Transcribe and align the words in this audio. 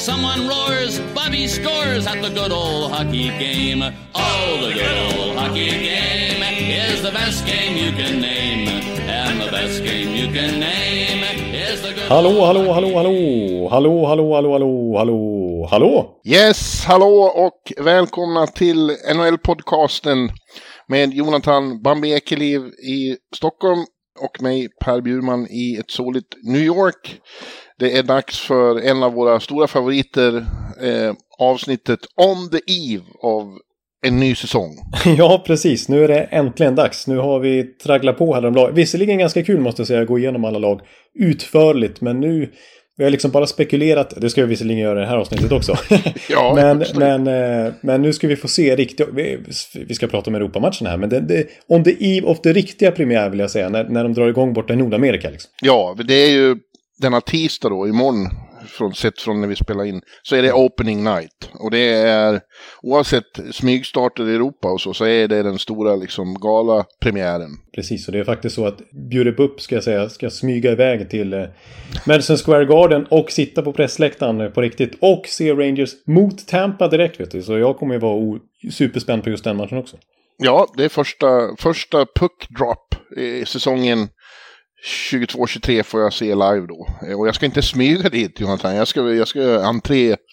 Someone 0.00 0.48
roars, 0.48 0.98
Bobby 1.14 1.46
scores 1.46 2.06
at 2.06 2.22
the 2.22 2.30
good 2.30 2.52
old 2.52 2.90
hockey 2.90 3.28
game. 3.38 3.82
Oh, 4.14 4.66
the 4.66 4.72
good 4.72 5.18
old 5.18 5.36
hockey 5.36 5.68
game 5.68 6.42
is 6.42 7.02
the 7.02 7.10
best 7.10 7.44
game 7.44 7.76
you 7.76 7.92
can 7.92 8.18
name. 8.18 8.66
And 9.10 9.42
the 9.42 9.50
best 9.50 9.84
game 9.84 10.16
you 10.16 10.32
can 10.32 10.58
name 10.58 11.22
is 11.54 11.82
the 11.82 11.92
good 11.92 12.08
Hallå, 12.08 12.46
hallå, 12.46 12.72
hallå, 12.72 12.96
hallå! 12.96 13.68
Hallå, 13.68 14.06
hallå, 14.06 14.34
hallå, 14.34 14.52
hallå, 14.52 14.96
hallå, 14.96 15.68
hallå! 15.70 16.20
Yes, 16.24 16.84
hallå 16.84 17.32
och 17.34 17.84
välkomna 17.84 18.46
till 18.46 18.90
NHL-podcasten 19.14 20.30
med 20.88 21.14
Jonathan 21.14 21.82
Bambi 21.82 22.12
Ekeliv 22.12 22.60
i 22.66 23.16
Stockholm 23.36 23.84
och 24.20 24.42
mig 24.42 24.68
Per 24.84 25.00
Bjurman 25.00 25.46
i 25.50 25.76
ett 25.76 25.90
soligt 25.90 26.34
New 26.44 26.62
York. 26.62 27.20
Det 27.80 27.96
är 27.96 28.02
dags 28.02 28.40
för 28.40 28.80
en 28.80 29.02
av 29.02 29.12
våra 29.12 29.40
stora 29.40 29.66
favoriter, 29.66 30.36
eh, 30.82 31.14
avsnittet 31.38 32.00
On 32.16 32.50
the 32.50 32.58
Eve 32.66 33.04
av 33.22 33.58
en 34.06 34.20
ny 34.20 34.34
säsong. 34.34 34.70
Ja, 35.18 35.42
precis. 35.46 35.88
Nu 35.88 36.04
är 36.04 36.08
det 36.08 36.20
äntligen 36.20 36.74
dags. 36.74 37.06
Nu 37.06 37.18
har 37.18 37.40
vi 37.40 37.64
tragglat 37.64 38.18
på 38.18 38.34
här 38.34 38.42
de 38.42 38.54
lag. 38.54 38.72
Visserligen 38.72 39.18
ganska 39.18 39.44
kul 39.44 39.60
måste 39.60 39.80
jag 39.80 39.86
säga, 39.86 40.00
att 40.00 40.08
gå 40.08 40.18
igenom 40.18 40.44
alla 40.44 40.58
lag 40.58 40.80
utförligt, 41.18 42.00
men 42.00 42.20
nu 42.20 42.52
vi 42.96 43.04
har 43.04 43.10
liksom 43.10 43.30
bara 43.30 43.46
spekulerat, 43.46 44.14
det 44.20 44.30
ska 44.30 44.40
vi 44.40 44.46
visserligen 44.46 44.82
göra 44.82 44.98
i 44.98 45.02
det 45.02 45.08
här 45.08 45.16
avsnittet 45.16 45.52
också. 45.52 45.76
Ja, 46.30 46.52
men, 46.56 46.84
men, 46.94 47.26
eh, 47.26 47.72
men 47.80 48.02
nu 48.02 48.12
ska 48.12 48.28
vi 48.28 48.36
få 48.36 48.48
se 48.48 48.76
riktigt, 48.76 49.08
vi, 49.12 49.38
vi 49.86 49.94
ska 49.94 50.06
prata 50.06 50.30
om 50.30 50.34
Europamatchen 50.34 50.86
här, 50.86 50.96
men 50.96 51.08
det, 51.08 51.20
det, 51.20 51.46
on 51.68 51.84
the 51.84 52.18
eve 52.18 52.26
of 52.26 52.40
the 52.40 52.52
riktiga 52.52 52.90
premiär 52.90 53.30
vill 53.30 53.40
jag 53.40 53.50
säga, 53.50 53.68
när, 53.68 53.84
när 53.84 54.02
de 54.02 54.14
drar 54.14 54.28
igång 54.28 54.52
borta 54.52 54.72
i 54.72 54.76
Nordamerika. 54.76 55.30
Liksom. 55.30 55.50
Ja, 55.62 55.96
det 56.04 56.14
är 56.14 56.30
ju 56.30 56.56
denna 57.00 57.20
tisdag 57.20 57.68
då, 57.68 57.88
imorgon, 57.88 58.28
från, 58.66 58.94
sett 58.94 59.20
från 59.20 59.40
när 59.40 59.48
vi 59.48 59.56
spelar 59.56 59.84
in, 59.84 60.00
så 60.22 60.36
är 60.36 60.42
det 60.42 60.52
opening 60.52 61.04
night. 61.04 61.50
Och 61.54 61.70
det 61.70 61.92
är, 61.92 62.40
oavsett 62.82 63.40
smygstarter 63.50 64.28
i 64.28 64.34
Europa 64.34 64.68
och 64.68 64.80
så, 64.80 64.94
så 64.94 65.04
är 65.04 65.28
det 65.28 65.42
den 65.42 65.58
stora 65.58 65.96
liksom 65.96 66.34
gala-premiären. 66.34 67.50
Precis, 67.74 68.08
och 68.08 68.12
det 68.12 68.18
är 68.18 68.24
faktiskt 68.24 68.54
så 68.54 68.66
att 68.66 68.78
Bjurup 69.10 69.40
upp 69.40 69.60
ska 69.60 69.74
jag 69.74 69.84
säga, 69.84 70.08
ska 70.08 70.30
smyga 70.30 70.72
iväg 70.72 71.10
till 71.10 71.32
eh, 71.32 71.44
Madison 72.06 72.36
Square 72.36 72.64
Garden 72.64 73.06
och 73.10 73.30
sitta 73.30 73.62
på 73.62 73.72
pressläktaren 73.72 74.40
eh, 74.40 74.48
på 74.48 74.60
riktigt 74.60 74.98
och 75.00 75.26
se 75.26 75.52
Rangers 75.52 75.90
mot 76.06 76.48
Tampa 76.48 76.88
direkt 76.88 77.20
vet 77.20 77.30
du. 77.30 77.42
Så 77.42 77.58
jag 77.58 77.76
kommer 77.76 77.94
ju 77.94 78.00
vara 78.00 78.38
superspänd 78.72 79.24
på 79.24 79.30
just 79.30 79.44
den 79.44 79.56
matchen 79.56 79.78
också. 79.78 79.96
Ja, 80.42 80.66
det 80.76 80.84
är 80.84 80.88
första, 80.88 81.56
första 81.58 82.06
puck 82.06 82.48
drop 82.48 82.94
i 83.16 83.44
säsongen 83.46 84.08
22-23 84.86 85.82
får 85.82 86.00
jag 86.00 86.12
se 86.12 86.24
live 86.24 86.66
då. 86.68 86.86
Eh, 87.08 87.18
Och 87.20 87.28
jag 87.28 87.34
ska 87.34 87.46
inte 87.46 87.62
smyga 87.62 88.08
dit 88.08 88.40
Jonathan, 88.40 88.76
jag 88.76 88.88
ska, 88.88 89.00
jag 89.14 89.28
ska 89.28 89.38
göra 89.38 89.66
entré. 89.66 90.16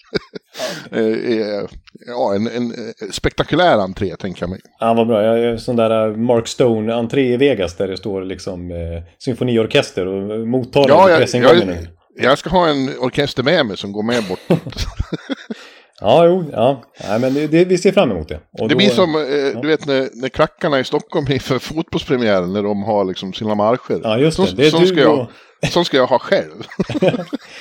Eh, 0.92 1.02
eh, 1.02 1.64
ja, 2.06 2.34
en, 2.34 2.46
en 2.46 2.72
spektakulär 3.12 3.78
entré 3.78 4.16
tänker 4.16 4.42
jag 4.42 4.50
mig. 4.50 4.60
Ja, 4.80 4.94
vad 4.94 5.06
bra. 5.06 5.22
Jag 5.22 5.38
är 5.38 5.56
sån 5.56 5.76
där 5.76 6.16
Mark 6.16 6.46
Stone-entré 6.46 7.32
i 7.34 7.36
Vegas 7.36 7.76
där 7.76 7.88
det 7.88 7.96
står 7.96 8.22
liksom 8.22 8.70
eh, 8.70 9.02
symfoniorkester 9.18 10.06
och 10.06 10.48
mottagare 10.48 10.88
Ja, 10.88 11.10
jag, 11.10 11.42
jag, 11.42 11.76
jag 12.16 12.38
ska 12.38 12.50
ha 12.50 12.68
en 12.68 12.90
orkester 12.98 13.42
med 13.42 13.66
mig 13.66 13.76
som 13.76 13.92
går 13.92 14.02
med 14.02 14.24
bort. 14.28 14.40
Ja, 16.00 16.26
jo, 16.26 16.44
ja. 16.52 16.82
Nej, 17.08 17.20
men 17.20 17.34
det, 17.34 17.46
det, 17.46 17.64
vi 17.64 17.78
ser 17.78 17.92
fram 17.92 18.10
emot 18.10 18.28
det. 18.28 18.34
Och 18.52 18.68
Det 18.68 18.74
då- 18.74 18.76
blir 18.76 18.88
som, 18.88 19.14
eh, 19.14 19.60
du 19.60 19.68
vet 19.68 19.86
när, 19.86 20.08
när 20.20 20.28
klackarna 20.28 20.80
i 20.80 20.84
Stockholm 20.84 21.26
är 21.30 21.38
för 21.38 21.58
fotbollspremiären 21.58 22.52
när 22.52 22.62
de 22.62 22.82
har 22.82 23.04
liksom 23.04 23.32
sina 23.32 23.54
marscher. 23.54 24.00
Ja, 24.02 24.18
just 24.18 24.36
det. 24.36 24.46
Så, 24.46 24.56
Det 24.56 24.66
är 24.66 24.80
du 24.80 24.86
ska 24.86 25.00
jag, 25.00 25.18
och- 25.18 25.28
sån 25.70 25.84
ska 25.84 25.96
jag 25.96 26.06
ha 26.06 26.18
själv. 26.18 26.62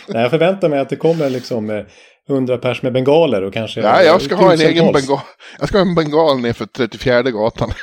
Nej, 0.07 0.21
jag 0.21 0.29
förväntar 0.31 0.69
mig 0.69 0.79
att 0.79 0.89
det 0.89 0.95
kommer 0.95 1.29
liksom 1.29 1.69
eh, 1.69 1.83
100 2.29 2.57
pers 2.57 2.81
med 2.81 2.93
bengaler 2.93 3.41
och 3.41 3.53
kanske... 3.53 3.81
Ja, 3.81 4.01
jag 4.03 4.21
ska 4.21 4.35
ha 4.35 4.53
en 4.53 4.61
egen 4.61 4.91
bengal. 4.93 5.19
Jag 5.59 5.67
ska 5.67 5.77
ha 5.77 5.85
en 5.85 5.95
bengal 5.95 6.39
ner 6.39 6.53
för 6.53 6.65
34 6.65 7.21
gatan. 7.23 7.71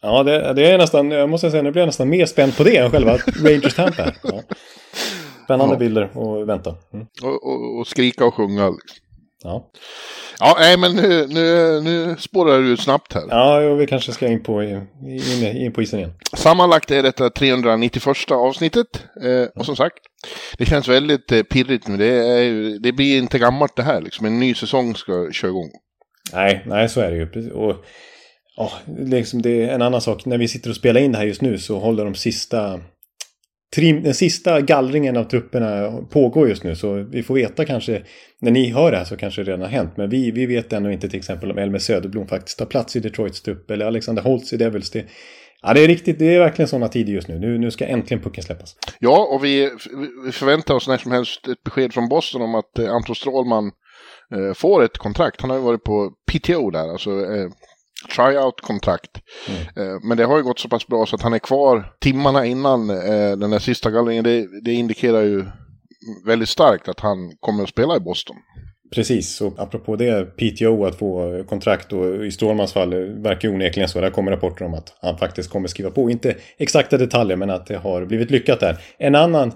Ja, 0.00 0.22
det, 0.22 0.52
det 0.52 0.70
är 0.70 0.78
nästan, 0.78 1.10
jag 1.10 1.28
måste 1.28 1.50
säga, 1.50 1.62
nu 1.62 1.70
blir 1.72 1.82
jag 1.82 1.86
nästan 1.86 2.08
mer 2.08 2.26
spänd 2.26 2.56
på 2.56 2.62
det 2.64 2.76
än 2.76 2.90
själva 2.90 3.16
Rangers 3.44 3.74
Tampa. 3.74 4.12
Ja. 4.22 4.40
Spännande 5.44 5.74
Ja. 5.74 5.78
bilder 5.78 6.10
och 6.18 6.48
vänta. 6.48 6.74
Mm. 6.94 7.06
och, 7.22 7.46
och, 7.46 7.78
och 7.80 7.86
skrika 7.86 8.24
och 8.24 8.34
sjunga. 8.34 8.70
Liksom. 8.70 8.96
Ja. 9.44 9.70
Ja, 10.40 10.56
nej 10.60 10.78
men 10.78 10.96
nu, 10.96 11.26
nu, 11.28 11.80
nu 11.80 12.16
spårar 12.18 12.58
du 12.58 12.68
ut 12.68 12.80
snabbt 12.80 13.12
här. 13.12 13.22
ja, 13.30 13.62
jo, 13.62 13.74
vi 13.74 13.86
kanske 13.86 14.12
ska 14.12 14.26
in 14.26 14.42
på, 14.42 14.62
in, 14.62 14.86
in 15.56 15.72
på 15.72 15.82
isen 15.82 15.98
igen. 15.98 16.12
Sammanlagt 16.36 16.90
är 16.90 17.02
detta 17.02 17.30
391 17.30 18.30
avsnittet. 18.30 19.04
Eh, 19.22 19.48
och 19.54 19.66
som 19.66 19.76
sagt, 19.76 19.98
det 20.58 20.66
känns 20.66 20.88
väldigt 20.88 21.32
eh, 21.32 21.42
pirrigt 21.42 21.88
men 21.88 21.98
det, 21.98 22.14
är, 22.14 22.78
det 22.82 22.92
blir 22.92 23.18
inte 23.18 23.38
gammalt 23.38 23.76
det 23.76 23.82
här. 23.82 24.00
Liksom. 24.00 24.26
En 24.26 24.40
ny 24.40 24.54
säsong 24.54 24.94
ska 24.94 25.32
köra 25.32 25.50
igång. 25.50 25.70
Nej, 26.32 26.62
nej, 26.66 26.88
så 26.88 27.00
är 27.00 27.10
det 27.10 27.16
ju. 27.16 27.50
Och, 27.50 27.84
ja, 28.56 28.72
liksom 28.98 29.42
det 29.42 29.64
är 29.64 29.74
en 29.74 29.82
annan 29.82 30.00
sak. 30.00 30.24
När 30.26 30.38
vi 30.38 30.48
sitter 30.48 30.70
och 30.70 30.76
spelar 30.76 31.00
in 31.00 31.12
det 31.12 31.18
här 31.18 31.24
just 31.24 31.42
nu 31.42 31.58
så 31.58 31.78
håller 31.78 32.04
de 32.04 32.14
sista... 32.14 32.80
Den 33.76 34.14
sista 34.14 34.60
gallringen 34.60 35.16
av 35.16 35.24
trupperna 35.24 36.02
pågår 36.10 36.48
just 36.48 36.64
nu. 36.64 36.76
Så 36.76 36.94
vi 36.94 37.22
får 37.22 37.34
veta 37.34 37.64
kanske... 37.64 38.02
När 38.40 38.50
ni 38.50 38.70
hör 38.70 38.90
det 38.90 38.98
här 38.98 39.04
så 39.04 39.16
kanske 39.16 39.44
det 39.44 39.50
redan 39.50 39.62
har 39.62 39.68
hänt. 39.68 39.96
Men 39.96 40.10
vi, 40.10 40.30
vi 40.30 40.46
vet 40.46 40.72
ännu 40.72 40.92
inte 40.92 41.08
till 41.08 41.18
exempel 41.18 41.50
om 41.50 41.58
Elmer 41.58 41.78
Söderblom 41.78 42.26
faktiskt 42.28 42.58
tar 42.58 42.66
plats 42.66 42.96
i 42.96 43.00
Detroits 43.00 43.42
trupp. 43.42 43.70
Eller 43.70 43.86
Alexander 43.86 44.22
Holtz 44.22 44.52
i 44.52 44.56
Devils. 44.56 44.90
Det, 44.90 45.06
ja, 45.62 45.74
det 45.74 45.84
är 45.84 45.88
riktigt. 45.88 46.18
Det 46.18 46.34
är 46.34 46.38
verkligen 46.38 46.68
sådana 46.68 46.88
tider 46.88 47.12
just 47.12 47.28
nu. 47.28 47.38
nu. 47.38 47.58
Nu 47.58 47.70
ska 47.70 47.86
äntligen 47.86 48.22
pucken 48.22 48.44
släppas. 48.44 48.76
Ja, 48.98 49.28
och 49.32 49.44
vi, 49.44 49.70
vi 50.24 50.32
förväntar 50.32 50.74
oss 50.74 50.88
när 50.88 50.98
som 50.98 51.12
helst 51.12 51.48
ett 51.48 51.62
besked 51.64 51.92
från 51.94 52.08
Boston 52.08 52.42
om 52.42 52.54
att 52.54 52.78
eh, 52.78 52.90
Anton 52.90 53.14
Strålman 53.14 53.70
eh, 54.34 54.54
får 54.54 54.84
ett 54.84 54.98
kontrakt. 54.98 55.40
Han 55.40 55.50
har 55.50 55.56
ju 55.56 55.62
varit 55.62 55.84
på 55.84 56.12
PTO 56.32 56.70
där, 56.70 56.88
alltså 56.88 57.10
eh, 57.10 57.48
tryout-kontrakt. 58.16 59.10
Eh, 59.76 59.98
men 60.02 60.16
det 60.16 60.24
har 60.24 60.36
ju 60.36 60.42
gått 60.42 60.58
så 60.58 60.68
pass 60.68 60.86
bra 60.86 61.06
så 61.06 61.16
att 61.16 61.22
han 61.22 61.34
är 61.34 61.38
kvar 61.38 61.92
timmarna 62.00 62.46
innan 62.46 62.90
eh, 62.90 63.36
den 63.36 63.50
där 63.50 63.58
sista 63.58 63.90
gallringen. 63.90 64.24
Det, 64.24 64.62
det 64.64 64.72
indikerar 64.72 65.22
ju 65.22 65.44
väldigt 66.26 66.48
starkt 66.48 66.88
att 66.88 67.00
han 67.00 67.32
kommer 67.40 67.62
att 67.62 67.68
spela 67.68 67.96
i 67.96 68.00
Boston. 68.00 68.36
Precis, 68.94 69.40
och 69.40 69.54
apropå 69.58 69.96
det, 69.96 70.24
PTO 70.24 70.84
att 70.84 70.98
få 70.98 71.44
kontrakt 71.48 71.92
och 71.92 72.26
i 72.26 72.30
Strålmans 72.30 72.72
fall 72.72 72.94
verkar 73.22 73.48
onekligen 73.48 73.88
så. 73.88 74.00
Där 74.00 74.10
kommer 74.10 74.32
rapporter 74.32 74.64
om 74.64 74.74
att 74.74 74.96
han 75.00 75.18
faktiskt 75.18 75.50
kommer 75.50 75.68
skriva 75.68 75.90
på. 75.90 76.10
Inte 76.10 76.36
exakta 76.58 76.98
detaljer, 76.98 77.36
men 77.36 77.50
att 77.50 77.66
det 77.66 77.76
har 77.76 78.04
blivit 78.04 78.30
lyckat 78.30 78.60
där. 78.60 78.78
En 78.98 79.14
annan 79.14 79.52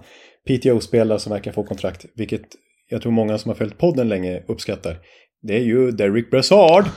PTO-spelare 0.49 1.19
som 1.19 1.33
verkar 1.33 1.53
få 1.53 1.65
kontrakt, 1.65 2.07
vilket 2.15 2.43
jag 2.89 3.03
tror 3.03 3.13
många 3.13 3.39
som 3.39 3.49
har 3.49 3.57
följt 3.57 3.79
podden 3.79 4.09
länge 4.09 4.43
uppskattar, 4.49 4.99
det 5.43 5.55
är 5.55 5.63
ju 5.63 5.91
Derek 5.91 6.31
Brassard. 6.31 6.85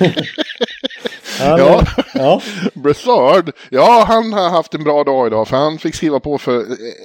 Han, 1.38 1.58
Ja. 1.58 1.84
ja. 2.14 2.40
Brassard, 2.74 3.50
ja 3.70 4.04
han 4.08 4.32
har 4.32 4.50
haft 4.50 4.74
en 4.74 4.84
bra 4.84 5.04
dag 5.04 5.26
idag 5.26 5.48
för 5.48 5.56
han 5.56 5.78
fick 5.78 5.94
skriva 5.94 6.20
på 6.20 6.38
för 6.38 6.60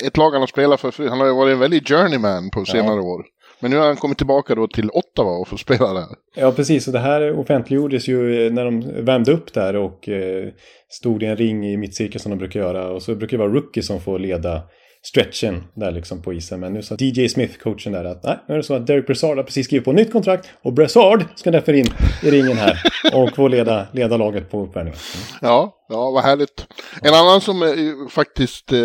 ett 0.07 0.17
lag 0.17 0.31
han 0.31 0.41
har 0.41 0.47
spelat 0.47 0.81
för. 0.81 1.09
Han 1.09 1.19
har 1.19 1.27
ju 1.27 1.33
varit 1.33 1.53
en 1.53 1.59
väldig 1.59 1.87
journeyman 1.87 2.49
på 2.49 2.65
senare 2.65 3.01
år. 3.01 3.25
Men 3.59 3.71
nu 3.71 3.77
har 3.77 3.85
han 3.87 3.95
kommit 3.95 4.17
tillbaka 4.17 4.55
då 4.55 4.67
till 4.67 4.89
Ottawa 4.93 5.31
och 5.31 5.47
får 5.47 5.57
spela 5.57 5.93
där. 5.93 6.05
Ja, 6.35 6.51
precis. 6.51 6.87
Och 6.87 6.93
det 6.93 6.99
här 6.99 7.39
offentliggjordes 7.39 8.07
ju 8.07 8.49
när 8.49 8.65
de 8.65 9.05
värmde 9.05 9.31
upp 9.31 9.53
där 9.53 9.75
och 9.75 10.09
eh, 10.09 10.47
stod 10.89 11.23
i 11.23 11.25
en 11.25 11.37
ring 11.37 11.67
i 11.67 11.77
mittcirkeln 11.77 12.19
som 12.19 12.29
de 12.29 12.37
brukar 12.37 12.59
göra. 12.59 12.89
Och 12.91 13.01
så 13.01 13.15
brukar 13.15 13.37
det 13.37 13.43
vara 13.43 13.53
rookie 13.53 13.83
som 13.83 14.01
får 14.01 14.19
leda 14.19 14.61
stretchen 15.05 15.63
där 15.73 15.91
liksom 15.91 16.21
på 16.21 16.33
isen. 16.33 16.59
Men 16.59 16.73
nu 16.73 16.81
sa 16.81 16.95
DJ 16.99 17.27
Smith, 17.27 17.57
coachen 17.57 17.93
där, 17.93 18.05
att 18.05 18.23
nej, 18.23 18.39
nu 18.47 18.53
är 18.53 18.57
det 18.57 18.63
så 18.63 18.73
att 18.73 18.87
Derek 18.87 19.07
Brassard 19.07 19.37
har 19.37 19.43
precis 19.43 19.65
skrivit 19.65 19.85
på 19.85 19.91
nytt 19.91 20.11
kontrakt 20.11 20.49
och 20.61 20.73
Brassard 20.73 21.25
ska 21.35 21.51
därför 21.51 21.73
in 21.73 21.87
i 22.23 22.31
ringen 22.31 22.57
här 22.57 22.81
och 23.13 23.35
få 23.35 23.47
leda, 23.47 23.87
leda 23.91 24.17
laget 24.17 24.51
på 24.51 24.63
uppvärmningen. 24.63 24.99
Ja, 25.41 25.75
ja 25.89 26.11
vad 26.11 26.23
härligt. 26.23 26.65
En 27.01 27.13
annan 27.13 27.41
som 27.41 27.63
eh, 27.63 28.09
faktiskt 28.09 28.71
eh, 28.71 28.79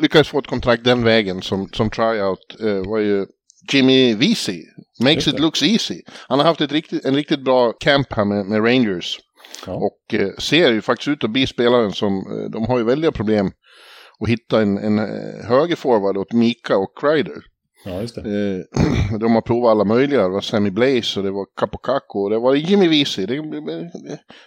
lyckades 0.00 0.28
få 0.28 0.38
ett 0.38 0.46
kontrakt 0.46 0.84
den 0.84 1.04
vägen 1.04 1.42
som, 1.42 1.68
som 1.72 1.90
tryout 1.90 2.56
eh, 2.60 2.90
var 2.90 2.98
ju 2.98 3.26
Jimmy 3.72 4.14
Vesey. 4.14 4.62
Makes 5.00 5.28
it 5.28 5.38
looks 5.38 5.62
easy. 5.62 6.02
Han 6.28 6.38
har 6.38 6.46
haft 6.46 6.60
ett 6.60 6.72
riktigt, 6.72 7.04
en 7.04 7.14
riktigt 7.14 7.44
bra 7.44 7.72
camp 7.72 8.12
här 8.12 8.24
med, 8.24 8.46
med 8.46 8.64
Rangers. 8.64 9.18
Ja. 9.66 9.72
Och 9.72 10.14
eh, 10.14 10.28
ser 10.38 10.72
ju 10.72 10.82
faktiskt 10.82 11.08
ut 11.08 11.24
att 11.24 11.30
bli 11.30 11.46
spelaren 11.46 11.92
som, 11.92 12.16
eh, 12.16 12.50
de 12.50 12.66
har 12.66 12.78
ju 12.78 12.84
väldiga 12.84 13.12
problem 13.12 13.52
att 14.20 14.28
hitta 14.28 14.62
en, 14.62 14.78
en 14.78 14.98
eh, 14.98 15.44
högerforward 15.48 16.16
åt 16.16 16.32
Mika 16.32 16.76
och 16.76 16.98
Kreider. 17.00 17.42
Ja, 17.84 18.00
just 18.00 18.14
det. 18.14 18.20
Eh, 18.20 19.18
de 19.18 19.34
har 19.34 19.40
provat 19.40 19.70
alla 19.70 19.84
möjliga. 19.84 20.22
Det 20.22 20.28
var 20.28 20.40
Sammy 20.40 20.70
Blaze 20.70 21.20
och 21.20 21.24
det 21.24 21.30
var 21.30 21.46
Capocaco 21.56 22.18
och 22.18 22.30
det 22.30 22.38
var 22.38 22.54
Jimmy 22.54 22.88
Visi. 22.88 23.26
Det, 23.26 23.34
det, 23.36 23.90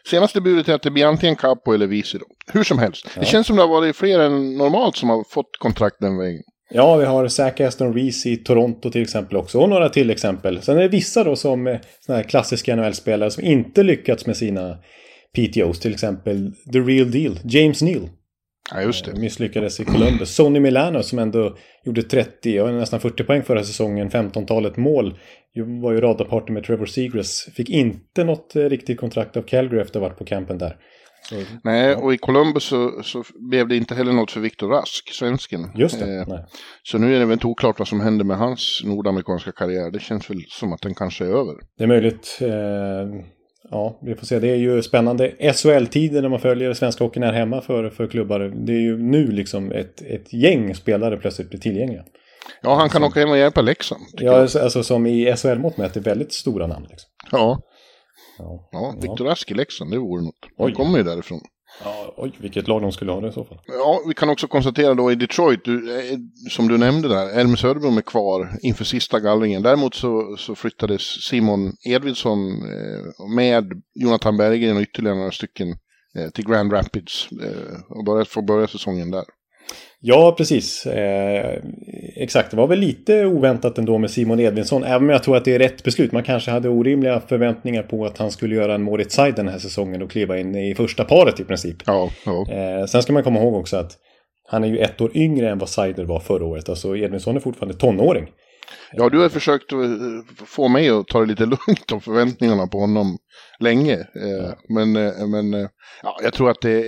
senaste 0.10 0.42
budet 0.42 0.70
är 0.70 0.74
att 0.74 0.82
det 0.82 0.92
blir 0.92 1.06
antingen 1.06 1.36
Capo 1.36 1.74
eller 1.74 1.88
Visi. 1.88 2.18
Då. 2.18 2.26
Hur 2.54 2.64
som 2.64 2.80
helst. 2.80 3.08
Det 3.20 3.26
känns 3.26 3.48
som 3.48 3.56
det 3.56 3.62
har 3.62 3.70
varit 3.70 3.96
fler 3.96 4.20
än 4.20 4.58
normalt 4.58 4.96
som 4.96 5.10
har 5.10 5.24
fått 5.30 5.58
kontrakt 5.60 5.96
den 6.00 6.18
vägen. 6.18 6.44
Ja, 6.70 6.96
vi 6.96 7.06
har 7.06 7.28
Zac 7.28 7.62
Aston 7.62 7.94
Reese 7.94 8.26
i 8.26 8.38
Toronto 8.38 8.92
till 8.92 9.02
exempel 9.02 9.38
också. 9.38 9.60
Och 9.60 9.70
några 9.70 9.90
till 9.90 10.10
exempel. 10.10 10.62
Sen 10.62 10.78
är 10.78 10.82
det 10.82 10.88
vissa 10.88 11.24
då 11.24 11.36
som 11.36 11.68
eh, 11.68 11.78
såna 12.00 12.18
här 12.18 12.24
klassiska 12.24 12.76
NHL-spelare 12.76 13.32
som 13.32 13.44
inte 13.44 13.84
lyckats 13.84 14.26
med 14.26 14.38
sina 14.38 14.78
PTOs. 15.36 15.80
Till 15.80 15.94
exempel 15.94 16.52
The 16.74 16.80
Real 16.80 17.12
Deal, 17.12 17.40
James 17.44 17.82
Neal. 17.82 18.10
Ja, 18.72 18.82
just 18.82 19.06
det. 19.06 19.12
Eh, 19.12 19.18
Misslyckades 19.18 19.80
i 19.80 19.86
Columbus. 19.86 20.36
Sonny 20.36 20.60
Milano 20.60 21.04
som 21.04 21.20
ändå 21.20 21.58
gjorde 21.86 22.04
30 22.04 22.62
och 22.62 22.74
nästan 22.74 23.00
40 23.00 23.24
poäng 23.24 23.44
förra 23.44 23.64
säsongen, 23.64 24.10
15-talet 24.10 24.78
mål. 24.78 25.20
Var 25.82 25.92
ju 25.92 26.02
radarpartner 26.02 26.54
med 26.54 26.64
Trevor 26.64 26.86
Seagrass. 26.86 27.50
Fick 27.56 27.70
inte 27.70 28.24
något 28.24 28.56
eh, 28.56 28.62
riktigt 28.64 29.00
kontrakt 29.00 29.38
av 29.38 29.42
Calgary 29.42 29.82
efter 29.82 30.00
att 30.00 30.04
ha 30.04 30.10
varit 30.10 30.18
på 30.20 30.26
campen 30.26 30.58
där. 30.58 30.78
Så, 31.30 31.36
Nej, 31.64 31.96
och 31.96 32.14
i 32.14 32.18
Columbus 32.18 32.64
så, 32.64 33.02
så 33.04 33.24
blev 33.52 33.68
det 33.68 33.76
inte 33.78 33.96
heller 33.96 34.14
något 34.14 34.32
för 34.32 34.40
Viktor 34.40 34.70
Rask, 34.70 35.14
svensken. 35.14 35.70
just 35.76 36.00
det. 36.00 36.16
Eh, 36.18 36.40
så 36.84 36.98
nu 36.98 37.16
är 37.16 37.20
det 37.20 37.26
väl 37.26 37.34
inte 37.34 37.48
oklart 37.48 37.80
vad 37.80 37.88
som 37.88 38.02
händer 38.02 38.26
med 38.26 38.38
hans 38.38 38.82
nordamerikanska 38.86 39.52
karriär. 39.52 39.92
Det 39.92 40.00
känns 40.00 40.30
väl 40.30 40.44
som 40.48 40.74
att 40.74 40.82
den 40.82 40.96
kanske 40.96 41.26
är 41.26 41.30
över. 41.30 41.56
Det 41.78 41.84
är 41.84 41.88
möjligt. 41.88 42.38
Eh, 42.42 42.48
ja, 43.74 44.00
vi 44.02 44.16
får 44.16 44.26
se. 44.26 44.40
Det 44.40 44.50
är 44.50 44.56
ju 44.56 44.82
spännande 44.82 45.32
SHL-tider 45.54 46.22
när 46.22 46.30
man 46.30 46.40
följer 46.40 46.74
svenska 46.74 47.04
hockeyn 47.04 47.24
här 47.24 47.34
hemma 47.34 47.62
för, 47.62 47.90
för 47.90 48.08
klubbar. 48.08 48.40
Det 48.40 48.74
är 48.74 48.80
ju 48.80 48.98
nu 48.98 49.32
liksom 49.32 49.72
ett, 49.72 50.02
ett 50.02 50.34
gäng 50.34 50.76
spelare 50.76 51.18
plötsligt 51.18 51.50
blir 51.50 51.60
tillgängliga. 51.60 52.04
Ja, 52.62 52.76
han 52.76 52.90
kan 52.90 53.04
åka 53.04 53.20
hem 53.20 53.30
och 53.30 53.38
hjälpa 53.38 53.62
Leksand. 53.62 54.02
Ja, 54.14 54.24
jag. 54.24 54.36
alltså, 54.36 54.60
alltså 54.60 54.84
som 54.84 55.06
i 55.06 55.36
SHL-mått 55.36 55.78
mätt 55.78 55.98
är 55.98 56.02
väldigt 56.02 56.34
stora 56.34 56.68
namn. 56.68 56.88
Liksom. 56.90 57.10
ja. 57.32 57.60
Ja. 58.38 58.70
ja 58.72 58.96
Viktor 59.02 59.26
Rask 59.26 59.52
i 59.52 59.54
Leksand, 59.54 59.92
det 59.92 59.98
vore 59.98 60.24
något. 60.24 60.36
Han 60.58 60.74
kommer 60.74 60.98
ju 60.98 61.04
därifrån. 61.04 61.40
Ja, 61.84 62.14
oj, 62.18 62.32
vilket 62.38 62.68
lag 62.68 62.82
de 62.82 62.92
skulle 62.92 63.12
ha 63.12 63.22
det 63.22 63.28
i 63.28 63.32
så 63.32 63.44
fall. 63.44 63.60
Ja, 63.68 64.02
vi 64.08 64.14
kan 64.14 64.30
också 64.30 64.48
konstatera 64.48 64.94
då 64.94 65.12
i 65.12 65.16
Detroit, 65.16 65.66
du, 65.66 66.00
eh, 66.00 66.18
som 66.50 66.68
du 66.68 66.78
nämnde 66.78 67.08
där, 67.08 67.40
Elmer 67.40 67.56
Söderblom 67.56 67.98
är 67.98 68.02
kvar 68.02 68.58
inför 68.62 68.86
sista 68.86 69.20
gallringen. 69.20 69.62
Däremot 69.62 69.96
så, 69.96 70.36
så 70.38 70.56
flyttades 70.56 71.02
Simon 71.02 71.74
Edvidsson 71.86 72.52
eh, 72.52 73.28
med 73.36 73.82
Jonathan 73.94 74.38
Berggren 74.38 74.76
och 74.76 74.82
ytterligare 74.82 75.18
några 75.18 75.32
stycken 75.32 75.70
eh, 76.18 76.30
till 76.30 76.46
Grand 76.48 76.74
Rapids 76.74 77.30
eh, 77.32 77.98
och 77.98 78.04
började, 78.04 78.30
får 78.30 78.42
börja 78.42 78.68
säsongen 78.68 79.12
där. 79.12 79.26
Ja, 80.06 80.36
precis. 80.38 80.86
Eh, 80.86 81.60
exakt, 82.16 82.52
det 82.52 82.58
var 82.58 82.68
väl 82.68 82.80
lite 82.80 83.26
oväntat 83.26 83.78
ändå 83.78 83.98
med 83.98 84.12
Simon 84.12 84.40
Edvinsson. 84.40 84.84
Även 84.84 85.04
om 85.04 85.10
jag 85.10 85.24
tror 85.24 85.38
att 85.38 85.46
det 85.46 85.56
är 85.56 85.60
rätt 85.60 85.84
beslut. 85.84 86.12
Man 86.12 86.24
kanske 86.24 86.52
hade 86.52 86.70
orimliga 86.70 87.20
förväntningar 87.20 87.84
på 87.84 88.06
att 88.06 88.18
han 88.18 88.32
skulle 88.32 88.56
göra 88.56 88.76
en 88.76 88.84
Moritz 88.84 89.16
Side 89.16 89.36
den 89.36 89.48
här 89.48 89.58
säsongen 89.58 90.02
och 90.02 90.12
kliva 90.12 90.38
in 90.40 90.56
i 90.56 90.76
första 90.76 91.04
paret 91.04 91.40
i 91.40 91.44
princip. 91.44 91.78
Ja, 91.86 92.10
ja. 92.26 92.46
Eh, 92.52 92.86
sen 92.86 93.04
ska 93.04 93.14
man 93.14 93.24
komma 93.24 93.40
ihåg 93.40 93.56
också 93.56 93.78
att 93.78 93.92
han 94.48 94.64
är 94.64 94.68
ju 94.68 94.78
ett 94.78 95.02
år 95.02 95.18
yngre 95.18 95.50
än 95.50 95.58
vad 95.60 95.70
Seider 95.70 96.06
var 96.06 96.20
förra 96.20 96.46
året. 96.46 96.70
Alltså 96.70 96.98
Edvinsson 96.98 97.36
är 97.36 97.40
fortfarande 97.40 97.78
tonåring. 97.78 98.28
ja, 98.92 99.10
du 99.10 99.20
har 99.20 99.30
försökt 99.30 99.72
eh, 99.72 99.78
få 100.46 100.68
mig 100.68 100.90
att 100.90 101.08
ta 101.08 101.20
det 101.20 101.26
lite 101.26 101.46
lugnt 101.68 101.92
om 101.94 102.02
förväntningarna 102.02 102.68
på 102.68 102.80
honom 102.80 103.18
länge. 103.60 103.94
Eh, 103.94 104.52
Men, 104.70 104.96
eh, 104.96 105.28
men 105.28 105.70
ja, 106.04 106.20
jag 106.24 106.34
tror 106.34 106.50
att 106.50 106.62
det, 106.62 106.84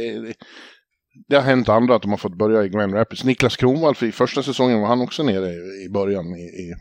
det 1.28 1.36
har 1.36 1.44
hänt 1.44 1.70
andra 1.70 1.96
att 1.96 2.02
de 2.02 2.12
har 2.12 2.18
fått 2.18 2.38
börja 2.38 2.64
i 2.64 2.70
Grand 2.70 2.94
Rapids. 2.94 3.24
Niklas 3.24 3.56
Kronwall, 3.58 3.96
för 3.96 4.06
i 4.06 4.12
första 4.12 4.44
säsongen 4.44 4.80
var 4.82 4.88
han 4.88 5.02
också 5.02 5.24
nere 5.24 5.48
i, 5.50 5.86
i 5.86 5.90
början 5.94 6.26
i, 6.36 6.42
i, 6.42 6.74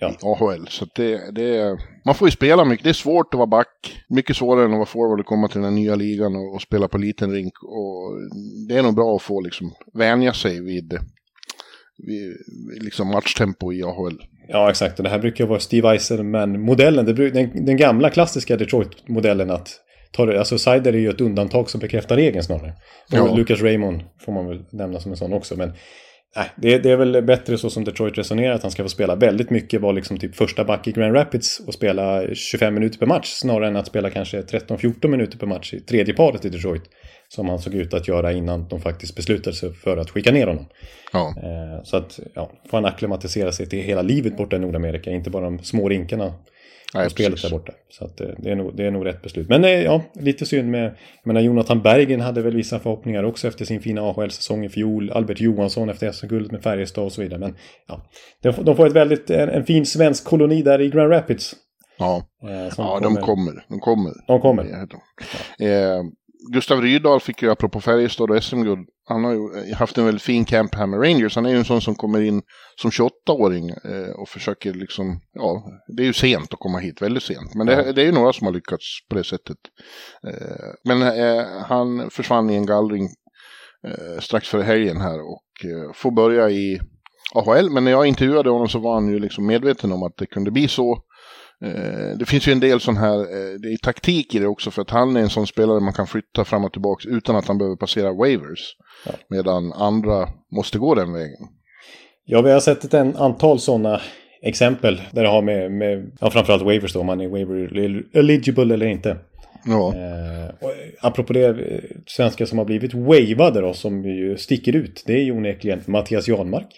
Ja. 0.00 0.10
i 0.10 0.16
AHL. 0.22 0.66
Så 0.68 0.86
det, 0.94 1.30
det, 1.34 1.78
man 2.04 2.14
får 2.14 2.28
ju 2.28 2.32
spela 2.32 2.64
mycket. 2.64 2.84
Det 2.84 2.90
är 2.90 2.94
svårt 2.94 3.34
att 3.34 3.38
vara 3.38 3.46
back. 3.46 4.02
Mycket 4.08 4.36
svårare 4.36 4.64
än 4.64 4.70
att 4.70 4.76
vara 4.76 4.86
forward 4.86 5.20
och 5.20 5.26
komma 5.26 5.48
till 5.48 5.60
den 5.60 5.64
här 5.64 5.80
nya 5.80 5.94
ligan 5.94 6.36
och, 6.36 6.54
och 6.54 6.62
spela 6.62 6.88
på 6.88 6.98
liten 6.98 7.30
rink. 7.32 7.52
Och 7.62 8.12
det 8.68 8.76
är 8.76 8.82
nog 8.82 8.94
bra 8.94 9.16
att 9.16 9.22
få 9.22 9.40
liksom 9.40 9.72
vänja 9.94 10.32
sig 10.32 10.60
vid, 10.64 10.92
vid, 12.06 12.36
liksom 12.84 13.08
matchtempo 13.08 13.72
i 13.72 13.82
AHL. 13.82 14.18
Ja, 14.48 14.70
exakt. 14.70 14.98
Och 14.98 15.02
det 15.04 15.10
här 15.10 15.18
brukar 15.18 15.46
vara 15.46 15.60
Steve 15.60 15.88
Eisenman-modellen. 15.88 17.04
Det 17.06 17.12
bru- 17.14 17.30
Den, 17.32 17.64
den 17.66 17.76
gamla 17.76 18.10
klassiska 18.10 18.56
Detroit-modellen 18.56 19.50
att 19.50 19.68
ta 20.12 20.26
det, 20.26 20.38
alltså 20.38 20.58
Seider 20.58 20.92
är 20.92 20.98
ju 20.98 21.10
ett 21.10 21.20
undantag 21.20 21.70
som 21.70 21.80
bekräftar 21.80 22.16
regeln 22.16 22.44
snarare. 22.44 22.72
Ja. 23.10 23.22
Och 23.22 23.38
Lucas 23.38 23.62
Raymond 23.62 24.02
får 24.24 24.32
man 24.32 24.46
väl 24.46 24.64
nämna 24.70 25.00
som 25.00 25.10
en 25.10 25.16
sån 25.16 25.32
också. 25.32 25.56
Men 25.56 25.72
nej, 26.36 26.46
det, 26.56 26.78
det 26.78 26.90
är 26.90 26.96
väl 26.96 27.22
bättre 27.22 27.58
så 27.58 27.70
som 27.70 27.84
Detroit 27.84 28.18
resonerar 28.18 28.54
att 28.54 28.62
han 28.62 28.70
ska 28.70 28.82
få 28.82 28.88
spela 28.88 29.14
väldigt 29.14 29.50
mycket, 29.50 29.80
vara 29.80 29.92
liksom 29.92 30.18
typ 30.18 30.36
första 30.36 30.64
back 30.64 30.88
i 30.88 30.92
Grand 30.92 31.16
Rapids 31.16 31.60
och 31.66 31.74
spela 31.74 32.34
25 32.34 32.74
minuter 32.74 32.98
per 32.98 33.06
match 33.06 33.28
snarare 33.28 33.68
än 33.68 33.76
att 33.76 33.86
spela 33.86 34.10
kanske 34.10 34.40
13-14 34.40 35.08
minuter 35.08 35.38
per 35.38 35.46
match 35.46 35.74
i 35.74 35.80
tredje 35.80 36.14
paret 36.14 36.44
i 36.44 36.48
Detroit. 36.48 36.82
Som 37.28 37.48
han 37.48 37.58
såg 37.58 37.74
ut 37.74 37.94
att 37.94 38.08
göra 38.08 38.32
innan 38.32 38.68
de 38.68 38.80
faktiskt 38.80 39.16
beslutade 39.16 39.56
sig 39.56 39.72
för 39.72 39.96
att 39.96 40.10
skicka 40.10 40.32
ner 40.32 40.46
honom. 40.46 40.66
Ja. 41.12 41.34
Eh, 41.36 41.82
Så 41.84 41.96
att, 41.96 42.20
ja, 42.34 42.50
får 42.70 42.76
han 42.76 42.84
acklimatisera 42.84 43.52
sig 43.52 43.68
till 43.68 43.82
hela 43.82 44.02
livet 44.02 44.36
borta 44.36 44.56
i 44.56 44.58
Nordamerika, 44.58 45.10
inte 45.10 45.30
bara 45.30 45.44
de 45.44 45.58
små 45.58 45.88
rinkarna 45.88 46.34
Nej, 46.94 47.10
spelet 47.10 47.42
där 47.42 47.50
borta. 47.50 47.72
Så 47.90 48.04
att 48.04 48.20
eh, 48.20 48.28
det 48.38 48.50
är, 48.50 48.54
nog, 48.56 48.76
det 48.76 48.86
är 48.86 48.90
nog 48.90 49.06
rätt 49.06 49.22
beslut. 49.22 49.48
Men 49.48 49.64
eh, 49.64 49.70
ja, 49.70 50.02
lite 50.14 50.46
synd 50.46 50.70
med, 50.70 50.84
jag 50.84 50.94
menar 51.26 51.40
Jonathan 51.40 51.82
Bergen 51.82 52.20
hade 52.20 52.42
väl 52.42 52.56
vissa 52.56 52.78
förhoppningar 52.78 53.24
också 53.24 53.48
efter 53.48 53.64
sin 53.64 53.80
fina 53.80 54.02
AHL-säsong 54.02 54.64
i 54.64 54.68
fjol. 54.68 55.10
Albert 55.10 55.40
Johansson 55.40 55.88
efter 55.88 56.12
SM-guldet 56.12 56.52
med 56.52 56.62
Färjestad 56.62 57.04
och 57.04 57.12
så 57.12 57.22
vidare. 57.22 57.38
Men 57.40 57.56
ja, 57.88 58.02
de, 58.42 58.52
får- 58.52 58.62
de 58.64 58.76
får 58.76 58.86
ett 58.86 58.92
väldigt, 58.92 59.30
en, 59.30 59.48
en 59.48 59.64
fin 59.64 59.86
svensk 59.86 60.24
koloni 60.24 60.62
där 60.62 60.80
i 60.80 60.88
Grand 60.90 61.12
Rapids. 61.12 61.54
Ja, 61.98 62.26
eh, 62.42 62.68
ja 62.76 63.00
de 63.02 63.16
kommer. 63.16 63.64
De 63.68 63.80
kommer. 63.80 64.12
De 64.26 64.40
kommer. 64.40 64.64
Ja, 64.64 65.66
Eh, 65.66 66.02
Gustav 66.50 66.82
Rydahl 66.82 67.20
fick 67.20 67.42
ju, 67.42 67.50
apropå 67.50 67.80
Färjestad 67.80 68.30
och 68.30 68.44
SM-guld, 68.44 68.88
han 69.08 69.24
har 69.24 69.32
ju 69.32 69.70
eh, 69.70 69.76
haft 69.76 69.98
en 69.98 70.04
väldigt 70.04 70.22
fin 70.22 70.44
camp 70.44 70.74
här 70.74 70.86
med 70.86 71.02
Rangers. 71.02 71.34
Han 71.34 71.46
är 71.46 71.50
ju 71.50 71.56
en 71.56 71.64
sån 71.64 71.80
som 71.80 71.94
kommer 71.94 72.20
in 72.20 72.42
som 72.76 72.90
28-åring 72.90 73.70
eh, 73.70 74.10
och 74.20 74.28
försöker 74.28 74.74
liksom, 74.74 75.20
ja, 75.32 75.64
det 75.96 76.02
är 76.02 76.06
ju 76.06 76.12
sent 76.12 76.52
att 76.52 76.58
komma 76.58 76.78
hit, 76.78 77.02
väldigt 77.02 77.22
sent. 77.22 77.54
Men 77.54 77.66
det, 77.66 77.92
det 77.92 78.02
är 78.02 78.06
ju 78.06 78.12
några 78.12 78.32
som 78.32 78.46
har 78.46 78.54
lyckats 78.54 78.84
på 79.08 79.14
det 79.14 79.24
sättet. 79.24 79.56
Eh, 80.26 80.66
men 80.84 81.02
eh, 81.02 81.46
han 81.66 82.10
försvann 82.10 82.50
i 82.50 82.54
en 82.54 82.66
gallring 82.66 83.08
strax 84.20 84.48
före 84.48 84.62
helgen 84.62 85.00
här 85.00 85.20
och 85.20 85.42
får 85.94 86.10
börja 86.10 86.50
i 86.50 86.80
AHL. 87.34 87.70
Men 87.70 87.84
när 87.84 87.90
jag 87.90 88.06
intervjuade 88.06 88.50
honom 88.50 88.68
så 88.68 88.78
var 88.78 88.94
han 88.94 89.08
ju 89.08 89.18
liksom 89.18 89.46
medveten 89.46 89.92
om 89.92 90.02
att 90.02 90.16
det 90.16 90.26
kunde 90.26 90.50
bli 90.50 90.68
så. 90.68 91.02
Eh, 91.64 92.16
Det 92.18 92.24
finns 92.26 92.48
ju 92.48 92.52
en 92.52 92.60
del 92.60 92.80
sån 92.80 92.96
här, 92.96 93.18
eh, 93.18 93.58
det 93.62 93.68
är 93.68 93.76
taktik 93.76 94.34
i 94.34 94.38
det 94.38 94.46
också 94.46 94.70
för 94.70 94.82
att 94.82 94.90
han 94.90 95.16
är 95.16 95.20
en 95.20 95.30
sån 95.30 95.46
spelare 95.46 95.80
man 95.80 95.92
kan 95.92 96.06
flytta 96.06 96.44
fram 96.44 96.64
och 96.64 96.72
tillbaka 96.72 97.08
utan 97.08 97.36
att 97.36 97.48
han 97.48 97.58
behöver 97.58 97.76
passera 97.76 98.12
waivers. 98.12 98.76
Ja. 99.06 99.12
Medan 99.28 99.72
andra 99.72 100.28
måste 100.56 100.78
gå 100.78 100.94
den 100.94 101.12
vägen. 101.12 101.46
Ja, 102.24 102.42
vi 102.42 102.50
har 102.50 102.60
sett 102.60 102.84
ett 102.84 102.94
antal 102.94 103.60
sådana 103.60 104.00
exempel 104.42 105.02
där 105.12 105.22
det 105.22 105.28
har 105.28 105.42
med, 105.42 105.72
med 105.72 106.10
ja, 106.20 106.30
framförallt 106.30 106.62
waivers 106.62 106.92
då, 106.92 107.00
om 107.00 107.06
man 107.06 107.20
är 107.20 107.28
waiver 107.28 108.02
eligible 108.12 108.74
eller 108.74 108.86
inte. 108.86 109.16
Ja, 109.64 109.94
Eh, 109.94 110.54
och, 110.60 110.70
eh, 110.70 110.76
apropå 111.00 111.32
det, 111.32 111.80
svenskar 112.06 112.44
som 112.44 112.58
har 112.58 112.64
blivit 112.64 112.94
wavade 112.94 113.60
då, 113.60 113.74
som 113.74 114.04
ju 114.04 114.36
sticker 114.36 114.76
ut, 114.76 115.02
det 115.06 115.12
är 115.12 115.22
ju 115.22 115.32
onekligen 115.32 115.82
Mattias 115.86 116.28
Janmark. 116.28 116.68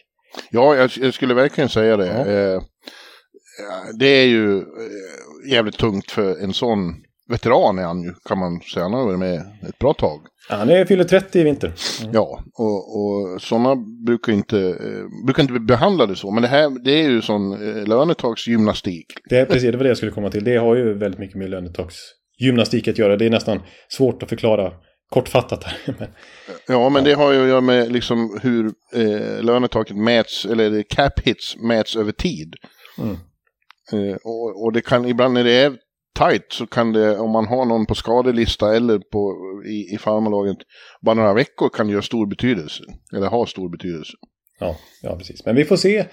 ja 0.51 0.75
jag, 0.77 0.91
jag 1.01 1.15
skulle 1.15 1.35
verkligen 1.35 1.69
säga 1.69 1.97
det. 1.97 2.07
Ja. 2.07 2.27
Eh, 2.27 2.63
Det 3.99 4.07
är 4.07 4.27
ju 4.27 4.59
eh, 4.59 5.51
jävligt 5.51 5.79
tungt 5.79 6.11
för 6.11 6.43
en 6.43 6.53
sån 6.53 6.95
veteran 7.29 7.79
är 7.79 7.83
han 7.83 8.03
ju, 8.03 8.15
kan 8.25 8.39
man 8.39 8.61
säga. 8.61 8.85
Han 8.85 8.93
har 8.93 9.05
varit 9.05 9.19
med 9.19 9.43
ett 9.69 9.79
bra 9.79 9.95
tag. 9.95 10.21
Han 10.49 10.71
är 10.71 10.85
fyller 10.85 11.05
30 11.05 11.39
i 11.39 11.43
vinter. 11.43 11.73
Ja, 12.13 12.45
och, 12.55 13.01
och 13.01 13.43
sådana 13.43 13.77
brukar 14.07 14.33
inte, 14.33 14.59
eh, 14.59 15.25
brukar 15.27 15.43
inte 15.43 15.53
bli 15.53 15.61
behandlade 15.61 16.17
så. 16.17 16.31
Men 16.31 16.43
det 16.43 16.49
här, 16.49 16.85
det 16.85 16.91
är 16.91 17.09
ju 17.11 17.23
sån 17.23 17.53
eh, 17.53 17.87
lönetagsgymnastik. 17.87 19.07
Det 19.31 19.39
är 19.39 19.47
precis 19.47 19.63
det 19.71 19.77
var 19.77 19.85
det 19.85 19.91
jag 19.91 19.97
skulle 19.97 20.13
komma 20.13 20.31
till. 20.31 20.45
Det 20.45 20.57
har 20.57 20.77
ju 20.77 20.95
väldigt 20.95 21.21
mycket 21.21 21.37
med 21.37 21.51
lönetagsgymnastik 21.51 22.89
att 22.89 22.99
göra. 22.99 23.17
Det 23.17 23.27
är 23.27 23.31
nästan 23.31 23.61
svårt 23.89 24.23
att 24.23 24.29
förklara 24.29 24.73
kortfattat 25.11 25.65
här. 25.65 25.79
Men, 25.99 26.09
Ja, 26.69 26.89
men 26.89 27.05
det 27.05 27.15
har 27.15 27.33
ju 27.33 27.43
att 27.43 27.49
göra 27.49 27.61
med 27.61 27.93
liksom 27.93 28.39
hur 28.43 28.73
eh, 28.95 29.43
lönetaket 29.43 29.97
mäts, 29.97 30.45
eller 30.45 30.83
cap 30.83 31.21
hits 31.21 31.57
mäts 31.57 31.97
över 31.97 32.13
tid. 32.13 32.55
Mm. 32.99 33.17
Eh, 33.93 34.17
och, 34.25 34.65
och 34.65 34.73
det 34.73 34.81
kan 34.81 35.05
ibland 35.05 35.35
när 35.35 35.45
det 35.45 35.53
är 35.53 35.77
tight 36.19 36.53
så 36.53 36.67
kan 36.67 36.93
det, 36.93 37.19
om 37.19 37.31
man 37.31 37.47
har 37.47 37.65
någon 37.65 37.87
på 37.87 37.95
skadelista 37.95 38.77
eller 38.77 38.99
på, 38.99 39.35
i, 39.67 39.95
i 39.95 39.99
farmarlaget, 39.99 40.57
bara 41.01 41.15
några 41.15 41.35
veckor 41.35 41.69
kan 41.69 41.87
det 41.87 41.93
göra 41.93 42.03
stor 42.03 42.27
betydelse. 42.27 42.83
Eller 43.17 43.27
ha 43.27 43.47
stor 43.47 43.69
betydelse. 43.69 44.13
ja, 44.61 44.77
ja, 45.03 45.17
precis. 45.17 45.45
Men 45.47 45.57
vi 45.57 45.65
får 45.65 45.77
se. 45.77 46.05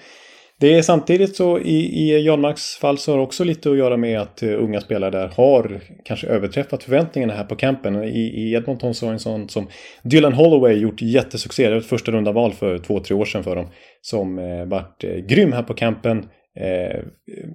Det 0.62 0.74
är 0.74 0.82
samtidigt 0.82 1.36
så 1.36 1.58
i, 1.58 1.76
i 1.76 2.24
Jan 2.24 2.40
Marks 2.40 2.76
fall 2.76 2.98
så 2.98 3.12
har 3.12 3.18
det 3.18 3.24
också 3.24 3.44
lite 3.44 3.70
att 3.70 3.76
göra 3.76 3.96
med 3.96 4.20
att 4.20 4.42
uh, 4.42 4.64
unga 4.64 4.80
spelare 4.80 5.10
där 5.10 5.28
har 5.28 5.80
kanske 6.04 6.26
överträffat 6.26 6.82
förväntningarna 6.82 7.34
här 7.34 7.44
på 7.44 7.56
campen. 7.56 8.04
I, 8.04 8.20
i 8.20 8.54
Edmonton 8.54 8.94
så 8.94 9.06
har 9.06 9.12
en 9.12 9.18
sån 9.18 9.48
som 9.48 9.68
Dylan 10.02 10.32
Holloway 10.32 10.74
gjort 10.74 11.02
jättesuccé. 11.02 11.64
Det 11.64 11.70
var 11.70 11.80
ett 11.80 11.86
första 11.86 12.12
runda 12.12 12.32
val 12.32 12.52
för 12.52 12.78
två, 12.78 13.00
tre 13.00 13.16
år 13.16 13.24
sedan 13.24 13.44
för 13.44 13.56
dem. 13.56 13.66
Som 14.00 14.38
uh, 14.38 14.68
vart 14.68 15.04
uh, 15.04 15.10
grym 15.10 15.52
här 15.52 15.62
på 15.62 15.74
campen. 15.74 16.26
Uh, 16.60 17.04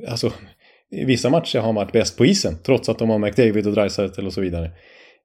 alltså, 0.07 0.31
i 0.91 1.05
vissa 1.05 1.29
matcher 1.29 1.59
har 1.59 1.65
han 1.65 1.75
varit 1.75 1.91
bäst 1.91 2.17
på 2.17 2.25
isen 2.25 2.57
trots 2.65 2.89
att 2.89 2.99
de 2.99 3.09
har 3.09 3.19
McDavid 3.19 3.67
och 3.67 3.73
Dreisaitl 3.73 4.25
och 4.25 4.33
så 4.33 4.41
vidare. 4.41 4.71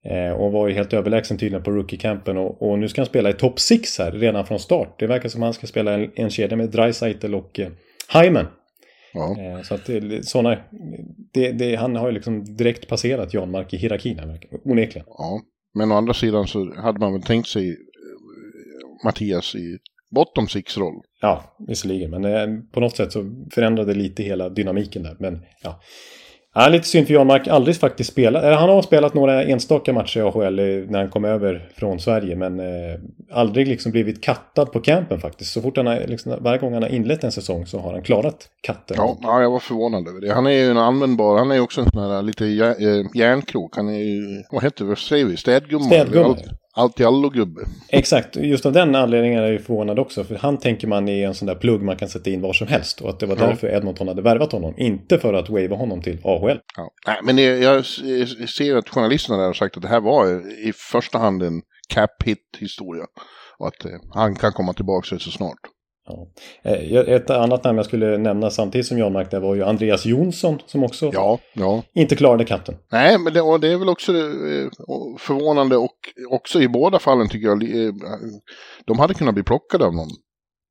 Eh, 0.05 0.33
och 0.33 0.52
var 0.52 0.69
ju 0.69 0.75
helt 0.75 0.93
överlägsen 0.93 1.38
tydligen 1.38 1.62
på 1.62 1.71
rookie-campen. 1.71 2.37
Och, 2.37 2.71
och, 2.71 2.79
nu 2.79 2.88
ska 2.88 3.00
han 3.00 3.07
spela 3.07 3.31
i 3.31 3.33
top 3.33 3.61
6 3.61 3.99
här 3.99 4.12
redan 4.12 4.47
från 4.47 4.59
start. 4.59 4.97
Det 4.99 5.07
verkar 5.07 5.29
som 5.29 5.43
att 5.43 5.47
han 5.47 5.55
ska 5.55 5.67
spela 5.67 5.93
en, 5.93 6.11
en 6.14 6.31
kedja 6.31 6.57
med 6.57 6.71
Dreisaitl 6.71 7.35
och 7.35 7.61
eh, 7.61 7.71
Hyman. 8.12 8.47
Ja. 9.12 9.37
Eh, 9.41 9.62
så 9.62 9.75
att 9.75 9.91
såna, 10.23 10.59
det, 11.33 11.52
det, 11.52 11.76
han 11.76 11.97
har 11.97 12.09
ju 12.09 12.14
liksom 12.14 12.57
direkt 12.57 12.88
passerat 12.88 13.35
Jan 13.35 13.50
Mark 13.50 13.75
i 13.75 13.76
hierarkin 13.76 14.38
onekligen. 14.64 15.07
Ja, 15.09 15.41
men 15.75 15.93
å 15.93 15.95
andra 15.95 16.14
sidan 16.14 16.47
så 16.47 16.75
hade 16.75 16.99
man 16.99 17.12
väl 17.12 17.23
tänkt 17.23 17.49
sig 17.49 17.71
eh, 17.71 17.76
Mattias 19.05 19.55
i 19.55 19.79
bottom 20.14 20.49
six-roll. 20.49 21.02
Ja, 21.23 21.43
visserligen. 21.69 22.11
Men 22.11 22.25
eh, 22.25 22.62
på 22.73 22.81
något 22.81 22.97
sätt 22.97 23.12
så 23.12 23.45
förändrade 23.55 23.95
lite 23.95 24.23
hela 24.23 24.49
dynamiken 24.49 25.02
där. 25.02 25.17
Men 25.19 25.43
ja, 25.62 25.81
Ja, 26.55 26.69
lite 26.69 26.88
synd 26.88 27.07
för 27.07 27.14
Jan 27.14 27.26
Mark 27.26 27.49
aldrig 27.49 27.76
faktiskt 27.76 28.11
spelat. 28.11 28.45
Han 28.45 28.69
har 28.69 28.83
spelat 28.83 29.14
några 29.14 29.45
enstaka 29.45 29.93
matcher 29.93 30.19
i 30.19 30.23
AHL 30.23 30.57
när 30.91 30.99
han 30.99 31.11
kom 31.11 31.25
över 31.25 31.69
från 31.76 32.00
Sverige. 32.00 32.37
Men 32.37 32.61
eh, 32.61 33.00
aldrig 33.31 33.69
liksom 33.69 33.93
blivit 33.93 34.23
kattad 34.23 34.73
på 34.73 34.81
campen 34.81 35.21
faktiskt. 35.21 35.52
Så 35.52 35.62
fort 35.62 35.76
han 35.76 35.87
har, 35.87 36.07
liksom, 36.07 36.37
varje 36.41 36.59
gång 36.59 36.73
han 36.73 36.83
har 36.83 36.91
inlett 36.91 37.25
en 37.25 37.33
säsong 37.33 37.67
så 37.67 37.79
har 37.79 37.93
han 37.93 38.02
klarat 38.02 38.49
katten. 38.62 38.97
Ja, 38.99 39.19
ja 39.23 39.43
jag 39.43 39.50
var 39.50 39.59
förvånad 39.59 40.09
över 40.09 40.21
det. 40.21 40.35
Han 40.35 40.47
är 40.47 40.50
ju 40.50 40.71
en 40.71 40.79
användbar, 40.79 41.38
han 41.38 41.50
är 41.50 41.61
också 41.61 41.81
en 41.81 41.91
sån 41.91 42.11
här 42.11 42.23
lite 42.23 42.45
järnkrok. 43.14 43.76
Han 43.76 43.88
är 43.88 43.99
ju, 43.99 44.43
vad 44.50 44.62
heter 44.62 44.85
det, 44.85 44.88
vad 44.88 44.99
säger 44.99 45.25
vi, 45.25 45.37
städgumma? 45.37 45.85
Städgumma 45.85 46.37
allt 46.75 47.00
i 47.00 47.05
allo-gubbe. 47.05 47.61
Exakt, 47.88 48.37
just 48.37 48.67
av 48.67 48.73
den 48.73 48.95
anledningen 48.95 49.43
är 49.45 49.52
jag 49.52 49.62
förvånad 49.62 49.99
också. 49.99 50.25
För 50.25 50.35
han 50.35 50.59
tänker 50.59 50.87
man 50.87 51.09
är 51.09 51.26
en 51.26 51.35
sån 51.35 51.47
där 51.47 51.55
plugg 51.55 51.83
man 51.83 51.97
kan 51.97 52.09
sätta 52.09 52.31
in 52.31 52.41
var 52.41 52.52
som 52.52 52.67
helst. 52.67 53.00
Och 53.00 53.11
att 53.11 53.21
det 53.21 53.26
var 53.26 53.37
ja. 53.37 53.47
därför 53.47 53.69
Edmonton 53.69 54.09
hade 54.09 54.23
värvat 54.23 54.52
honom. 54.52 54.75
Inte 54.76 55.19
för 55.19 55.35
att 55.35 55.49
wava 55.49 55.76
honom 55.76 56.02
till 56.02 56.19
AHL. 56.25 56.61
Ja. 56.76 56.91
Nej, 57.07 57.19
men 57.23 57.38
jag 57.38 57.87
ser 58.49 58.76
att 58.76 58.88
journalisterna 58.88 59.38
där 59.38 59.47
har 59.47 59.52
sagt 59.52 59.76
att 59.76 59.83
det 59.83 59.88
här 59.88 60.00
var 60.00 60.26
i 60.69 60.73
första 60.93 61.19
hand 61.19 61.43
en 61.43 61.62
cap-hit-historia. 61.88 63.05
Och 63.59 63.67
att 63.69 63.85
eh, 63.85 63.91
han 64.14 64.35
kan 64.35 64.52
komma 64.52 64.73
tillbaka 64.73 65.19
så 65.19 65.31
snart. 65.31 65.59
Ja. 66.09 66.29
Eh, 66.63 66.97
ett 66.99 67.31
annat 67.31 67.65
namn 67.65 67.77
jag 67.77 67.87
skulle 67.87 68.19
nämna 68.19 68.51
samtidigt 68.51 68.87
som 68.87 68.99
Jan 68.99 69.13
Mark 69.13 69.31
där 69.31 69.41
var 69.41 69.55
ju 69.55 69.65
Andreas 69.65 70.07
Jonsson 70.07 70.59
som 70.67 70.85
också 70.85 71.11
ja, 71.15 71.39
ja. 71.53 71.83
inte 71.95 72.17
klarade 72.17 72.45
katten. 72.45 72.75
Nej, 72.93 73.19
men 73.19 73.33
det, 73.33 73.41
och 73.41 73.61
det 73.61 73.73
är 73.73 73.77
väl 73.77 73.89
också 73.89 74.13
eh, 74.13 74.69
förvånande 75.19 75.77
och 75.77 75.97
också 76.31 76.61
i 76.61 76.69
båda 76.69 76.99
fallen 76.99 77.29
tycker 77.29 77.47
jag. 77.47 77.63
Eh, 77.63 77.93
de 78.85 78.99
hade 78.99 79.15
kunnat 79.15 79.35
bli 79.35 79.43
plockade 79.43 79.85
av 79.85 79.95
någon. 79.95 80.11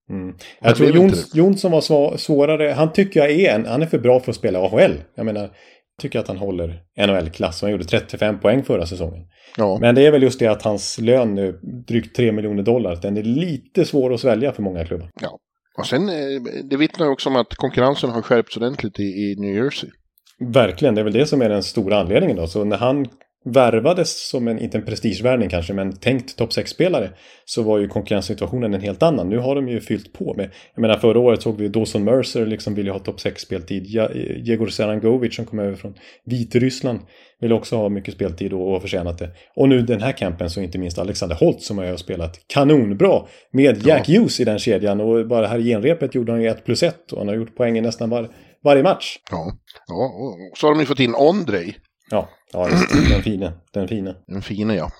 Mm. 0.10 0.36
Jag 0.60 0.76
tror 0.76 0.90
Jons, 0.90 1.36
Jonsson 1.36 1.72
var 1.72 2.18
svårare. 2.18 2.72
Han 2.72 2.94
tycker 2.94 3.20
jag 3.20 3.32
är 3.32 3.56
en, 3.56 3.66
han 3.66 3.82
är 3.82 3.86
för 3.86 4.00
bra 4.00 4.20
för 4.20 4.32
att 4.32 4.36
spela 4.36 4.60
AHL. 4.60 4.92
Jag 5.16 5.26
menar, 5.26 5.52
tycker 6.02 6.20
att 6.20 6.28
han 6.28 6.38
håller 6.38 6.84
NHL-klass. 7.08 7.62
Han 7.62 7.72
gjorde 7.72 7.84
35 7.84 8.40
poäng 8.40 8.64
förra 8.64 8.86
säsongen. 8.86 9.28
Ja. 9.58 9.78
Men 9.82 9.96
det 9.96 10.06
är 10.06 10.12
väl 10.12 10.24
just 10.24 10.40
det 10.40 10.48
att 10.48 10.62
hans 10.62 10.98
lön 10.98 11.36
nu, 11.36 11.60
drygt 11.88 12.16
3 12.16 12.32
miljoner 12.32 12.64
dollar, 12.64 13.00
den 13.02 13.18
är 13.18 13.24
lite 13.24 13.86
svår 13.86 14.14
att 14.14 14.20
svälja 14.20 14.52
för 14.52 14.64
många 14.64 14.86
klubbar. 14.86 15.10
Ja, 15.22 15.38
och 15.78 15.88
sen 15.88 16.10
eh, 16.10 16.42
det 16.70 16.78
vittnar 16.78 17.06
ju 17.06 17.12
också 17.12 17.30
om 17.30 17.36
att 17.36 17.56
konkurrensen 17.56 18.10
har 18.10 18.22
skärpts 18.22 18.58
ordentligt 18.58 19.00
i, 19.00 19.04
i 19.04 19.36
New 19.40 19.56
Jersey. 19.56 19.90
Verkligen, 20.54 20.96
det 20.96 21.02
är 21.02 21.04
väl 21.04 21.14
det 21.14 21.26
som 21.26 21.42
är 21.42 21.50
den 21.50 21.64
stora 21.64 22.00
anledningen 22.00 22.38
då. 22.38 22.48
Så 22.48 22.64
när 22.64 22.78
han 22.78 23.06
värvades 23.46 24.30
som 24.30 24.48
en, 24.48 24.60
inte 24.60 24.78
en 24.78 24.86
prestigevärvning 24.86 25.50
kanske, 25.50 25.74
men 25.74 25.96
tänkt 25.96 26.38
topp 26.38 26.50
6-spelare 26.50 27.10
så 27.46 27.64
var 27.64 27.80
ju 27.80 27.88
konkurrenssituationen 27.88 28.74
en 28.74 28.82
helt 28.82 29.04
annan. 29.04 29.30
Nu 29.30 29.38
har 29.38 29.56
de 29.56 29.68
ju 29.68 29.82
fyllt 29.82 30.14
på 30.14 30.34
med, 30.34 30.52
jag 30.76 30.82
menar 30.82 30.98
förra 30.98 31.20
året 31.20 31.42
såg 31.42 31.58
vi 31.58 31.68
Dawson 31.68 32.04
Mercer 32.04 32.46
liksom 32.46 32.76
ville 32.76 32.92
ha 32.92 33.00
topp 33.00 33.20
6-speltid. 33.20 33.84
Jegor 34.46 34.68
Serangovic 34.68 35.36
som 35.36 35.46
kom 35.46 35.60
över 35.60 35.76
från 35.76 35.94
Vitryssland 36.26 37.00
ville 37.40 37.56
också 37.56 37.76
ha 37.76 37.90
mycket 37.90 38.14
speltid 38.14 38.54
och, 38.54 38.76
och 38.76 38.82
förtjänat 38.82 39.18
det. 39.18 39.30
Och 39.56 39.70
nu 39.70 39.82
den 39.82 40.02
här 40.02 40.12
campen 40.12 40.50
så 40.50 40.62
inte 40.62 40.78
minst 40.78 41.00
Alexander 41.00 41.36
Holt 41.36 41.62
som 41.62 41.78
har 41.78 41.98
spelat 41.98 42.40
kanonbra 42.48 43.22
med 43.52 43.88
Jack 43.88 44.10
ja. 44.10 44.20
Hughes 44.20 44.40
i 44.40 44.44
den 44.44 44.60
kedjan 44.60 45.02
och 45.02 45.28
bara 45.28 45.48
här 45.48 45.60
i 45.60 45.64
genrepet 45.64 46.16
gjorde 46.16 46.32
han 46.32 46.42
ju 46.42 46.48
1 46.48 46.66
plus 46.66 46.84
1 46.84 47.12
och 47.12 47.18
han 47.18 47.28
har 47.28 47.36
gjort 47.36 47.56
poäng 47.56 47.78
i 47.78 47.82
nästan 47.82 48.10
var, 48.10 48.30
varje 48.64 48.84
match. 48.84 49.18
Ja, 49.32 49.52
ja 49.88 50.06
och 50.06 50.58
så 50.58 50.68
har 50.68 50.74
de 50.74 50.80
ju 50.80 50.86
fått 50.86 51.00
in 51.00 51.16
Ondrej 51.16 51.78
Ja, 52.12 52.30
ja 52.54 52.68
den 52.68 53.22
fina. 53.24 53.54
Den 53.74 53.88
fina. 53.88 54.16
Den 54.28 54.42
fina, 54.42 54.76
ja. 54.76 54.92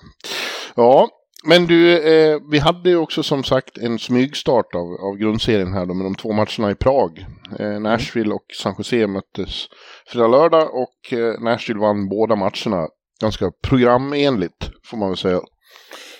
Ja, 0.74 1.08
men 1.44 1.66
du, 1.66 1.98
eh, 1.98 2.38
vi 2.50 2.58
hade 2.58 2.90
ju 2.90 2.96
också 2.96 3.22
som 3.22 3.44
sagt 3.44 3.78
en 3.78 3.98
smygstart 3.98 4.74
av, 4.74 4.94
av 4.94 5.16
grundserien 5.16 5.72
här 5.72 5.86
då 5.86 5.94
med 5.94 6.06
de 6.06 6.14
två 6.14 6.32
matcherna 6.32 6.70
i 6.70 6.74
Prag. 6.74 7.26
Eh, 7.58 7.80
Nashville 7.80 8.34
och 8.34 8.44
San 8.62 8.74
Jose 8.78 9.06
möttes 9.06 9.66
fredag 10.06 10.28
lördag 10.28 10.74
och 10.74 11.12
eh, 11.12 11.40
Nashville 11.40 11.80
vann 11.80 12.08
båda 12.08 12.36
matcherna 12.36 12.88
ganska 13.20 13.52
programenligt 13.62 14.70
får 14.84 14.96
man 14.96 15.08
väl 15.08 15.16
säga. 15.16 15.40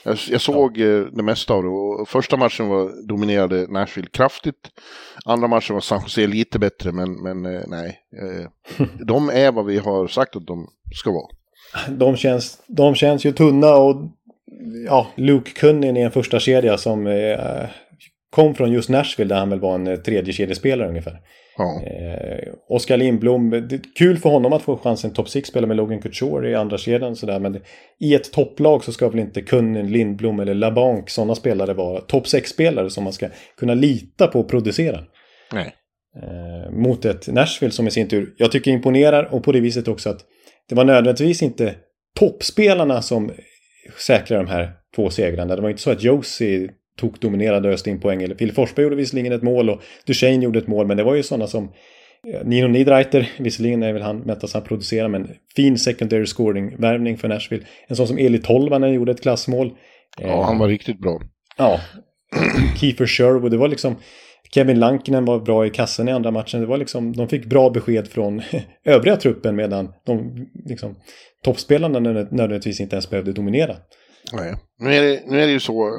Jag, 0.04 0.18
jag 0.30 0.40
såg 0.40 0.78
ja. 0.78 0.86
Eh, 0.86 1.04
det 1.12 1.22
mesta 1.22 1.54
av 1.54 1.62
det 1.62 1.68
och 1.68 2.08
första 2.08 2.36
matchen 2.36 2.68
var, 2.68 3.08
dominerade 3.08 3.66
Nashville 3.66 4.08
kraftigt. 4.08 4.70
Andra 5.24 5.48
matchen 5.48 5.74
var 5.74 5.80
San 5.80 6.00
Jose 6.02 6.26
lite 6.26 6.58
bättre 6.58 6.92
men, 6.92 7.22
men 7.22 7.46
eh, 7.46 7.62
nej. 7.66 7.98
Eh, 8.22 8.86
de 9.06 9.28
är 9.28 9.52
vad 9.52 9.66
vi 9.66 9.78
har 9.78 10.06
sagt 10.06 10.36
att 10.36 10.46
de 10.46 10.66
ska 10.94 11.10
vara. 11.10 11.28
De 11.88 12.16
känns, 12.16 12.62
de 12.66 12.94
känns 12.94 13.24
ju 13.24 13.32
tunna 13.32 13.74
och 13.74 13.96
ja, 14.86 15.06
Luke 15.14 15.50
Cunnin 15.50 15.96
är 15.96 16.04
en 16.04 16.10
första 16.10 16.40
kedja 16.40 16.78
som 16.78 17.06
eh, 17.06 17.68
kom 18.32 18.54
från 18.54 18.72
just 18.72 18.88
Nashville 18.88 19.34
där 19.34 19.38
han 19.38 19.50
väl 19.50 19.60
var 19.60 19.74
en 19.74 20.02
tredje 20.02 20.32
kedjespelare 20.32 20.88
ungefär. 20.88 21.20
Ja. 21.56 21.82
Eh, 21.86 22.54
Oskar 22.68 22.96
Lindblom, 22.96 23.50
det 23.50 23.74
är 23.74 23.80
kul 23.98 24.18
för 24.18 24.30
honom 24.30 24.52
att 24.52 24.62
få 24.62 24.76
chansen 24.76 25.12
topp 25.12 25.28
6 25.28 25.48
spela 25.48 25.66
med 25.66 25.76
Logan 25.76 26.02
Couture 26.02 26.50
i 26.50 26.54
andra 26.54 26.78
kedjan 26.78 27.16
sådär. 27.16 27.38
Men 27.38 27.60
i 28.00 28.14
ett 28.14 28.32
topplag 28.32 28.84
så 28.84 28.92
ska 28.92 29.08
väl 29.08 29.18
inte 29.18 29.42
Kunnen, 29.42 29.92
Lindblom 29.92 30.40
eller 30.40 30.54
LaBanc 30.54 31.10
sådana 31.10 31.34
spelare 31.34 31.74
vara 31.74 32.00
topp 32.00 32.24
6-spelare 32.24 32.90
som 32.90 33.04
man 33.04 33.12
ska 33.12 33.28
kunna 33.56 33.74
lita 33.74 34.26
på 34.26 34.40
att 34.40 34.48
producera. 34.48 35.04
Nej. 35.52 35.74
Eh, 36.22 36.72
mot 36.72 37.04
ett 37.04 37.28
Nashville 37.28 37.72
som 37.72 37.86
i 37.86 37.90
sin 37.90 38.08
tur, 38.08 38.34
jag 38.36 38.52
tycker 38.52 38.70
imponerar 38.70 39.34
och 39.34 39.44
på 39.44 39.52
det 39.52 39.60
viset 39.60 39.88
också 39.88 40.10
att 40.10 40.20
det 40.68 40.74
var 40.74 40.84
nödvändigtvis 40.84 41.42
inte 41.42 41.74
toppspelarna 42.18 43.02
som 43.02 43.32
säkrade 44.06 44.42
de 44.42 44.50
här 44.50 44.72
två 44.96 45.10
segrarna. 45.10 45.56
Det 45.56 45.62
var 45.62 45.70
inte 45.70 45.82
så 45.82 45.90
att 45.90 46.02
Josie 46.02 46.70
tog 46.96 47.18
dominerade 47.20 47.68
och 47.68 47.74
öste 47.74 47.90
in 47.90 48.00
poäng. 48.00 48.34
Phil 48.34 48.52
Forsberg 48.52 48.82
gjorde 48.82 48.96
visserligen 48.96 49.32
ett 49.32 49.42
mål 49.42 49.70
och 49.70 49.82
Duchene 50.06 50.44
gjorde 50.44 50.58
ett 50.58 50.66
mål. 50.66 50.86
Men 50.86 50.96
det 50.96 51.02
var 51.02 51.14
ju 51.14 51.22
sådana 51.22 51.46
som 51.46 51.72
eh, 52.28 52.44
Nino 52.44 52.68
Niederreiter, 52.68 53.30
visserligen 53.38 53.82
är 53.82 53.92
väl 53.92 54.02
han 54.02 54.18
mättas 54.18 54.54
han 54.54 54.62
producerar, 54.62 55.08
men 55.08 55.28
fin 55.56 55.78
secondary 55.78 56.26
scoring-värvning 56.26 57.18
för 57.18 57.28
Nashville. 57.28 57.64
En 57.88 57.96
sån 57.96 58.06
som 58.08 58.18
Eli 58.18 58.38
Tolvanen 58.38 58.92
gjorde 58.92 59.12
ett 59.12 59.22
klassmål. 59.22 59.70
Ja, 60.20 60.42
han 60.42 60.58
var 60.58 60.68
riktigt 60.68 61.00
bra. 61.00 61.20
Ja. 61.58 61.80
Kiefer 62.80 63.06
Sherwood, 63.06 63.50
det 63.50 63.56
var 63.56 63.68
liksom... 63.68 63.96
Kevin 64.54 64.80
Lankinen 64.80 65.24
var 65.24 65.40
bra 65.40 65.66
i 65.66 65.70
kassen 65.70 66.08
i 66.08 66.12
andra 66.12 66.30
matchen. 66.30 66.60
Det 66.60 66.66
var 66.66 66.78
liksom, 66.78 67.12
de 67.12 67.28
fick 67.28 67.46
bra 67.46 67.70
besked 67.70 68.08
från 68.08 68.42
övriga 68.84 69.16
truppen 69.16 69.56
medan 69.56 69.92
de 70.06 70.46
liksom, 70.64 70.96
toppspelarna 71.44 72.00
nödvändigtvis 72.00 72.80
inte 72.80 72.96
ens 72.96 73.10
behövde 73.10 73.32
dominera. 73.32 73.76
Nej. 74.32 74.54
Nu, 74.78 74.94
är 74.94 75.02
det, 75.02 75.22
nu 75.26 75.42
är 75.42 75.46
det 75.46 75.52
ju 75.52 75.60
så, 75.60 75.90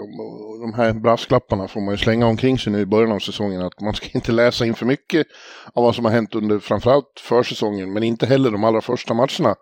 de 0.61 0.73
här 0.73 0.93
brasklapparna 0.93 1.67
får 1.67 1.81
man 1.81 1.93
ju 1.93 1.97
slänga 1.97 2.27
omkring 2.27 2.59
sig 2.59 2.73
nu 2.73 2.79
i 2.79 2.85
början 2.85 3.11
av 3.11 3.19
säsongen, 3.19 3.61
att 3.61 3.81
man 3.81 3.93
ska 3.93 4.07
inte 4.13 4.31
läsa 4.31 4.65
in 4.65 4.73
för 4.73 4.85
mycket 4.85 5.27
av 5.73 5.83
vad 5.83 5.95
som 5.95 6.05
har 6.05 6.11
hänt 6.11 6.35
under 6.35 6.59
framförallt 6.59 7.19
försäsongen, 7.19 7.93
men 7.93 8.03
inte 8.03 8.25
heller 8.25 8.51
de 8.51 8.63
allra 8.63 8.81
första 8.81 9.13
matcherna. 9.13 9.55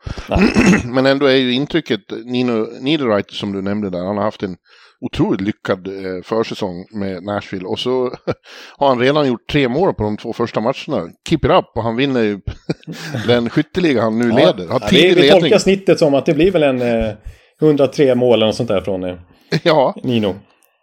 men 0.93 1.05
ändå 1.05 1.25
är 1.25 1.35
ju 1.35 1.53
intrycket, 1.53 2.01
Nino 2.25 2.67
Niederreiter 2.81 3.33
som 3.33 3.51
du 3.51 3.61
nämnde 3.61 3.89
där, 3.89 4.05
han 4.05 4.17
har 4.17 4.23
haft 4.23 4.43
en 4.43 4.57
otroligt 5.01 5.41
lyckad 5.41 5.87
eh, 5.87 6.21
försäsong 6.23 6.85
med 6.91 7.23
Nashville. 7.23 7.65
Och 7.65 7.79
så 7.79 8.03
har 8.77 8.87
han 8.87 8.99
redan 8.99 9.27
gjort 9.27 9.49
tre 9.51 9.67
mål 9.67 9.93
på 9.93 10.03
de 10.03 10.17
två 10.17 10.33
första 10.33 10.59
matcherna. 10.59 11.11
Keep 11.29 11.39
it 11.43 11.51
up 11.51 11.65
och 11.75 11.83
han 11.83 11.95
vinner 11.95 12.21
ju 12.21 12.39
den 13.27 13.49
skytteliga 13.49 14.01
han 14.01 14.19
nu 14.19 14.29
ja, 14.29 14.35
leder. 14.35 14.67
Har 14.67 14.79
ja, 14.79 14.87
vi, 14.91 15.13
vi 15.13 15.29
tolkar 15.29 15.57
snittet 15.57 15.99
som 15.99 16.13
att 16.13 16.25
det 16.25 16.33
blir 16.33 16.51
väl 16.51 16.63
en 16.63 16.81
eh, 16.81 17.13
103 17.61 18.15
mål 18.15 18.41
eller 18.41 18.51
sånt 18.51 18.69
där 18.69 18.81
från 18.81 19.03
eh, 19.03 19.15
ja. 19.63 19.95
Nino. 20.03 20.35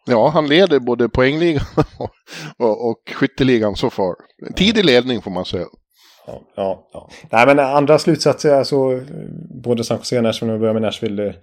Ja, 0.06 0.28
han 0.28 0.48
leder 0.48 0.78
både 0.78 1.08
poängligan 1.08 1.64
och, 1.98 2.10
och, 2.58 2.90
och 2.90 2.98
skytteligan 3.14 3.76
så 3.76 3.90
far. 3.90 4.14
Tidig 4.56 4.84
ledning 4.84 5.22
får 5.22 5.30
man 5.30 5.44
säga. 5.44 5.66
Ja, 6.26 6.42
ja, 6.56 6.88
ja. 6.92 7.10
Nej, 7.30 7.46
men 7.46 7.58
andra 7.58 7.98
slutsatser, 7.98 8.54
alltså 8.54 9.00
både 9.62 9.84
San 9.84 9.98
Jose 9.98 10.16
och 10.16 10.22
Nashville, 10.22 10.52
om 10.52 10.58
vi 10.58 10.60
börjar 10.60 10.74
med 10.74 10.82
Nashville. 10.82 11.34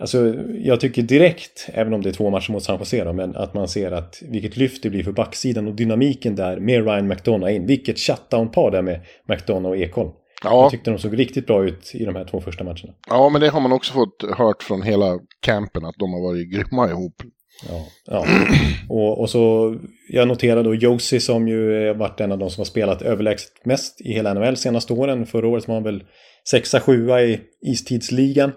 Alltså, 0.00 0.34
jag 0.58 0.80
tycker 0.80 1.02
direkt, 1.02 1.68
även 1.74 1.94
om 1.94 2.02
det 2.02 2.08
är 2.08 2.12
två 2.12 2.30
matcher 2.30 2.52
mot 2.52 2.62
San 2.62 2.78
Jose 2.78 3.04
då, 3.04 3.12
men 3.12 3.36
att 3.36 3.54
man 3.54 3.68
ser 3.68 3.92
att 3.92 4.22
vilket 4.22 4.56
lyft 4.56 4.82
det 4.82 4.90
blir 4.90 5.04
för 5.04 5.12
backsidan 5.12 5.68
och 5.68 5.74
dynamiken 5.74 6.36
där 6.36 6.60
med 6.60 6.84
Ryan 6.84 7.08
McDonough 7.08 7.54
in. 7.54 7.66
Vilket 7.66 7.98
shutdown-par 7.98 8.70
där 8.70 8.82
med 8.82 9.00
McDonough 9.28 9.68
och 9.68 9.76
Ekholm. 9.76 10.10
Ja. 10.44 10.62
Jag 10.62 10.70
tyckte 10.70 10.90
de 10.90 10.98
såg 10.98 11.18
riktigt 11.18 11.46
bra 11.46 11.64
ut 11.64 11.90
i 11.94 12.04
de 12.04 12.16
här 12.16 12.24
två 12.24 12.40
första 12.40 12.64
matcherna. 12.64 12.94
ja, 13.08 13.28
men 13.28 13.40
det 13.40 13.48
har 13.48 13.60
man 13.60 13.72
också 13.72 13.92
fått 13.92 14.24
hört 14.36 14.62
från 14.62 14.82
hela 14.82 15.18
campen 15.40 15.84
att 15.84 15.94
de 15.98 16.12
har 16.12 16.20
varit 16.20 16.52
grymma 16.52 16.90
ihop. 16.90 17.22
Ja, 17.68 17.86
ja. 18.06 18.26
Och, 18.88 19.20
och 19.20 19.30
så 19.30 19.76
jag 20.08 20.28
noterade 20.28 20.62
då 20.62 20.74
Josie 20.74 21.20
som 21.20 21.48
ju 21.48 21.88
eh, 21.88 21.96
varit 21.96 22.20
en 22.20 22.32
av 22.32 22.38
de 22.38 22.50
som 22.50 22.60
har 22.60 22.66
spelat 22.66 23.02
överlägset 23.02 23.64
mest 23.64 24.00
i 24.00 24.12
hela 24.12 24.34
NHL 24.34 24.56
senaste 24.56 24.92
åren. 24.92 25.26
Förra 25.26 25.48
året 25.48 25.68
var 25.68 25.74
han 25.74 25.84
väl 25.84 26.04
sexa, 26.48 26.80
sjua 26.80 27.22
i 27.22 27.40
istidsligan. 27.66 28.52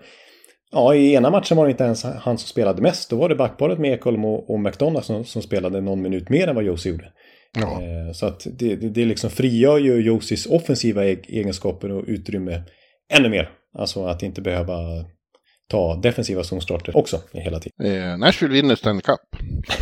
Ja, 0.72 0.96
i 0.96 1.14
ena 1.14 1.30
matchen 1.30 1.58
var 1.58 1.66
det 1.66 1.72
inte 1.72 1.84
ens 1.84 2.04
han 2.04 2.38
som 2.38 2.48
spelade 2.48 2.82
mest. 2.82 3.10
Då 3.10 3.16
var 3.16 3.30
det 3.30 3.36
backparet 3.36 3.80
med 3.80 3.94
Ekholm 3.94 4.26
och, 4.26 4.50
och 4.50 4.60
McDonough 4.60 5.06
som, 5.06 5.26
som 5.26 5.42
spelade 5.42 5.82
någon 5.82 6.02
minut 6.02 6.30
mer 6.30 6.48
än 6.48 6.56
vad 6.56 6.64
Josie 6.64 6.92
gjorde. 6.92 7.12
Ja. 7.60 7.82
Eh, 7.82 8.14
så 8.14 8.26
att 8.26 8.48
det, 8.60 8.76
det, 8.76 8.90
det 8.90 9.06
liksom 9.06 9.30
frigör 9.30 9.78
ju 9.78 10.02
Josies 10.02 10.46
offensiva 10.46 11.06
e- 11.06 11.18
egenskaper 11.28 11.92
och 11.92 12.04
utrymme 12.08 12.64
ännu 13.14 13.30
mer. 13.30 13.50
Alltså 13.78 14.06
att 14.06 14.24
inte 14.24 14.42
behöva 14.42 14.78
ta 15.70 15.96
defensiva 15.96 16.44
zonstarter 16.44 16.98
också 16.98 17.22
hela 17.34 17.60
tiden. 17.60 18.12
Eh, 18.12 18.18
Nashville 18.18 18.54
vinner 18.54 18.76
Stanley 18.76 19.02
Cup. 19.02 19.20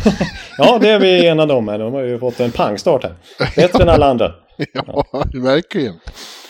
Ja, 0.58 0.78
det 0.78 0.88
är 0.88 0.98
vi 0.98 1.26
enade 1.26 1.54
om. 1.54 1.66
De 1.66 1.92
har 1.92 2.02
ju 2.02 2.18
fått 2.18 2.40
en 2.40 2.50
pangstart 2.50 3.02
här. 3.02 3.14
Bättre 3.56 3.82
än 3.82 3.88
alla 3.88 4.06
andra. 4.06 4.34
ja, 4.72 5.04
verkligen. 5.34 5.94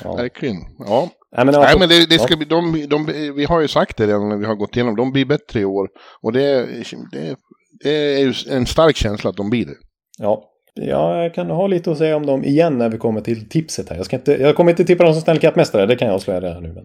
Ja. 0.04 0.16
Verkligen. 0.16 0.56
Ja. 0.78 1.08
Nej, 1.36 1.46
men, 1.46 1.54
Nej, 1.54 1.78
men 1.78 1.88
det, 1.88 2.06
det 2.10 2.18
ska 2.18 2.32
ja. 2.32 2.36
bli, 2.36 2.46
de, 2.46 2.86
de, 2.88 3.32
vi 3.36 3.44
har 3.44 3.60
ju 3.60 3.68
sagt 3.68 3.96
det 3.96 4.06
redan 4.06 4.28
när 4.28 4.36
vi 4.36 4.46
har 4.46 4.54
gått 4.54 4.76
igenom, 4.76 4.96
de 4.96 5.12
blir 5.12 5.24
bättre 5.24 5.60
i 5.60 5.64
år. 5.64 5.88
Och 6.22 6.32
det, 6.32 6.66
det, 7.12 7.36
det 7.84 7.90
är 7.90 8.18
ju 8.18 8.34
en 8.50 8.66
stark 8.66 8.96
känsla 8.96 9.30
att 9.30 9.36
de 9.36 9.50
blir 9.50 9.66
det. 9.66 9.76
Ja. 10.18 10.51
Ja, 10.74 11.22
jag 11.22 11.34
kan 11.34 11.50
ha 11.50 11.66
lite 11.66 11.90
att 11.90 11.98
säga 11.98 12.16
om 12.16 12.26
dem 12.26 12.44
igen 12.44 12.78
när 12.78 12.88
vi 12.88 12.98
kommer 12.98 13.20
till 13.20 13.48
tipset 13.48 13.88
här. 13.88 13.96
Jag, 13.96 14.04
ska 14.06 14.16
inte, 14.16 14.32
jag 14.32 14.56
kommer 14.56 14.70
inte 14.70 14.84
tippa 14.84 15.04
dem 15.04 15.12
som 15.12 15.22
Stanley 15.22 15.40
Cup-mästare, 15.40 15.86
det 15.86 15.96
kan 15.96 16.08
jag 16.08 16.14
avslöja 16.14 16.40
redan 16.40 16.62
nu. 16.62 16.72
Men 16.72 16.84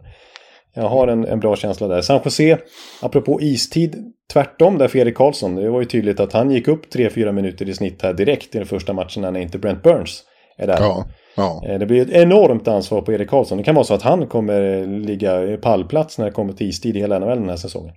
jag 0.74 0.90
har 0.90 1.08
en, 1.08 1.26
en 1.26 1.40
bra 1.40 1.56
känsla 1.56 1.88
där. 1.88 2.02
San 2.02 2.20
Jose, 2.26 2.58
apropå 3.02 3.42
istid, 3.42 4.14
tvärtom 4.34 4.78
där 4.78 4.88
för 4.88 5.00
Erik 5.00 5.16
Karlsson. 5.16 5.56
Det 5.56 5.70
var 5.70 5.80
ju 5.80 5.86
tydligt 5.86 6.20
att 6.20 6.34
han 6.34 6.52
gick 6.52 6.68
upp 6.68 6.94
3-4 6.94 7.32
minuter 7.32 7.70
i 7.70 7.74
snitt 7.74 8.02
här 8.02 8.14
direkt 8.14 8.56
i 8.56 8.58
den 8.58 8.68
första 8.68 8.94
matchen 8.94 9.22
när 9.22 9.38
inte 9.38 9.58
Brent 9.58 9.84
Burns 9.84 10.24
är 10.58 10.68
där. 10.68 10.78
Ja, 10.80 11.06
ja. 11.36 11.62
Eh, 11.68 11.80
Det 11.80 11.86
blir 11.86 12.02
ett 12.02 12.12
enormt 12.12 12.68
ansvar 12.68 13.02
på 13.02 13.14
Erik 13.14 13.30
Karlsson. 13.30 13.58
Det 13.58 13.64
kan 13.64 13.76
vara 13.76 13.86
så 13.86 13.94
att 13.94 14.02
han 14.02 14.28
kommer 14.28 14.86
ligga 14.86 15.44
i 15.44 15.58
pallplats 15.58 16.18
när 16.18 16.26
det 16.26 16.32
kommer 16.32 16.54
till 16.54 16.70
istid 16.70 16.98
i 16.98 17.00
hela 17.00 17.20
NHL 17.20 17.40
den 17.40 17.50
här 17.50 17.56
säsongen. 17.56 17.94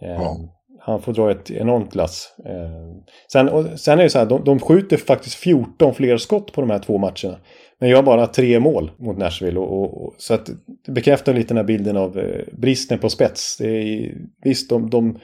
Ja. 0.00 0.36
Han 0.84 1.02
får 1.02 1.12
dra 1.12 1.30
ett 1.30 1.50
enormt 1.50 1.94
lass. 1.94 2.34
Eh, 2.46 3.02
Sen, 3.32 3.48
och 3.48 3.64
sen 3.80 3.98
är 3.98 4.02
det 4.02 4.10
så 4.10 4.18
här, 4.18 4.26
de, 4.26 4.44
de 4.44 4.60
skjuter 4.60 4.96
faktiskt 4.96 5.34
14 5.34 5.94
fler 5.94 6.16
skott 6.16 6.52
på 6.52 6.60
de 6.60 6.70
här 6.70 6.78
två 6.78 6.98
matcherna. 6.98 7.38
Men 7.78 7.88
gör 7.88 8.02
bara 8.02 8.26
tre 8.26 8.60
mål 8.60 8.90
mot 8.98 9.18
Nashville. 9.18 9.60
Och, 9.60 9.82
och, 9.82 10.04
och, 10.04 10.14
så 10.18 10.34
att 10.34 10.50
det 10.86 10.92
bekräftar 10.92 11.34
lite 11.34 11.48
den 11.48 11.56
här 11.56 11.64
bilden 11.64 11.96
av 11.96 12.18
eh, 12.18 12.44
bristen 12.52 12.98
på 12.98 13.08
spets. 13.08 13.56
Det 13.58 13.68
är, 13.68 14.14
visst, 14.42 14.70
de, 14.70 14.90
de, 14.90 15.18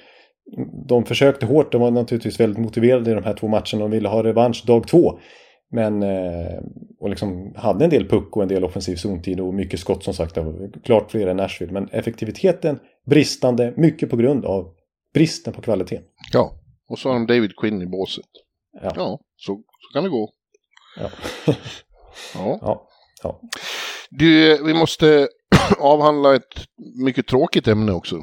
de 0.88 1.04
försökte 1.04 1.46
hårt. 1.46 1.72
De 1.72 1.80
var 1.80 1.90
naturligtvis 1.90 2.40
väldigt 2.40 2.58
motiverade 2.58 3.10
i 3.10 3.14
de 3.14 3.24
här 3.24 3.34
två 3.34 3.48
matcherna. 3.48 3.78
De 3.78 3.90
ville 3.90 4.08
ha 4.08 4.24
revansch 4.24 4.64
dag 4.66 4.88
två. 4.88 5.18
Men, 5.70 6.02
eh, 6.02 6.58
och 7.00 7.10
liksom 7.10 7.52
hade 7.56 7.84
en 7.84 7.90
del 7.90 8.08
puck 8.08 8.36
och 8.36 8.42
en 8.42 8.48
del 8.48 8.64
offensiv 8.64 8.96
zontid 8.96 9.40
och 9.40 9.54
mycket 9.54 9.80
skott 9.80 10.04
som 10.04 10.14
sagt. 10.14 10.38
Klart 10.84 11.10
fler 11.10 11.26
än 11.26 11.36
Nashville. 11.36 11.72
Men 11.72 11.88
effektiviteten 11.92 12.78
bristande, 13.06 13.72
mycket 13.76 14.10
på 14.10 14.16
grund 14.16 14.44
av 14.44 14.77
bristen 15.14 15.52
på 15.52 15.62
kvalitet. 15.62 16.00
ja. 16.32 16.54
Och 16.90 16.98
så 16.98 17.08
har 17.08 17.14
de 17.14 17.26
David 17.26 17.56
Quinn 17.56 17.82
i 17.82 17.86
båset. 17.86 18.24
Ja. 18.82 18.92
Ja, 18.96 19.18
så, 19.36 19.52
så 19.54 19.92
kan 19.92 20.04
det 20.04 20.10
gå. 20.10 20.30
Ja. 20.96 21.10
Ja. 22.34 22.58
Ja. 22.62 22.88
ja. 23.22 23.40
Du, 24.10 24.58
vi 24.64 24.74
måste 24.74 25.28
avhandla 25.78 26.34
ett 26.34 26.66
mycket 27.04 27.26
tråkigt 27.26 27.68
ämne 27.68 27.92
också. 27.92 28.16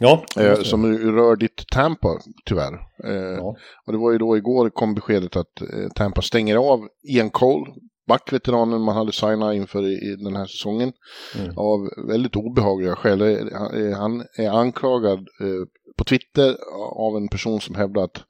ja. 0.00 0.24
Eh, 0.40 0.62
som 0.62 0.98
rör 0.98 1.36
ditt 1.36 1.64
Tampa, 1.72 2.08
tyvärr. 2.44 2.72
Eh, 3.04 3.12
ja. 3.14 3.56
Och 3.86 3.92
det 3.92 3.98
var 3.98 4.12
ju 4.12 4.18
då 4.18 4.36
igår 4.36 4.70
kom 4.70 4.94
beskedet 4.94 5.36
att 5.36 5.60
eh, 5.60 5.88
Tampa 5.94 6.22
stänger 6.22 6.56
av 6.56 6.88
Ian 7.08 7.30
Cole, 7.30 7.72
backveteranen 8.08 8.80
man 8.80 8.96
hade 8.96 9.12
signat 9.12 9.54
inför 9.54 9.86
i, 9.86 9.92
i 10.12 10.16
den 10.24 10.36
här 10.36 10.46
säsongen. 10.46 10.92
Mm. 11.38 11.58
Av 11.58 11.90
väldigt 12.08 12.36
obehagliga 12.36 12.96
skäl. 12.96 13.20
Eh, 13.22 13.38
Han, 13.58 13.86
eh, 13.90 13.96
han 13.98 14.24
är 14.38 14.50
anklagad 14.50 15.18
eh, 15.18 15.66
på 15.98 16.04
Twitter 16.04 16.56
av 16.92 17.16
en 17.16 17.28
person 17.28 17.60
som 17.60 17.74
hävdar 17.74 18.04
att 18.04 18.22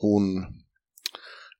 hon 0.00 0.38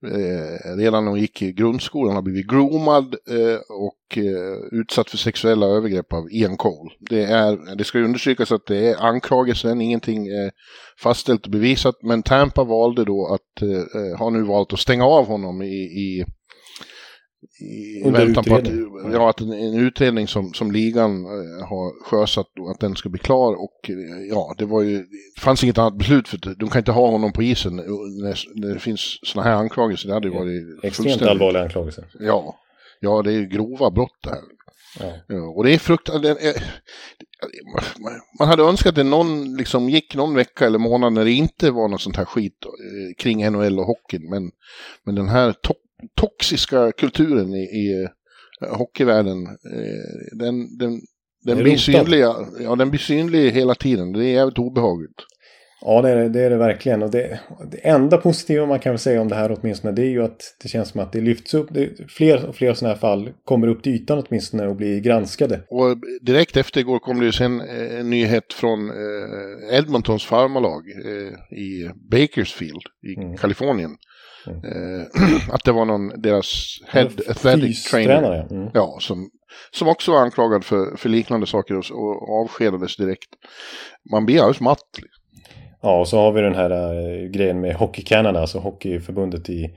eh, 0.07 0.77
redan 0.77 1.05
när 1.05 1.11
hon 1.11 1.21
gick 1.21 1.43
i 1.43 1.53
grundskolan 1.53 2.15
har 2.15 2.23
blivit 2.23 2.51
groomad 2.51 3.15
eh, 3.31 3.59
och 3.69 4.19
eh, 4.19 4.79
utsatt 4.81 5.11
för 5.11 5.17
sexuella 5.17 5.67
övergrepp 5.67 6.13
av 6.13 6.29
Ian 6.31 6.57
Cole. 6.57 6.91
Det, 6.99 7.25
är, 7.25 7.77
det 7.77 7.85
ska 7.85 7.99
ju 7.99 8.05
understrykas 8.05 8.53
att 8.53 8.67
det 8.67 8.89
är 8.89 9.07
anklagelsen, 9.07 9.81
ingenting 9.81 10.27
eh, 10.27 10.51
fastställt 11.03 11.45
och 11.45 11.51
bevisat, 11.51 11.95
men 12.03 12.23
Tampa 12.23 12.65
valde 12.65 13.05
då 13.05 13.27
att, 13.35 13.63
eh, 13.63 13.71
eh, 13.71 14.19
har 14.19 14.31
nu 14.31 14.43
valt 14.43 14.73
att 14.73 14.79
stänga 14.79 15.05
av 15.05 15.27
honom 15.27 15.63
i, 15.63 15.77
i 15.77 16.25
i 17.61 18.03
Under 18.05 18.27
väntan 18.27 18.45
på 18.45 18.55
att, 18.55 18.61
utredning. 18.61 19.13
ja, 19.13 19.31
att 19.31 19.41
en, 19.41 19.53
en 19.53 19.75
utredning 19.75 20.29
som, 20.29 20.55
som 20.55 20.73
ligan 20.73 21.25
eh, 21.25 21.67
har 21.69 22.05
sjösatt, 22.05 22.47
då, 22.57 22.69
att 22.69 22.81
den 22.81 22.97
ska 22.97 23.09
bli 23.09 23.19
klar. 23.19 23.55
Och 23.55 23.91
eh, 23.91 24.27
ja, 24.31 24.55
det 24.59 24.65
var 24.65 24.83
ju, 24.83 24.99
det 25.35 25.41
fanns 25.41 25.65
inget 25.65 25.79
annat 25.79 25.99
beslut 25.99 26.29
för 26.29 26.39
de 26.59 26.69
kan 26.71 26.79
inte 26.79 26.93
ha 26.93 27.11
honom 27.11 27.33
på 27.33 27.43
isen 27.43 27.77
när, 27.77 28.61
när 28.61 28.75
det 28.75 28.81
finns 28.81 29.19
sådana 29.23 29.51
här 29.51 29.57
anklagelser. 29.57 30.09
Det 30.09 30.15
hade 30.15 30.29
ju 30.29 30.35
varit 30.35 30.85
Extremt 30.85 31.23
allvarliga 31.23 31.63
anklagelser. 31.63 32.05
Ja, 32.21 32.59
ja, 33.01 33.23
det 33.23 33.31
är 33.33 33.37
ju 33.37 33.47
grova 33.47 33.91
brott 33.91 34.19
det 34.23 34.31
här. 34.31 34.41
Ja. 35.27 35.49
Och 35.49 35.65
det 35.65 35.75
är 35.75 35.79
fruktansvärt. 35.79 36.63
Man 38.39 38.49
hade 38.49 38.63
önskat 38.63 38.89
att 38.89 38.95
det 38.95 39.03
någon, 39.03 39.57
liksom, 39.57 39.89
gick 39.89 40.15
någon 40.15 40.35
vecka 40.35 40.67
eller 40.67 40.79
månad 40.79 41.13
när 41.13 41.25
det 41.25 41.33
inte 41.33 41.71
var 41.71 41.89
något 41.89 42.01
sånt 42.01 42.17
här 42.17 42.25
skit 42.25 42.65
eh, 42.65 43.15
kring 43.19 43.51
NHL 43.51 43.79
och 43.79 43.87
hockeyn. 43.87 44.31
Men, 44.31 44.51
men 45.05 45.15
den 45.15 45.29
här 45.29 45.53
to 45.53 45.75
toxiska 46.15 46.93
kulturen 46.93 47.55
i, 47.55 47.63
i 47.63 48.03
eh, 48.03 48.77
hockeyvärlden, 48.77 49.47
eh, 49.47 50.39
den, 50.39 50.79
den, 50.79 51.01
den, 51.45 51.59
blir 51.59 51.77
synlig, 51.77 52.21
ja, 52.61 52.77
den 52.79 52.91
blir 52.91 53.01
synlig 53.01 53.51
hela 53.51 53.75
tiden. 53.75 54.13
Det 54.13 54.25
är 54.25 54.33
jävligt 54.33 54.59
obehagligt. 54.59 55.25
Ja, 55.87 56.03
det 56.03 56.11
är 56.11 56.17
det, 56.17 56.29
det, 56.29 56.41
är 56.41 56.51
det 56.51 56.57
verkligen. 56.57 57.03
Och 57.03 57.11
det, 57.11 57.41
det 57.71 57.89
enda 57.89 58.17
positiva 58.17 58.67
man 58.67 58.81
kan 58.81 58.99
säga 58.99 59.21
om 59.21 59.29
det 59.29 59.35
här 59.35 59.59
åtminstone 59.61 59.93
det 59.93 60.03
är 60.03 60.11
ju 60.11 60.25
att 60.25 60.57
det 60.63 60.69
känns 60.69 60.89
som 60.89 61.01
att 61.01 61.13
det 61.13 61.21
lyfts 61.21 61.55
upp. 61.55 61.69
Det, 61.71 62.11
fler 62.11 62.47
och 62.47 62.57
fler 62.57 62.75
sådana 62.75 62.95
här 62.95 63.01
fall 63.01 63.31
kommer 63.45 63.67
upp 63.67 63.83
till 63.83 63.95
ytan 63.95 64.25
åtminstone 64.27 64.67
och 64.67 64.77
blir 64.77 65.01
granskade. 65.01 65.61
Och 65.69 65.97
direkt 66.23 66.57
efter 66.57 66.81
igår 66.81 66.99
kom 66.99 67.21
det 67.21 67.27
ju 67.27 67.33
sen 67.33 67.61
eh, 67.61 68.01
en 68.01 68.11
nyhet 68.11 68.53
från 68.53 68.91
eh, 68.91 69.79
Edmontons 69.79 70.25
farmarlag 70.25 70.83
eh, 70.91 71.59
i 71.59 71.91
Bakersfield 72.11 72.83
i 73.03 73.21
Mm. 73.21 73.37
Kalifornien. 73.37 73.97
Mm. 74.47 74.61
Eh, 74.65 75.07
att 75.55 75.65
det 75.65 75.73
var 75.73 75.85
någon, 75.85 76.21
deras 76.23 76.79
head 76.87 77.11
athletic 77.29 77.85
trainer. 77.85 78.47
Mm. 78.51 78.69
Ja, 78.75 78.97
som, 79.01 79.31
som 79.71 79.89
också 79.89 80.13
var 80.13 80.21
anklagad 80.21 80.65
för, 80.65 80.97
för 80.97 81.09
liknande 81.09 81.47
saker 81.47 81.77
och, 81.77 81.85
och 81.91 82.41
avskedades 82.41 82.97
direkt. 82.97 83.29
Man 84.11 84.27
blir 84.27 84.39
alldeles 84.39 84.61
matt. 84.61 84.89
Ja, 85.83 86.01
och 86.01 86.09
så 86.09 86.19
har 86.19 86.33
vi 86.33 86.41
den 86.41 86.55
här 86.55 86.71
eh, 86.71 87.31
grejen 87.31 87.61
med 87.61 87.75
Hockey 87.75 88.03
Canada, 88.03 88.41
alltså 88.41 88.59
hockeyförbundet 88.59 89.51
i, 89.51 89.71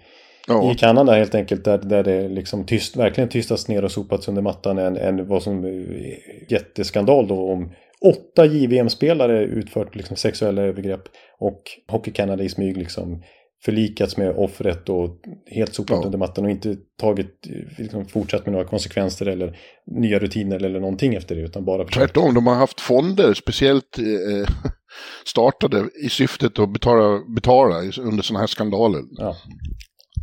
Ja, 0.48 0.72
i 0.72 0.76
Kanada 0.76 1.14
helt 1.14 1.36
enkelt. 1.36 1.66
Där, 1.66 1.78
där 1.78 2.04
det 2.04 2.28
liksom 2.28 2.66
tyst, 2.66 2.96
verkligen 2.96 3.30
tystats 3.30 3.68
ner 3.68 3.84
och 3.84 3.92
sopats 3.92 4.28
under 4.28 4.42
mattan 4.42 4.78
än, 4.78 4.98
än 4.98 5.28
vad 5.28 5.44
som 5.44 5.66
eh, 5.66 6.52
jätteskandal 6.52 7.28
då 7.28 7.52
om 7.52 7.72
åtta 8.02 8.46
JVM-spelare 8.46 9.44
utfört 9.44 9.96
liksom 9.96 10.16
sexuella 10.16 10.62
övergrepp 10.62 11.04
och 11.40 11.62
Hockey 11.88 12.12
Canada 12.12 12.44
i 12.44 12.50
smyg 12.50 12.78
liksom 12.78 13.24
förlikats 13.65 14.17
med 14.17 14.36
offret 14.36 14.89
och 14.89 15.20
helt 15.46 15.74
sopat 15.74 15.98
Ja. 16.00 16.06
under 16.06 16.17
mattan 16.17 16.46
och 16.46 16.52
inte 16.52 16.76
tagit, 17.02 17.48
liksom 17.78 18.06
fortsatt 18.06 18.46
med 18.46 18.54
några 18.54 18.65
konsekvenser 18.67 19.26
eller 19.26 19.58
nya 19.91 20.20
rutiner 20.20 20.63
eller 20.65 20.80
någonting 20.80 21.15
efter 21.15 21.36
det 21.36 21.41
utan 21.41 21.65
bara 21.65 21.86
försökt. 21.86 22.13
tvärtom, 22.13 22.34
de 22.34 22.48
har 22.48 22.56
haft 22.56 22.82
fonder 22.82 23.34
speciellt 23.34 23.98
eh, 23.98 24.50
startade 25.26 25.89
i 26.06 26.10
syftet 26.10 26.60
att 26.60 26.74
betala, 26.74 27.22
betala 27.36 27.76
under 28.00 28.24
sådana 28.24 28.39
här 28.39 28.48
skandaler. 28.48 29.02
Ja. 29.12 29.36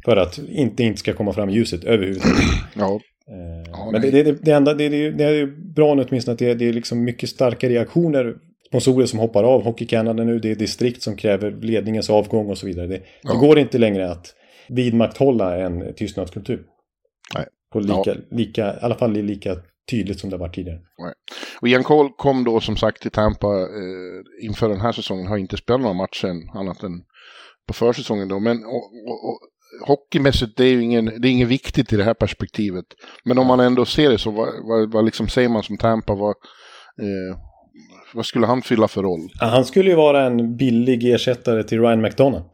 För 0.05 0.17
att 0.17 0.39
inte, 0.39 0.83
inte 0.83 0.99
ska 0.99 1.13
komma 1.13 1.33
fram 1.33 1.49
i 1.49 1.53
ljuset 1.55 1.85
överhuvudtaget. 1.85 2.39
Ja, 2.75 3.01
Eh, 3.29 3.71
Ja, 3.73 3.89
men 3.93 4.03
det, 4.03 4.11
det, 4.11 4.33
det, 4.45 4.51
enda, 4.51 4.75
det, 4.75 4.89
det, 4.89 5.11
det 5.11 5.25
är 5.25 5.31
ju 5.33 5.57
bra 5.75 5.95
nu 5.95 6.05
åtminstone 6.09 6.33
att 6.33 6.39
det, 6.39 6.55
det 6.55 6.69
är 6.69 6.73
liksom 6.73 7.05
mycket 7.05 7.29
starka 7.29 7.69
reaktioner. 7.69 8.35
Sponsorer 8.75 9.07
som 9.07 9.19
hoppar 9.19 9.45
av 9.45 9.65
Hockey 9.65 9.87
Canada 9.87 10.25
nu, 10.25 10.39
det 10.39 10.51
är 10.51 10.55
distrikt 10.55 11.03
som 11.03 11.17
kräver 11.17 11.51
ledningens 11.51 12.11
avgång 12.11 12.51
och 12.51 12.59
så 12.59 12.67
vidare. 12.67 12.87
Det, 12.87 13.03
Ja. 13.23 13.33
det 13.33 13.39
går 13.39 13.59
inte 13.59 13.79
längre 13.79 14.11
att 14.11 14.35
vidmakthålla 14.69 15.57
en 15.59 15.95
tystnadskultur. 15.95 16.63
Nej. 17.35 17.47
På 17.73 17.81
lika, 17.81 18.15
lika, 18.31 18.75
I 18.75 18.79
alla 18.81 18.95
fall 18.95 19.13
lika 19.13 19.57
tydligt 19.91 20.21
som 20.21 20.31
det 20.31 20.37
varit 20.37 20.55
tidigare. 20.55 20.81
Och 21.61 21.69
Ian 21.69 21.83
Cole 21.85 22.11
kom 22.17 22.45
då 22.45 22.61
som 22.61 22.77
sagt 22.77 23.03
till 23.03 23.11
Tampa 23.11 23.61
eh, 23.61 24.47
inför 24.47 24.69
den 24.69 24.81
här 24.81 24.93
säsongen, 24.93 25.27
har 25.27 25.37
inte 25.37 25.57
spelat 25.57 25.81
några 25.81 25.95
matcher 25.95 26.59
annat 26.59 26.83
än 26.83 27.03
på 27.69 27.75
försäsongen 27.75 28.29
då. 28.29 28.41
Men 28.41 28.65
och, 28.65 28.93
och, 29.09 29.29
och, 29.29 29.39
hockeymässigt 29.87 30.57
det 30.57 30.65
är 30.65 30.71
ju 30.71 30.83
ingen, 30.83 31.05
det 31.05 31.29
är 31.29 31.33
ingen 31.33 31.49
viktigt 31.49 31.93
i 31.93 31.97
det 31.97 32.05
här 32.05 32.15
perspektivet. 32.15 32.85
Men 33.25 33.39
om 33.39 33.47
man 33.47 33.61
ändå 33.61 33.85
ser 33.85 34.11
det 34.11 34.19
så, 34.19 34.31
vad, 34.31 34.49
vad, 34.69 34.93
vad 34.93 35.05
liksom 35.05 35.29
säger 35.29 35.49
man 35.49 35.63
som 35.63 35.79
Tampa? 35.79 36.15
Vad, 36.15 36.35
eh, 37.01 37.39
vad 38.15 38.27
skulle 38.27 38.47
han 38.47 38.63
fylla 38.63 38.89
för 38.89 39.03
roll? 39.03 39.29
Han 39.39 39.65
skulle 39.65 39.91
ju 39.91 39.97
vara 39.97 40.23
en 40.23 40.57
billig 40.57 41.13
ersättare 41.13 41.63
till 41.63 41.81
Ryan 41.81 42.03
McDonough. 42.03 42.47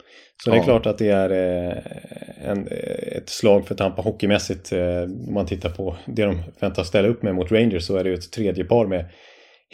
Så 0.45 0.51
det 0.51 0.57
är 0.57 0.63
klart 0.63 0.87
att 0.87 0.99
det 0.99 1.09
är 1.09 1.31
eh, 1.31 2.51
en, 2.51 2.69
ett 3.17 3.29
slag 3.29 3.67
för 3.67 3.75
Tampa 3.75 4.03
hockeymässigt. 4.03 4.73
Eh, 4.73 5.03
om 5.03 5.35
man 5.35 5.47
tittar 5.47 5.71
på 5.71 5.97
det 6.07 6.25
de 6.25 6.43
väntar 6.61 6.83
ställa 6.83 7.09
upp 7.09 7.23
med 7.23 7.35
mot 7.35 7.53
Rangers 7.53 7.83
så 7.87 7.97
är 7.97 8.05
det 8.05 8.11
ju 8.11 8.15
ett 8.15 8.33
tredje 8.33 8.65
par 8.65 8.87
med 8.87 9.05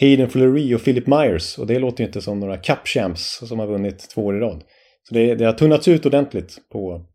Hayden 0.01 0.31
Fleury 0.31 0.75
och 0.75 0.85
Philip 0.85 1.07
Myers. 1.07 1.59
Och 1.59 1.67
det 1.67 1.79
låter 1.79 2.01
ju 2.01 2.07
inte 2.07 2.21
som 2.21 2.41
några 2.41 2.57
cup 2.57 2.87
champs 2.87 3.49
som 3.49 3.59
har 3.59 3.67
vunnit 3.67 4.11
två 4.15 4.25
år 4.27 4.37
i 4.37 4.41
rad. 4.41 4.63
Så 5.09 5.15
det, 5.15 5.35
det 5.35 5.45
har 5.45 5.53
tunnats 5.53 5.89
ut 5.89 6.07
ordentligt 6.07 6.57
på, 6.73 7.07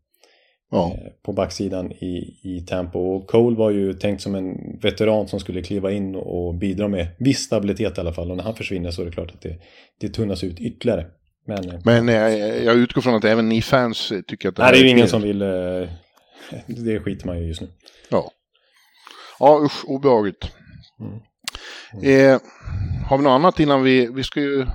Ja. 0.72 0.92
eh, 0.94 1.12
på 1.22 1.32
backsidan 1.32 1.92
i, 1.92 2.38
i 2.42 2.64
Tampa. 2.66 2.98
Och 2.98 3.26
Cole 3.26 3.56
var 3.56 3.70
ju 3.70 3.94
tänkt 3.94 4.20
som 4.22 4.34
en 4.34 4.78
veteran 4.82 5.28
som 5.28 5.40
skulle 5.40 5.62
kliva 5.62 5.92
in 5.92 6.14
och 6.14 6.54
bidra 6.54 6.88
med 6.88 7.08
viss 7.18 7.38
stabilitet 7.38 7.98
i 7.98 8.00
alla 8.00 8.12
fall. 8.12 8.30
Och 8.30 8.36
när 8.36 8.44
han 8.44 8.54
försvinner 8.54 8.90
så 8.90 9.02
är 9.02 9.06
det 9.06 9.12
klart 9.12 9.30
att 9.30 9.40
det, 9.40 9.58
det 10.00 10.08
tunnas 10.08 10.44
ut 10.44 10.60
ytterligare. 10.60 11.06
Men, 11.46 11.70
eh, 11.70 11.80
Men 11.84 12.08
eh, 12.08 12.14
jag 12.64 12.76
utgår 12.76 13.02
från 13.02 13.14
att 13.14 13.24
även 13.24 13.48
ni 13.48 13.62
fans 13.62 14.12
tycker 14.26 14.48
att 14.48 14.56
det 14.56 14.62
nej, 14.62 14.66
här 14.66 14.72
det 14.72 14.78
är 14.78 14.84
ju 14.84 14.90
ingen 14.90 15.08
som 15.08 15.22
vill... 15.22 15.38
Det 16.66 17.00
skiter 17.00 17.26
man 17.26 17.38
ju 17.38 17.46
just 17.46 17.60
nu. 17.60 17.68
Ja. 18.08 18.30
Ja, 19.38 19.60
usch, 19.64 19.84
obehagligt. 19.84 20.50
Mm. 21.00 21.20
Eh, 22.02 22.40
har 23.06 23.18
vi 23.18 23.24
något 23.24 23.30
annat 23.30 23.60
innan 23.60 23.82
vi... 23.82 24.06
Vi 24.14 24.22
ska 24.22 24.40
ju 24.40 24.66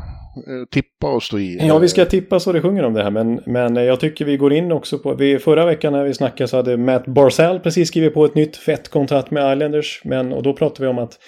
tippa 0.71 1.09
och 1.09 1.23
stå 1.23 1.39
i. 1.39 1.67
Ja, 1.67 1.77
vi 1.77 1.87
ska 1.87 2.05
tippa 2.05 2.39
så 2.39 2.51
det 2.51 2.61
sjunger 2.61 2.83
om 2.83 2.93
det 2.93 3.03
här, 3.03 3.11
men, 3.11 3.41
men 3.45 3.75
jag 3.75 3.99
tycker 3.99 4.25
vi 4.25 4.37
går 4.37 4.53
in 4.53 4.71
också 4.71 4.99
på... 4.99 5.13
Vi, 5.13 5.39
förra 5.39 5.65
veckan 5.65 5.93
när 5.93 6.03
vi 6.03 6.13
snackade 6.13 6.47
så 6.47 6.57
hade 6.57 6.77
Matt 6.77 7.05
Barzell 7.05 7.59
precis 7.59 7.87
skrivit 7.87 8.13
på 8.13 8.25
ett 8.25 8.35
nytt 8.35 8.57
fett 8.57 8.89
kontrakt 8.89 9.31
med 9.31 9.53
Islanders, 9.53 10.01
men 10.03 10.33
och 10.33 10.43
då 10.43 10.53
pratade 10.53 10.81
vi 10.81 10.87
om 10.87 10.99
att... 10.99 11.19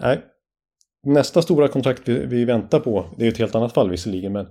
Nej, 0.00 0.18
nästa 1.06 1.42
stora 1.42 1.68
kontrakt 1.68 2.02
vi, 2.04 2.26
vi 2.26 2.44
väntar 2.44 2.80
på, 2.80 3.06
det 3.18 3.24
är 3.24 3.28
ett 3.28 3.38
helt 3.38 3.54
annat 3.54 3.74
fall 3.74 3.90
visserligen, 3.90 4.32
men 4.32 4.46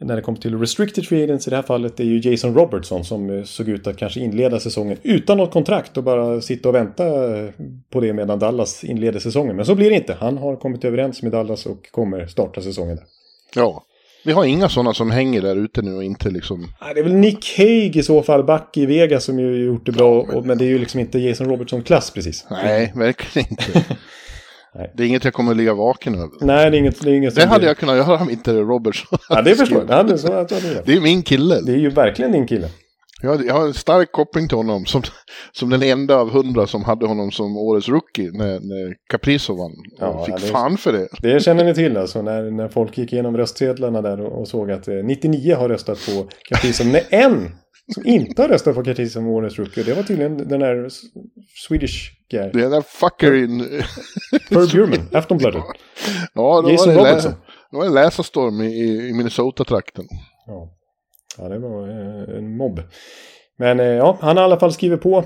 när 0.00 0.16
det 0.16 0.22
kommer 0.22 0.38
till 0.38 0.58
restricted 0.58 1.06
free 1.06 1.24
agents 1.24 1.46
i 1.46 1.50
det 1.50 1.56
här 1.56 1.62
fallet 1.62 2.00
är 2.00 2.04
ju 2.04 2.30
Jason 2.30 2.54
Robertson 2.54 3.04
som 3.04 3.30
eh, 3.30 3.44
såg 3.44 3.68
ut 3.68 3.86
att 3.86 3.96
kanske 3.96 4.20
inleda 4.20 4.60
säsongen 4.60 4.96
utan 5.02 5.38
något 5.38 5.52
kontrakt 5.52 5.96
och 5.96 6.04
bara 6.04 6.40
sitta 6.40 6.68
och 6.68 6.74
vänta 6.74 7.36
eh, 7.38 7.50
på 7.92 8.00
det 8.00 8.12
medan 8.12 8.38
Dallas 8.38 8.84
inleder 8.84 9.20
säsongen. 9.20 9.56
Men 9.56 9.66
så 9.66 9.74
blir 9.74 9.90
det 9.90 9.96
inte. 9.96 10.16
Han 10.20 10.38
har 10.38 10.56
kommit 10.56 10.84
överens 10.84 11.22
med 11.22 11.32
Dallas 11.32 11.66
och 11.66 11.90
kommer 11.90 12.26
starta 12.26 12.60
säsongen 12.60 12.96
där. 12.96 13.04
Ja. 13.54 13.84
Vi 14.24 14.32
har 14.32 14.44
inga 14.44 14.68
sådana 14.68 14.94
som 14.94 15.10
hänger 15.10 15.42
där 15.42 15.56
ute 15.56 15.82
nu 15.82 15.94
och 15.94 16.04
inte 16.04 16.30
liksom... 16.30 16.60
Nej, 16.80 16.94
det 16.94 17.00
är 17.00 17.04
väl 17.04 17.14
Nick 17.14 17.58
Haig 17.58 17.96
i 17.96 18.02
så 18.02 18.22
fall, 18.22 18.44
back 18.44 18.76
i 18.76 18.86
Vegas 18.86 19.24
som 19.24 19.38
ju 19.38 19.64
gjort 19.64 19.86
det 19.86 19.92
bra. 19.92 20.20
och, 20.20 20.46
men 20.46 20.58
det 20.58 20.64
är 20.64 20.68
ju 20.68 20.78
liksom 20.78 21.00
inte 21.00 21.18
Jason 21.18 21.48
Robertson-klass 21.48 22.10
precis. 22.10 22.46
Nej, 22.50 22.92
verkligen 22.96 23.48
inte. 23.50 23.84
Nej. 24.74 24.92
Det 24.96 25.02
är 25.02 25.06
inget 25.06 25.24
jag 25.24 25.34
kommer 25.34 25.50
att 25.50 25.56
ligga 25.56 25.74
vaken 25.74 26.14
över. 26.14 26.30
Nej, 26.40 26.70
det 26.70 26.76
är 26.76 26.78
inget... 26.78 27.00
Det, 27.02 27.10
är 27.10 27.14
inget 27.14 27.34
Det 27.34 27.46
hade 27.46 27.66
jag 27.66 27.76
kunnat 27.76 27.96
göra 27.96 28.18
om 28.22 28.30
inte 28.30 28.52
Robertson 28.52 29.18
Ja, 29.28 29.42
det 29.42 29.54
förstår 29.54 29.84
jag. 29.88 30.06
Det 30.06 30.18
så, 30.18 30.28
jag 30.28 30.48
det, 30.84 30.92
är 30.92 31.00
min 31.00 31.22
kille. 31.22 31.60
det 31.60 31.72
är 31.72 31.76
ju 31.76 31.90
verkligen 31.90 32.32
din 32.32 32.46
kille. 32.46 32.68
Jag 33.22 33.30
har, 33.36 33.44
jag 33.44 33.54
har 33.54 33.66
en 33.66 33.74
stark 33.74 34.12
koppling 34.12 34.48
till 34.48 34.56
honom 34.56 34.86
som, 34.86 35.02
som 35.52 35.70
den 35.70 35.82
enda 35.82 36.16
av 36.16 36.30
hundra 36.30 36.66
som 36.66 36.84
hade 36.84 37.06
honom 37.06 37.30
som 37.30 37.56
årets 37.56 37.88
rookie 37.88 38.30
när, 38.32 38.52
när 38.52 38.94
Caprizo 39.10 39.56
vann. 39.56 39.72
Ja, 39.98 40.24
fick 40.24 40.34
ja, 40.34 40.38
det- 40.38 40.46
fan 40.46 40.76
för 40.76 40.92
det. 40.92 41.08
Det 41.22 41.42
känner 41.42 41.64
ni 41.64 41.74
till 41.74 41.96
alltså, 41.96 42.22
när, 42.22 42.50
när 42.50 42.68
folk 42.68 42.98
gick 42.98 43.12
igenom 43.12 43.36
röstsedlarna 43.36 44.02
där 44.02 44.20
och, 44.20 44.40
och 44.40 44.48
såg 44.48 44.70
att 44.70 44.88
eh, 44.88 44.94
99 44.94 45.54
har 45.56 45.68
röstat 45.68 45.98
på 46.06 46.26
Caprice 46.48 46.84
men 46.84 47.00
en 47.10 47.50
som 47.94 48.06
inte 48.06 48.42
har 48.42 48.48
röstat 48.48 48.74
på 48.74 48.84
Caprice 48.84 49.12
som 49.12 49.26
årets 49.26 49.58
rookie. 49.58 49.84
Det 49.84 49.94
var 49.94 50.02
tydligen 50.02 50.48
den 50.48 50.60
där 50.60 50.88
Swedish 51.68 52.12
guy. 52.30 52.50
Det 52.52 52.64
är 52.64 52.70
där 52.70 52.82
fucker 52.82 53.34
in... 53.34 53.58
Per 54.48 54.72
Bjurman, 54.72 55.08
Aftonbladet. 55.12 55.62
ja, 56.34 56.62
då 56.62 56.70
Jason 56.70 56.94
var 56.94 57.04
det, 57.04 57.10
Robertson. 57.10 57.32
då 57.70 57.78
var 57.78 57.84
det 57.84 57.94
läsarstorm 57.94 58.60
i, 58.60 59.08
i 59.08 59.12
Minnesota-trakten. 59.12 60.04
Ja. 60.46 60.68
ja, 61.38 61.48
det 61.48 61.58
var 61.58 61.88
eh, 61.88 62.38
en 62.38 62.56
mobb. 62.56 62.82
Men 63.58 63.80
eh, 63.80 63.86
ja, 63.86 64.18
han 64.20 64.36
har 64.36 64.44
i 64.44 64.46
alla 64.46 64.60
fall 64.60 64.72
skrivit 64.72 65.00
på. 65.00 65.24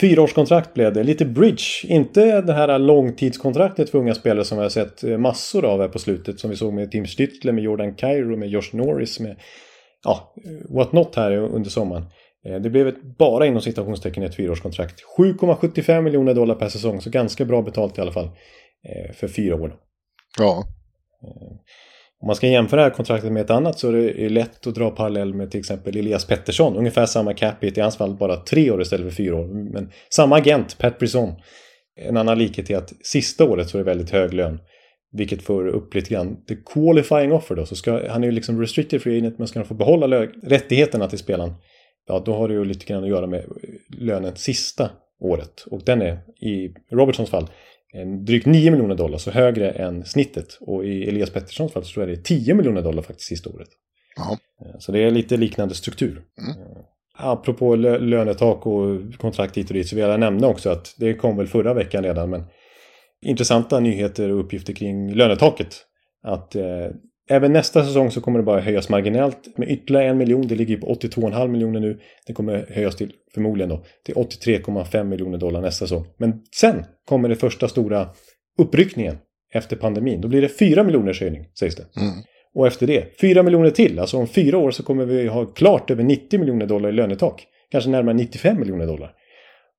Fyraårskontrakt 0.00 0.74
blev 0.74 0.92
det. 0.92 1.02
Lite 1.02 1.24
bridge. 1.24 1.64
Inte 1.84 2.40
det 2.40 2.52
här 2.52 2.78
långtidskontraktet 2.78 3.90
för 3.90 3.98
unga 3.98 4.14
spelare 4.14 4.44
som 4.44 4.58
vi 4.58 4.62
har 4.62 4.70
sett 4.70 5.04
eh, 5.04 5.18
massor 5.18 5.64
av 5.64 5.80
här 5.80 5.88
på 5.88 5.98
slutet. 5.98 6.40
Som 6.40 6.50
vi 6.50 6.56
såg 6.56 6.72
med 6.72 6.90
Tim 6.90 7.04
Stützle, 7.04 7.52
med 7.52 7.64
Jordan 7.64 7.94
Cairo, 7.94 8.36
med 8.36 8.48
Josh 8.48 8.70
Norris, 8.72 9.20
med 9.20 9.36
ja, 10.06 10.34
what 10.68 10.92
not 10.92 11.16
här 11.16 11.32
under 11.32 11.70
sommaren. 11.70 12.04
Eh, 12.46 12.60
Det 12.60 12.70
blev 12.70 12.88
ett, 12.88 13.02
bara 13.18 13.46
inom 13.46 13.60
citationstecken 13.60 14.22
ett 14.22 14.34
fyraårskontrakt. 14.36 15.02
7,75 15.18 16.00
miljoner 16.02 16.34
dollar 16.34 16.54
per 16.54 16.68
säsong, 16.68 17.00
så 17.00 17.10
ganska 17.10 17.44
bra 17.44 17.62
betalt 17.62 17.98
i 17.98 18.00
alla 18.00 18.12
fall. 18.12 18.30
eh, 18.88 19.12
För 19.14 19.28
fyra 19.28 19.54
år. 19.54 19.74
Ja. 20.38 20.64
Om 22.20 22.26
man 22.26 22.36
ska 22.36 22.46
jämföra 22.48 22.80
det 22.80 22.88
här 22.88 22.94
kontraktet 22.94 23.32
med 23.32 23.42
ett 23.42 23.50
annat 23.50 23.78
så 23.78 23.88
är 23.88 23.92
det 23.92 24.28
lätt 24.28 24.66
att 24.66 24.74
dra 24.74 24.90
parallell 24.90 25.34
med 25.34 25.50
till 25.50 25.60
exempel 25.60 25.96
Elias 25.96 26.24
Pettersson. 26.24 26.76
Ungefär 26.76 27.06
samma 27.06 27.34
capita, 27.34 27.80
i 27.80 27.82
hans 27.82 27.96
fall 27.96 28.14
bara 28.16 28.36
tre 28.36 28.70
år 28.70 28.82
istället 28.82 29.06
för 29.06 29.16
fyra 29.16 29.36
år. 29.36 29.72
Men 29.72 29.90
samma 30.10 30.36
agent, 30.36 30.78
Pat 30.78 30.98
Brisson. 30.98 31.34
En 32.00 32.16
annan 32.16 32.38
likhet 32.38 32.70
är 32.70 32.76
att 32.76 32.92
sista 33.06 33.44
året 33.44 33.68
så 33.68 33.78
är 33.78 33.84
det 33.84 33.90
väldigt 33.90 34.10
hög 34.10 34.34
lön. 34.34 34.60
Vilket 35.12 35.42
får 35.42 35.66
upp 35.68 35.94
lite 35.94 36.10
grann 36.14 36.44
the 36.48 36.56
qualifying 36.56 37.32
offer 37.32 37.54
då. 37.54 37.66
Så 37.66 37.76
ska, 37.76 38.10
han 38.10 38.22
är 38.22 38.26
ju 38.26 38.32
liksom 38.32 38.60
restricted 38.60 39.02
free 39.02 39.18
agent 39.18 39.38
men 39.38 39.48
ska 39.48 39.58
han 39.58 39.66
få 39.66 39.74
behålla 39.74 40.26
rättigheterna 40.42 41.08
till 41.08 41.18
spelaren. 41.18 41.54
Ja, 42.08 42.22
då 42.26 42.34
har 42.34 42.48
det 42.48 42.54
ju 42.54 42.64
lite 42.64 42.84
grann 42.86 43.02
att 43.02 43.08
göra 43.08 43.26
med 43.26 43.44
lönen 43.98 44.36
sista 44.36 44.90
året. 45.20 45.64
Och 45.70 45.82
den 45.84 46.02
är 46.02 46.12
i 46.46 46.74
Robertsons 46.90 47.30
fall 47.30 47.50
drygt 48.26 48.46
9 48.46 48.70
miljoner 48.70 48.94
dollar, 48.94 49.18
så 49.18 49.30
högre 49.30 49.70
än 49.70 50.04
snittet. 50.04 50.58
Och 50.60 50.84
i 50.86 51.08
Elias 51.08 51.30
Petterssons 51.30 51.72
fall 51.72 51.84
så 51.84 51.92
tror 51.92 52.06
jag 52.08 52.16
det 52.16 52.20
är 52.20 52.22
10 52.22 52.54
miljoner 52.54 52.82
dollar 52.82 53.02
faktiskt 53.02 53.28
sista 53.28 53.50
året. 53.50 53.68
Ja. 54.16 54.38
Eh, 54.66 54.78
Så 54.78 54.92
det 54.92 54.98
är 54.98 55.10
lite 55.10 55.36
liknande 55.36 55.74
struktur. 55.74 56.10
Mm. 56.10 56.50
Eh, 56.50 56.76
Apropå 57.18 57.76
lö- 57.76 57.98
lönetak 57.98 58.66
och 58.66 59.00
kontrakt 59.18 59.56
hit 59.56 59.68
och 59.70 59.74
dit 59.74 59.88
så 59.88 59.96
vill 59.96 60.04
jag 60.04 60.20
nämna 60.20 60.46
också 60.46 60.70
att 60.70 60.94
det 60.98 61.14
kom 61.14 61.36
väl 61.36 61.46
förra 61.46 61.74
veckan 61.74 62.02
redan, 62.04 62.30
men 62.30 62.42
intressanta 63.22 63.80
nyheter 63.80 64.30
och 64.32 64.40
uppgifter 64.40 64.72
kring 64.72 65.14
lönetaket. 65.14 65.76
Att 66.22 66.54
eh, 66.54 66.86
även 67.30 67.52
nästa 67.52 67.84
säsong 67.84 68.10
så 68.10 68.20
kommer 68.20 68.38
det 68.38 68.44
bara 68.44 68.60
höjas 68.60 68.88
marginellt 68.88 69.58
med 69.58 69.70
ytterligare 69.70 70.08
en 70.08 70.18
miljon. 70.18 70.46
Det 70.46 70.54
ligger 70.54 70.76
på 70.76 70.94
82,5 70.94 71.48
miljoner 71.48 71.80
nu. 71.80 72.00
Det 72.26 72.32
kommer 72.32 72.66
höjas 72.70 72.96
till, 72.96 73.12
förmodligen 73.34 73.68
då, 73.68 73.84
till 74.04 74.14
83,5 74.14 75.04
miljoner 75.04 75.38
dollar 75.38 75.60
nästa 75.60 75.86
säsong. 75.86 76.06
Men 76.16 76.42
sen 76.56 76.84
kommer 77.08 77.28
det 77.28 77.36
första 77.36 77.68
stora 77.68 78.08
uppryckningen 78.58 79.18
efter 79.54 79.76
pandemin. 79.76 80.20
Då 80.20 80.28
blir 80.28 80.42
det 80.42 80.48
4 80.48 80.84
miljoners 80.84 81.20
höjning, 81.20 81.44
sägs 81.58 81.76
det. 81.76 81.82
Mm. 82.00 82.14
Och 82.54 82.66
efter 82.66 82.86
det, 82.86 83.20
4 83.20 83.42
miljoner 83.42 83.70
till. 83.70 83.98
Alltså 83.98 84.16
om 84.16 84.26
fyra 84.26 84.58
år 84.58 84.70
så 84.70 84.82
kommer 84.82 85.04
vi 85.04 85.26
ha 85.26 85.46
klart 85.46 85.90
över 85.90 86.04
90 86.04 86.40
miljoner 86.40 86.66
dollar 86.66 86.88
i 86.88 86.92
lönetak. 86.92 87.46
Kanske 87.70 87.90
närmare 87.90 88.14
95 88.14 88.60
miljoner 88.60 88.86
dollar. 88.86 89.12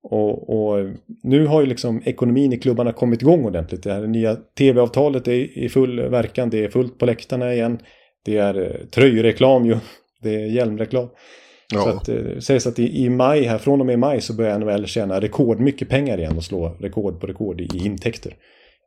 Och, 0.10 0.50
och 0.50 0.89
nu 1.24 1.46
har 1.46 1.62
ju 1.62 1.67
liksom 1.67 2.02
ekonomin 2.06 2.54
i 2.54 2.58
klubbarna 2.60 2.93
kommit 2.93 3.22
igång 3.22 3.46
ordentligt. 3.46 3.84
Det 3.84 3.93
här 3.93 4.08
nya 4.08 4.36
tv-avtalet 4.58 5.28
är 5.28 5.58
i 5.58 5.70
full 5.70 6.00
verkan. 6.10 6.50
Det 6.50 6.63
är 6.63 6.70
fullt 6.70 6.98
på 6.98 7.06
läktarna 7.06 7.54
igen. 7.54 7.80
Det 8.26 8.38
är 8.38 8.62
eh, 8.62 8.86
tröjreklam 8.88 9.65
ju. 9.65 9.78
Det 10.22 10.36
är 10.36 10.46
hjälmreklam. 10.46 11.08
Så 11.08 11.76
Ja. 11.76 11.89
att, 11.89 12.10
eh, 12.10 12.15
det 12.15 12.41
sägs 12.41 12.67
att 12.67 12.80
i, 12.80 13.04
i 13.06 13.10
maj, 13.10 13.43
här, 13.43 13.58
från 13.58 13.80
och 13.80 13.86
med 13.86 14.00
maj 14.00 14.22
så 14.22 14.34
börjar 14.34 14.60
NHL 14.60 14.86
tjäna 14.88 15.22
rekordmycket 15.22 15.89
pengar 15.89 16.17
igen 16.17 16.38
och 16.38 16.43
slå 16.43 16.70
rekord 16.80 17.20
på 17.22 17.28
rekord 17.28 17.62
i, 17.62 17.67
intäkter. 17.86 18.34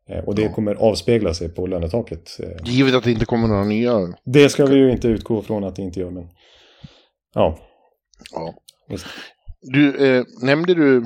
Eh, 0.08 0.24
och 0.24 0.34
det 0.34 0.42
Ja. 0.42 0.52
kommer 0.52 0.74
avspegla 0.74 1.34
sig 1.34 1.48
på 1.48 1.66
lönetaket. 1.66 2.38
Givet 2.64 2.94
att 2.94 3.04
det 3.04 3.10
inte 3.10 3.24
kommer 3.24 3.48
några 3.48 3.64
nya. 3.64 4.14
det 4.24 4.48
ska 4.48 4.66
vi 4.66 4.76
ju 4.76 4.90
inte 4.90 5.08
utgå 5.08 5.42
från 5.42 5.64
att 5.64 5.76
det 5.76 5.82
inte 5.82 6.00
gör, 6.00 6.10
men... 6.10 6.28
Ja, 7.34 7.58
Ja. 8.34 8.54
Du, 9.62 10.06
eh, 10.06 10.24
nämnde 10.42 10.74
du 10.74 11.04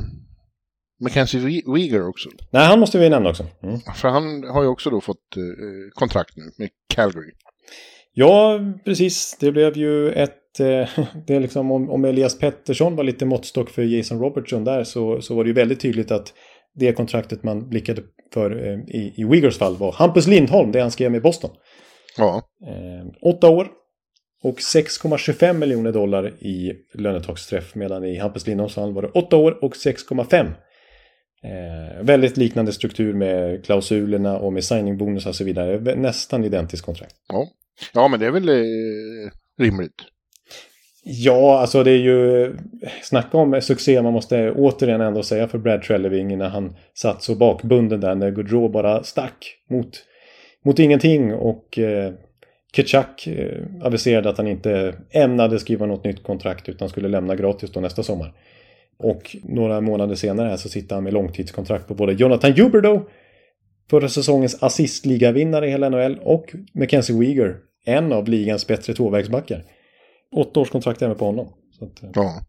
Mackenzie 1.02 1.40
We- 1.40 1.74
Weegar 1.74 2.08
också? 2.08 2.28
Nej, 2.52 2.66
han 2.66 2.80
måste 2.80 2.98
vi 2.98 3.08
nämna 3.08 3.30
också. 3.30 3.46
Mm. 3.62 3.78
För 3.96 4.08
han 4.08 4.44
har 4.44 4.62
ju 4.62 4.68
också 4.68 4.90
då 4.90 5.00
fått 5.00 5.36
eh, 5.36 5.42
kontrakt 5.94 6.36
nu 6.36 6.42
med 6.58 6.68
Calgary. 6.94 7.32
Ja, 8.12 8.60
precis. 8.84 9.36
Det 9.40 9.52
blev 9.52 9.76
ju 9.76 10.10
ett... 10.12 10.60
Eh, 10.60 10.88
det 11.26 11.34
är 11.34 11.40
liksom 11.40 11.70
om, 11.72 11.90
om 11.90 12.04
Elias 12.04 12.38
Pettersson 12.38 12.96
var 12.96 13.04
lite 13.04 13.26
måttstock 13.26 13.70
för 13.70 13.82
Jason 13.82 14.18
Robertson 14.18 14.64
där 14.64 14.84
så, 14.84 15.20
så 15.22 15.34
var 15.34 15.44
det 15.44 15.48
ju 15.48 15.54
väldigt 15.54 15.80
tydligt 15.80 16.10
att 16.10 16.32
det 16.74 16.92
kontraktet 16.92 17.42
man 17.42 17.68
blickade 17.68 18.02
för 18.34 18.66
eh, 18.66 18.94
i, 18.94 19.14
i 19.16 19.24
Uyghurs 19.24 19.58
fall 19.58 19.76
var 19.76 19.92
Hampus 19.92 20.26
Lindholm, 20.26 20.72
det 20.72 20.80
han 20.80 20.90
skrev 20.90 21.12
med 21.12 21.22
Boston. 21.22 21.50
Ja. 22.16 22.42
Eh, 22.68 23.30
åtta 23.30 23.48
år 23.48 23.68
och 24.44 24.58
6,25 24.58 25.52
miljoner 25.52 25.92
dollar 25.92 26.28
i 26.28 26.72
lönetaksträff 26.94 27.74
medan 27.74 28.04
i 28.04 28.18
Hampus 28.18 28.46
Lindholms 28.46 28.74
fall 28.74 28.92
var 28.92 29.02
det 29.02 29.08
åtta 29.08 29.36
år 29.36 29.64
och 29.64 29.72
6,5 29.72 30.54
Eh, 31.44 32.02
väldigt 32.02 32.36
liknande 32.36 32.72
struktur 32.72 33.14
med 33.14 33.64
klausulerna 33.64 34.38
och 34.38 34.52
med 34.52 34.64
signingbonus 34.64 35.26
och 35.26 35.34
så 35.34 35.44
vidare. 35.44 35.94
Nästan 35.94 36.44
identiskt 36.44 36.84
kontrakt. 36.84 37.14
Ja, 37.28 37.48
ja 37.94 38.08
men 38.08 38.20
det 38.20 38.26
är 38.26 38.30
väl 38.30 38.48
eh, 38.48 39.30
rimligt. 39.58 39.94
Ja, 41.04 41.60
alltså 41.60 41.84
det 41.84 41.90
är 41.90 41.98
ju... 41.98 42.56
Snacka 43.02 43.38
om 43.38 43.60
succé. 43.60 44.02
Man 44.02 44.12
måste 44.12 44.50
återigen 44.50 45.00
ändå 45.00 45.22
säga 45.22 45.48
för 45.48 45.58
Brad 45.58 45.82
Trelleving 45.82 46.38
när 46.38 46.48
han 46.48 46.76
satt 46.94 47.22
så 47.22 47.34
bakbunden 47.34 48.00
där 48.00 48.14
när 48.14 48.30
Gaudreau 48.30 48.68
bara 48.68 49.02
stack 49.02 49.56
mot, 49.70 50.02
mot 50.64 50.78
ingenting. 50.78 51.34
Och 51.34 51.78
eh, 51.78 52.12
Kitchak 52.74 53.26
eh, 53.26 53.62
aviserade 53.82 54.28
att 54.30 54.38
han 54.38 54.46
inte 54.46 54.94
ämnade 55.10 55.58
skriva 55.58 55.86
något 55.86 56.04
nytt 56.04 56.22
kontrakt 56.22 56.68
utan 56.68 56.88
skulle 56.88 57.08
lämna 57.08 57.36
gratis 57.36 57.70
då 57.72 57.80
nästa 57.80 58.02
sommar. 58.02 58.32
Och 58.98 59.36
några 59.42 59.80
månader 59.80 60.14
senare 60.14 60.48
här 60.48 60.56
så 60.56 60.68
sitter 60.68 60.94
han 60.94 61.04
med 61.04 61.12
långtidskontrakt 61.12 61.88
på 61.88 61.94
både 61.94 62.12
Jonathan 62.12 62.52
Huberdo, 62.52 63.08
förra 63.90 64.08
säsongens 64.08 64.62
assistligavinnare 64.62 65.66
i 65.66 65.70
hela 65.70 65.88
NHL, 65.88 66.18
och 66.22 66.54
Mackenzie 66.72 67.18
Weegar, 67.18 67.56
en 67.84 68.12
av 68.12 68.28
ligans 68.28 68.66
bättre 68.66 68.94
tvåvägsbackar. 68.94 69.64
Åtta 70.36 70.60
års 70.60 70.70
kontrakt 70.70 71.02
även 71.02 71.16
på 71.16 71.24
honom. 71.24 71.48
Så 71.78 71.84
att, 71.84 72.02
eh, 72.02 72.10
Ja. 72.14 72.40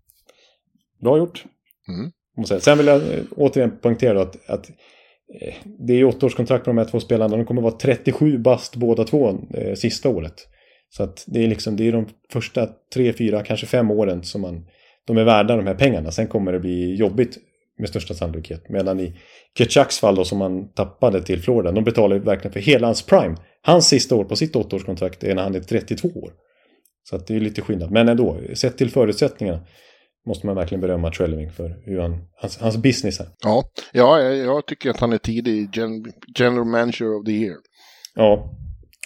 Bra 1.01 1.17
gjort. 1.17 1.45
Mm. 1.87 2.61
Sen 2.61 2.77
vill 2.77 2.87
jag 2.87 3.01
eh, 3.01 3.23
återigen 3.35 3.77
poängtera 3.81 4.21
att, 4.21 4.49
att 4.49 4.71
Eh, 5.41 5.55
det 5.65 5.93
är 5.93 6.05
åtta 6.05 6.25
års 6.25 6.35
kontrakt 6.35 6.65
på 6.65 6.69
de 6.69 6.77
här 6.77 6.85
två 6.85 6.99
spelarna. 6.99 7.37
De 7.37 7.45
kommer 7.45 7.61
vara 7.61 7.77
37 7.77 8.37
bast 8.37 8.75
båda 8.75 9.03
två 9.03 9.37
eh, 9.53 9.73
sista 9.73 10.09
året. 10.09 10.47
Så 10.89 11.03
att 11.03 11.23
det 11.27 11.43
är 11.43 11.47
liksom 11.47 11.75
det 11.75 11.87
är 11.87 11.91
de 11.91 12.07
första 12.29 12.69
tre, 12.93 13.13
fyra, 13.13 13.43
kanske 13.43 13.65
fem 13.65 13.91
åren 13.91 14.23
som 14.23 14.41
man, 14.41 14.65
de 15.05 15.17
är 15.17 15.23
värda 15.23 15.55
de 15.55 15.67
här 15.67 15.75
pengarna. 15.75 16.11
Sen 16.11 16.27
kommer 16.27 16.51
det 16.51 16.59
bli 16.59 16.95
jobbigt 16.95 17.37
med 17.77 17.89
största 17.89 18.13
sannolikhet. 18.13 18.69
Medan 18.69 18.99
i 18.99 19.17
Ketchaks 19.57 19.99
fall 19.99 20.15
då 20.15 20.25
som 20.25 20.37
man 20.37 20.73
tappade 20.73 21.21
till 21.21 21.41
Florida, 21.41 21.71
de 21.71 21.83
betalar 21.83 22.15
ju 22.15 22.21
verkligen 22.21 22.53
för 22.53 22.59
hela 22.59 22.87
hans 22.87 23.01
prime. 23.01 23.35
Hans 23.61 23.87
sista 23.87 24.15
år 24.15 24.23
på 24.23 24.35
sitt 24.35 24.55
åttaårskontrakt 24.55 25.23
är 25.23 25.35
när 25.35 25.43
han 25.43 25.55
är 25.55 25.59
32 25.59 26.07
år. 26.07 26.33
Så 27.09 27.15
att 27.15 27.27
det 27.27 27.35
är 27.35 27.39
lite 27.39 27.61
skillnad. 27.61 27.91
Men 27.91 28.09
ändå, 28.09 28.37
sett 28.53 28.77
till 28.77 28.91
förutsättningarna 28.91 29.59
måste 30.25 30.45
man 30.45 30.55
verkligen 30.55 30.81
berömma 30.81 31.11
Trelleving 31.11 31.51
för 31.51 31.75
hur 31.83 31.99
han, 31.99 32.17
hans, 32.35 32.57
hans 32.57 32.77
business 32.77 33.19
är. 33.19 33.27
Ja, 33.43 33.63
ja 33.93 34.21
jag, 34.21 34.65
tycker 34.65 34.89
att 34.89 34.99
han 34.99 35.13
är 35.13 35.17
tidig 35.17 35.69
gen, 35.75 36.13
general 36.39 36.65
manager 36.65 37.19
of 37.19 37.25
the 37.25 37.31
year. 37.31 37.55
Ja, 38.15 38.53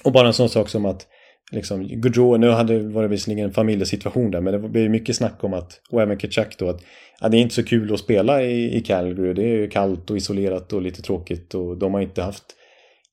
och 0.04 0.12
bara 0.12 0.28
en 0.28 0.34
sån 0.34 0.50
sak 0.50 0.70
som 0.70 0.86
att 0.86 1.08
liksom, 1.52 1.88
Gaudreau, 1.88 2.38
nu 2.38 2.50
hade 2.50 2.80
det 2.80 2.90
varit 2.90 3.12
visserligen 3.12 3.46
en 3.46 3.54
familjesituation 3.54 4.32
där, 4.32 4.42
men 4.42 4.62
det 4.62 4.70
blev 4.70 4.90
mycket 4.90 5.16
snack 5.16 5.44
om 5.44 5.54
att, 5.54 5.82
och 5.90 6.02
även 6.02 6.20
Kitchak 6.20 6.58
då, 6.58 6.70
att 6.70 6.82
ja, 7.22 7.30
det 7.30 7.38
är 7.38 7.42
inte 7.42 7.56
så 7.56 7.64
kul 7.64 7.94
att 7.94 8.00
spela 8.00 8.44
i, 8.44 8.78
i 8.78 8.82
Calgary. 8.82 9.34
Det 9.34 9.44
är 9.44 9.56
ju 9.56 9.70
kallt 9.70 10.10
och 10.10 10.18
isolerat 10.18 10.74
och 10.74 10.82
lite 10.82 11.02
tråkigt 11.02 11.54
och 11.54 11.78
de 11.78 11.94
har 11.94 12.02
inte 12.02 12.22
haft 12.22 12.44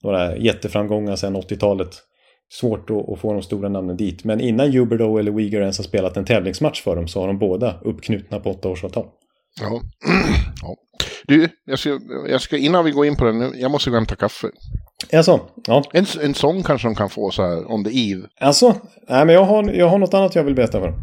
några 0.03 0.37
jätteframgångar 0.37 1.17
sedan 1.17 1.37
80-talet. 1.37 2.03
Svårt 2.49 2.91
att, 2.91 3.09
att 3.09 3.21
få 3.21 3.33
de 3.33 3.43
stora 3.43 3.69
namnen 3.69 3.97
dit. 3.97 4.25
Men 4.25 4.41
innan 4.41 4.73
Huberdo 4.73 5.19
eller 5.19 5.33
Uyghur 5.33 5.61
ens 5.61 5.79
har 5.79 5.85
spelat 5.85 6.17
en 6.17 6.25
tävlingsmatch 6.25 6.83
för 6.83 6.97
dem 6.97 7.09
så 7.09 7.21
har 7.21 7.27
de 7.27 7.39
båda 7.39 7.81
uppknutna 7.85 8.41
på 8.41 8.51
åttaårsavtal. 8.51 9.07
Ja. 9.61 9.67
ja. 10.63 10.77
Du, 11.27 11.49
jag 11.65 11.79
ska, 11.79 12.01
jag 12.29 12.41
ska, 12.41 12.57
innan 12.57 12.85
vi 12.85 12.91
går 12.91 13.07
in 13.07 13.17
på 13.17 13.25
det 13.25 13.33
nu, 13.33 13.53
jag 13.55 13.71
måste 13.71 13.91
gå 13.91 13.97
och 13.97 14.01
hämta 14.01 14.17
kaffe. 14.17 14.49
Alltså, 15.13 15.41
ja. 15.67 15.85
En, 15.93 16.07
en 16.23 16.35
sång 16.35 16.63
kanske 16.63 16.89
de 16.89 16.95
kan 16.95 17.11
få 17.11 17.31
så 17.31 17.43
här, 17.43 17.73
on 17.73 17.85
the 17.85 18.11
eve. 18.11 18.23
Alltså, 18.41 18.75
nej 19.09 19.25
men 19.25 19.35
jag 19.35 19.45
har, 19.45 19.73
jag 19.73 19.89
har 19.89 19.99
något 19.99 20.15
annat 20.15 20.35
jag 20.35 20.45
vill 20.45 20.55
berätta 20.55 20.81
för 20.81 20.87
dem. 20.87 21.01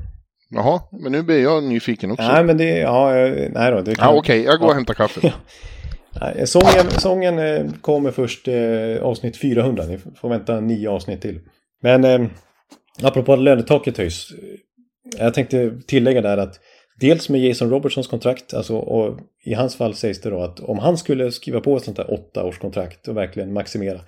Jaha, 0.49 0.81
men 0.91 1.11
nu 1.11 1.23
blir 1.23 1.43
jag 1.43 1.63
nyfiken 1.63 2.11
också. 2.11 2.23
Nej 2.23 2.43
men 2.43 2.57
det, 2.57 2.77
ja, 2.77 3.15
eh, 3.17 3.49
nej 3.53 3.71
då. 3.71 3.81
Det 3.81 3.95
kan, 3.95 4.13
Ja, 4.13 4.19
okej, 4.19 4.43
jag 4.43 4.59
går 4.59 4.67
och 4.67 4.73
hämtar 4.73 4.93
kaffe. 4.93 5.21
Nej, 6.21 6.35
eh, 6.37 6.45
sången, 6.45 6.91
sången 6.91 7.39
eh, 7.39 7.71
kommer 7.81 8.11
först 8.11 8.47
eh, 8.47 9.03
avsnitt 9.03 9.37
400. 9.37 9.85
Ni 9.85 9.97
får 10.15 10.29
vänta 10.29 10.59
nio 10.59 10.89
avsnitt 10.89 11.21
till. 11.21 11.39
Men 11.81 12.03
eh, 12.03 12.27
apropå 13.01 13.33
att 13.33 13.39
lönetaket 13.39 13.97
höjs. 13.97 14.31
Eh, 14.31 14.59
jag 15.19 15.33
tänkte 15.33 15.71
tillägga 15.87 16.21
där 16.21 16.37
att 16.37 16.59
dels 16.99 17.29
med 17.29 17.41
Jason 17.41 17.69
Robertsons 17.69 18.07
kontrakt, 18.07 18.53
alltså, 18.53 18.75
och 18.77 19.19
i 19.45 19.53
hans 19.53 19.75
fall 19.75 19.95
sägs 19.95 20.21
det 20.21 20.29
då 20.29 20.41
att 20.41 20.59
om 20.59 20.79
han 20.79 20.97
skulle 20.97 21.31
skriva 21.31 21.59
på 21.59 21.77
ett 21.77 21.83
sånt 21.83 21.97
där 21.97 22.13
åttaårskontrakt 22.13 23.07
och 23.07 23.17
verkligen 23.17 23.53
maximera, 23.53 23.99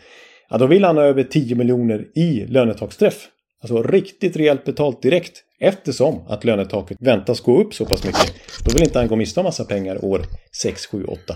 ja 0.49 0.57
då 0.57 0.67
vill 0.67 0.83
han 0.83 0.97
ha 0.97 1.03
över 1.03 1.23
10 1.23 1.55
miljoner 1.55 2.07
i 2.15 2.45
lönetaksträff. 2.47 3.27
Alltså 3.61 3.83
riktigt 3.83 4.35
rejält 4.35 4.65
betalt 4.65 5.01
direkt 5.01 5.43
eftersom 5.59 6.27
att 6.27 6.43
lönetaket 6.43 6.97
väntas 7.01 7.41
gå 7.41 7.61
upp 7.61 7.73
så 7.73 7.85
pass 7.85 8.03
mycket. 8.03 8.33
Då 8.65 8.73
vill 8.73 8.83
inte 8.83 8.99
han 8.99 9.07
gå 9.07 9.15
miste 9.15 9.39
om 9.39 9.43
massa 9.43 9.65
pengar 9.65 10.05
år 10.05 10.21
6, 10.61 10.85
7, 10.85 11.05
8. 11.05 11.35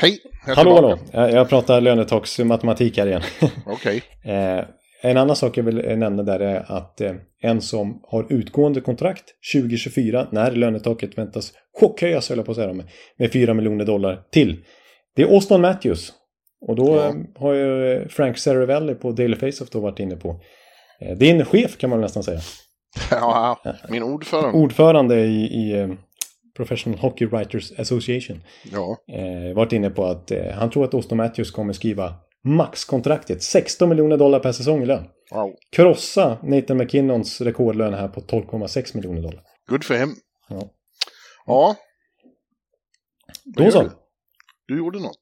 Hej, 0.00 0.18
jag 0.46 0.54
Hallå, 0.54 0.74
hallå. 0.74 0.98
Jag, 1.12 1.48
pratar 1.48 1.80
lönetaksmatematik 1.80 2.98
här 2.98 3.06
igen. 3.06 3.22
Okej. 3.66 4.02
eh, 4.24 4.64
en 5.02 5.16
annan 5.16 5.36
sak 5.36 5.56
jag 5.58 5.64
vill 5.64 5.84
eh, 5.90 5.96
nämna 5.96 6.22
där 6.22 6.40
är 6.40 6.64
att 6.72 7.00
eh, 7.00 7.12
en 7.42 7.60
som 7.60 8.00
har 8.08 8.26
utgående 8.32 8.80
kontrakt 8.80 9.24
2024 9.54 10.26
när 10.30 10.50
lönetaket 10.52 11.18
väntas 11.18 11.52
chockhöjas, 11.80 12.28
höll 12.28 12.38
jag 12.38 12.44
på 12.46 12.52
att 12.52 12.56
säga, 12.56 12.72
med, 12.72 12.86
med 13.18 13.32
4 13.32 13.54
miljoner 13.54 13.84
dollar 13.84 14.20
till. 14.32 14.64
Det 15.16 15.22
är 15.22 15.26
Austin 15.26 15.60
Matthews. 15.60 16.12
Och 16.68 16.76
då 16.76 16.96
Ja. 16.96 17.14
har 17.36 17.52
ju 17.54 18.08
Frank 18.08 18.38
Saravelli 18.38 18.94
på 18.94 19.12
Daily 19.12 19.36
Face-Off 19.36 19.70
då 19.70 19.80
varit 19.80 19.98
inne 20.00 20.16
på. 20.16 20.40
En 21.00 21.44
chef 21.44 21.76
kan 21.78 21.90
man 21.90 22.00
nästan 22.00 22.22
säga. 22.22 22.40
Ja, 23.10 23.58
min 23.88 24.02
ordförande. 24.02 24.58
Ordförande 24.58 25.20
i, 25.20 25.44
i 25.44 25.96
Professional 26.56 26.98
Hockey 26.98 27.26
Writers 27.26 27.72
Association. 27.78 28.40
Ja. 28.72 28.96
eh, 29.12 29.54
varit 29.54 29.72
inne 29.72 29.90
på 29.90 30.04
att 30.04 30.30
eh, 30.30 30.52
han 30.52 30.70
tror 30.70 30.84
att 30.84 30.94
Austin 30.94 31.16
Matthews 31.16 31.50
kommer 31.50 31.72
skriva 31.72 32.14
maxkontraktet 32.44 33.42
16 33.42 33.88
miljoner 33.88 34.16
dollar 34.16 34.40
per 34.40 34.52
säsong 34.52 34.82
i 34.82 34.86
lön. 34.86 35.04
Wow. 35.30 35.54
Krossa 35.76 36.38
Nathan 36.42 36.76
McKinnons 36.76 37.40
rekordlön 37.40 37.94
här 37.94 38.08
på 38.08 38.20
12,6 38.20 38.96
miljoner 38.96 39.22
dollar. 39.22 39.42
Good 39.68 39.84
for 39.84 39.94
him. 39.94 40.14
Ja. 40.48 40.70
Ja. 41.46 41.76
Då 43.44 43.70
så. 43.70 43.82
du? 43.82 43.90
Du 44.66 44.78
gjorde 44.78 44.98
något. 44.98 45.20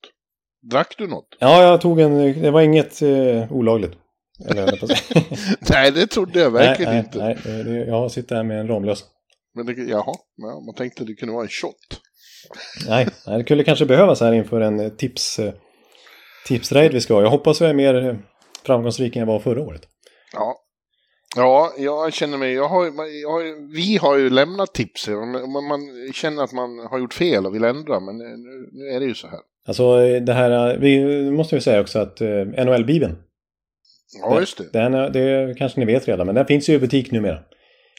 Drack 0.71 0.95
du 0.99 1.07
något? 1.07 1.37
Ja, 1.41 1.63
jag 1.63 1.81
tog 1.81 2.01
en, 2.01 2.43
det 2.43 2.51
var 2.51 2.61
inget 2.61 3.03
eh, 3.03 3.53
olagligt. 3.53 3.93
Eller. 4.51 4.81
Nej, 5.71 5.93
det 5.93 6.07
trodde 6.07 6.41
jag 6.41 6.51
verkligen 6.51 6.93
nej, 6.93 7.05
inte. 7.05 7.19
Nej, 7.19 7.65
nej, 7.65 7.89
jag 7.89 8.11
sitter 8.11 8.37
här 8.37 8.43
med 8.43 8.61
en 8.61 8.69
Ramlös. 8.69 9.05
Men 9.55 9.67
det, 9.67 9.73
jaha, 9.73 10.15
ja, 10.37 10.61
man 10.67 10.75
tänkte 10.75 11.05
det 11.05 11.15
kunde 11.15 11.35
vara 11.35 11.43
en 11.45 11.49
shot. 11.49 12.01
Nej, 12.89 13.09
det 13.27 13.45
skulle 13.45 13.65
kanske 13.65 13.87
behövas 13.87 14.21
här 14.21 14.33
inför 14.33 14.61
en 14.61 14.81
eh, 14.81 14.89
tips, 14.89 15.39
eh, 15.39 15.55
tipsraid 16.47 16.93
vi 16.93 17.01
ska 17.01 17.15
ha. 17.15 17.23
Jag 17.23 17.31
hoppas 17.31 17.61
jag 17.61 17.71
är 17.71 17.75
mer 17.75 18.09
eh, 18.09 18.17
framgångsrik 18.67 19.17
än 19.17 19.21
jag 19.21 19.27
var 19.27 19.39
förra 19.39 19.63
året. 19.63 19.83
Ja. 20.33 20.61
Ja, 21.37 21.73
jag 21.79 22.13
känner 22.13 22.39
mig, 22.39 22.53
jag 22.53 22.69
har, 22.69 22.85
jag 23.23 23.31
har, 23.31 23.73
vi 23.75 23.97
har 23.97 24.19
ju 24.19 24.31
lämnat 24.31 24.75
tips, 24.75 25.09
man, 25.09 25.65
man 25.69 25.81
känner 26.13 26.43
att 26.45 26.53
man 26.53 26.79
har 26.79 26.99
gjort 26.99 27.15
fel 27.15 27.47
och 27.47 27.55
vill 27.55 27.65
ändra, 27.65 28.01
men 28.01 28.19
nu, 28.19 28.69
nu 28.73 28.89
är 28.97 29.01
det 29.01 29.07
ju 29.07 29.15
så 29.15 29.27
här. 29.27 29.41
Alltså 29.67 29.97
det 30.21 30.33
här, 30.33 30.79
vi 30.79 31.31
måste 31.31 31.55
ju 31.55 31.61
säga 31.61 31.81
också 31.81 31.99
att 31.99 32.21
eh, 32.21 32.29
NHL-bibeln, 32.29 33.17
Ja, 34.21 34.41
just 34.41 34.59
det. 34.59 34.73
den, 34.73 34.93
det 35.13 35.55
kanske 35.59 35.81
ni 35.81 35.87
vet 35.87 36.09
redan, 36.09 36.27
men 36.27 36.35
den 36.35 36.47
finns 36.47 36.69
ju 36.69 36.75
i 36.75 36.79
butik 36.79 37.11
numera. 37.11 37.39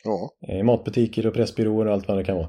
Ja, 0.05 0.29
I 0.55 0.63
matbutiker 0.63 1.27
och 1.27 1.33
pressbyråer 1.33 1.85
och 1.85 1.93
allt 1.93 2.07
vad 2.07 2.17
det 2.17 2.23
kan 2.23 2.35
vara. 2.37 2.47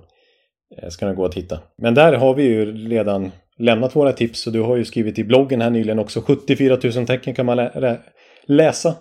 Eh, 0.83 0.89
Ska 0.89 1.07
den 1.07 1.17
gå 1.17 1.25
att 1.25 1.35
hitta. 1.35 1.59
Men 1.79 1.95
där 1.95 2.13
har 2.13 2.35
vi 2.35 2.43
ju 2.43 2.89
redan 2.89 3.33
lämnat 3.59 3.97
våra 3.97 4.13
tips 4.13 4.47
och 4.47 4.53
du 4.53 4.61
har 4.61 4.77
ju 4.77 4.85
skrivit 4.85 5.19
i 5.19 5.25
bloggen 5.25 5.61
här 5.61 5.71
nyligen 5.71 5.99
också. 5.99 6.21
74 6.21 6.79
000 6.97 7.07
tecken 7.07 7.35
kan 7.35 7.47
man 7.47 7.57
lä 7.57 7.73
lä 7.75 7.99
läsa. 8.47 8.95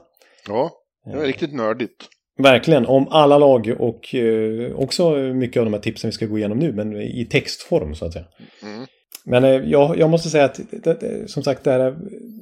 ja 0.47 0.71
det 1.11 1.17
var 1.17 1.25
riktigt 1.25 1.53
nördigt. 1.53 2.05
Verkligen, 2.37 2.85
om 2.85 3.07
alla 3.09 3.37
lag 3.37 3.75
och 3.79 4.15
eh, 4.15 4.75
också 4.75 5.09
mycket 5.15 5.59
av 5.59 5.65
de 5.65 5.73
här 5.73 5.81
tipsen 5.81 6.07
vi 6.07 6.11
ska 6.11 6.25
gå 6.25 6.37
igenom 6.37 6.59
nu, 6.59 6.73
men 6.73 7.01
i 7.01 7.27
textform 7.31 7.95
så 7.95 8.05
att 8.05 8.13
säga. 8.13 8.25
Mm. 8.63 8.85
Men 9.25 9.43
eh, 9.43 9.49
jag, 9.49 9.97
jag 9.99 10.09
måste 10.09 10.29
säga 10.29 10.45
att 10.45 10.59
som 11.27 11.43
sagt 11.43 11.63
det 11.63 11.71
här 11.71 11.95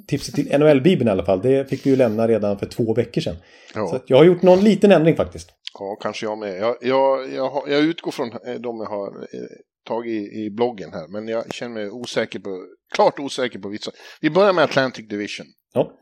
tipset 0.07 0.35
till 0.35 0.59
NHL-bibeln 0.59 1.07
i 1.07 1.11
alla 1.11 1.25
fall, 1.25 1.41
det 1.41 1.69
fick 1.69 1.85
vi 1.85 1.89
ju 1.89 1.95
lämna 1.95 2.27
redan 2.27 2.59
för 2.59 2.65
två 2.65 2.93
veckor 2.93 3.21
sedan. 3.21 3.35
Så 3.73 3.79
Ja, 3.79 3.95
att 3.95 4.03
jag 4.07 4.17
har 4.17 4.23
gjort 4.23 4.41
någon 4.41 4.59
liten 4.63 4.91
ändring 4.91 5.15
faktiskt. 5.15 5.49
Ja, 5.79 5.97
kanske 6.01 6.25
jag 6.25 6.37
med. 6.37 6.57
Jag, 6.59 6.77
jag, 6.81 7.33
jag, 7.33 7.63
jag 7.67 7.83
utgår 7.83 8.11
från 8.11 8.31
eh, 8.31 8.55
de 8.55 8.79
jag 8.79 8.89
har 8.89 9.21
eh, 9.21 9.47
tagit 9.87 10.11
i, 10.11 10.45
i 10.45 10.49
bloggen 10.49 10.93
här, 10.93 11.07
men 11.07 11.27
jag 11.27 11.53
känner 11.53 11.73
mig 11.73 11.89
osäker 11.89 12.39
på, 12.39 12.67
klart 12.95 13.19
osäker 13.19 13.59
på 13.59 13.69
vissa. 13.69 13.91
Vi 14.21 14.29
börjar 14.29 14.53
med 14.53 14.63
Atlantic 14.63 15.07
Division. 15.07 15.45
Ja, 15.73 15.99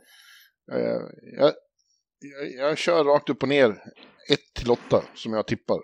Eh, 0.72 1.02
jag, 1.38 1.54
jag, 2.58 2.78
kör 2.78 3.04
rakt 3.04 3.30
upp 3.30 3.44
och 3.44 3.50
ner 3.50 3.70
1 4.30 4.40
till 4.60 4.72
8 4.72 5.04
som 5.16 5.34
jag 5.34 5.48
tippar. 5.48 5.78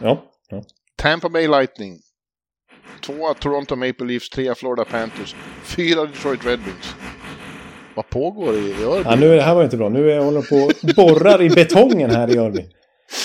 ja, 0.00 0.30
ja. 0.48 0.64
Tampa 0.96 1.28
Bay 1.28 1.48
Lightning. 1.48 1.98
Tvåa 3.02 3.34
Toronto 3.34 3.76
Maple 3.76 4.06
Leafs, 4.06 4.30
trea 4.30 4.54
Florida 4.54 4.84
Panthers, 4.84 5.36
fyra 5.64 6.06
Detroit 6.06 6.46
Red 6.46 6.58
Wings. 6.58 6.94
Vad 7.94 8.08
pågår 8.08 8.54
i 8.54 8.84
Örby? 8.84 9.02
Ja, 9.04 9.16
nu 9.16 9.28
det 9.36 9.42
här 9.42 9.54
var 9.54 9.64
inte 9.64 9.76
bra. 9.76 9.88
Nu 9.88 10.10
är 10.10 10.14
jag 10.14 10.22
håller 10.22 10.42
på 10.42 10.56
och 10.56 10.94
borrar 10.96 11.42
i 11.42 11.50
betongen 11.50 12.10
här 12.10 12.34
i 12.34 12.38
Örby. 12.38 12.68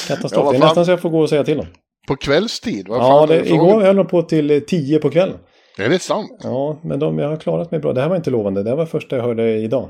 Ja, 0.10 0.16
Katastrof. 0.16 0.52
det 0.52 0.58
är 0.58 0.60
nästan 0.60 0.86
så 0.86 0.92
jag 0.92 1.02
får 1.02 1.10
gå 1.10 1.20
och 1.20 1.30
säga 1.30 1.44
till 1.44 1.58
dem. 1.58 1.66
På 2.08 2.16
kvällstid? 2.16 2.88
Vad 2.88 3.00
Ja, 3.00 3.26
det, 3.26 3.50
igår 3.50 3.82
höll 3.82 3.96
de 3.96 4.08
på 4.08 4.22
till 4.22 4.52
eh, 4.52 4.60
10 4.60 5.00
på 5.00 5.10
kvällen. 5.10 5.38
Är 5.78 5.90
det 5.90 6.00
sant? 6.00 6.42
Ja, 6.44 6.80
men 6.84 7.00
de 7.00 7.20
jag 7.20 7.30
har 7.30 7.38
klarat 7.38 7.72
mig 7.72 7.80
bra. 7.80 7.94
Det 7.94 8.02
här 8.02 8.10
var 8.10 8.16
inte 8.16 8.30
lovande. 8.30 8.64
Det 8.64 8.70
här 8.70 8.78
var 8.78 8.86
första 8.86 9.16
jag 9.16 9.24
hörde 9.24 9.58
idag. 9.58 9.90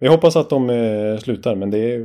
Jag 0.00 0.10
hoppas 0.10 0.36
att 0.36 0.50
de 0.50 0.70
eh, 0.70 1.18
slutar, 1.18 1.54
men 1.54 1.70
det 1.70 1.78
är... 1.78 2.00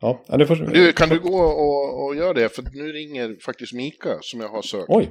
Ja, 0.00 0.22
ja, 0.28 0.36
det 0.36 0.46
får... 0.46 0.56
Du, 0.56 0.92
kan 0.92 1.08
du 1.08 1.20
gå 1.20 1.38
och, 1.38 2.04
och 2.06 2.16
göra 2.16 2.32
det? 2.32 2.48
För 2.48 2.62
nu 2.72 2.92
ringer 2.92 3.36
faktiskt 3.44 3.72
Mika 3.72 4.08
som 4.20 4.40
jag 4.40 4.48
har 4.48 4.62
sökt. 4.62 4.84
Oj! 4.88 5.10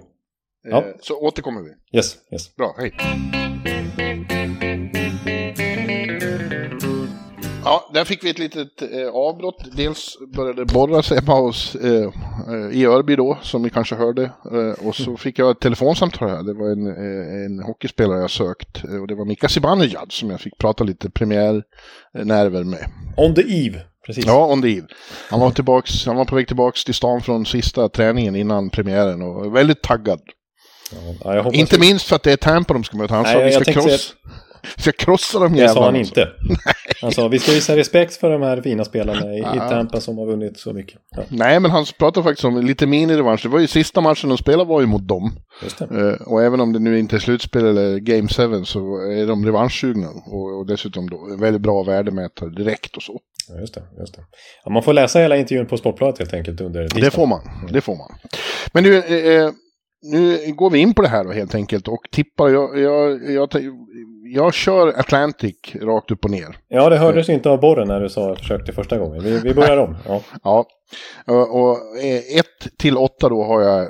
Ja. 0.69 0.77
Eh, 0.77 0.83
Så 1.01 1.19
återkommer 1.19 1.61
vi. 1.61 1.97
Yes, 1.97 2.15
yes. 2.31 2.55
Bra, 2.55 2.75
hej. 2.77 2.93
Ja, 7.67 7.89
där 7.93 8.05
fick 8.05 8.23
vi 8.23 8.29
ett 8.29 8.39
litet 8.39 8.81
eh, 8.81 9.07
avbrott. 9.13 9.63
Dels 9.71 10.17
började 10.35 10.65
borras 10.65 11.09
hemma 11.11 11.33
hos, 11.33 11.75
eh, 11.75 12.09
eh, 12.47 12.77
i 12.77 12.85
Örby 12.85 13.15
då, 13.15 13.37
som 13.41 13.61
ni 13.61 13.69
kanske 13.69 13.95
hörde. 13.95 14.23
Eh, 14.23 14.87
och 14.87 14.95
så 14.95 15.17
fick 15.17 15.39
jag 15.39 15.51
ett 15.51 15.59
telefonsamtal 15.59 16.29
här. 16.29 16.43
Det 16.43 16.53
var 16.53 16.69
en, 16.69 16.87
eh, 16.87 17.45
en 17.45 17.63
hockeyspelare 17.63 18.19
jag 18.19 18.31
sökt. 18.31 18.83
Eh, 18.83 19.01
och 19.01 19.07
det 19.07 19.15
var 19.15 19.25
Mika 19.25 19.49
Zibanejad 19.49 20.11
som 20.11 20.29
jag 20.29 20.41
fick 20.41 20.57
prata 20.57 20.83
lite 20.83 21.09
premiärnerver 21.09 22.63
med. 22.63 22.85
On 23.17 23.35
the 23.35 23.41
eve. 23.41 23.81
Precis. 24.05 24.25
Ja, 24.25 24.51
on 24.53 24.61
the 24.61 24.77
eve. 24.77 24.87
Han 25.29 25.39
var, 25.39 25.51
tillbaks, 25.51 26.05
han 26.05 26.15
var 26.15 26.25
på 26.25 26.35
väg 26.35 26.47
tillbaks 26.47 26.83
till 26.83 26.93
stan 26.93 27.21
från 27.21 27.45
sista 27.45 27.89
träningen 27.89 28.35
innan 28.35 28.69
premiären 28.69 29.21
och 29.21 29.55
väldigt 29.55 29.81
taggad. 29.81 30.19
Ja, 31.23 31.51
Inte 31.53 31.79
minst 31.79 32.07
för 32.07 32.15
att 32.15 32.23
det 32.23 32.31
är 32.31 32.37
Tampa 32.37 32.73
de 32.73 32.83
ska 32.83 32.97
möta. 32.97 33.15
Han 33.15 33.25
sa 33.25 33.33
Nej, 33.33 33.45
vi 33.45 33.51
ska, 33.51 33.71
jag 33.71 33.99
tänkte 34.75 34.75
kross, 34.75 34.75
vi 34.77 34.81
ska 34.81 34.91
krossa 35.05 35.39
de 35.39 35.53
Det 35.53 35.57
jävlarna. 35.59 35.75
sa 35.79 35.85
han 35.85 35.95
inte. 35.95 36.27
Han 37.01 37.11
sa 37.11 37.27
vi 37.27 37.39
ska 37.39 37.51
visa 37.51 37.75
respekt 37.75 38.13
för 38.15 38.29
de 38.29 38.41
här 38.41 38.61
fina 38.61 38.85
spelarna 38.85 39.33
i, 39.33 39.39
i. 39.39 39.59
Tampa 39.69 40.01
som 40.01 40.17
har 40.17 40.25
vunnit 40.25 40.59
så 40.59 40.73
mycket. 40.73 40.99
Ja, 41.15 41.23
Nej, 41.29 41.59
men 41.59 41.71
han 41.71 41.85
pratade 41.99 42.23
faktiskt 42.23 42.45
om 42.45 42.57
lite 42.65 42.87
minirevansch. 42.87 43.39
Det 43.43 43.49
var 43.49 43.59
ju 43.59 43.67
sista 43.67 44.01
matchen 44.01 44.29
de 44.29 44.37
spelade 44.37 44.69
var 44.69 44.81
ju 44.81 44.87
mot 44.87 45.07
dem. 45.07 45.31
just 45.63 45.77
det. 45.79 45.85
Eh, 45.85 46.27
och 46.27 46.43
även 46.43 46.59
om 46.61 46.73
det 46.73 46.79
nu 46.79 46.99
inte 46.99 47.15
är 47.15 47.19
slutspel 47.19 47.65
eller 47.65 47.97
Game 47.99 48.27
7 48.27 48.65
så 48.65 48.79
är 49.11 49.27
de 49.27 49.45
revanschsugna. 49.45 50.07
Och, 50.07 50.59
och 50.59 50.67
dessutom 50.67 51.09
då 51.09 51.35
väldigt 51.39 51.61
bra 51.61 51.83
värdemätare 51.83 52.49
direkt 52.49 52.97
och 52.97 53.03
så. 53.03 53.19
Ja, 53.49 53.59
just 53.59 53.73
det, 53.73 53.81
just 53.99 54.15
det. 54.15 54.21
Ja, 54.65 54.71
man 54.71 54.83
får 54.83 54.93
läsa 54.93 55.19
hela 55.19 55.37
intervjun 55.37 55.65
på 55.67 55.77
Sportbladet 55.77 56.19
helt 56.19 56.33
enkelt 56.33 56.61
under 56.61 56.81
Det 56.81 56.87
tisdagen. 56.89 57.11
får 57.11 57.27
man. 57.27 57.41
Det 57.71 57.81
får 57.81 57.95
man. 57.95 58.11
Men 58.73 58.83
nu, 58.83 58.95
eh, 58.97 59.49
nu 60.11 60.53
går 60.53 60.69
vi 60.69 60.79
in 60.79 60.93
på 60.93 61.01
det 61.01 61.07
här 61.07 61.23
då 61.23 61.31
helt 61.31 61.55
enkelt 61.55 61.87
och 61.87 61.99
tippar. 62.11 62.49
Jag, 62.49 62.79
jag, 62.79 63.31
jag, 63.31 63.49
jag 64.33 64.53
kör 64.53 64.87
Atlantic 64.99 65.55
rakt 65.81 66.11
upp 66.11 66.25
och 66.25 66.31
ner. 66.31 66.57
Ja, 66.67 66.89
det 66.89 66.97
hördes 66.97 67.29
inte 67.29 67.49
av 67.49 67.59
borren 67.59 67.87
när 67.87 68.01
du 68.01 68.09
sa 68.09 68.35
försökte 68.35 68.73
första 68.73 68.97
gången. 68.97 69.23
Vi, 69.23 69.39
vi 69.39 69.53
börjar 69.53 69.77
om. 69.77 69.95
Ja. 70.07 70.21
Ja, 70.43 70.65
och, 71.25 71.61
och 71.61 71.77
1 72.39 72.45
till 72.77 72.97
8 72.97 73.29
då 73.29 73.43
har 73.43 73.61
jag, 73.61 73.81
eh, 73.81 73.87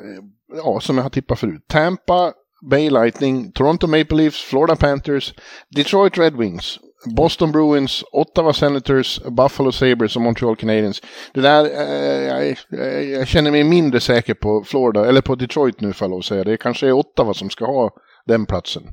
ja, 0.55 0.79
som 0.79 0.97
jag 0.97 1.03
har 1.03 1.09
tippat 1.09 1.39
förut. 1.39 1.65
Tampa, 1.67 2.33
Bay 2.69 2.89
Lightning, 2.89 3.51
Toronto 3.51 3.87
Maple 3.87 4.17
Leafs, 4.17 4.41
Florida 4.43 4.75
Panthers, 4.75 5.33
Detroit 5.75 6.17
Red 6.17 6.37
Wings, 6.37 6.79
Boston 7.15 7.51
Bruins, 7.51 8.03
Ottawa 8.11 8.53
Senators, 8.53 9.19
Buffalo 9.23 9.71
Sabres 9.71 10.15
och 10.15 10.21
Montreal 10.21 10.55
Canadiens. 10.55 11.01
Det 11.33 11.41
där, 11.41 11.65
eh, 11.65 12.27
jag, 12.27 12.57
jag, 12.69 13.05
jag 13.05 13.27
känner 13.27 13.51
mig 13.51 13.63
mindre 13.63 13.99
säker 13.99 14.33
på 14.33 14.63
Florida, 14.63 15.05
eller 15.05 15.21
på 15.21 15.35
Detroit 15.35 15.81
nu 15.81 15.93
får 15.93 16.05
jag 16.05 16.09
lov 16.09 16.19
att 16.19 16.25
säga. 16.25 16.43
Det 16.43 16.57
kanske 16.57 16.87
är 16.87 16.91
Ottawa 16.91 17.33
som 17.33 17.49
ska 17.49 17.65
ha 17.65 17.91
den 18.25 18.45
platsen. 18.45 18.83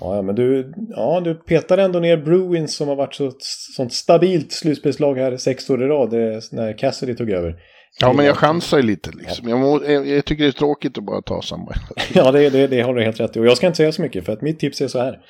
Ja, 0.00 0.22
men 0.22 0.34
du, 0.34 0.72
ja, 0.88 1.20
du 1.20 1.34
petar 1.34 1.78
ändå 1.78 1.98
ner 1.98 2.16
Bruins 2.16 2.76
som 2.76 2.88
har 2.88 2.96
varit 2.96 3.14
så 3.14 3.32
sånt 3.76 3.92
stabilt 3.92 4.52
slutspelslag 4.52 5.14
här 5.14 5.36
sex 5.36 5.70
år 5.70 5.82
i 5.82 5.86
rad 5.86 6.14
eh, 6.14 6.40
när 6.52 6.78
Cassidy 6.78 7.14
tog 7.14 7.30
över. 7.30 7.56
Ja, 8.00 8.12
men 8.12 8.26
jag 8.26 8.36
chansar 8.36 8.82
lite 8.82 9.10
liksom. 9.10 9.48
Jag, 9.48 9.58
må, 9.58 9.84
jag, 9.84 10.06
jag 10.08 10.24
tycker 10.24 10.44
det 10.44 10.50
är 10.50 10.52
tråkigt 10.52 10.98
att 10.98 11.04
bara 11.04 11.22
ta 11.22 11.42
samma. 11.42 11.72
Ja, 12.14 12.32
det, 12.32 12.50
det, 12.50 12.66
det 12.66 12.80
har 12.80 12.94
du 12.94 13.04
helt 13.04 13.20
rätt 13.20 13.36
i. 13.36 13.40
Och 13.40 13.46
jag 13.46 13.56
ska 13.56 13.66
inte 13.66 13.76
säga 13.76 13.92
så 13.92 14.02
mycket 14.02 14.24
för 14.24 14.32
att 14.32 14.42
mitt 14.42 14.60
tips 14.60 14.80
är 14.80 14.88
så 14.88 14.98
här. 14.98 15.20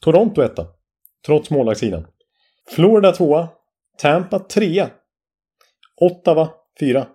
Toronto 0.00 0.42
etta, 0.42 0.66
trots 1.26 1.50
målvaktssidan. 1.50 2.06
Florida 2.70 3.12
tvåa. 3.12 3.48
Tampa 3.98 4.38
trea. 4.38 4.90
Ottawa 6.00 6.50
fyra. 6.80 7.06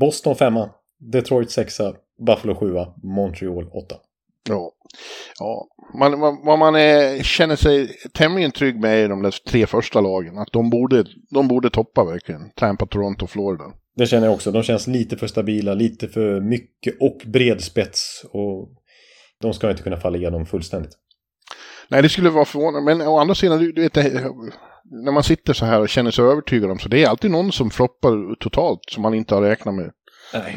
Boston 0.00 0.36
femma. 0.36 0.70
Detroit 1.12 1.50
sexa. 1.50 1.94
Buffalo 2.26 2.54
sjua. 2.54 2.94
Montreal 3.02 3.68
åtta. 3.68 3.96
Ja, 4.48 4.72
ja. 5.38 5.68
Man, 5.98 6.18
man, 6.18 6.38
vad 6.44 6.58
man 6.58 6.74
är, 6.76 7.22
känner 7.22 7.56
sig 7.56 7.88
tämligen 8.14 8.50
trygg 8.52 8.80
med 8.80 9.04
är 9.04 9.08
de 9.08 9.22
där 9.22 9.34
tre 9.48 9.66
första 9.66 10.00
lagen. 10.00 10.38
Att 10.38 10.52
de 10.52 10.70
borde, 10.70 11.04
de 11.30 11.48
borde 11.48 11.70
toppa 11.70 12.04
verkligen. 12.04 12.50
Tampa, 12.56 12.86
Toronto, 12.86 13.26
Florida. 13.26 13.64
Det 13.96 14.06
känner 14.06 14.26
jag 14.26 14.34
också. 14.34 14.50
De 14.50 14.62
känns 14.62 14.86
lite 14.86 15.16
för 15.16 15.26
stabila, 15.26 15.74
lite 15.74 16.08
för 16.08 16.40
mycket 16.40 16.94
och 17.00 17.20
bred 17.26 17.60
spets. 17.60 18.24
Och 18.32 18.68
de 19.40 19.52
ska 19.54 19.70
inte 19.70 19.82
kunna 19.82 19.96
falla 19.96 20.18
igenom 20.18 20.46
fullständigt. 20.46 20.92
Nej, 21.88 22.02
det 22.02 22.08
skulle 22.08 22.30
vara 22.30 22.44
förvånande. 22.44 22.94
Men 22.94 23.08
å 23.08 23.18
andra 23.18 23.34
sidan, 23.34 23.58
du, 23.58 23.72
du 23.72 23.82
vet, 23.82 23.94
när 24.84 25.12
man 25.12 25.22
sitter 25.22 25.52
så 25.52 25.64
här 25.64 25.80
och 25.80 25.88
känner 25.88 26.10
sig 26.10 26.24
övertygad 26.24 26.70
om 26.70 26.78
så, 26.78 26.88
det 26.88 27.04
är 27.04 27.08
alltid 27.08 27.30
någon 27.30 27.52
som 27.52 27.70
floppar 27.70 28.34
totalt 28.34 28.80
som 28.90 29.02
man 29.02 29.14
inte 29.14 29.34
har 29.34 29.42
räknat 29.42 29.74
med. 29.74 29.90
Nej. 30.34 30.56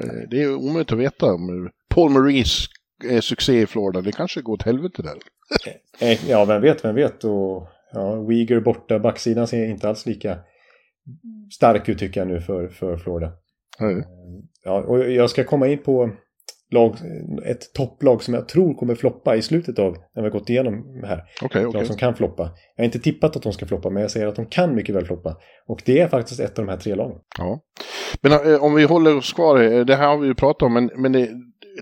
Eh, 0.00 0.28
Det 0.30 0.42
är 0.42 0.54
omöjligt 0.54 0.92
att 0.92 0.98
veta 0.98 1.26
om 1.26 1.70
Paul 1.88 2.10
Maurice 2.10 2.68
är 3.04 3.20
succé 3.20 3.60
i 3.60 3.66
Florida. 3.66 4.00
Det 4.00 4.12
kanske 4.12 4.40
går 4.42 4.52
åt 4.54 4.62
helvete 4.62 5.02
där. 5.02 5.16
Eh, 6.00 6.30
Ja, 6.30 6.44
vem 6.44 6.62
vet, 6.62 6.84
vem 6.84 6.94
vet. 6.94 7.24
Och 7.24 7.68
ja, 7.92 8.24
Uyghur 8.28 8.60
borta, 8.60 8.98
backsidan 8.98 9.46
ser 9.46 9.66
inte 9.66 9.88
alls 9.88 10.06
lika 10.06 10.38
stark 11.52 11.88
ut 11.88 11.98
tycker 11.98 12.20
jag 12.20 12.28
nu 12.28 12.40
för, 12.40 12.68
för 12.68 12.96
Florida. 12.96 13.32
Nej. 13.80 14.04
Ja, 14.64 14.80
och 14.82 15.10
jag 15.10 15.30
ska 15.30 15.44
komma 15.44 15.68
in 15.68 15.82
på 15.82 16.10
lag, 16.70 16.96
ett 17.44 17.72
topplag 17.74 18.22
som 18.22 18.34
jag 18.34 18.48
tror 18.48 18.74
kommer 18.74 18.94
floppa 18.94 19.36
i 19.36 19.42
slutet 19.42 19.78
av 19.78 19.92
när 19.92 20.22
vi 20.22 20.28
har 20.28 20.30
gått 20.30 20.50
igenom 20.50 21.02
här. 21.04 21.22
Okej, 21.42 21.62
Lag 21.62 21.68
okej. 21.68 21.86
som 21.86 21.96
kan 21.96 22.14
floppa. 22.14 22.42
Jag 22.76 22.82
har 22.82 22.84
inte 22.84 22.98
tippat 22.98 23.36
att 23.36 23.42
de 23.42 23.52
ska 23.52 23.66
floppa, 23.66 23.90
men 23.90 24.02
jag 24.02 24.10
säger 24.10 24.26
att 24.26 24.36
de 24.36 24.46
kan 24.46 24.74
mycket 24.74 24.94
väl 24.94 25.06
floppa. 25.06 25.36
Och 25.66 25.82
det 25.84 26.00
är 26.00 26.08
faktiskt 26.08 26.40
ett 26.40 26.58
av 26.58 26.64
de 26.66 26.70
här 26.70 26.78
tre 26.78 26.94
lagen. 26.94 27.18
Ja. 27.38 27.60
Men 28.20 28.32
eh, 28.32 28.64
om 28.64 28.74
vi 28.74 28.84
håller 28.84 29.16
oss 29.16 29.32
kvar, 29.32 29.60
eh, 29.60 29.84
det 29.84 29.96
här 29.96 30.08
har 30.08 30.18
vi 30.18 30.26
ju 30.26 30.34
pratat 30.34 30.62
om, 30.62 30.74
men, 30.74 30.90
men 30.96 31.12
det, 31.12 31.28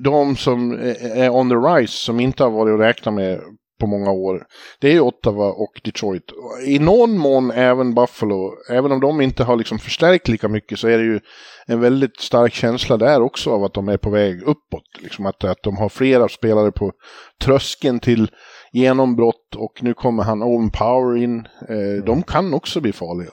de 0.01 0.37
som 0.37 0.79
eh, 0.79 1.19
är 1.19 1.31
on 1.31 1.49
the 1.49 1.55
rise, 1.55 1.93
som 1.93 2.21
inte 2.21 2.43
har 2.43 2.51
varit 2.51 2.75
att 2.75 2.81
räkna 2.81 3.13
med 3.13 3.41
på 3.81 3.87
många 3.87 4.11
år, 4.11 4.47
det 4.81 4.93
är 4.93 5.01
Ottawa 5.01 5.47
och 5.47 5.81
Detroit. 5.85 6.23
I 6.67 6.79
någon 6.79 7.19
mån 7.19 7.51
även 7.51 7.95
Buffalo, 7.95 8.53
även 8.71 8.93
om 8.93 9.01
de 9.01 9.21
inte 9.21 9.45
har 9.45 9.57
liksom 9.57 9.79
förstärkt 9.79 10.29
lika 10.29 10.49
mycket 10.49 10.79
så 10.79 10.89
är 10.89 10.99
det 10.99 11.05
ju 11.05 11.21
en 11.67 11.81
väldigt 11.81 12.21
stark 12.21 12.55
känsla 12.55 12.97
där 12.97 13.23
också 13.23 13.51
av 13.51 13.65
att 13.65 13.75
de 13.75 13.89
är 13.89 13.97
på 13.97 14.11
väg 14.11 14.43
uppåt. 14.43 14.85
Liksom 15.03 15.27
att, 15.27 15.45
att 15.45 15.63
de 15.63 15.77
har 15.77 15.89
flera 15.89 16.29
spelare 16.29 16.73
på 16.73 16.93
tröskeln 17.45 18.01
till 18.01 18.31
genombrott 18.73 19.55
och 19.57 19.83
nu 19.83 19.95
kommer 19.95 20.23
han 20.23 20.43
Owen 20.43 20.71
Power 20.71 21.23
in. 21.23 21.39
Eh, 21.69 22.05
de 22.07 22.23
kan 22.23 22.55
också 22.55 22.81
bli 22.81 22.93
farliga. 22.93 23.31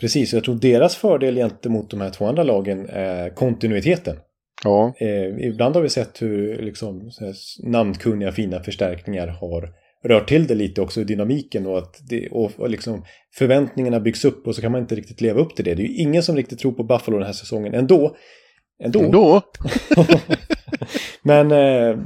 Precis, 0.00 0.32
och 0.32 0.36
jag 0.36 0.44
tror 0.44 0.54
deras 0.54 0.96
fördel 0.96 1.34
gentemot 1.34 1.90
de 1.90 2.00
här 2.00 2.10
två 2.10 2.26
andra 2.26 2.42
lagen 2.42 2.88
är 2.88 3.34
kontinuiteten. 3.34 4.16
Ja. 4.64 4.94
Eh, 5.00 5.46
ibland 5.48 5.74
har 5.74 5.82
vi 5.82 5.88
sett 5.88 6.22
hur 6.22 6.62
liksom, 6.62 7.10
namnkunniga 7.62 8.32
fina 8.32 8.60
förstärkningar 8.60 9.26
har 9.26 9.83
rört 10.04 10.28
till 10.28 10.46
det 10.46 10.54
lite 10.54 10.80
också 10.80 11.00
i 11.00 11.04
dynamiken 11.04 11.66
och 11.66 11.78
att 11.78 12.00
det, 12.08 12.28
och, 12.28 12.50
och 12.56 12.70
liksom 12.70 13.04
förväntningarna 13.34 14.00
byggs 14.00 14.24
upp 14.24 14.46
och 14.46 14.54
så 14.54 14.62
kan 14.62 14.72
man 14.72 14.80
inte 14.80 14.94
riktigt 14.94 15.20
leva 15.20 15.40
upp 15.40 15.56
till 15.56 15.64
det. 15.64 15.74
Det 15.74 15.82
är 15.82 15.86
ju 15.86 15.94
ingen 15.94 16.22
som 16.22 16.36
riktigt 16.36 16.58
tror 16.58 16.72
på 16.72 16.82
Buffalo 16.82 17.18
den 17.18 17.26
här 17.26 17.32
säsongen 17.32 17.74
ändå. 17.74 18.16
Ändå. 18.84 19.08
Då, 19.08 19.42
Men 21.22 21.52
eh, 21.52 21.98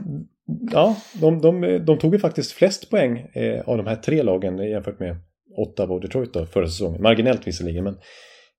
ja, 0.72 0.96
de, 1.20 1.40
de, 1.40 1.84
de 1.84 1.98
tog 1.98 2.12
ju 2.12 2.18
faktiskt 2.18 2.52
flest 2.52 2.90
poäng 2.90 3.18
eh, 3.18 3.68
av 3.68 3.76
de 3.76 3.86
här 3.86 3.96
tre 3.96 4.22
lagen 4.22 4.58
jämfört 4.58 5.00
med 5.00 5.16
Ottawa 5.56 5.94
och 5.94 6.00
Detroit 6.00 6.32
då, 6.32 6.46
förra 6.46 6.66
säsongen. 6.66 7.02
Marginellt 7.02 7.46
visserligen, 7.46 7.84
men 7.84 7.94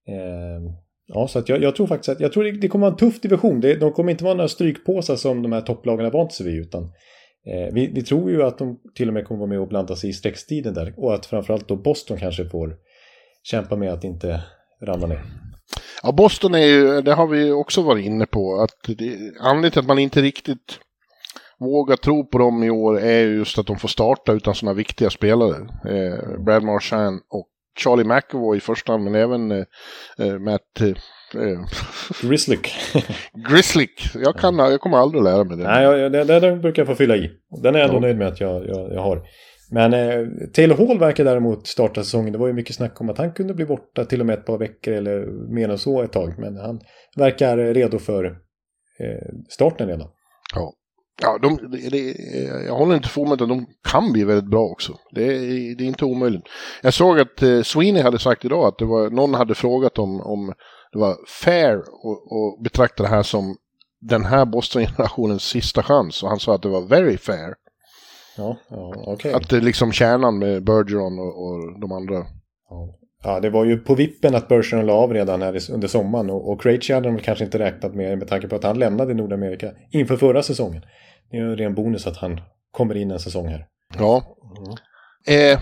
eh, 0.08 0.72
ja, 1.06 1.28
så 1.28 1.38
att 1.38 1.48
jag, 1.48 1.62
jag 1.62 1.76
tror 1.76 1.86
faktiskt 1.86 2.08
att 2.08 2.20
jag 2.20 2.32
tror 2.32 2.44
det, 2.44 2.52
det 2.52 2.68
kommer 2.68 2.86
vara 2.86 2.92
en 2.92 2.98
tuff 2.98 3.20
division. 3.20 3.60
Det, 3.60 3.74
de 3.74 3.92
kommer 3.92 4.10
inte 4.10 4.24
vara 4.24 4.34
några 4.34 4.48
strykpåsar 4.48 5.16
som 5.16 5.42
de 5.42 5.52
här 5.52 5.60
topplagen 5.60 6.04
har 6.04 6.12
vant 6.12 6.32
sig 6.32 6.46
vid, 6.46 6.60
utan 6.60 6.92
Eh, 7.46 7.74
vi, 7.74 7.86
vi 7.86 8.02
tror 8.02 8.30
ju 8.30 8.42
att 8.42 8.58
de 8.58 8.78
till 8.94 9.08
och 9.08 9.14
med 9.14 9.26
kommer 9.26 9.38
vara 9.38 9.48
med 9.48 9.60
och 9.60 9.68
blanda 9.68 9.96
sig 9.96 10.10
i 10.10 10.12
streckstiden 10.12 10.74
där 10.74 10.94
och 10.96 11.14
att 11.14 11.26
framförallt 11.26 11.68
då 11.68 11.76
Boston 11.76 12.18
kanske 12.18 12.48
får 12.48 12.76
kämpa 13.42 13.76
med 13.76 13.92
att 13.92 14.04
inte 14.04 14.42
ramla 14.82 15.06
ner. 15.06 15.22
Ja, 16.02 16.12
Boston 16.12 16.54
är 16.54 16.66
ju, 16.66 17.00
det 17.00 17.14
har 17.14 17.26
vi 17.26 17.50
också 17.50 17.82
varit 17.82 18.06
inne 18.06 18.26
på, 18.26 18.60
att 18.60 18.96
det, 18.98 19.18
anledningen 19.40 19.70
till 19.70 19.80
att 19.80 19.86
man 19.86 19.98
inte 19.98 20.22
riktigt 20.22 20.80
vågar 21.58 21.96
tro 21.96 22.26
på 22.26 22.38
dem 22.38 22.62
i 22.62 22.70
år 22.70 23.00
är 23.00 23.26
just 23.26 23.58
att 23.58 23.66
de 23.66 23.78
får 23.78 23.88
starta 23.88 24.32
utan 24.32 24.54
sådana 24.54 24.74
viktiga 24.74 25.10
spelare. 25.10 25.56
Eh, 25.84 26.44
Brad 26.44 26.62
Marchand 26.62 27.20
och 27.28 27.48
Charlie 27.78 28.04
McAvoy 28.04 28.56
i 28.56 28.60
första 28.60 28.92
hand, 28.92 29.04
men 29.04 29.14
även 29.14 29.50
eh, 29.50 29.64
eh, 30.18 30.38
Matt 30.38 30.80
eh, 30.80 30.96
Grizzlick. 32.22 32.74
Grizzlick. 33.50 34.02
Jag, 34.14 34.36
kan, 34.36 34.58
jag 34.58 34.80
kommer 34.80 34.96
aldrig 34.96 35.22
lära 35.22 35.44
mig 35.44 35.56
det. 35.56 35.62
Nej, 35.62 35.84
jag, 35.84 35.98
jag, 35.98 36.12
det, 36.12 36.40
det 36.40 36.56
brukar 36.56 36.82
jag 36.82 36.86
få 36.86 36.94
fylla 36.94 37.16
i. 37.16 37.30
Den 37.62 37.74
är 37.74 37.78
jag 37.78 37.88
ändå 37.88 37.96
Ja. 37.96 38.00
nöjd 38.00 38.16
med 38.18 38.28
att 38.28 38.40
jag, 38.40 38.68
jag, 38.68 38.92
jag 38.94 39.02
har. 39.02 39.22
Men 39.72 39.94
eh, 39.94 40.26
Taylor 40.54 40.76
Hall 40.76 40.98
verkar 40.98 41.24
däremot 41.24 41.66
starta 41.66 42.02
säsongen. 42.02 42.32
Det 42.32 42.38
var 42.38 42.46
ju 42.46 42.52
mycket 42.52 42.76
snack 42.76 43.00
om 43.00 43.10
att 43.10 43.18
han 43.18 43.32
kunde 43.32 43.54
bli 43.54 43.64
borta 43.64 44.04
till 44.04 44.20
och 44.20 44.26
med 44.26 44.38
ett 44.38 44.46
par 44.46 44.58
veckor 44.58 44.94
eller 44.94 45.26
mer 45.54 45.68
än 45.68 45.78
så 45.78 46.02
ett 46.02 46.12
tag. 46.12 46.34
Men 46.38 46.56
han 46.56 46.80
verkar 47.16 47.56
redo 47.56 47.98
för 47.98 48.24
eh, 48.24 49.34
starten 49.48 49.88
redan. 49.88 50.08
Ja. 50.54 50.72
Ja, 51.22 51.38
de, 51.42 51.70
det, 51.70 51.90
det, 51.90 52.14
jag 52.66 52.74
håller 52.74 52.94
inte 52.94 53.08
för 53.08 53.32
att 53.32 53.38
de 53.38 53.66
kan 53.88 54.12
bli 54.12 54.24
väldigt 54.24 54.50
bra 54.50 54.62
också. 54.62 54.92
Det, 55.14 55.26
det 55.74 55.84
är 55.84 55.88
inte 55.88 56.04
omöjligt. 56.04 56.42
Jag 56.82 56.94
såg 56.94 57.20
att 57.20 57.42
eh, 57.42 57.62
Sweeney 57.62 58.02
hade 58.02 58.18
sagt 58.18 58.44
idag 58.44 58.64
att 58.64 58.78
det 58.78 58.84
var, 58.84 59.10
någon 59.10 59.34
hade 59.34 59.54
frågat 59.54 59.98
om, 59.98 60.20
om 60.20 60.52
det 60.92 60.98
var 60.98 61.16
fair 61.42 61.76
att 61.76 62.62
betrakta 62.62 63.02
det 63.02 63.08
här 63.08 63.22
som 63.22 63.56
den 64.00 64.24
här 64.24 64.44
Boston-generationens 64.44 65.42
sista 65.42 65.82
chans. 65.82 66.22
Och 66.22 66.28
han 66.28 66.40
sa 66.40 66.54
att 66.54 66.62
det 66.62 66.68
var 66.68 66.80
very 66.80 67.18
fair. 67.18 67.54
Ja, 68.36 68.56
ja. 68.68 69.12
Okay. 69.12 69.32
Att 69.32 69.48
det 69.48 69.56
är 69.56 69.60
liksom 69.60 69.92
kärnan 69.92 70.38
med 70.38 70.64
Bergeron 70.64 71.18
och, 71.18 71.44
och 71.44 71.80
de 71.80 71.92
andra. 71.92 72.26
Ja. 72.70 72.98
ja. 73.24 73.40
det 73.40 73.50
var 73.50 73.64
ju 73.64 73.78
på 73.78 73.94
vippen 73.94 74.34
att 74.34 74.48
Bergeron 74.48 74.86
la 74.86 74.92
av 74.92 75.14
redan 75.14 75.42
här 75.42 75.72
under 75.72 75.88
sommaren. 75.88 76.30
Och, 76.30 76.50
och 76.52 76.62
Krejci 76.62 76.92
hade 76.92 77.08
de 77.08 77.18
kanske 77.18 77.44
inte 77.44 77.58
räknat 77.58 77.94
med 77.94 78.18
med 78.18 78.28
tanke 78.28 78.48
på 78.48 78.56
att 78.56 78.64
han 78.64 78.78
lämnade 78.78 79.14
Nordamerika 79.14 79.72
inför 79.90 80.16
förra 80.16 80.42
säsongen. 80.42 80.82
Det 81.30 81.36
är 81.36 81.40
ju 81.40 81.50
en 81.50 81.56
ren 81.56 81.74
bonus 81.74 82.06
att 82.06 82.16
han 82.16 82.40
kommer 82.70 82.96
in 82.96 83.10
en 83.10 83.18
säsong 83.18 83.48
här. 83.48 83.66
Ja. 83.98 84.22
Mm. 84.56 84.76
Eh, 85.26 85.60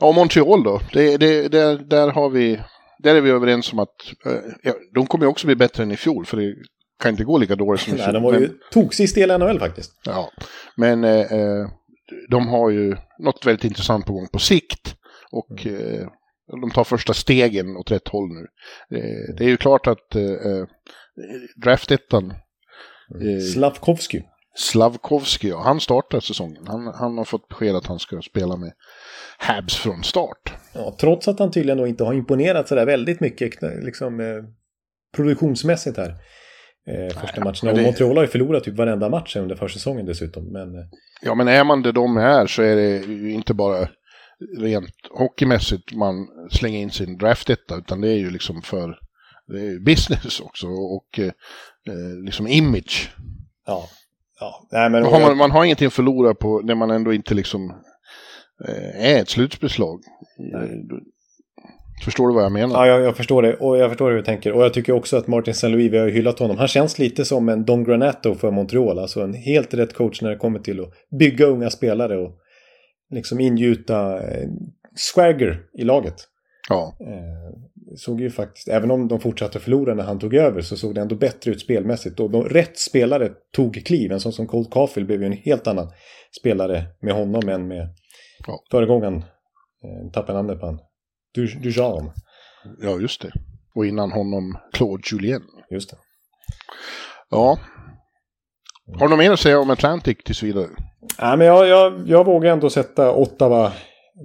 ja, 0.00 0.12
Montreal 0.12 0.62
då. 0.62 0.80
Det, 0.92 1.16
det, 1.16 1.48
det, 1.48 1.76
där 1.76 2.10
har 2.10 2.30
vi... 2.30 2.60
Där 2.98 3.14
är 3.14 3.20
vi 3.20 3.30
överens 3.30 3.72
om 3.72 3.78
att 3.78 4.12
eh, 4.64 4.72
de 4.94 5.06
kommer 5.06 5.26
också 5.26 5.46
bli 5.46 5.56
bättre 5.56 5.82
än 5.82 5.92
i 5.92 5.96
fjol. 5.96 6.26
För 6.26 6.36
det 6.36 6.54
kan 7.02 7.10
inte 7.10 7.24
gå 7.24 7.38
lika 7.38 7.56
dåligt 7.56 7.80
som 7.80 7.94
i 7.94 7.96
fjol. 7.96 8.06
Nej, 8.06 8.12
de 8.12 8.22
var 8.22 8.34
ju 8.34 8.50
toksist 8.70 9.16
i 9.16 9.20
hela 9.20 9.38
NHL 9.38 9.58
faktiskt. 9.58 9.92
Ja, 10.04 10.30
men 10.76 11.04
eh, 11.04 11.32
eh, 11.32 11.68
de 12.30 12.48
har 12.48 12.70
ju 12.70 12.96
något 13.18 13.46
väldigt 13.46 13.64
intressant 13.64 14.06
på 14.06 14.12
gång 14.12 14.28
på 14.28 14.38
sikt. 14.38 14.94
Och 15.30 15.66
mm. 15.66 16.00
eh, 16.00 16.08
de 16.60 16.70
tar 16.70 16.84
första 16.84 17.14
stegen 17.14 17.76
åt 17.76 17.90
rätt 17.90 18.08
håll 18.08 18.28
nu. 18.28 18.46
Eh, 18.98 19.34
det 19.36 19.44
är 19.44 19.48
ju 19.48 19.56
klart 19.56 19.86
att 19.86 20.14
eh, 20.14 20.22
eh 20.22 20.66
draftettan... 21.56 22.34
Mm. 23.14 23.40
Slavkovsky. 23.40 24.22
Slavkovski, 24.54 25.48
ja, 25.48 25.62
han 25.62 25.80
startar 25.80 26.20
säsongen. 26.20 26.66
Han, 26.66 26.86
han 26.86 27.18
har 27.18 27.24
fått 27.24 27.48
besked 27.48 27.76
att 27.76 27.86
han 27.86 27.98
ska 27.98 28.20
spela 28.22 28.56
med 28.56 28.72
Habs 29.38 29.76
från 29.76 30.04
start. 30.04 30.52
Ja, 30.74 30.96
trots 31.00 31.28
att 31.28 31.38
han 31.38 31.50
tydligen 31.50 31.78
då 31.78 31.86
inte 31.86 32.04
har 32.04 32.14
imponerat 32.14 32.68
sådär 32.68 32.86
väldigt 32.86 33.20
mycket 33.20 33.62
liksom, 33.62 34.20
eh, 34.20 34.26
produktionsmässigt 35.16 35.96
här. 35.96 36.14
Eh, 36.88 37.20
första 37.20 37.44
matchen. 37.44 37.66
Det... 37.66 37.72
Och 37.72 37.78
Montreal 37.78 38.16
har 38.16 38.24
ju 38.24 38.28
förlorat 38.28 38.64
typ 38.64 38.76
varenda 38.76 39.08
match 39.08 39.36
under 39.36 39.56
försäsongen 39.56 40.06
dessutom. 40.06 40.52
Men, 40.52 40.74
eh... 40.74 40.84
Ja, 41.22 41.34
men 41.34 41.48
är 41.48 41.64
man 41.64 41.82
det 41.82 41.92
de 41.92 42.16
är 42.16 42.46
så 42.46 42.62
är 42.62 42.76
det 42.76 42.96
ju 42.96 43.32
inte 43.32 43.54
bara 43.54 43.88
rent 44.58 44.94
hockeymässigt 45.10 45.94
man 45.94 46.14
slänger 46.50 46.78
in 46.78 46.90
sin 46.90 47.18
draftetta, 47.18 47.76
utan 47.76 48.00
det 48.00 48.08
är 48.08 48.16
ju 48.16 48.30
liksom 48.30 48.62
för 48.62 48.98
det 49.46 49.80
business 49.80 50.40
också 50.40 50.66
och 50.66 51.18
eh, 51.18 51.32
liksom 52.24 52.46
image. 52.46 53.10
Ja, 53.66 53.88
Ja, 54.40 54.66
nej, 54.70 54.90
men, 54.90 55.04
har 55.04 55.20
man, 55.20 55.36
man, 55.36 55.50
har 55.50 55.64
ingenting 55.64 55.86
att 55.86 55.92
förlora 55.92 56.34
på 56.34 56.60
när 56.64 56.74
man 56.74 56.90
ändå 56.90 57.12
inte 57.12 57.34
liksom 57.34 57.70
eh, 57.70 57.76
är 58.94 59.22
ett 59.22 59.28
slutspelslag. 59.28 60.00
Förstår 62.04 62.28
du 62.28 62.34
vad 62.34 62.44
jag 62.44 62.52
menar? 62.52 62.86
Ja, 62.86 62.86
jag, 62.86 63.02
jag, 63.02 63.16
förstår 63.16 63.42
det. 63.42 63.54
Och 63.54 63.78
jag 63.78 63.90
förstår 63.90 64.10
hur 64.10 64.16
du 64.16 64.22
tänker. 64.22 64.52
Och 64.52 64.64
jag 64.64 64.74
tycker 64.74 64.92
också 64.92 65.16
att 65.16 65.26
Martin 65.26 65.50
St. 65.50 65.68
Louis, 65.68 65.92
vi 65.92 65.98
har 65.98 66.06
ju 66.06 66.12
hyllat 66.12 66.38
honom. 66.38 66.58
Han 66.58 66.68
känns 66.68 66.98
lite 66.98 67.24
som 67.24 67.48
en 67.48 67.64
Don 67.64 67.84
Granato 67.84 68.34
för 68.34 68.50
Montreal. 68.50 68.98
Alltså 68.98 69.20
en 69.20 69.34
helt 69.34 69.74
rätt 69.74 69.94
coach 69.94 70.22
när 70.22 70.30
det 70.30 70.36
kommer 70.36 70.58
till 70.58 70.80
att 70.80 70.92
bygga 71.18 71.46
unga 71.46 71.70
spelare 71.70 72.18
och 72.18 72.38
liksom 73.10 73.40
ingjuta 73.40 74.28
eh, 74.28 74.48
swagger 74.96 75.60
i 75.78 75.84
laget. 75.84 76.14
Ja. 76.68 76.96
Eh, 77.00 77.96
såg 77.96 78.20
ju 78.20 78.30
faktiskt, 78.30 78.68
även 78.68 78.90
om 78.90 79.08
de 79.08 79.20
fortsatte 79.20 79.60
förlora 79.60 79.94
när 79.94 80.04
han 80.04 80.18
tog 80.18 80.34
över, 80.34 80.60
så 80.60 80.76
såg 80.76 80.94
det 80.94 81.00
ändå 81.00 81.14
bättre 81.14 81.50
ut 81.50 81.60
spelmässigt. 81.60 82.20
Och 82.20 82.30
de, 82.30 82.44
rätt 82.44 82.78
spelare 82.78 83.30
tog 83.52 83.84
kliv. 83.86 84.12
En 84.12 84.20
sån 84.20 84.32
som 84.32 84.46
Colt 84.46 84.70
Caulfield 84.70 85.06
blev 85.06 85.20
ju 85.20 85.26
en 85.26 85.32
helt 85.32 85.66
annan 85.66 85.90
spelare 86.40 86.84
med 87.00 87.14
honom 87.14 87.48
än 87.48 87.68
med 87.68 87.88
ja. 88.48 88.62
föregångaren. 88.70 89.16
Eh, 89.84 90.10
tappade 90.12 90.38
namnet 90.38 90.60
på 90.60 90.66
han. 90.66 90.80
Du. 91.34 91.48
Ja, 92.82 92.98
just 93.00 93.22
det. 93.22 93.32
Och 93.74 93.86
innan 93.86 94.12
honom 94.12 94.58
Claude 94.72 95.02
Julien. 95.12 95.42
Just 95.70 95.90
det. 95.90 95.96
Ja. 97.30 97.58
Har 98.98 99.06
du 99.06 99.08
något 99.08 99.18
mer 99.18 99.30
att 99.30 99.40
säga 99.40 99.60
om 99.60 99.70
Atlantic 99.70 100.18
tills 100.24 100.42
vidare? 100.42 100.66
Nej, 101.20 101.36
men 101.36 101.46
jag, 101.46 101.68
jag, 101.68 102.08
jag 102.08 102.24
vågar 102.24 102.52
ändå 102.52 102.70
sätta 102.70 103.14
Ottawa 103.14 103.72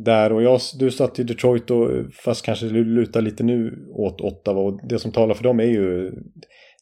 där 0.04 0.34
och 0.34 0.44
jag, 0.44 0.60
du 0.80 0.92
satt 0.92 1.20
i 1.20 1.24
Detroit 1.24 1.72
och 1.72 1.90
fast 2.26 2.46
kanske 2.46 2.66
lutar 2.66 3.22
lite 3.22 3.44
nu 3.44 3.88
åt 3.96 4.22
Ottawa 4.22 4.62
och 4.62 4.88
det 4.88 5.00
som 5.00 5.12
talar 5.12 5.34
för 5.36 5.44
dem 5.44 5.60
är 5.60 5.64
ju 5.64 6.12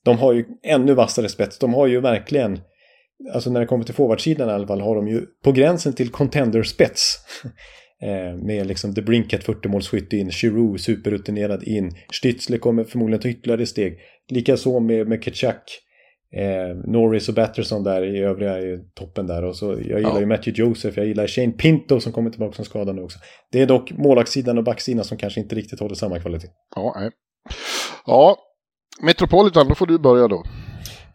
de 0.04 0.18
har 0.18 0.34
ju 0.34 0.46
ännu 0.64 0.94
vassare 0.94 1.30
spets. 1.30 1.60
De 1.60 1.74
har 1.74 1.88
ju 1.88 2.00
verkligen 2.00 2.60
alltså 3.34 3.50
när 3.50 3.60
det 3.60 3.66
kommer 3.66 3.84
till 3.84 3.96
forwardsidan 3.96 4.50
i 4.50 4.52
alla 4.52 4.68
fall 4.68 4.82
har 4.82 4.96
de 4.96 5.08
ju 5.08 5.26
på 5.44 5.52
gränsen 5.52 5.94
till 5.94 6.10
contender-spets. 6.10 7.20
Eh, 8.04 8.36
med 8.36 8.68
liksom 8.68 8.96
The 8.96 9.02
Brinket 9.02 9.46
40-målsskytt 9.46 10.14
in, 10.14 10.32
Giroux 10.32 10.84
superrutinerad 10.84 11.64
in, 11.64 11.92
Stützle 12.12 12.58
kommer 12.58 12.84
förmodligen 12.84 13.22
ta 13.22 13.30
ytterligare 13.30 13.66
steg. 13.66 14.00
Likaså 14.30 14.80
med, 14.80 15.08
med 15.08 15.24
Ketchak 15.24 15.64
Eh, 16.36 16.76
Norris 16.92 17.30
och 17.30 17.36
Batterson 17.36 17.84
där 17.84 18.16
i 18.16 18.20
övriga 18.20 18.60
i 18.60 18.80
toppen 18.94 19.28
där. 19.28 19.44
Och 19.44 19.56
så, 19.56 19.66
jag 19.66 19.82
gillar 19.82 20.14
ja. 20.14 20.20
ju 20.20 20.26
Matthew 20.26 20.62
Joseph, 20.62 20.98
jag 20.98 21.08
gillar 21.08 21.28
Shane 21.28 21.52
Pinto 21.52 22.00
som 22.00 22.12
kommer 22.12 22.30
tillbaka 22.30 22.56
som 22.56 22.66
skadad 22.66 22.96
nu 22.96 23.02
också. 23.02 23.20
Det 23.52 23.62
är 23.62 23.66
dock 23.66 23.92
målvaktssidan 23.92 24.58
och 24.58 24.64
backsidan 24.64 25.06
som 25.06 25.18
kanske 25.18 25.40
inte 25.40 25.56
riktigt 25.56 25.80
håller 25.80 25.96
samma 25.96 26.20
kvalitet. 26.20 26.48
Ja, 26.76 26.96
nej. 27.00 27.12
ja 28.06 28.38
Metropolitan, 29.02 29.68
då 29.68 29.76
får 29.76 29.88
du 29.88 30.00
börja 30.00 30.28
då. 30.28 30.44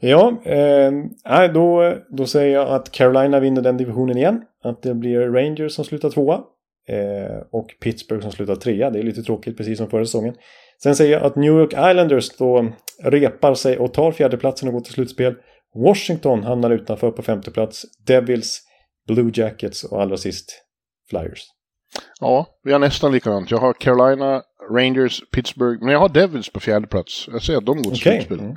Ja, 0.00 0.42
eh, 0.44 1.52
då, 1.54 1.94
då 2.10 2.26
säger 2.26 2.54
jag 2.54 2.68
att 2.68 2.92
Carolina 2.92 3.40
vinner 3.40 3.62
den 3.62 3.76
divisionen 3.76 4.16
igen. 4.16 4.42
Att 4.64 4.82
det 4.82 4.94
blir 4.94 5.20
Rangers 5.20 5.72
som 5.72 5.84
slutar 5.84 6.10
tvåa. 6.10 6.40
Eh, 6.88 7.38
och 7.52 7.66
Pittsburgh 7.82 8.22
som 8.22 8.32
slutar 8.32 8.56
trea. 8.56 8.90
Det 8.90 8.98
är 8.98 9.02
lite 9.02 9.22
tråkigt, 9.22 9.56
precis 9.56 9.78
som 9.78 9.90
förra 9.90 10.04
säsongen. 10.04 10.34
Sen 10.82 10.96
säger 10.96 11.12
jag 11.12 11.22
att 11.22 11.36
New 11.36 11.52
York 11.52 11.72
Islanders 11.72 12.36
då 12.36 12.72
repar 13.02 13.54
sig 13.54 13.78
och 13.78 13.94
tar 13.94 14.12
fjärdeplatsen 14.12 14.68
och 14.68 14.74
går 14.74 14.80
till 14.80 14.92
slutspel. 14.92 15.34
Washington 15.74 16.42
hamnar 16.42 16.70
utanför 16.70 17.10
på 17.10 17.22
femte 17.22 17.50
plats. 17.50 17.82
Devils, 18.06 18.62
Blue 19.08 19.30
Jackets 19.34 19.84
och 19.84 20.02
allra 20.02 20.16
sist 20.16 20.62
Flyers. 21.10 21.55
Ja, 22.20 22.46
vi 22.64 22.72
har 22.72 22.78
nästan 22.78 23.12
likadant. 23.12 23.50
Jag 23.50 23.58
har 23.58 23.72
Carolina, 23.72 24.42
Rangers, 24.70 25.22
Pittsburgh, 25.30 25.84
men 25.84 25.92
jag 25.92 26.00
har 26.00 26.08
Devils 26.08 26.50
på 26.50 26.60
fjärde 26.60 26.86
plats. 26.86 27.28
Jag 27.32 27.42
säger 27.42 27.58
att 27.58 27.66
de 27.66 27.76
går 27.76 27.82
till 27.82 27.92
okay. 27.92 28.12
slutspel. 28.12 28.40
Mm. 28.40 28.56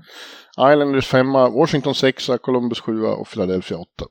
Islanders 0.52 1.08
femma, 1.08 1.50
Washington 1.50 1.96
sexa, 1.96 2.38
Columbus 2.38 2.80
sjua 2.80 3.10
och 3.10 3.28
Philadelphia 3.28 3.78
åtta. 3.78 4.06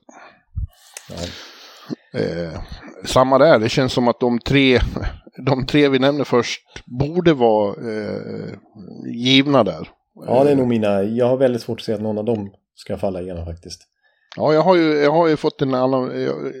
Eh, 2.13 2.59
samma 3.05 3.37
där, 3.37 3.59
det 3.59 3.69
känns 3.69 3.93
som 3.93 4.07
att 4.07 4.19
de 4.19 4.39
tre, 4.39 4.79
de 5.45 5.65
tre 5.65 5.89
vi 5.89 5.99
nämner 5.99 6.23
först 6.23 6.61
borde 6.85 7.33
vara 7.33 7.69
eh, 7.91 8.53
givna 9.13 9.63
där. 9.63 9.89
Ja, 10.25 10.43
det 10.43 10.51
är 10.51 10.55
nog 10.55 10.67
mina. 10.67 11.03
Jag 11.03 11.27
har 11.27 11.37
väldigt 11.37 11.61
svårt 11.61 11.79
att 11.79 11.85
se 11.85 11.93
att 11.93 12.01
någon 12.01 12.17
av 12.17 12.25
dem 12.25 12.51
ska 12.75 12.97
falla 12.97 13.21
igenom 13.21 13.45
faktiskt. 13.45 13.81
Ja, 14.35 14.53
jag 14.53 14.61
har 14.61 14.75
ju, 14.75 14.93
jag 14.93 15.11
har 15.11 15.27
ju 15.27 15.37
fått 15.37 15.61
en 15.61 15.73
annan... 15.73 16.11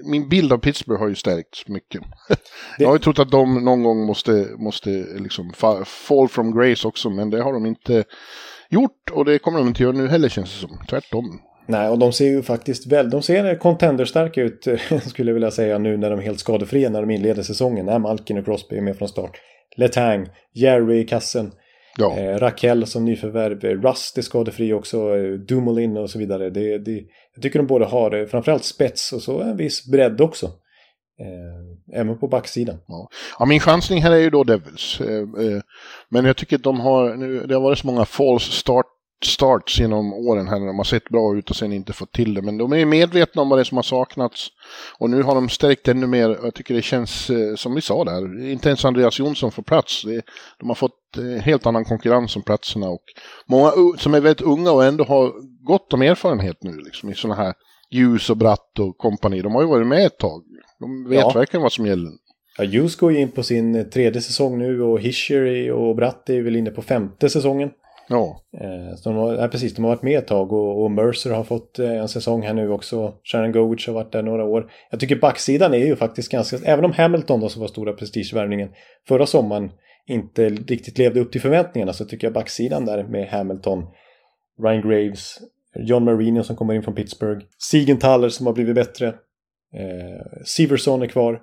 Min 0.03 0.29
bild 0.29 0.53
av 0.53 0.57
Pittsburgh 0.57 1.01
har 1.01 1.09
ju 1.09 1.15
stärkts 1.15 1.67
mycket. 1.67 2.01
Jag 2.77 2.87
har 2.87 2.95
ju 2.95 2.99
trott 2.99 3.19
att 3.19 3.31
de 3.31 3.65
någon 3.65 3.83
gång 3.83 4.05
måste, 4.05 4.47
måste 4.57 4.89
liksom 5.19 5.53
fall 5.85 6.27
from 6.27 6.57
grace 6.59 6.87
också, 6.87 7.09
men 7.09 7.29
det 7.29 7.41
har 7.41 7.53
de 7.53 7.65
inte 7.65 8.03
gjort 8.69 9.11
och 9.11 9.25
det 9.25 9.39
kommer 9.39 9.59
de 9.59 9.67
inte 9.67 9.83
göra 9.83 9.93
nu 9.93 10.07
heller 10.07 10.29
känns 10.29 10.53
det 10.53 10.67
som. 10.67 10.79
Tvärtom. 10.89 11.41
Nej, 11.67 11.89
och 11.89 11.99
de 11.99 12.13
ser 12.13 12.25
ju 12.25 12.43
faktiskt 12.43 12.91
väl, 12.91 13.09
de 13.09 13.21
ser 13.21 13.55
contenderstarka 13.55 14.41
ut 14.41 14.67
skulle 15.05 15.29
jag 15.29 15.33
vilja 15.33 15.51
säga 15.51 15.77
nu 15.77 15.97
när 15.97 16.09
de 16.09 16.19
är 16.19 16.23
helt 16.23 16.39
skadefria 16.39 16.89
när 16.89 17.01
de 17.01 17.11
inleder 17.11 17.43
säsongen. 17.43 17.85
När 17.85 17.99
Malkin 17.99 18.37
och 18.37 18.45
Crosby 18.45 18.77
är 18.77 18.81
med 18.81 18.97
från 18.97 19.07
start. 19.07 19.37
Letang, 19.77 20.27
Jerry 20.53 20.99
i 20.99 21.03
kassen. 21.03 21.51
Ja. 21.97 22.17
Eh, 22.17 22.37
Raquel 22.37 22.85
som 22.85 23.05
nyförvärv, 23.05 23.63
Rust 23.63 24.17
är 24.17 24.21
skadefri 24.21 24.73
också, 24.73 25.17
eh, 25.17 25.31
Dumoulin 25.31 25.97
och 25.97 26.09
så 26.09 26.19
vidare. 26.19 26.49
Det, 26.49 26.77
det, 26.77 27.03
jag 27.39 27.43
tycker 27.43 27.59
de 27.59 27.67
både 27.67 27.85
har 27.85 28.25
framförallt 28.25 28.63
spets 28.63 29.13
och 29.13 29.21
så 29.21 29.41
en 29.41 29.57
viss 29.57 29.85
bredd 29.85 30.21
också. 30.21 30.45
Eh, 31.19 31.99
även 31.99 32.17
på 32.17 32.27
backsidan. 32.27 32.77
Ja. 32.87 33.09
ja, 33.39 33.45
min 33.45 33.59
chansning 33.59 34.01
här 34.01 34.11
är 34.11 34.17
ju 34.17 34.29
då 34.29 34.43
Devils. 34.43 35.01
Eh, 35.01 35.17
eh, 35.17 35.61
men 36.09 36.25
jag 36.25 36.37
tycker 36.37 36.55
att 36.55 36.63
de 36.63 36.79
har, 36.79 37.15
nu, 37.15 37.45
det 37.45 37.53
har 37.53 37.61
varit 37.61 37.79
så 37.79 37.87
många 37.87 38.05
false 38.05 38.51
start 38.51 38.85
starts 39.25 39.79
genom 39.79 40.13
åren 40.13 40.47
här 40.47 40.59
när 40.59 40.67
de 40.67 40.77
har 40.77 40.83
sett 40.83 41.09
bra 41.09 41.37
ut 41.37 41.49
och 41.49 41.55
sen 41.55 41.73
inte 41.73 41.93
fått 41.93 42.11
till 42.11 42.33
det. 42.33 42.41
Men 42.41 42.57
de 42.57 42.73
är 42.73 42.85
medvetna 42.85 43.41
om 43.41 43.49
vad 43.49 43.59
det 43.59 43.61
är 43.61 43.63
som 43.63 43.77
har 43.77 43.83
saknats. 43.83 44.47
Och 44.97 45.09
nu 45.09 45.23
har 45.23 45.35
de 45.35 45.49
stärkt 45.49 45.87
ännu 45.87 46.07
mer. 46.07 46.37
Jag 46.43 46.53
tycker 46.53 46.73
det 46.73 46.81
känns, 46.81 47.29
eh, 47.29 47.55
som 47.55 47.75
vi 47.75 47.81
sa 47.81 48.03
där, 48.03 48.49
inte 48.49 48.69
ens 48.69 48.85
Andreas 48.85 49.19
Jonsson 49.19 49.51
får 49.51 49.63
plats. 49.63 50.05
De 50.59 50.69
har 50.69 50.75
fått 50.75 51.17
eh, 51.17 51.43
helt 51.43 51.65
annan 51.65 51.85
konkurrens 51.85 52.35
om 52.35 52.41
platserna. 52.41 52.89
Och 52.89 53.03
många 53.45 53.71
som 53.97 54.13
är 54.13 54.21
väldigt 54.21 54.47
unga 54.47 54.71
och 54.71 54.85
ändå 54.85 55.03
har 55.03 55.33
gott 55.63 55.93
om 55.93 56.01
erfarenhet 56.01 56.57
nu 56.63 56.77
liksom, 56.77 57.09
i 57.09 57.15
sådana 57.15 57.41
här 57.43 57.53
ljus 57.91 58.29
och 58.29 58.37
bratt 58.37 58.79
och 58.79 58.97
kompani. 58.97 59.41
De 59.41 59.55
har 59.55 59.61
ju 59.61 59.67
varit 59.67 59.87
med 59.87 60.05
ett 60.05 60.17
tag. 60.17 60.43
De 60.79 61.09
vet 61.09 61.19
ja. 61.19 61.31
verkligen 61.35 61.61
vad 61.61 61.71
som 61.71 61.85
gäller. 61.85 62.11
Ja, 62.57 62.65
Ljus 62.65 62.95
går 62.95 63.11
ju 63.11 63.19
in 63.19 63.31
på 63.31 63.43
sin 63.43 63.89
tredje 63.89 64.21
säsong 64.21 64.57
nu 64.57 64.81
och 64.81 64.99
Hischer 64.99 65.71
och 65.71 65.95
Bratt 65.95 66.29
är 66.29 66.41
väl 66.41 66.55
inne 66.55 66.71
på 66.71 66.81
femte 66.81 67.29
säsongen. 67.29 67.69
Ja. 68.09 68.41
Eh, 68.61 68.95
så 68.95 69.09
de 69.09 69.15
har, 69.15 69.33
ja, 69.33 69.47
precis, 69.47 69.75
de 69.75 69.83
har 69.83 69.91
varit 69.91 70.03
med 70.03 70.17
ett 70.17 70.27
tag 70.27 70.53
och, 70.53 70.83
och 70.83 70.91
Mercer 70.91 71.31
har 71.31 71.43
fått 71.43 71.79
eh, 71.79 71.91
en 71.91 72.07
säsong 72.07 72.41
här 72.41 72.53
nu 72.53 72.69
också. 72.69 73.13
Sharon 73.23 73.51
Govich 73.51 73.87
har 73.87 73.93
varit 73.93 74.11
där 74.11 74.23
några 74.23 74.43
år. 74.43 74.71
Jag 74.91 74.99
tycker 74.99 75.15
backsidan 75.15 75.73
är 75.73 75.85
ju 75.85 75.95
faktiskt 75.95 76.31
ganska, 76.31 76.57
även 76.65 76.85
om 76.85 76.91
Hamilton 76.91 77.39
då 77.39 77.49
som 77.49 77.61
var 77.61 77.67
stora 77.67 77.93
prestigevärvningen 77.93 78.69
förra 79.07 79.25
sommaren 79.25 79.71
inte 80.07 80.49
riktigt 80.49 80.97
levde 80.97 81.19
upp 81.19 81.31
till 81.31 81.41
förväntningarna 81.41 81.93
så 81.93 82.05
tycker 82.05 82.27
jag 82.27 82.33
backsidan 82.33 82.85
där 82.85 83.03
med 83.03 83.27
Hamilton, 83.27 83.85
Ryan 84.63 84.81
Graves, 84.81 85.39
John 85.75 86.03
Marino 86.03 86.43
som 86.43 86.55
kommer 86.55 86.73
in 86.73 86.83
från 86.83 86.95
Pittsburgh, 86.95 87.45
Siegenthaler 87.57 88.29
som 88.29 88.45
har 88.45 88.53
blivit 88.53 88.75
bättre, 88.75 89.07
eh, 89.73 90.43
Severson 90.45 91.01
är 91.01 91.07
kvar. 91.07 91.41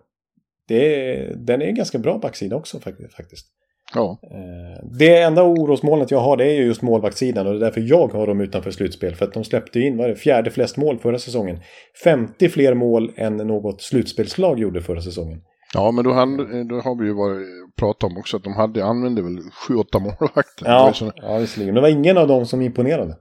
Det 0.68 1.04
är, 1.04 1.34
den 1.36 1.62
är 1.62 1.66
en 1.66 1.74
ganska 1.74 1.98
bra 1.98 2.18
backsida 2.18 2.56
också 2.56 2.80
faktiskt. 2.80 3.46
Ja. 3.94 4.18
Eh, 4.22 4.88
det 4.98 5.22
enda 5.22 5.42
orosmolnet 5.42 6.10
jag 6.10 6.20
har 6.20 6.36
det 6.36 6.44
är 6.44 6.54
ju 6.54 6.64
just 6.64 6.82
målvaktssidan 6.82 7.46
och 7.46 7.52
det 7.52 7.58
är 7.58 7.64
därför 7.64 7.80
jag 7.80 8.12
har 8.12 8.26
dem 8.26 8.40
utanför 8.40 8.70
slutspel. 8.70 9.14
För 9.14 9.24
att 9.24 9.32
de 9.32 9.44
släppte 9.44 9.80
in, 9.80 9.96
vad 9.96 10.08
det, 10.08 10.16
fjärde 10.16 10.50
flest 10.50 10.76
mål 10.76 10.98
förra 10.98 11.18
säsongen. 11.18 11.60
50 12.04 12.48
fler 12.48 12.74
mål 12.74 13.12
än 13.16 13.36
något 13.36 13.82
slutspelslag 13.82 14.58
gjorde 14.58 14.82
förra 14.82 15.00
säsongen. 15.00 15.40
Ja, 15.74 15.90
men 15.90 16.04
då, 16.04 16.12
han, 16.12 16.36
då 16.68 16.80
har 16.80 17.00
vi 17.00 17.06
ju 17.06 17.12
varit, 17.12 17.46
pratat 17.76 18.10
om 18.10 18.18
också 18.18 18.36
att 18.36 18.44
de 18.44 18.54
hade, 18.54 18.84
använde 18.84 19.22
väl 19.22 19.38
7-8 19.68 20.00
målvakter. 20.00 20.66
Ja, 20.66 20.92
så... 20.94 21.12
ja, 21.16 21.38
visserligen. 21.38 21.74
Det 21.74 21.80
var 21.80 21.88
ingen 21.88 22.18
av 22.18 22.28
dem 22.28 22.46
som 22.46 22.62
imponerade. 22.62 23.16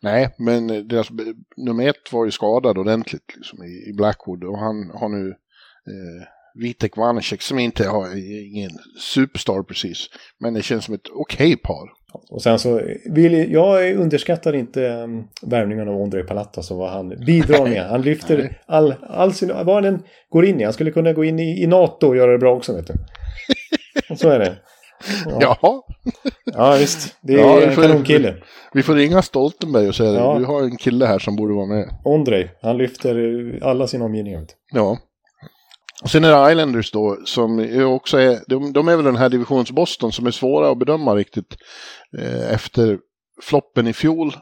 Nej, 0.00 0.34
men 0.38 0.88
deras, 0.88 1.08
nummer 1.56 1.88
ett 1.88 2.12
var 2.12 2.24
ju 2.24 2.30
skadad 2.30 2.78
ordentligt 2.78 3.36
liksom, 3.36 3.64
i, 3.64 3.90
i 3.90 3.92
Blackwood 3.92 4.44
och 4.44 4.58
han 4.58 4.90
har 4.94 5.08
nu 5.08 5.28
eh, 5.28 6.26
Vitek 6.54 6.96
Vanecek 6.96 7.42
som 7.42 7.58
inte 7.58 7.88
har 7.88 8.06
ingen 8.54 8.70
superstar 9.14 9.62
precis. 9.62 10.06
Men 10.40 10.54
det 10.54 10.62
känns 10.62 10.84
som 10.84 10.94
ett 10.94 11.08
okej 11.14 11.54
okay 11.54 11.56
par. 11.56 11.88
Och 12.30 12.42
sen 12.42 12.58
så 12.58 12.80
vill 13.10 13.52
jag 13.52 13.94
underskattar 13.94 14.54
inte 14.54 14.88
um, 14.88 15.24
värvningen 15.42 15.88
av 15.88 15.94
Ondrej 15.94 16.26
Palatas 16.26 16.70
och 16.70 16.76
vad 16.76 16.90
han 16.90 17.08
bidrar 17.08 17.66
med. 17.66 17.88
Han 17.88 18.02
lyfter 18.02 18.60
all, 18.66 18.94
all 19.08 19.32
sin, 19.32 19.52
vad 19.64 19.82
den 19.82 20.02
går 20.28 20.44
in 20.44 20.60
i. 20.60 20.64
Han 20.64 20.72
skulle 20.72 20.90
kunna 20.90 21.12
gå 21.12 21.24
in 21.24 21.38
i, 21.38 21.62
i 21.62 21.66
NATO 21.66 22.06
och 22.08 22.16
göra 22.16 22.32
det 22.32 22.38
bra 22.38 22.54
också 22.56 22.76
vet 22.76 22.86
du. 22.86 22.94
så 24.16 24.30
är 24.30 24.38
det. 24.38 24.56
Ja. 25.26 25.38
Jaha. 25.40 25.82
Ja 26.44 26.76
visst, 26.78 27.16
det 27.22 27.34
är 27.34 27.38
ja, 27.38 27.62
en 27.62 27.74
kanonkille. 27.74 28.34
Vi 28.72 28.82
får 28.82 28.94
ringa 28.94 29.22
Stoltenberg 29.22 29.88
och 29.88 29.94
säga 29.94 30.12
ja. 30.12 30.36
du 30.38 30.44
har 30.44 30.62
en 30.62 30.76
kille 30.76 31.06
här 31.06 31.18
som 31.18 31.36
borde 31.36 31.54
vara 31.54 31.66
med. 31.66 31.88
Ondrej, 32.04 32.50
han 32.62 32.78
lyfter 32.78 33.58
alla 33.62 33.86
sina 33.86 34.04
omgivningar. 34.04 34.44
Ja. 34.72 34.98
Och 36.04 36.10
sen 36.10 36.24
är 36.24 36.44
det 36.44 36.52
Islanders 36.52 36.90
då 36.90 37.18
som 37.24 37.58
också 37.86 38.18
är, 38.18 38.40
de, 38.46 38.72
de 38.72 38.88
är 38.88 38.96
väl 38.96 39.04
den 39.04 39.16
här 39.16 39.28
divisionsboston 39.28 40.12
som 40.12 40.26
är 40.26 40.30
svåra 40.30 40.70
att 40.70 40.78
bedöma 40.78 41.14
riktigt 41.14 41.56
eh, 42.18 42.52
efter 42.52 42.98
floppen 43.42 43.86
i 43.86 43.92
fjol. 43.92 44.36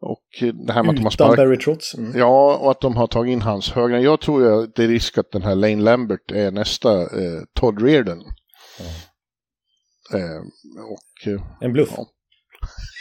Och 0.00 0.22
det 0.66 0.72
här 0.72 0.82
med 0.82 0.94
Utan 0.94 1.06
att 1.06 1.18
de 1.18 1.24
har. 1.24 1.36
Barry 1.36 1.58
Trotz. 1.58 1.94
Mm. 1.94 2.18
Ja, 2.18 2.56
och 2.56 2.70
att 2.70 2.80
de 2.80 2.96
har 2.96 3.06
tagit 3.06 3.32
in 3.32 3.42
hans 3.42 3.70
högra. 3.70 4.00
Jag 4.00 4.20
tror 4.20 4.42
ju 4.42 4.62
att 4.62 4.74
det 4.74 4.84
är 4.84 4.88
risk 4.88 5.18
att 5.18 5.30
den 5.32 5.42
här 5.42 5.54
Lane 5.54 5.82
Lambert 5.82 6.30
är 6.30 6.50
nästa 6.50 7.00
eh, 7.00 7.42
Todd 7.54 7.82
Reardon. 7.82 8.18
Mm. 8.20 8.32
Eh, 10.24 10.40
och, 10.92 11.32
eh, 11.32 11.42
en 11.60 11.72
bluff. 11.72 11.90
Ja. 11.96 12.06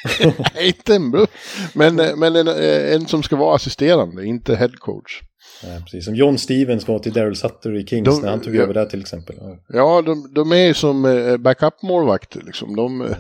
inte 0.61 0.95
en 0.95 1.11
bluff, 1.11 1.29
men, 1.73 1.99
eh, 1.99 2.15
men 2.15 2.35
en, 2.35 2.47
eh, 2.47 2.93
en 2.93 3.07
som 3.07 3.23
ska 3.23 3.35
vara 3.35 3.55
assisterande, 3.55 4.25
inte 4.25 4.55
head 4.55 4.71
coach. 4.79 5.21
Ja, 5.63 5.69
precis 5.83 6.05
som 6.05 6.15
John 6.15 6.37
Stevens 6.37 6.87
var 6.87 6.99
till 6.99 7.13
Daryl 7.13 7.35
Sutter 7.35 7.75
i 7.75 7.85
Kings 7.85 8.15
de, 8.15 8.21
när 8.21 8.29
han 8.29 8.41
tog 8.41 8.55
ja, 8.55 8.61
över 8.61 8.73
där 8.73 8.85
till 8.85 9.01
exempel. 9.01 9.35
Ja, 9.67 10.01
de, 10.01 10.33
de 10.33 10.51
är 10.51 10.73
som 10.73 11.01
backup-målvakter. 11.39 12.41
Liksom. 12.45 12.75
De, 12.75 13.15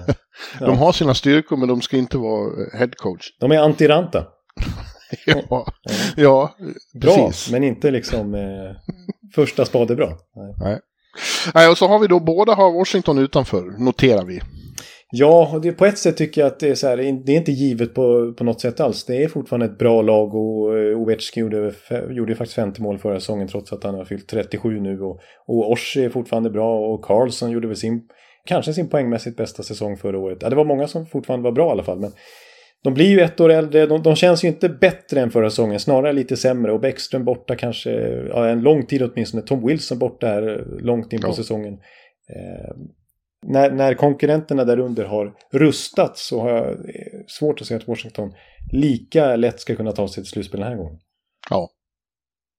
ja. 0.59 0.65
de 0.65 0.77
har 0.77 0.91
sina 0.91 1.13
styrkor 1.13 1.57
men 1.57 1.67
de 1.67 1.81
ska 1.81 1.97
inte 1.97 2.17
vara 2.17 2.51
head 2.73 2.91
coach. 2.97 3.27
De 3.39 3.51
är 3.51 3.57
antiranta. 3.57 4.25
ja, 5.25 5.65
ja. 6.15 6.55
Bra, 6.93 7.15
precis. 7.15 7.51
men 7.51 7.63
inte 7.63 7.91
liksom 7.91 8.35
eh, 8.35 8.75
första 9.35 9.65
spade 9.65 9.95
bra. 9.95 10.17
Nej. 10.35 10.55
Nej. 10.59 10.79
Nej, 11.53 11.69
och 11.69 11.77
så 11.77 11.87
har 11.87 11.99
vi 11.99 12.07
då 12.07 12.19
båda 12.19 12.53
har 12.53 12.71
Washington 12.71 13.17
utanför, 13.17 13.83
noterar 13.85 14.25
vi. 14.25 14.41
Ja, 15.13 15.59
det, 15.63 15.71
på 15.71 15.85
ett 15.85 15.97
sätt 15.97 16.17
tycker 16.17 16.41
jag 16.41 16.47
att 16.47 16.59
det 16.59 16.69
är 16.69 16.75
så 16.75 16.87
här, 16.87 16.97
det 16.97 17.31
är 17.31 17.37
inte 17.37 17.51
givet 17.51 17.93
på, 17.93 18.33
på 18.33 18.43
något 18.43 18.61
sätt 18.61 18.79
alls. 18.79 19.05
Det 19.05 19.23
är 19.23 19.27
fortfarande 19.27 19.65
ett 19.65 19.77
bra 19.77 20.01
lag 20.01 20.35
och 20.35 20.73
uh, 20.75 21.01
Ovechkin 21.01 21.43
gjorde, 21.43 21.73
gjorde 22.09 22.35
faktiskt 22.35 22.55
50 22.55 22.81
mål 22.81 22.97
förra 22.97 23.19
säsongen 23.19 23.47
trots 23.47 23.73
att 23.73 23.83
han 23.83 23.95
har 23.95 24.05
fyllt 24.05 24.27
37 24.27 24.79
nu. 24.79 25.01
Och, 25.01 25.19
och 25.47 25.71
Orsi 25.71 26.05
är 26.05 26.09
fortfarande 26.09 26.49
bra 26.49 26.79
och 26.79 27.05
Carlson 27.05 27.51
gjorde 27.51 27.67
väl 27.67 27.77
sin, 27.77 28.01
kanske 28.45 28.73
sin 28.73 28.89
poängmässigt 28.89 29.37
bästa 29.37 29.63
säsong 29.63 29.97
förra 29.97 30.19
året. 30.19 30.37
Ja, 30.41 30.49
det 30.49 30.55
var 30.55 30.65
många 30.65 30.87
som 30.87 31.05
fortfarande 31.05 31.43
var 31.43 31.51
bra 31.51 31.67
i 31.67 31.71
alla 31.71 31.83
fall. 31.83 31.99
Men 31.99 32.11
de 32.83 32.93
blir 32.93 33.09
ju 33.09 33.19
ett 33.19 33.39
år 33.39 33.51
äldre, 33.51 33.85
de, 33.85 34.03
de 34.03 34.15
känns 34.15 34.43
ju 34.43 34.47
inte 34.47 34.69
bättre 34.69 35.21
än 35.21 35.31
förra 35.31 35.49
säsongen, 35.49 35.79
snarare 35.79 36.13
lite 36.13 36.37
sämre. 36.37 36.71
Och 36.71 36.79
Bäckström 36.79 37.25
borta 37.25 37.55
kanske, 37.55 37.91
ja, 38.29 38.47
en 38.47 38.61
lång 38.61 38.85
tid 38.85 39.03
åtminstone. 39.03 39.43
Tom 39.43 39.67
Wilson 39.67 39.99
borta 39.99 40.27
här 40.27 40.65
långt 40.79 41.13
in 41.13 41.21
på 41.21 41.27
ja. 41.27 41.33
säsongen. 41.33 41.73
När, 43.45 43.71
när 43.71 43.93
konkurrenterna 43.93 44.63
där 44.65 44.79
under 44.79 45.05
har 45.05 45.33
rustat 45.51 46.17
så 46.17 46.41
har 46.41 46.49
jag 46.49 46.69
eh, 46.69 47.19
svårt 47.27 47.61
att 47.61 47.67
se 47.67 47.75
att 47.75 47.87
Washington 47.87 48.33
lika 48.71 49.35
lätt 49.35 49.59
ska 49.59 49.75
kunna 49.75 49.91
ta 49.91 50.07
sig 50.07 50.23
till 50.23 50.31
slutspel 50.31 50.59
den 50.59 50.69
här 50.69 50.77
gången. 50.77 50.99
Ja. 51.49 51.69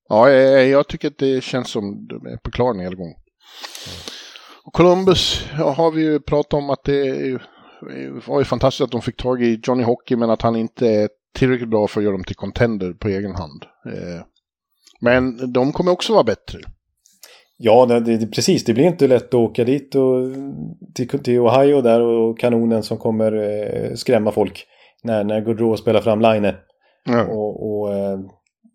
Ja, 0.09 0.31
jag, 0.31 0.89
tycker 0.89 1.09
att 1.09 1.19
det 1.19 1.45
känns 1.45 1.71
som 1.71 2.07
de 2.07 2.27
är 2.27 2.37
på 2.37 2.51
klar 2.51 2.75
nedgång. 2.75 3.07
Mm. 3.07 3.99
Och 4.65 4.73
Columbus 4.73 5.47
ja, 5.59 5.71
har 5.71 5.91
vi 5.91 6.03
ju 6.03 6.21
pratat 6.21 6.55
om 6.55 6.71
att 6.71 6.85
det 6.85 7.39
var 8.27 8.39
ju 8.39 8.45
fantastiskt 8.45 8.85
att 8.85 8.91
de 8.91 9.03
fick 9.03 9.17
tag 9.17 9.43
i 9.43 9.61
Johnny 9.63 9.83
Hockey 9.83 10.17
men 10.17 10.31
att 10.31 10.43
han 10.43 10.57
inte 10.57 10.89
är 10.89 11.09
tillräckligt 11.35 11.69
bra 11.69 11.89
för 11.89 12.01
att 12.01 12.05
göra 12.05 12.13
dem 12.13 12.25
till 12.25 12.37
contender 12.37 12.93
på 12.93 13.09
egen 13.09 13.35
hand. 13.35 13.65
Eh, 13.87 14.25
men 15.01 15.53
de 15.53 15.73
kommer 15.73 15.93
också 15.93 16.13
vara 16.13 16.25
bättre. 16.25 16.59
Ja, 17.65 17.87
det, 17.87 18.01
det, 18.01 18.27
precis. 18.27 18.65
Det 18.65 18.75
blir 18.75 18.85
inte 18.85 19.07
lätt 19.07 19.27
att 19.27 19.35
åka 19.35 19.65
dit 19.65 19.95
och, 19.95 20.31
till, 20.95 21.09
till 21.09 21.41
Ohio 21.41 21.81
där 21.81 22.01
och 22.01 22.39
kanonen 22.39 22.83
som 22.83 22.99
kommer 22.99 23.33
eh, 23.33 23.95
skrämma 23.95 24.33
folk 24.33 24.67
när, 25.03 25.25
när 25.25 25.41
Gaudreau 25.41 25.77
spelar 25.77 26.01
fram 26.01 26.21
Line. 26.21 26.53
Mm. 27.09 27.29
Och, 27.29 27.81
och 27.81 27.95
eh, 27.95 28.21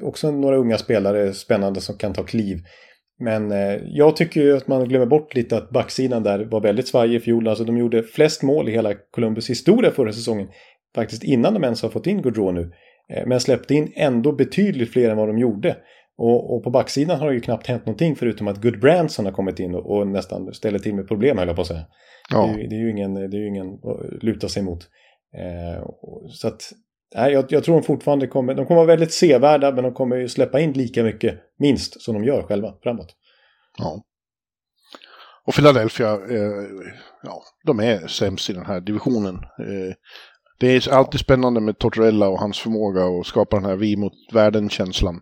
också 0.03 0.31
några 0.31 0.57
unga 0.57 0.77
spelare 0.77 1.33
spännande 1.33 1.81
som 1.81 1.97
kan 1.97 2.13
ta 2.13 2.23
kliv. 2.23 2.57
Men 3.19 3.51
eh, 3.51 3.81
jag 3.85 4.15
tycker 4.15 4.41
ju 4.41 4.57
att 4.57 4.67
man 4.67 4.87
glömmer 4.87 5.05
bort 5.05 5.35
lite 5.35 5.57
att 5.57 5.69
backsidan 5.69 6.23
där 6.23 6.45
var 6.45 6.61
väldigt 6.61 6.87
svajig 6.87 7.15
i 7.15 7.19
fjol. 7.19 7.47
Alltså 7.47 7.63
de 7.63 7.77
gjorde 7.77 8.03
flest 8.03 8.43
mål 8.43 8.69
i 8.69 8.71
hela 8.71 8.93
Columbus 9.11 9.49
historia 9.49 9.91
förra 9.91 10.13
säsongen. 10.13 10.47
Faktiskt 10.95 11.23
innan 11.23 11.53
de 11.53 11.63
ens 11.63 11.81
har 11.81 11.89
fått 11.89 12.07
in 12.07 12.21
Gaudreau 12.21 12.51
nu. 12.51 12.71
Eh, 13.13 13.25
men 13.25 13.39
släppte 13.39 13.73
in 13.73 13.91
ändå 13.95 14.31
betydligt 14.31 14.93
fler 14.93 15.09
än 15.09 15.17
vad 15.17 15.29
de 15.29 15.37
gjorde. 15.37 15.75
Och, 16.17 16.55
och, 16.55 16.63
på 16.63 16.69
backsidan 16.69 17.19
har 17.19 17.27
det 17.27 17.33
ju 17.33 17.41
knappt 17.41 17.67
hänt 17.67 17.85
någonting 17.85 18.15
förutom 18.15 18.47
att 18.47 18.61
Good 18.61 18.79
Branson 18.79 19.25
har 19.25 19.31
kommit 19.31 19.59
in 19.59 19.75
och, 19.75 19.97
och 19.97 20.07
nästan 20.07 20.53
ställer 20.53 20.79
till 20.79 20.95
med 20.95 21.07
problem 21.07 21.37
höll 21.37 21.47
jag 21.47 21.55
på 21.55 21.61
att 21.61 21.67
säga. 21.67 21.85
Ja. 22.29 22.53
Det, 22.55 22.63
är, 22.63 22.69
det, 22.69 22.75
är 22.75 22.79
ju 22.79 22.91
ingen, 22.91 23.13
det 23.13 23.37
är 23.37 23.41
ju 23.41 23.47
ingen 23.47 23.73
att 23.73 24.23
luta 24.23 24.49
sig 24.49 24.63
mot. 24.63 24.83
Eh, 25.37 25.85
så 26.29 26.47
att, 26.47 26.71
nej, 27.15 27.33
jag, 27.33 27.45
jag, 27.49 27.63
tror 27.63 27.75
de 27.75 27.83
fortfarande 27.83 28.27
kommer, 28.27 28.53
de 28.53 28.65
kommer 28.65 28.75
vara 28.75 28.87
väldigt 28.87 29.13
sevärda 29.13 29.71
men 29.71 29.83
de 29.83 29.93
kommer 29.93 30.15
ju 30.15 30.29
släppa 30.29 30.59
in 30.59 30.71
lika 30.71 31.03
mycket, 31.03 31.39
minst, 31.59 32.01
som 32.01 32.13
de 32.13 32.23
gör 32.23 32.43
själva 32.43 32.73
framåt. 32.83 33.15
Ja. 33.77 34.03
Och 35.45 35.53
Philadelphia, 35.53 36.13
eh, 36.13 36.63
ja, 37.23 37.41
de 37.65 37.79
är 37.79 38.07
sämst 38.07 38.49
i 38.49 38.53
den 38.53 38.65
här 38.65 38.81
divisionen. 38.81 39.35
Eh, 39.35 39.95
det 40.59 40.67
är 40.67 40.93
alltid 40.93 41.19
spännande 41.19 41.61
med 41.61 41.77
Tortorella 41.77 42.27
och 42.27 42.39
hans 42.39 42.59
förmåga 42.59 43.05
att 43.05 43.25
skapa 43.25 43.55
den 43.55 43.65
här 43.65 43.75
vi 43.75 43.97
mot 43.97 44.13
världen-känslan. 44.33 45.21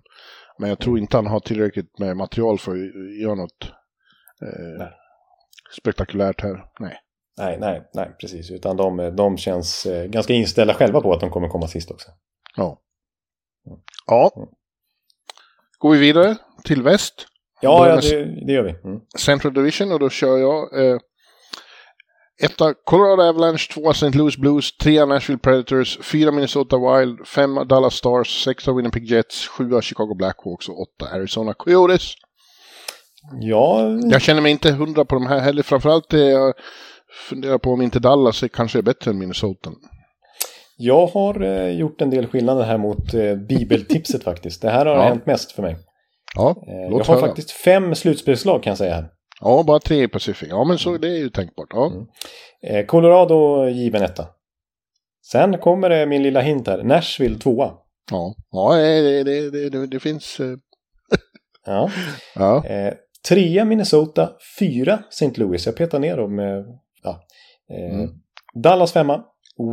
Men 0.60 0.70
jag 0.70 0.80
tror 0.80 1.00
inte 1.00 1.18
han 1.18 1.28
har 1.28 1.40
tillräckligt 1.40 2.00
med 2.00 2.18
material 2.18 2.60
för 2.60 2.72
att 2.72 3.22
göra 3.22 3.36
något 3.36 3.72
eh, 4.42 4.88
spektakulärt 5.78 6.42
här. 6.42 6.66
Nej. 6.80 7.00
Nej, 7.38 7.58
nej, 7.60 7.90
nej, 7.94 8.16
precis. 8.20 8.52
Utan 8.52 8.78
de, 8.78 9.16
de 9.16 9.38
känns 9.38 9.86
eh, 9.86 10.06
ganska 10.06 10.34
inställda 10.34 10.74
själva 10.74 11.02
på 11.02 11.14
att 11.14 11.20
de 11.20 11.30
kommer 11.30 11.48
komma 11.48 11.68
sist 11.68 11.92
också. 11.92 12.12
Ja. 12.58 12.82
Mm. 13.68 13.80
Ja. 14.08 14.32
Mm. 14.36 14.50
Går 15.78 15.92
vi 15.92 16.00
vidare 16.00 16.36
till 16.64 16.84
väst? 16.84 17.28
Ja, 17.62 17.90
ja 17.90 17.96
det, 17.96 18.46
det, 18.46 18.54
gör 18.54 18.64
vi. 18.64 18.70
Mm. 18.70 19.02
Central 19.18 19.54
Division 19.54 19.92
och 19.92 20.00
då 20.00 20.10
kör 20.10 20.38
jag 20.38 20.86
eh, 20.86 21.00
Etta 22.42 22.74
Colorado 22.74 23.22
Avalanche, 23.22 23.74
tvåa 23.74 23.92
St. 23.92 24.18
Louis 24.18 24.38
Blues, 24.38 24.78
trea 24.78 25.06
Nashville 25.06 25.40
Predators, 25.40 26.00
fyra 26.02 26.32
Minnesota 26.32 26.78
Wild, 26.78 27.28
fem 27.28 27.68
Dallas 27.68 27.94
Stars, 27.94 28.44
sexa 28.44 28.74
Winnipeg 28.74 29.12
Jets, 29.12 29.48
sjua 29.48 29.82
Chicago 29.82 30.16
Blackhawks 30.16 30.70
och 30.70 30.82
åtta 30.82 31.06
Arizona 31.16 31.54
Coyotes. 31.54 32.14
Ja. 33.42 34.00
Jag 34.12 34.22
känner 34.22 34.42
mig 34.42 34.52
inte 34.52 34.72
hundra 34.72 35.06
på 35.06 35.16
de 35.16 35.26
här 35.26 35.40
heller. 35.40 35.64
Framförallt 35.64 36.14
är 36.14 36.30
jag 36.30 36.54
funderar 37.30 37.58
på 37.58 37.72
om 37.72 37.82
inte 37.82 38.00
Dallas 38.00 38.44
är 38.44 38.48
kanske 38.48 38.78
är 38.78 38.84
bättre 38.84 39.12
än 39.12 39.18
Minnesota. 39.18 39.72
Jag 40.78 41.08
har 41.08 41.42
eh, 41.42 41.70
gjort 41.70 42.02
en 42.02 42.10
del 42.10 42.28
skillnader 42.28 42.64
här 42.64 42.78
mot 42.78 43.14
eh, 43.14 43.36
bibeltipset 43.36 44.24
faktiskt. 44.32 44.62
Det 44.62 44.70
här 44.70 44.86
har 44.86 44.96
ja. 44.96 45.02
hänt 45.02 45.26
mest 45.26 45.52
för 45.52 45.62
mig. 45.62 45.78
Ja, 46.36 46.50
eh, 46.68 46.76
jag 46.76 47.06
har 47.06 47.16
höra. 47.16 47.28
faktiskt 47.28 47.52
fem 47.52 47.96
slutspelslag 47.96 48.64
kan 48.64 48.72
jag 48.72 48.78
säga 48.78 48.94
här. 48.94 49.10
Ja, 49.42 49.64
bara 49.64 49.80
tre 49.80 50.04
i 50.04 50.08
Pacific. 50.08 50.50
Ja, 50.50 50.64
men 50.64 50.78
så 50.78 50.98
det 50.98 51.08
är 51.08 51.18
ju 51.18 51.30
tänkbart. 51.30 51.68
Ja. 51.74 51.88
Mm. 51.88 52.06
Eh, 52.64 52.86
Colorado 52.86 53.68
given 53.70 54.04
etta. 54.04 54.28
Sen 55.32 55.58
kommer 55.58 55.90
det 55.90 56.06
min 56.06 56.24
lilla 56.24 56.42
hint 56.42 56.68
här. 56.68 56.84
Nashville 56.84 57.40
tvåa. 57.40 57.74
Ja, 58.12 58.36
ja 58.52 58.76
det, 58.76 59.24
det, 59.24 59.50
det, 59.50 59.70
det, 59.70 59.88
det 59.88 60.00
finns... 60.00 60.40
eh, 60.40 60.58
Ja. 61.66 61.92
Ja, 62.36 62.66
Eh, 62.66 62.94
trea 63.28 63.66
Minnesota, 63.66 64.30
fyra 64.60 65.00
St. 65.10 65.32
Louis. 65.36 65.66
Jag 65.66 65.76
petar 65.76 66.00
ner 66.00 66.18
dem. 66.18 66.36
med 66.36 66.66
ja. 67.04 67.24
eh, 67.70 67.96
Mm. 67.96 68.10
Dallas 68.64 68.92
femma, 68.94 69.24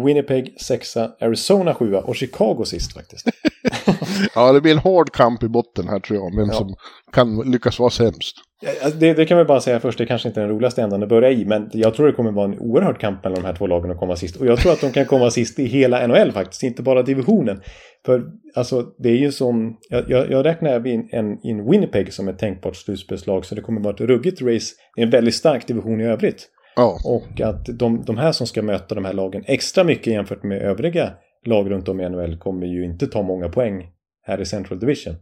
Winnipeg 0.06 0.60
sexa, 0.60 1.12
Arizona 1.20 1.74
sjua 1.74 2.00
och 2.00 2.16
Chicago 2.16 2.64
sist 2.64 2.92
faktiskt. 2.94 3.26
ja, 4.34 4.52
det 4.52 4.60
blir 4.60 4.72
en 4.72 4.78
hård 4.78 5.12
kamp 5.12 5.42
i 5.42 5.48
botten 5.48 5.88
här 5.88 5.98
tror 6.00 6.18
jag. 6.18 6.36
Vem 6.36 6.48
Ja. 6.48 6.54
som 6.54 6.74
kan 7.12 7.36
lyckas 7.52 7.78
vara 7.78 7.90
sämst. 7.90 8.36
Alltså, 8.84 8.98
Det, 8.98 9.14
det 9.14 9.24
kan 9.26 9.38
vi 9.38 9.44
bara 9.44 9.60
säga 9.60 9.80
först, 9.80 9.98
det 9.98 10.06
kanske 10.06 10.28
inte 10.28 10.40
är 10.40 10.44
den 10.46 10.54
roligaste 10.54 10.82
ändan 10.82 11.02
att 11.02 11.08
börja 11.08 11.30
i, 11.30 11.44
men 11.44 11.70
jag 11.72 11.94
tror 11.94 12.06
det 12.06 12.12
kommer 12.12 12.32
vara 12.32 12.44
en 12.44 12.58
oerhörd 12.58 13.00
kamp 13.00 13.24
mellan 13.24 13.40
de 13.42 13.46
här 13.46 13.54
två 13.54 13.66
lagen 13.66 13.90
att 13.90 13.98
komma 13.98 14.16
sist. 14.16 14.36
Och 14.36 14.46
jag 14.46 14.58
tror 14.58 14.72
att 14.72 14.80
de 14.80 14.90
kan 14.92 15.06
komma 15.06 15.30
sist 15.30 15.58
i 15.58 15.64
hela 15.66 16.06
NHL 16.06 16.32
faktiskt, 16.32 16.62
inte 16.62 16.82
bara 16.82 17.02
divisionen. 17.02 17.62
För 18.06 18.24
alltså, 18.54 18.82
det 18.98 19.08
är 19.08 19.16
ju 19.16 19.32
som, 19.32 19.76
jag, 19.88 20.30
jag, 20.30 20.44
räknar 20.44 20.86
in, 20.86 21.08
en, 21.12 21.46
in 21.46 21.70
Winnipeg 21.70 22.12
som 22.12 22.28
ett 22.28 22.38
tänkbart 22.38 22.76
slutspelslag, 22.76 23.44
så 23.44 23.54
det 23.54 23.60
kommer 23.60 23.80
vara 23.80 23.94
ett 23.94 24.00
ruggigt 24.00 24.42
race. 24.42 24.74
Det 24.96 25.02
är 25.02 25.04
en 25.04 25.10
väldigt 25.10 25.34
stark 25.34 25.66
division 25.66 26.00
i 26.00 26.04
övrigt. 26.04 26.48
Ja, 26.76 26.98
Och 27.04 27.40
att 27.40 27.66
de, 27.78 28.02
de 28.06 28.16
här 28.18 28.32
som 28.32 28.46
ska 28.46 28.62
möta 28.62 28.94
de 28.94 29.04
här 29.04 29.12
lagen 29.12 29.44
extra 29.46 29.84
mycket 29.84 30.12
jämfört 30.12 30.42
med 30.42 30.62
övriga 30.62 31.10
lag 31.46 31.70
runt 31.70 31.88
om 31.88 32.00
i 32.00 32.08
NHL 32.08 32.38
kommer 32.38 32.66
ju 32.66 32.84
inte 32.84 33.06
ta 33.06 33.22
många 33.22 33.48
poäng 33.48 33.86
här 34.22 34.40
i 34.40 34.46
Central 34.46 34.78
Division. 34.78 35.14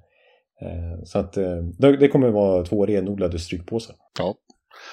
Eh, 0.62 1.02
Så 1.04 1.18
att 1.18 1.36
eh, 1.36 1.56
det 2.00 2.08
kommer 2.08 2.28
vara 2.30 2.64
två 2.64 2.86
renodlade 2.86 3.38
strykpåsar. 3.38 3.96
ja. 4.18 4.34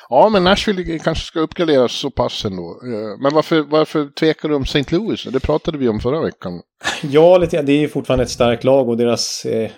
Ja, 0.09 0.29
men 0.29 0.43
Nashville 0.43 0.99
kanske 0.99 1.25
ska 1.25 1.39
uppgraderas 1.39 1.91
så 1.91 2.09
pass 2.11 2.45
ändå. 2.45 2.79
Eh, 2.83 3.21
Men 3.21 3.33
varför, 3.33 3.61
varför 3.61 4.07
tvekar 4.19 4.49
du 4.49 4.55
om 4.55 4.63
St. 4.63 4.83
Louis? 4.95 5.23
Det 5.23 5.39
pratade 5.39 5.77
vi 5.77 5.87
om 5.89 5.99
förra 5.99 6.21
veckan. 6.21 6.61
Ja, 7.03 7.37
lite, 7.37 7.61
det 7.61 7.71
är 7.71 7.79
ju 7.79 7.87
fortfarande 7.87 8.23
ett 8.23 8.29
starkt 8.29 8.63
lag 8.63 8.89
och 8.89 8.97
deras 8.97 9.45
eh, 9.45 9.71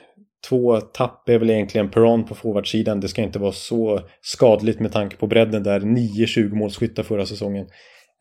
två 0.50 0.82
tapp 0.82 1.30
är 1.30 1.40
väl 1.40 1.50
egentligen 1.50 1.90
Perron 1.90 2.26
på 2.26 2.36
forwardsidan. 2.36 3.00
Det 3.00 3.08
ska 3.08 3.22
inte 3.22 3.40
vara 3.40 3.52
så 3.52 4.02
skadligt 4.22 4.80
med 4.80 4.92
tanke 4.92 5.16
på 5.18 5.28
bredden 5.28 5.64
där. 5.64 5.80
9-20 5.80 6.54
målskyttar 6.56 7.04
förra 7.04 7.26
säsongen. 7.26 7.68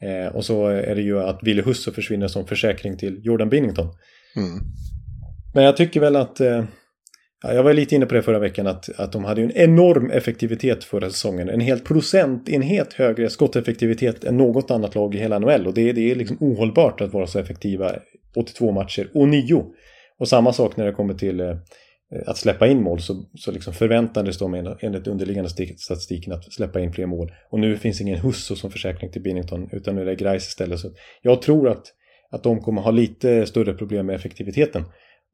Eh, 0.03 0.37
och 0.37 0.45
så 0.45 0.67
är 0.67 0.95
det 0.95 1.03
ju 1.03 1.21
att 1.21 1.39
Ville 1.43 1.63
Husso 1.63 1.93
försvinner 1.93 2.29
som 2.29 2.47
försäkring 2.47 2.97
till 2.97 3.21
Jordan 3.23 3.49
Binnington. 3.49 3.87
Mm. 4.37 4.59
Men 5.55 5.65
jag 5.65 5.77
tycker 5.77 6.01
väl 6.01 6.17
att... 6.17 6.41
Eh, 6.41 6.65
ja, 7.43 7.53
jag 7.53 7.63
var 7.63 7.73
lite 7.73 7.95
inne 7.95 8.07
på 8.07 8.15
det 8.15 8.23
förra 8.23 8.39
veckan 8.39 8.67
att, 8.67 9.01
att 9.01 9.13
de 9.13 9.25
hade 9.25 9.41
ju 9.41 9.45
en 9.45 9.57
enorm 9.57 10.11
effektivitet 10.11 10.85
förra 10.85 11.11
säsongen. 11.11 11.49
En 11.49 11.61
helt 11.61 11.85
procentenhet 11.85 12.93
högre 12.93 13.31
skotteffektivitet 13.31 14.25
än 14.25 14.37
något 14.37 14.71
annat 14.71 14.95
lag 14.95 15.15
i 15.15 15.19
hela 15.19 15.39
NHL. 15.39 15.67
Och 15.67 15.75
det, 15.75 15.93
det 15.93 16.11
är 16.11 16.15
liksom 16.15 16.37
ohållbart 16.41 17.01
att 17.01 17.13
vara 17.13 17.27
så 17.27 17.39
effektiva 17.39 17.93
82 18.37 18.73
matcher 18.73 19.11
och 19.15 19.29
nio. 19.29 19.65
Och 20.19 20.29
samma 20.29 20.53
sak 20.53 20.77
när 20.77 20.87
det 20.87 20.93
kommer 20.93 21.15
till 21.15 21.41
eh, 21.41 21.57
Eh, 22.13 22.23
att 22.27 22.37
släppa 22.37 22.67
in 22.67 22.83
mål 22.83 23.01
så, 23.01 23.25
så 23.35 23.53
liksom 23.53 23.73
förväntades 23.73 24.39
de 24.39 24.55
enligt 24.81 25.07
underliggande 25.07 25.51
statistiken 25.77 26.33
att 26.33 26.53
släppa 26.53 26.81
in 26.81 26.93
fler 26.93 27.07
mål. 27.07 27.33
Och 27.51 27.61
nu 27.61 27.77
finns 27.77 28.01
ingen 28.01 28.19
Husso 28.19 28.57
som 28.57 28.71
försäkring 28.71 29.11
till 29.11 29.23
Binnington 29.23 29.69
utan 29.73 29.95
nu 29.95 30.01
är 30.01 30.07
det 30.07 30.15
Grais 30.15 30.49
istället. 30.49 30.81
Så 30.81 30.91
jag 31.23 31.43
tror 31.43 31.69
att, 31.69 31.87
att 32.31 32.43
de 32.43 32.61
kommer 32.61 32.83
ha 32.83 32.91
lite 32.91 33.47
större 33.47 33.75
problem 33.75 34.07
med 34.07 34.17
effektiviteten. 34.17 34.85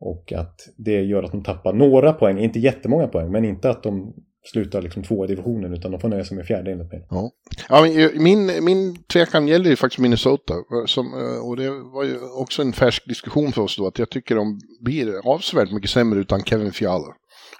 Och 0.00 0.32
att 0.32 0.60
det 0.76 1.02
gör 1.02 1.22
att 1.22 1.32
de 1.32 1.42
tappar 1.42 1.72
några 1.72 2.12
poäng, 2.12 2.38
inte 2.38 2.58
jättemånga 2.58 3.08
poäng, 3.08 3.30
men 3.32 3.44
inte 3.44 3.70
att 3.70 3.82
de 3.82 4.14
slutar 4.44 4.82
liksom 4.82 5.02
tvåa 5.02 5.24
i 5.24 5.28
divisionen 5.28 5.72
utan 5.72 5.90
de 5.90 6.00
får 6.00 6.08
nöja 6.08 6.24
sig 6.24 6.36
med 6.36 6.46
fjärde 6.46 6.72
enligt 6.72 6.92
mig. 6.92 7.06
Ja, 7.10 7.30
ja 7.68 7.82
men 7.82 7.98
eh, 7.98 8.10
min, 8.14 8.64
min 8.64 9.02
tvekan 9.02 9.48
gäller 9.48 9.70
ju 9.70 9.76
faktiskt 9.76 10.00
Minnesota. 10.00 10.54
Eh, 10.54 10.86
som, 10.86 11.06
eh, 11.06 11.48
och 11.48 11.56
det 11.56 11.70
var 11.70 12.04
ju 12.04 12.18
också 12.20 12.62
en 12.62 12.72
färsk 12.72 13.08
diskussion 13.08 13.52
för 13.52 13.62
oss 13.62 13.76
då. 13.76 13.86
Att 13.86 13.98
jag 13.98 14.10
tycker 14.10 14.34
de 14.34 14.60
blir 14.80 15.28
avsevärt 15.34 15.72
mycket 15.72 15.90
sämre 15.90 16.20
utan 16.20 16.44
Kevin 16.44 16.72
Fiala. 16.72 17.14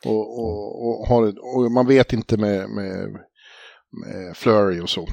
Och, 0.05 0.39
och, 0.41 0.87
och, 0.87 1.07
har, 1.07 1.23
och 1.23 1.73
man 1.73 1.87
vet 1.87 2.13
inte 2.13 2.37
med, 2.37 2.71
med, 2.71 3.09
med 3.91 4.37
Flurry 4.37 4.81
och 4.81 4.91
så. 4.91 5.07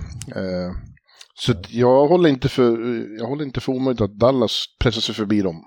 Så 1.34 1.54
jag 1.70 2.08
håller 2.08 2.30
inte 2.30 2.50
för, 2.50 2.98
jag 3.20 3.28
håller 3.28 3.46
inte 3.46 3.60
för 3.60 3.72
omöjligt 3.72 4.02
att 4.02 4.20
Dallas 4.20 4.66
pressar 4.80 5.02
sig 5.02 5.16
förbi 5.16 5.42
dem. 5.42 5.66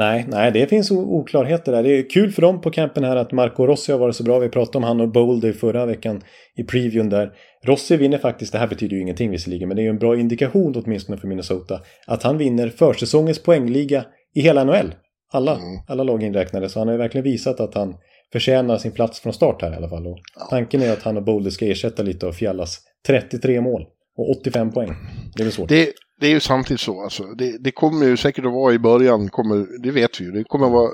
Nej, 0.00 0.24
nej, 0.28 0.52
det 0.52 0.66
finns 0.66 0.90
oklarheter 0.90 1.72
där. 1.72 1.82
Det 1.82 1.98
är 1.98 2.10
kul 2.10 2.30
för 2.32 2.42
dem 2.42 2.60
på 2.60 2.70
campen 2.70 3.04
här 3.04 3.16
att 3.16 3.32
Marco 3.32 3.66
Rossi 3.66 3.92
har 3.92 3.98
varit 3.98 4.16
så 4.16 4.22
bra. 4.24 4.38
Vi 4.38 4.48
pratade 4.48 4.78
om 4.78 4.84
han 4.84 5.00
och 5.00 5.12
Boulder 5.12 5.52
förra 5.52 5.86
veckan 5.86 6.22
i 6.56 6.64
previewn 6.64 7.08
där. 7.08 7.32
Rossi 7.64 7.96
vinner 7.96 8.18
faktiskt, 8.18 8.52
det 8.52 8.58
här 8.58 8.66
betyder 8.66 8.96
ju 8.96 9.02
ingenting 9.02 9.30
visserligen, 9.30 9.68
men 9.68 9.76
det 9.76 9.82
är 9.82 9.84
ju 9.84 9.90
en 9.90 9.98
bra 9.98 10.16
indikation 10.16 10.82
åtminstone 10.84 11.18
för 11.18 11.28
Minnesota. 11.28 11.80
Att 12.06 12.22
han 12.22 12.38
vinner 12.38 12.68
försäsongens 12.68 13.42
poängliga 13.42 14.04
i 14.34 14.40
hela 14.40 14.64
NHL. 14.64 14.94
Alla, 15.32 15.52
Mm. 15.52 15.64
alla 15.88 16.02
lag 16.02 16.22
inräknade. 16.22 16.68
Så 16.68 16.78
han 16.78 16.88
har 16.88 16.94
ju 16.94 16.98
verkligen 16.98 17.24
visat 17.24 17.60
att 17.60 17.74
han 17.74 17.94
förtjänar 18.32 18.78
sin 18.78 18.92
plats 18.92 19.20
från 19.20 19.32
start 19.32 19.62
här 19.62 19.72
i 19.72 19.76
alla 19.76 19.88
fall. 19.88 20.06
Och 20.06 20.18
tanken 20.50 20.82
är 20.82 20.92
att 20.92 21.02
han 21.02 21.16
och 21.16 21.24
Boulder 21.24 21.50
ska 21.50 21.66
ersätta 21.66 22.02
lite 22.02 22.26
av 22.26 22.32
Fjallas 22.32 22.78
33 23.06 23.60
mål 23.60 23.82
och 24.16 24.30
85 24.30 24.72
poäng. 24.72 24.88
Det 25.36 25.42
är 25.42 25.44
väl 25.44 25.52
svårt. 25.52 25.68
Det, 25.68 25.92
det 26.20 26.26
är 26.26 26.30
ju 26.30 26.40
samtidigt 26.40 26.80
så, 26.80 27.02
alltså. 27.02 27.24
det, 27.24 27.58
det 27.58 27.70
kommer 27.70 28.06
ju 28.06 28.16
säkert 28.16 28.44
att 28.44 28.52
vara 28.52 28.74
i 28.74 28.78
början, 28.78 29.28
kommer, 29.28 29.82
det 29.82 29.90
vet 29.90 30.20
vi 30.20 30.24
ju, 30.24 30.30
det 30.30 30.44
kommer 30.44 30.66
att 30.66 30.72
vara 30.72 30.90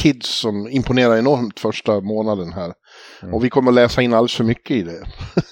kids 0.00 0.28
som 0.28 0.68
imponerar 0.68 1.16
enormt 1.16 1.60
första 1.60 2.00
månaden 2.00 2.52
här. 2.52 2.72
Mm. 3.22 3.34
Och 3.34 3.44
vi 3.44 3.50
kommer 3.50 3.70
att 3.70 3.74
läsa 3.74 4.02
in 4.02 4.14
alldeles 4.14 4.34
för 4.34 4.44
mycket 4.44 4.76
i 4.76 4.82
det. 4.82 5.04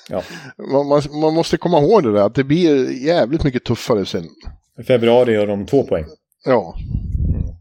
Ja. 0.08 0.22
man, 0.72 0.88
man, 0.88 1.20
man 1.20 1.34
måste 1.34 1.56
komma 1.56 1.78
ihåg 1.78 2.02
det 2.02 2.12
där, 2.12 2.26
att 2.26 2.34
det 2.34 2.44
blir 2.44 3.04
jävligt 3.06 3.44
mycket 3.44 3.64
tuffare 3.64 4.06
sen. 4.06 4.24
I 4.80 4.82
februari 4.82 5.32
gör 5.32 5.46
de 5.46 5.66
två 5.66 5.82
poäng. 5.82 6.04
Ja. 6.44 6.76
Mm. 7.34 7.54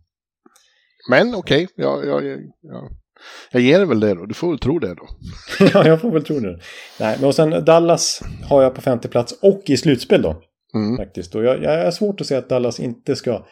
Men 1.09 1.35
okej, 1.35 1.67
jag, 1.75 2.05
jag, 2.05 2.25
jag, 2.25 2.39
jag, 2.61 2.91
jag 3.51 3.61
ger 3.61 3.85
väl 3.85 3.99
det 3.99 4.13
då, 4.13 4.25
du 4.25 4.33
får 4.33 4.49
väl 4.49 4.59
tro 4.59 4.79
det 4.79 4.95
då. 4.95 5.07
ja, 5.73 5.87
jag 5.87 6.01
får 6.01 6.11
väl 6.11 6.23
tro 6.23 6.39
det. 6.39 6.59
Nej, 6.99 7.17
men 7.19 7.27
och 7.27 7.35
sen 7.35 7.65
Dallas 7.65 8.21
har 8.49 8.63
jag 8.63 8.75
på 8.75 8.81
femte 8.81 9.07
plats 9.07 9.33
och 9.41 9.61
i 9.65 9.77
slutspel 9.77 10.21
då. 10.21 10.41
Mm. 10.75 10.97
Faktiskt. 10.97 11.35
Och 11.35 11.43
jag, 11.43 11.63
jag 11.63 11.73
är 11.73 11.91
svårt 11.91 12.21
att 12.21 12.27
säga 12.27 12.39
att 12.39 12.49
Dallas 12.49 12.79
inte 12.79 13.15
ska 13.15 13.45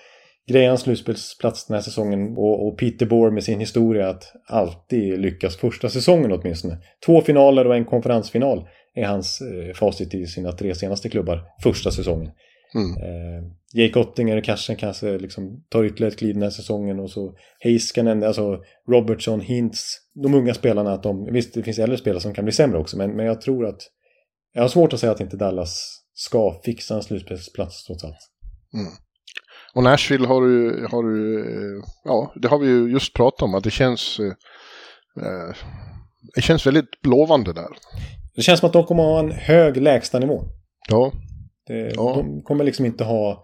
greja 0.48 0.72
en 0.72 0.78
slutspelsplats 0.78 1.68
den 1.68 1.76
här 1.76 1.82
säsongen. 1.82 2.38
Och, 2.38 2.68
och 2.68 2.78
Peter 2.78 3.06
Bohr 3.06 3.32
med 3.32 3.44
sin 3.44 3.60
historia 3.60 4.10
att 4.10 4.34
alltid 4.48 5.20
lyckas 5.20 5.58
första 5.58 5.90
säsongen 5.90 6.32
åtminstone. 6.32 6.78
Två 7.06 7.22
finaler 7.22 7.68
och 7.68 7.76
en 7.76 7.86
konferensfinal 7.86 8.68
är 8.96 9.06
hans 9.06 9.42
eh, 9.42 9.74
facit 9.74 10.14
i 10.14 10.26
sina 10.26 10.52
tre 10.52 10.76
senaste 10.76 11.10
klubbar 11.10 11.44
första 11.64 11.92
säsongen. 11.92 12.32
Mm. 12.76 12.92
Eh, 12.92 13.44
Jake 13.74 14.00
Ottinger 14.00 14.42
kanske, 14.42 14.76
kanske 14.76 15.18
liksom 15.18 15.64
tar 15.70 15.84
ytterligare 15.84 16.12
ett 16.12 16.20
kliv 16.20 16.34
den 16.34 16.44
här 16.44 16.50
säsongen 16.50 17.00
och 17.00 17.10
så 17.10 17.36
Heiskanen, 17.60 18.24
alltså 18.24 18.60
Robertson, 18.90 19.42
Hintz, 19.42 19.98
de 20.24 20.34
unga 20.34 20.54
spelarna 20.54 20.94
att 20.94 21.04
de, 21.04 21.26
visst 21.32 21.54
det 21.54 21.64
finns 21.64 21.80
äldre 21.80 21.98
spelare 21.98 22.22
som 22.22 22.34
kan 22.34 22.46
bli 22.46 22.52
sämre 22.52 22.80
också 22.80 22.98
men, 22.98 23.16
men 23.16 23.26
jag 23.26 23.42
tror 23.42 23.66
att 23.66 23.82
jag 24.54 24.62
har 24.62 24.70
svårt 24.70 24.94
att 24.94 25.00
säga 25.00 25.12
att 25.12 25.22
inte 25.22 25.38
Dallas 25.38 26.02
ska 26.18 26.62
fixa 26.64 26.96
en 26.96 27.04
slutspelsplats 27.04 27.84
trots 27.84 28.04
allt. 28.04 28.18
Och 29.74 29.84
Nashville 29.84 30.28
har 30.28 30.42
du, 30.42 30.88
har 30.92 31.04
du, 31.04 31.40
eh, 31.40 31.84
ja, 32.04 32.34
det 32.36 32.48
har 32.48 32.60
vi 32.60 32.68
ju 32.68 32.92
just 32.92 33.14
pratat 33.14 33.42
om, 33.42 33.56
att 33.56 33.64
det 33.64 33.72
känns, 33.72 34.20
eh, 34.20 34.26
eh, 35.26 35.56
det 36.36 36.42
känns 36.42 36.68
väldigt 36.68 37.06
lovande 37.06 37.54
där. 37.54 37.68
Det 38.36 38.42
känns 38.42 38.60
som 38.60 38.68
att 38.68 38.74
de 38.74 38.84
kommer 38.84 39.04
ha 39.04 39.20
en 39.20 39.32
hög 39.32 39.78
lägstanivå. 39.78 40.44
Ja, 40.90 41.12
Det, 41.68 41.92
Ja. 41.96 42.14
De 42.16 42.42
kommer 42.42 42.64
liksom 42.64 42.86
inte 42.86 43.04
ha 43.04 43.44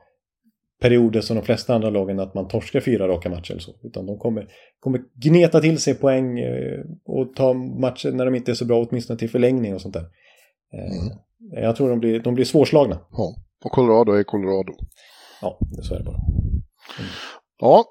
perioder 0.82 1.22
som 1.22 1.36
de 1.36 1.46
flesta 1.46 1.76
andra 1.76 1.90
lagen 1.90 2.20
att 2.20 2.34
man 2.34 2.48
torskar 2.48 2.80
fyra 2.80 3.08
raka 3.08 3.30
matcher 3.30 3.52
eller 3.52 3.62
så. 3.62 3.76
Utan 3.84 4.06
de 4.06 4.18
kommer, 4.18 4.48
kommer 4.80 5.02
gneta 5.16 5.60
till 5.60 5.80
sig 5.80 5.96
poäng 5.96 6.40
eh, 6.40 6.80
och 7.06 7.36
ta 7.36 7.54
matcher 7.54 8.12
när 8.12 8.26
de 8.26 8.36
inte 8.36 8.52
är 8.52 8.56
så 8.56 8.66
bra, 8.66 8.86
åtminstone 8.86 9.20
till 9.20 9.30
förlängning 9.30 9.76
och 9.76 9.82
sånt 9.82 9.94
där. 9.94 10.06
Mm. 10.74 11.18
Jag 11.56 11.76
tror 11.76 11.90
de 11.90 12.00
blir, 12.00 12.20
de 12.20 12.34
blir 12.36 12.46
svårslagna. 12.46 13.00
ja. 13.12 13.36
Och 13.66 13.72
Colorado 13.72 14.12
är 14.12 14.24
Colorado. 14.24 14.74
Ja, 15.42 15.60
så 15.82 15.94
är 15.94 15.98
det 15.98 16.04
bara. 16.04 16.20
Ja, 17.60 17.86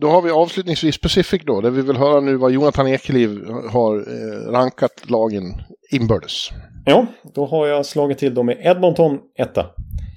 då 0.00 0.08
har 0.08 0.22
vi 0.22 0.30
avslutningsvis 0.30 1.00
Pacific 1.00 1.42
då, 1.44 1.60
där 1.60 1.70
vi 1.70 1.82
vill 1.82 1.96
höra 1.96 2.20
nu 2.20 2.36
vad 2.36 2.52
Jonathan 2.52 2.88
Ekeliv 2.88 3.44
har 3.70 3.96
eh, 3.96 4.52
rankat 4.52 5.10
lagen 5.10 5.44
inbördes. 5.92 6.48
Ja, 6.84 7.06
då 7.34 7.46
har 7.46 7.66
jag 7.66 7.86
slagit 7.86 8.18
till 8.18 8.34
dem 8.34 8.46
med 8.46 8.58
Edmonton 8.60 9.18
etta. 9.38 9.66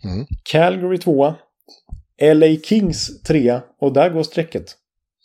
Mm. 0.04 0.26
Calgary 0.52 0.98
tvåa. 0.98 1.36
LA 2.22 2.56
Kings 2.64 3.22
trea 3.22 3.62
och 3.82 3.94
där 3.94 4.10
går 4.10 4.24
strecket. 4.24 4.66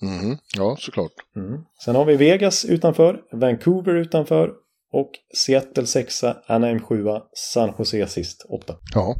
Mm. 0.02 0.36
Ja, 0.56 0.76
såklart. 0.78 1.12
Mm. 1.36 1.60
Sen 1.84 1.94
har 1.96 2.04
vi 2.04 2.16
Vegas 2.16 2.64
utanför, 2.64 3.20
Vancouver 3.32 3.94
utanför 3.94 4.52
och 4.92 5.10
Seattle 5.36 5.86
sexa, 5.86 6.36
Anaheim 6.46 6.80
sjua, 6.82 7.22
San 7.32 7.74
Jose 7.78 8.06
sist, 8.06 8.46
åtta. 8.48 8.76
Ja. 8.94 9.16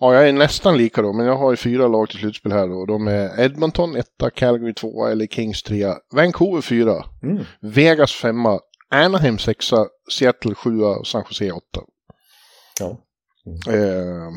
Ja, 0.00 0.14
jag 0.14 0.28
är 0.28 0.32
nästan 0.32 0.76
lika 0.76 1.02
då, 1.02 1.12
men 1.12 1.26
jag 1.26 1.36
har 1.36 1.50
ju 1.50 1.56
fyra 1.56 1.88
lag 1.88 2.10
till 2.10 2.18
slutspel 2.18 2.52
här 2.52 2.68
då. 2.68 2.86
De 2.86 3.08
är 3.08 3.40
Edmonton 3.40 3.96
etta, 3.96 4.30
Calgary 4.30 4.74
tvåa, 4.74 5.14
LA 5.14 5.26
Kings 5.26 5.62
trea, 5.62 5.96
Vancouver 6.14 6.60
fyra, 6.60 7.04
Mm. 7.22 7.44
Vegas 7.60 8.12
femma, 8.12 8.60
Anaheim 8.90 9.38
sexa, 9.38 9.86
Seattle 10.12 10.54
sjua 10.54 10.88
och 10.88 11.06
San 11.06 11.24
Jose 11.30 11.50
åtta. 11.52 11.80
Ja. 12.80 12.98
Eh, 13.72 14.32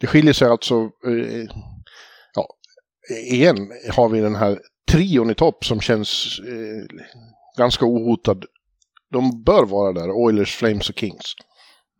det 0.00 0.06
skiljer 0.06 0.32
sig 0.32 0.48
alltså, 0.48 0.74
eh, 1.06 1.46
igen 3.32 3.72
har 3.90 4.08
vi 4.08 4.20
den 4.20 4.36
här 4.36 4.58
trion 4.90 5.30
i 5.30 5.34
topp 5.34 5.64
som 5.64 5.80
känns 5.80 6.40
eh, 6.48 6.96
ganska 7.58 7.84
ohotad. 7.86 8.44
De 9.12 9.42
bör 9.42 9.64
vara 9.66 9.92
där, 9.92 10.10
Oilers, 10.10 10.56
Flames 10.56 10.88
och 10.88 10.98
Kings. 10.98 11.34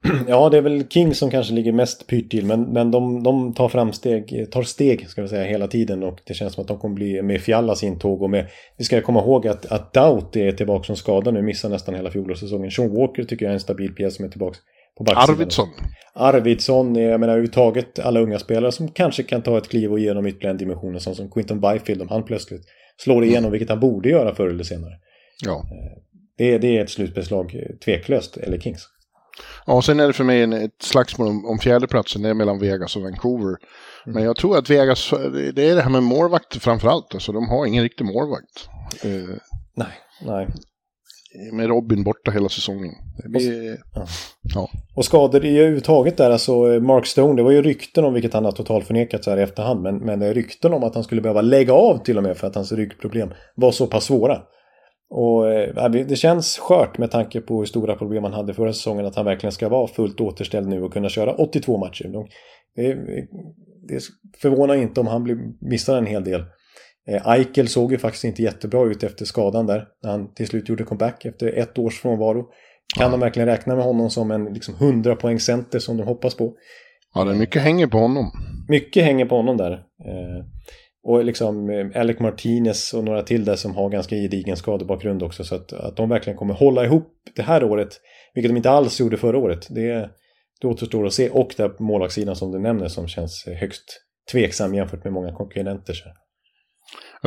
Ja, 0.28 0.48
det 0.48 0.56
är 0.56 0.62
väl 0.62 0.88
Kings 0.88 1.18
som 1.18 1.30
kanske 1.30 1.54
ligger 1.54 1.72
mest 1.72 2.06
pyrt 2.06 2.30
till, 2.30 2.46
men, 2.46 2.62
men 2.62 2.90
de, 2.90 3.22
de 3.22 3.54
tar 3.54 3.68
framsteg, 3.68 4.52
tar 4.52 4.62
steg 4.62 5.08
ska 5.08 5.22
vi 5.22 5.28
säga 5.28 5.44
hela 5.44 5.66
tiden 5.66 6.02
och 6.02 6.18
det 6.24 6.34
känns 6.34 6.54
som 6.54 6.62
att 6.62 6.68
de 6.68 6.78
kommer 6.78 6.94
bli 6.94 7.22
med 7.22 7.40
Fiallas 7.40 7.82
intåg 7.82 8.22
och 8.22 8.30
med, 8.30 8.46
vi 8.76 8.84
ska 8.84 9.00
komma 9.00 9.20
ihåg 9.20 9.46
att, 9.46 9.66
att 9.66 9.94
Doubt 9.94 10.36
är 10.36 10.52
tillbaka 10.52 10.84
som 10.84 10.96
skadad 10.96 11.34
nu, 11.34 11.42
missar 11.42 11.68
nästan 11.68 11.94
hela 11.94 12.10
fjolårssäsongen. 12.10 12.70
Sean 12.70 12.94
Walker 12.94 13.24
tycker 13.24 13.44
jag 13.44 13.50
är 13.50 13.54
en 13.54 13.60
stabil 13.60 13.94
pjäs 13.94 14.16
som 14.16 14.24
är 14.24 14.28
tillbaka 14.28 14.58
på 14.98 15.04
backsidan. 15.04 15.34
Arvidsson. 15.34 15.68
Arvidsson, 16.14 16.94
jag 16.94 17.20
menar 17.20 17.32
överhuvudtaget 17.32 17.98
alla 17.98 18.20
unga 18.20 18.38
spelare 18.38 18.72
som 18.72 18.88
kanske 18.88 19.22
kan 19.22 19.42
ta 19.42 19.58
ett 19.58 19.68
kliv 19.68 19.92
och 19.92 19.98
ge 19.98 20.12
dem 20.12 20.26
ytterligare 20.26 20.50
en 20.50 20.58
dimension, 20.58 21.00
sån 21.00 21.14
som 21.14 21.30
Quinton 21.30 21.60
Byfield 21.60 22.02
om 22.02 22.08
han 22.08 22.24
plötsligt 22.24 22.62
slår 22.96 23.24
igenom, 23.24 23.38
mm. 23.38 23.52
vilket 23.52 23.68
han 23.68 23.80
borde 23.80 24.08
göra 24.08 24.34
förr 24.34 24.48
eller 24.48 24.64
senare. 24.64 24.92
Ja. 25.44 25.64
Det, 26.38 26.58
det 26.58 26.78
är 26.78 26.84
ett 26.84 26.90
slutspelslag, 26.90 27.62
tveklöst, 27.84 28.36
eller 28.36 28.58
Kings. 28.58 28.88
Ja, 29.66 29.72
och 29.74 29.84
sen 29.84 30.00
är 30.00 30.06
det 30.06 30.12
för 30.12 30.24
mig 30.24 30.42
en, 30.42 30.52
ett 30.52 30.82
slagsmål 30.82 31.28
om, 31.28 31.46
om 31.46 31.58
fjärdeplatsen, 31.58 32.22
det 32.22 32.28
är 32.28 32.34
mellan 32.34 32.58
Vegas 32.58 32.96
och 32.96 33.02
Vancouver. 33.02 33.56
Mm. 34.06 34.14
Men 34.14 34.24
jag 34.24 34.36
tror 34.36 34.58
att 34.58 34.70
Vegas, 34.70 35.10
det 35.54 35.68
är 35.68 35.74
det 35.74 35.82
här 35.82 35.90
med 35.90 36.02
målvakt 36.02 36.62
framförallt, 36.62 37.14
alltså 37.14 37.32
de 37.32 37.48
har 37.48 37.66
ingen 37.66 37.82
riktig 37.82 38.04
målvakt. 38.04 38.68
Eh, 39.04 39.36
nej, 39.76 39.92
nej. 40.26 40.48
Med 41.52 41.66
Robin 41.68 42.04
borta 42.04 42.30
hela 42.30 42.48
säsongen. 42.48 42.90
Blir, 43.24 43.78
ja. 43.94 44.06
ja. 44.54 44.70
Och 44.96 45.04
skador 45.04 45.44
i 45.44 45.58
överhuvudtaget 45.58 46.16
där, 46.16 46.30
alltså 46.30 46.52
Mark 46.80 47.06
Stone, 47.06 47.36
det 47.36 47.42
var 47.42 47.50
ju 47.50 47.62
rykten 47.62 48.04
om, 48.04 48.14
vilket 48.14 48.32
han 48.32 48.44
har 48.44 48.52
totalt 48.52 48.86
förnekat 48.86 49.24
så 49.24 49.30
här 49.30 49.38
i 49.38 49.42
efterhand, 49.42 49.82
men, 49.82 49.96
men 49.96 50.34
rykten 50.34 50.72
om 50.72 50.84
att 50.84 50.94
han 50.94 51.04
skulle 51.04 51.20
behöva 51.20 51.40
lägga 51.40 51.72
av 51.72 51.98
till 52.04 52.16
och 52.16 52.22
med 52.22 52.36
för 52.36 52.46
att 52.46 52.54
hans 52.54 52.72
ryggproblem 52.72 53.30
var 53.54 53.72
så 53.72 53.86
pass 53.86 54.04
svåra. 54.04 54.42
Och 55.10 55.52
eh, 55.52 55.90
det 55.90 56.16
känns 56.16 56.58
skört 56.58 56.98
med 56.98 57.10
tanke 57.10 57.40
på 57.40 57.58
hur 57.58 57.66
stora 57.66 57.94
problem 57.94 58.24
han 58.24 58.32
hade 58.32 58.54
förra 58.54 58.72
säsongen 58.72 59.06
att 59.06 59.16
han 59.16 59.24
verkligen 59.24 59.52
ska 59.52 59.68
vara 59.68 59.86
fullt 59.86 60.20
återställd 60.20 60.68
nu 60.68 60.82
och 60.82 60.92
kunna 60.92 61.08
köra 61.08 61.34
82 61.34 61.78
matcher. 61.78 62.12
Det, 62.76 62.94
det 63.88 64.02
förvånar 64.38 64.74
inte 64.74 65.00
om 65.00 65.06
han 65.06 65.24
blir, 65.24 65.38
missar 65.60 65.98
en 65.98 66.06
hel 66.06 66.24
del. 66.24 66.44
Eh, 67.08 67.28
Eichel 67.28 67.68
såg 67.68 67.92
ju 67.92 67.98
faktiskt 67.98 68.24
inte 68.24 68.42
jättebra 68.42 68.84
ut 68.84 69.02
efter 69.02 69.24
skadan 69.24 69.66
där. 69.66 69.84
När 70.02 70.10
han 70.10 70.34
till 70.34 70.46
slut 70.46 70.68
gjorde 70.68 70.84
comeback 70.84 71.24
efter 71.24 71.58
ett 71.58 71.78
års 71.78 72.00
frånvaro. 72.00 72.42
Kan 72.96 73.04
ja. 73.04 73.10
de 73.10 73.20
verkligen 73.20 73.48
räkna 73.48 73.76
med 73.76 73.84
honom 73.84 74.10
som 74.10 74.30
en 74.30 74.44
liksom, 74.44 74.74
100 74.74 75.16
poäng 75.16 75.40
center 75.40 75.78
som 75.78 75.96
de 75.96 76.02
hoppas 76.02 76.34
på? 76.34 76.54
Ja, 77.14 77.24
det 77.24 77.30
är 77.30 77.34
mycket 77.34 77.62
hänger 77.62 77.86
på 77.86 77.98
honom. 77.98 78.30
Mycket 78.68 79.04
hänger 79.04 79.26
på 79.26 79.36
honom 79.36 79.56
där. 79.56 79.72
Eh, 79.72 80.44
och 81.08 81.24
liksom 81.24 81.70
eh, 81.70 82.00
Alec 82.00 82.20
Martinez 82.20 82.94
och 82.94 83.04
några 83.04 83.22
till 83.22 83.44
där 83.44 83.56
som 83.56 83.74
har 83.74 83.90
ganska 83.90 84.16
gedigen 84.16 84.56
skadebakgrund 84.56 85.22
också. 85.22 85.44
Så 85.44 85.54
att, 85.54 85.72
att 85.72 85.96
de 85.96 86.08
verkligen 86.08 86.36
kommer 86.36 86.54
hålla 86.54 86.84
ihop 86.84 87.12
det 87.36 87.42
här 87.42 87.64
året. 87.64 87.88
Vilket 88.34 88.50
de 88.50 88.56
inte 88.56 88.70
alls 88.70 89.00
gjorde 89.00 89.16
förra 89.16 89.38
året. 89.38 89.66
Det, 89.70 90.10
det 90.60 90.66
återstår 90.66 91.06
att 91.06 91.12
se. 91.12 91.30
Och 91.30 91.54
där 91.56 91.82
målvaktssidan 91.82 92.36
som 92.36 92.52
du 92.52 92.58
nämner 92.58 92.88
som 92.88 93.08
känns 93.08 93.44
högst 93.46 93.84
tveksam 94.32 94.74
jämfört 94.74 95.04
med 95.04 95.12
många 95.12 95.32
konkurrenter. 95.32 95.94
Så. 95.94 96.08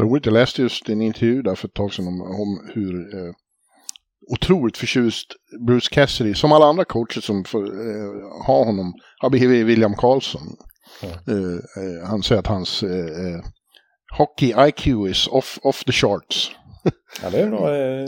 Roligt, 0.02 0.26
jag 0.26 0.34
läste 0.34 0.62
just 0.62 0.90
en 0.90 1.02
intervju 1.02 1.42
där 1.42 1.56
för 1.56 1.68
ett 1.68 1.74
tag 1.74 1.94
sedan 1.94 2.08
om, 2.08 2.22
om 2.22 2.72
hur 2.74 3.18
eh, 3.18 3.34
otroligt 4.34 4.78
förtjust 4.78 5.28
Bruce 5.68 5.90
Cassidy, 5.92 6.34
som 6.34 6.52
alla 6.52 6.66
andra 6.66 6.86
coacher 6.86 7.22
som 7.22 7.44
får 7.44 7.64
eh, 7.64 8.46
ha 8.48 8.66
honom, 8.66 8.94
har 9.20 9.30
blivit 9.30 9.68
William 9.68 9.96
Karlsson. 9.96 10.42
Eh, 11.04 11.36
eh 11.36 12.10
han 12.10 12.24
säger 12.24 12.40
att 12.40 12.48
hans 12.48 12.84
eh, 12.84 13.06
eh, 13.06 13.42
Hockey 14.18 14.54
IQ 14.68 14.88
is 14.88 15.28
off, 15.28 15.60
off 15.64 15.84
the 15.84 15.92
charts. 15.92 16.52
ja, 17.24 17.30
det 17.30 17.40
är 17.40 17.50
bra. 17.50 17.76
Eh, 17.76 18.06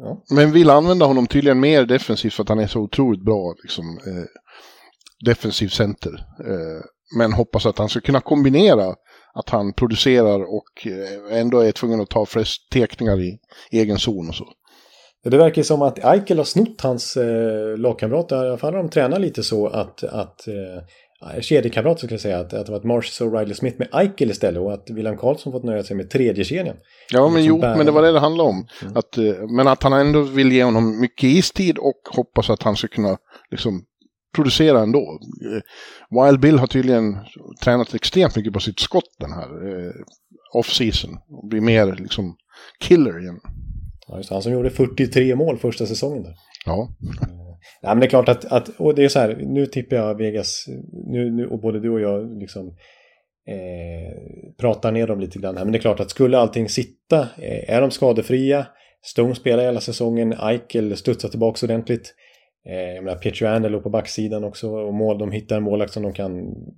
ja. 0.00 0.24
Men 0.30 0.52
vill 0.52 0.70
använda 0.70 1.06
honom 1.06 1.26
tydligen 1.26 1.60
mer 1.60 1.84
defensivt 1.84 2.34
för 2.34 2.42
att 2.42 2.48
han 2.48 2.58
är 2.58 2.66
så 2.66 2.80
otroligt 2.80 3.24
bra 3.24 3.54
liksom, 3.62 3.98
eh, 4.06 4.24
defensiv 5.24 5.68
center. 5.68 6.12
Eh, 6.40 6.84
men 7.18 7.32
hoppas 7.32 7.66
att 7.66 7.78
han 7.78 7.88
ska 7.88 8.00
kunna 8.00 8.20
kombinera 8.20 8.94
att 9.34 9.48
han 9.48 9.72
producerar 9.72 10.40
och 10.40 10.86
eh, 10.86 11.38
ändå 11.38 11.60
är 11.60 11.72
tvungen 11.72 12.00
att 12.00 12.10
ta 12.10 12.26
flest 12.26 12.70
tekningar 12.72 13.20
i 13.20 13.38
egen 13.70 13.98
zon 13.98 14.28
och 14.28 14.34
så. 14.34 14.44
Det 15.30 15.38
verkar 15.38 15.62
som 15.62 15.82
att 15.82 16.04
Eichel 16.04 16.38
har 16.38 16.44
snott 16.44 16.80
hans 16.80 17.16
eh, 17.16 17.78
lagkamrater. 17.78 18.36
I 18.36 18.48
alla 18.48 18.58
fall 18.58 18.74
har 18.74 18.82
de 18.82 18.90
tränat 18.90 19.20
lite 19.20 19.42
så 19.42 19.66
att, 19.66 20.04
att 20.04 20.48
eh, 20.48 20.82
kedjekamrater 21.40 21.98
skulle 21.98 22.14
jag 22.14 22.20
säga, 22.20 22.38
att, 22.38 22.52
att 22.52 22.66
det 22.66 22.72
var 22.72 22.82
Marsh 22.82 23.22
och 23.22 23.38
Riley 23.38 23.54
Smith 23.54 23.78
med 23.78 23.88
Eichel 23.92 24.30
istället 24.30 24.60
och 24.60 24.72
att 24.74 24.90
William 24.90 25.16
Karlsson 25.16 25.52
fått 25.52 25.64
nöja 25.64 25.82
sig 25.82 25.96
med 25.96 26.10
tredje 26.10 26.44
kedjan. 26.44 26.76
Ja, 27.12 27.28
men 27.28 27.44
jo, 27.44 27.58
bär... 27.58 27.76
men 27.76 27.86
det 27.86 27.92
var 27.92 28.02
det 28.02 28.12
det 28.12 28.20
handlade 28.20 28.48
om. 28.48 28.66
Mm. 28.82 28.96
Att, 28.96 29.18
eh, 29.18 29.48
men 29.56 29.68
att 29.68 29.82
han 29.82 29.92
ändå 29.92 30.22
vill 30.22 30.52
ge 30.52 30.64
honom 30.64 31.00
mycket 31.00 31.24
istid 31.24 31.78
och 31.78 32.00
hoppas 32.10 32.50
att 32.50 32.62
han 32.62 32.76
ska 32.76 32.88
kunna 32.88 33.16
liksom, 33.50 33.84
producera 34.34 34.80
ändå. 34.80 35.20
Eh, 35.52 36.24
Wild 36.24 36.40
Bill 36.40 36.58
har 36.58 36.66
tydligen 36.66 37.16
tränat 37.64 37.94
extremt 37.94 38.36
mycket 38.36 38.52
på 38.52 38.60
sitt 38.60 38.80
skott 38.80 39.14
den 39.18 39.32
här 39.32 39.68
eh, 39.68 39.92
off-season. 40.54 41.18
Och 41.28 41.48
blir 41.48 41.60
mer 41.60 41.96
liksom 41.98 42.36
killer 42.80 43.22
igen. 43.22 43.40
Ja, 44.08 44.16
just 44.16 44.30
Han 44.30 44.42
som 44.42 44.52
gjorde 44.52 44.70
43 44.70 45.36
mål 45.36 45.58
första 45.58 45.86
säsongen 45.86 46.22
där. 46.22 46.34
Ja. 46.66 46.88
Nej 47.82 47.94
men 47.94 48.00
det 48.00 48.06
är 48.06 48.10
klart 48.10 48.28
att, 48.28 48.44
att 48.44 48.68
och 48.68 48.94
det 48.94 49.04
är 49.04 49.08
så 49.08 49.18
här, 49.18 49.36
nu 49.40 49.66
tippar 49.66 49.96
jag 49.96 50.14
Vegas, 50.14 50.64
nu, 51.06 51.30
nu, 51.30 51.46
och 51.46 51.60
både 51.60 51.80
du 51.80 51.90
och 51.90 52.00
jag 52.00 52.38
liksom 52.40 52.66
eh, 53.48 54.16
pratar 54.60 54.92
ner 54.92 55.06
dem 55.06 55.20
lite 55.20 55.38
grann 55.38 55.56
här. 55.56 55.64
Men 55.64 55.72
det 55.72 55.78
är 55.78 55.80
klart 55.80 56.00
att 56.00 56.10
skulle 56.10 56.38
allting 56.38 56.68
sitta, 56.68 57.20
eh, 57.20 57.74
är 57.74 57.80
de 57.80 57.90
skadefria, 57.90 58.66
Stone 59.06 59.34
spelar 59.34 59.64
hela 59.64 59.80
säsongen, 59.80 60.32
Eichel 60.32 60.96
studsar 60.96 61.28
tillbaka 61.28 61.66
ordentligt. 61.66 62.14
Eh, 62.68 62.94
jag 62.94 63.04
menar, 63.04 63.18
Pietrangelo 63.18 63.80
på 63.80 63.90
backsidan 63.90 64.44
också, 64.44 64.70
och 64.70 64.94
mål, 64.94 65.18
de 65.18 65.32
hittar 65.32 65.56
en 65.56 65.62
målvakt 65.62 65.92
som 65.92 66.02
de 66.02 66.12
kan, 66.12 66.30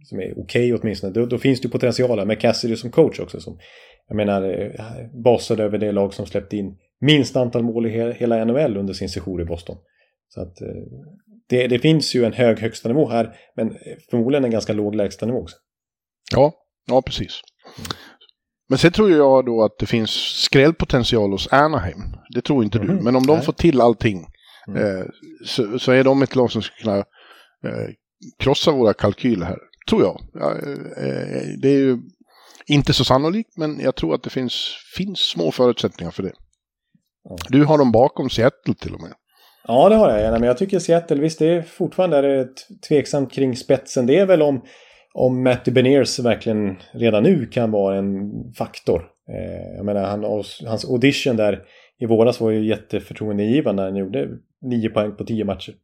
som 0.03 0.21
är 0.21 0.33
okej 0.33 0.43
okay 0.43 0.73
åtminstone. 0.73 1.13
Då, 1.13 1.27
då 1.27 1.39
finns 1.39 1.61
det 1.61 1.67
ju 1.67 1.71
potential 1.71 2.19
här 2.19 2.27
med 2.27 2.41
Cassidy 2.41 2.77
som 2.77 2.91
coach 2.91 3.21
också. 3.21 3.41
Som, 3.41 3.59
jag 4.09 4.17
menar, 4.17 4.43
eh, 4.43 5.21
basade 5.25 5.65
över 5.65 5.79
det 5.79 5.93
lag 5.93 6.15
som 6.15 6.27
släppte 6.27 6.57
in 6.57 6.77
minst 7.01 7.37
antal 7.37 7.63
mål 7.63 7.87
i 7.87 8.13
hela 8.13 8.45
NHL 8.45 8.77
under 8.77 8.95
sin 8.95 9.09
session 9.09 9.41
i 9.41 9.45
Boston. 9.45 9.77
Så 10.29 10.41
att 10.41 10.61
eh, 10.61 10.69
det, 11.49 11.67
det, 11.67 11.79
finns 11.79 12.15
ju 12.15 12.25
en 12.25 12.33
hög 12.33 12.59
högsta 12.59 12.89
nivå 12.89 13.09
här, 13.09 13.37
men 13.57 13.77
förmodligen 14.11 14.45
en 14.45 14.51
ganska 14.51 14.73
låg 14.73 14.95
lägsta 14.95 15.27
nivå 15.27 15.39
också. 15.39 15.57
Ja, 16.33 16.53
ja 16.87 17.03
precis. 17.03 17.41
Men 18.69 18.79
sen 18.79 18.93
tror 18.93 19.11
jag 19.11 19.47
då 19.47 19.65
att 19.65 19.79
det 19.79 19.87
finns 19.87 20.11
skrällpotential 20.45 21.31
hos 21.31 21.53
Anaheim. 21.53 22.03
Det 22.35 22.41
tror 22.41 22.65
inte 22.65 22.79
mm. 22.79 22.97
du. 22.97 23.03
Men 23.03 23.17
om 23.17 23.27
de 23.27 23.37
Nej. 23.37 23.45
får 23.45 23.53
till 23.53 23.81
allting 23.81 24.27
mm. 24.69 24.99
eh, 24.99 25.07
så, 25.45 25.79
så, 25.79 25.93
är 25.93 26.05
de 26.05 26.23
ett 26.23 26.37
lag 26.37 26.53
som 26.53 26.63
ska 26.63 26.75
kunna 26.75 26.99
eh, 26.99 27.89
krossa 28.39 28.73
våra 28.73 28.95
kalkyler 28.95 29.47
här. 29.47 29.59
Tror 29.89 30.03
jag. 30.03 30.21
Ja, 30.33 30.51
eh, 30.53 31.59
det 31.63 31.69
är 31.69 31.79
ju 31.79 31.99
inte 32.67 32.93
så 32.93 33.05
sannolikt, 33.05 33.57
men 33.57 33.81
jag 33.81 33.95
tror 33.95 34.15
att 34.15 34.23
det 34.23 34.31
finns, 34.31 34.77
finns 34.97 35.19
små 35.19 35.53
förutsättningar 35.53 36.11
för 36.11 36.23
det. 36.23 36.33
Mm. 37.31 37.39
Du 37.49 37.65
har 37.65 37.79
dem 37.79 37.93
bakom 37.93 38.31
Seattle 38.31 38.75
till 38.75 38.95
och 38.95 39.01
med. 39.01 39.13
Ja, 39.71 39.89
det 39.89 39.95
har 39.95 40.11
jag 40.11 40.21
gärna. 40.21 40.39
Men 40.39 40.47
jag 40.47 40.59
tycker 40.59 40.79
Seattle, 40.79 41.21
visst 41.21 41.39
det 41.39 41.47
är 41.47 41.63
fortfarande 41.63 42.17
är 42.17 42.49
tveksamt 42.89 43.33
kring 43.33 43.57
spetsen. 43.57 44.07
Det 44.07 44.19
är 44.19 44.27
väl 44.27 44.43
om, 44.43 44.65
om 45.15 45.43
Matty 45.43 45.71
Beniers 45.71 46.19
verkligen 46.19 46.77
redan 46.93 47.23
nu 47.23 47.47
kan 47.47 47.71
vara 47.71 47.97
en 47.97 48.31
faktor. 48.59 49.07
Eh, 49.31 49.77
jag 49.77 49.85
menar, 49.85 50.05
han, 50.05 50.25
hans 50.67 50.85
audition 50.85 51.37
där 51.37 51.63
i 52.01 52.07
våras 52.07 52.41
var 52.41 52.51
ju 52.51 52.67
jätteförtroendegivande. 52.67 53.83
Han 53.83 53.97
gjorde 53.97 54.29
nio 54.63 54.89
poäng 54.89 55.17
på 55.17 55.25
tio 55.25 55.45
matcher. 55.45 55.75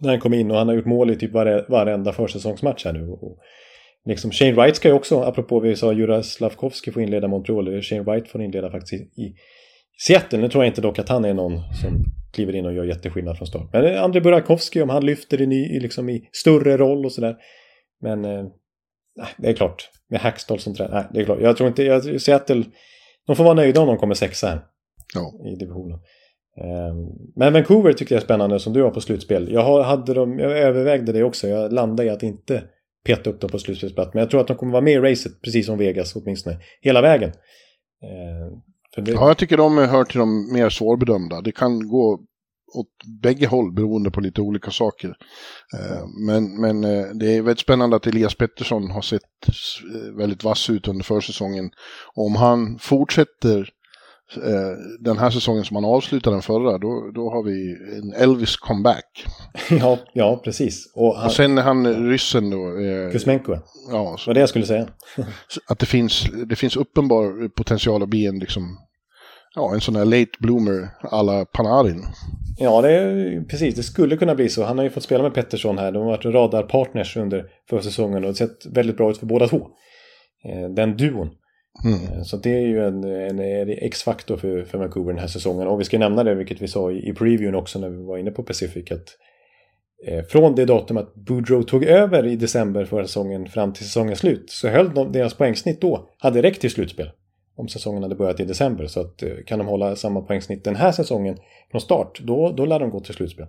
När 0.00 0.10
han 0.10 0.20
kom 0.20 0.34
in 0.34 0.50
och 0.50 0.56
han 0.56 0.68
har 0.68 0.74
gjort 0.74 0.86
mål 0.86 1.10
i 1.10 1.16
typ 1.16 1.32
vare, 1.32 1.64
varenda 1.68 2.12
försäsongsmatch 2.12 2.84
här 2.84 2.92
nu. 2.92 3.08
Och, 3.08 3.38
liksom 4.04 4.30
Shane 4.30 4.52
Wright 4.52 4.76
ska 4.76 4.88
ju 4.88 4.94
också, 4.94 5.20
apropå 5.20 5.60
vi 5.60 5.76
sa 5.76 5.92
Juras 5.92 6.26
Slavkovski 6.26 6.92
får 6.92 7.02
inleda 7.02 7.28
Montreal, 7.28 7.82
Shane 7.82 8.02
Wright 8.02 8.28
får 8.28 8.42
inleda 8.42 8.70
faktiskt 8.70 8.92
i, 8.92 9.22
i 9.22 9.34
Seattle. 10.06 10.38
Nu 10.38 10.48
tror 10.48 10.64
jag 10.64 10.70
inte 10.70 10.80
dock 10.80 10.98
att 10.98 11.08
han 11.08 11.24
är 11.24 11.34
någon 11.34 11.52
som 11.82 12.04
kliver 12.36 12.54
in 12.54 12.66
och 12.66 12.72
gör 12.72 12.84
jätteskillnad 12.84 13.38
från 13.38 13.46
start. 13.46 13.68
Men 13.72 13.98
André 13.98 14.20
Burakovsky 14.20 14.82
om 14.82 14.88
han 14.88 15.06
lyfter 15.06 15.42
i, 15.42 15.46
ny, 15.46 15.80
liksom 15.80 16.08
i 16.08 16.28
större 16.32 16.76
roll 16.76 17.04
och 17.04 17.12
sådär. 17.12 17.36
Men 18.00 18.24
eh, 18.24 18.44
det 19.38 19.48
är 19.48 19.52
klart. 19.52 19.90
Med 20.10 20.20
Hackstall 20.20 20.58
som 20.58 20.74
tränare. 20.74 20.94
Nej, 20.94 21.04
det 21.12 21.20
är 21.20 21.24
klart. 21.24 21.40
Jag 21.40 21.56
tror 21.56 21.68
inte... 21.68 21.82
Jag, 21.82 22.20
Seattle... 22.20 22.64
De 23.26 23.36
får 23.36 23.44
vara 23.44 23.54
nöjda 23.54 23.80
om 23.80 23.86
de 23.86 23.96
kommer 23.96 24.14
sexa 24.14 24.46
här. 24.46 24.60
Ja. 25.14 25.32
I 25.52 25.56
divisionen. 25.56 25.98
Eh, 26.60 26.94
men 27.36 27.52
Vancouver 27.52 27.92
tycker 27.92 28.14
jag 28.14 28.20
är 28.20 28.24
spännande 28.24 28.60
som 28.60 28.72
du 28.72 28.82
har 28.82 28.90
på 28.90 29.00
slutspel. 29.00 29.52
Jag, 29.52 29.82
hade 29.82 30.14
dem, 30.14 30.38
jag 30.38 30.58
övervägde 30.58 31.12
det 31.12 31.22
också. 31.22 31.48
Jag 31.48 31.72
landade 31.72 32.08
i 32.08 32.10
att 32.10 32.22
inte 32.22 32.62
peta 33.06 33.30
upp 33.30 33.40
dem 33.40 33.50
på 33.50 33.58
slutspelsplats. 33.58 34.14
Men 34.14 34.20
jag 34.20 34.30
tror 34.30 34.40
att 34.40 34.46
de 34.46 34.56
kommer 34.56 34.72
vara 34.72 34.82
med 34.82 34.92
i 34.92 34.98
racet, 34.98 35.32
precis 35.42 35.66
som 35.66 35.78
Vegas 35.78 36.16
åtminstone, 36.16 36.58
hela 36.80 37.02
vägen. 37.02 37.30
Eh, 38.02 38.58
det... 38.96 39.12
Ja, 39.12 39.28
jag 39.28 39.38
tycker 39.38 39.56
de 39.56 39.78
hör 39.78 40.04
till 40.04 40.18
de 40.18 40.52
mer 40.52 40.70
svårbedömda. 40.70 41.40
Det 41.40 41.52
kan 41.52 41.88
gå 41.88 42.20
åt 42.74 43.20
bägge 43.22 43.46
håll 43.46 43.72
beroende 43.72 44.10
på 44.10 44.20
lite 44.20 44.40
olika 44.40 44.70
saker. 44.70 45.16
Eh, 45.74 46.06
men 46.26 46.60
men 46.60 46.84
eh, 46.84 47.06
det 47.14 47.36
är 47.36 47.42
väldigt 47.42 47.60
spännande 47.60 47.96
att 47.96 48.06
Elias 48.06 48.34
Pettersson 48.34 48.90
har 48.90 49.02
sett 49.02 49.22
eh, 49.48 50.16
väldigt 50.16 50.44
vass 50.44 50.70
ut 50.70 50.88
under 50.88 51.04
försäsongen. 51.04 51.70
Om 52.14 52.36
han 52.36 52.78
fortsätter 52.78 53.70
den 55.00 55.18
här 55.18 55.30
säsongen 55.30 55.64
som 55.64 55.76
han 55.76 55.84
avslutade 55.84 56.36
den 56.36 56.42
förra, 56.42 56.78
då, 56.78 57.10
då 57.14 57.30
har 57.30 57.42
vi 57.42 57.76
en 57.98 58.12
Elvis 58.12 58.56
comeback. 58.56 59.26
ja, 59.70 59.98
ja, 60.12 60.40
precis. 60.44 60.92
Och, 60.94 61.16
han, 61.16 61.26
och 61.26 61.32
sen 61.32 61.58
är 61.58 61.62
han 61.62 62.08
ryssen 62.10 62.50
då. 62.50 62.78
Eh, 62.80 63.12
Kuzmenko. 63.12 63.56
Ja. 63.90 64.16
Så, 64.18 64.32
det 64.32 64.40
jag 64.40 64.48
skulle 64.48 64.66
säga. 64.66 64.86
att 65.68 65.78
det 65.78 65.86
finns, 65.86 66.26
det 66.46 66.56
finns 66.56 66.76
uppenbar 66.76 67.48
potential 67.48 68.02
att 68.02 68.08
bli 68.08 68.26
en 68.26 68.38
liksom 68.38 68.78
ja, 69.54 69.74
en 69.74 69.80
sån 69.80 69.96
här 69.96 70.04
late 70.04 70.30
bloomer 70.38 70.88
alla 71.00 71.44
Panarin. 71.44 72.04
Ja, 72.58 72.82
det 72.82 72.92
är, 72.92 73.44
precis. 73.44 73.74
Det 73.74 73.82
skulle 73.82 74.16
kunna 74.16 74.34
bli 74.34 74.48
så. 74.48 74.64
Han 74.64 74.78
har 74.78 74.84
ju 74.84 74.90
fått 74.90 75.02
spela 75.02 75.22
med 75.22 75.34
Pettersson 75.34 75.78
här. 75.78 75.92
De 75.92 75.98
har 75.98 76.10
varit 76.10 76.24
radarpartners 76.24 77.16
under 77.16 77.44
försäsongen 77.70 78.14
och 78.14 78.20
det 78.20 78.26
har 78.26 78.34
sett 78.34 78.66
väldigt 78.66 78.96
bra 78.96 79.10
ut 79.10 79.18
för 79.18 79.26
båda 79.26 79.48
två. 79.48 79.68
Eh, 80.44 80.70
den 80.70 80.96
duon. 80.96 81.30
Mm. 81.84 82.18
Eh, 82.18 82.22
så 82.22 82.36
det 82.36 82.50
är 82.50 82.66
ju 82.66 82.86
en, 82.86 83.04
en, 83.04 83.38
en 83.38 83.68
X-faktor 83.70 84.36
för, 84.36 84.64
för 84.64 84.78
Vancouver 84.78 85.12
den 85.12 85.20
här 85.20 85.28
säsongen. 85.28 85.66
Och 85.66 85.80
vi 85.80 85.84
ska 85.84 85.98
nämna 85.98 86.24
det, 86.24 86.34
vilket 86.34 86.62
vi 86.62 86.68
sa 86.68 86.90
i, 86.90 87.08
i 87.08 87.12
previewn 87.12 87.54
också 87.54 87.78
när 87.78 87.88
vi 87.88 88.04
var 88.04 88.18
inne 88.18 88.30
på 88.30 88.42
Pacific, 88.42 88.92
att 88.92 89.08
eh, 90.06 90.24
från 90.24 90.54
det 90.54 90.64
datum 90.64 90.96
att 90.96 91.14
Boudreau 91.14 91.62
tog 91.62 91.84
över 91.84 92.26
i 92.26 92.36
december 92.36 92.84
förra 92.84 93.06
säsongen 93.06 93.46
fram 93.46 93.72
till 93.72 93.84
säsongens 93.84 94.18
slut 94.18 94.50
så 94.50 94.68
höll 94.68 94.94
de, 94.94 95.12
deras 95.12 95.34
poängsnitt 95.34 95.80
då, 95.80 96.08
hade 96.18 96.42
räckt 96.42 96.60
till 96.60 96.70
slutspel 96.70 97.10
om 97.56 97.68
säsongen 97.68 98.02
hade 98.02 98.14
börjat 98.14 98.40
i 98.40 98.44
december. 98.44 98.86
Så 98.86 99.00
att, 99.00 99.22
eh, 99.22 99.36
kan 99.46 99.58
de 99.58 99.68
hålla 99.68 99.96
samma 99.96 100.20
poängsnitt 100.20 100.64
den 100.64 100.76
här 100.76 100.92
säsongen 100.92 101.38
från 101.70 101.80
start, 101.80 102.20
då, 102.22 102.52
då 102.52 102.64
lär 102.64 102.80
de 102.80 102.90
gå 102.90 103.00
till 103.00 103.14
slutspel. 103.14 103.46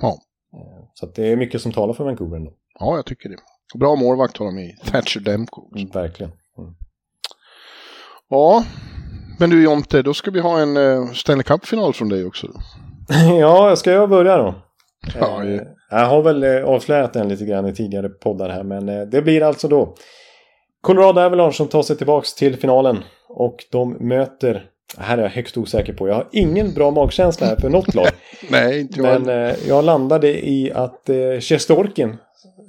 Ja. 0.00 0.18
Eh, 0.54 0.84
så 0.94 1.06
att 1.06 1.14
det 1.14 1.26
är 1.26 1.36
mycket 1.36 1.62
som 1.62 1.72
talar 1.72 1.94
för 1.94 2.04
Vancouver 2.04 2.36
ändå. 2.36 2.52
Ja, 2.78 2.96
jag 2.96 3.06
tycker 3.06 3.28
det. 3.28 3.36
Bra 3.78 3.96
målvakt 3.96 4.36
har 4.36 4.46
de 4.46 4.58
i 4.58 4.76
Thatcher 4.84 5.20
Demko. 5.20 5.76
Mm, 5.76 5.88
verkligen. 5.88 6.32
Mm. 6.58 6.74
Ja, 8.30 8.64
men 9.38 9.50
du 9.50 9.64
Jonte, 9.64 10.02
då 10.02 10.14
ska 10.14 10.30
vi 10.30 10.40
ha 10.40 10.60
en 10.60 10.76
uh, 10.76 11.12
Stanley 11.12 11.42
Cup-final 11.42 11.92
från 11.92 12.08
dig 12.08 12.24
också. 12.24 12.46
ja, 13.40 13.76
ska 13.76 13.92
jag 13.92 14.08
börja 14.08 14.36
då? 14.36 14.54
Ja, 15.20 15.42
uh, 15.44 15.60
jag 15.90 16.06
har 16.06 16.22
väl 16.22 16.44
uh, 16.44 16.64
avslöjat 16.64 17.12
den 17.12 17.28
lite 17.28 17.44
grann 17.44 17.66
i 17.66 17.74
tidigare 17.74 18.08
poddar 18.08 18.48
här, 18.48 18.62
men 18.62 19.10
det 19.10 19.22
blir 19.22 19.42
alltså 19.42 19.68
då 19.68 19.94
Colorado 20.80 21.20
Avalanche 21.20 21.52
som 21.52 21.68
tar 21.68 21.82
sig 21.82 21.96
tillbaka 21.96 22.26
till 22.38 22.56
finalen 22.56 22.98
och 23.28 23.64
de 23.70 23.92
möter 23.92 24.70
här 24.98 25.18
är 25.18 25.22
jag 25.22 25.30
högst 25.30 25.56
osäker 25.56 25.92
på. 25.92 26.08
Jag 26.08 26.14
har 26.14 26.28
ingen 26.32 26.74
bra 26.74 26.90
magkänsla 26.90 27.46
här 27.46 27.56
för 27.56 27.68
något 27.68 27.94
lag. 27.94 28.06
Nej, 28.50 28.80
inte 28.80 29.00
jag. 29.00 29.22
Men 29.22 29.48
eh, 29.48 29.56
jag 29.68 29.84
landade 29.84 30.48
i 30.48 30.72
att 30.74 31.08
eh, 31.08 31.40
Chestorkin 31.40 32.16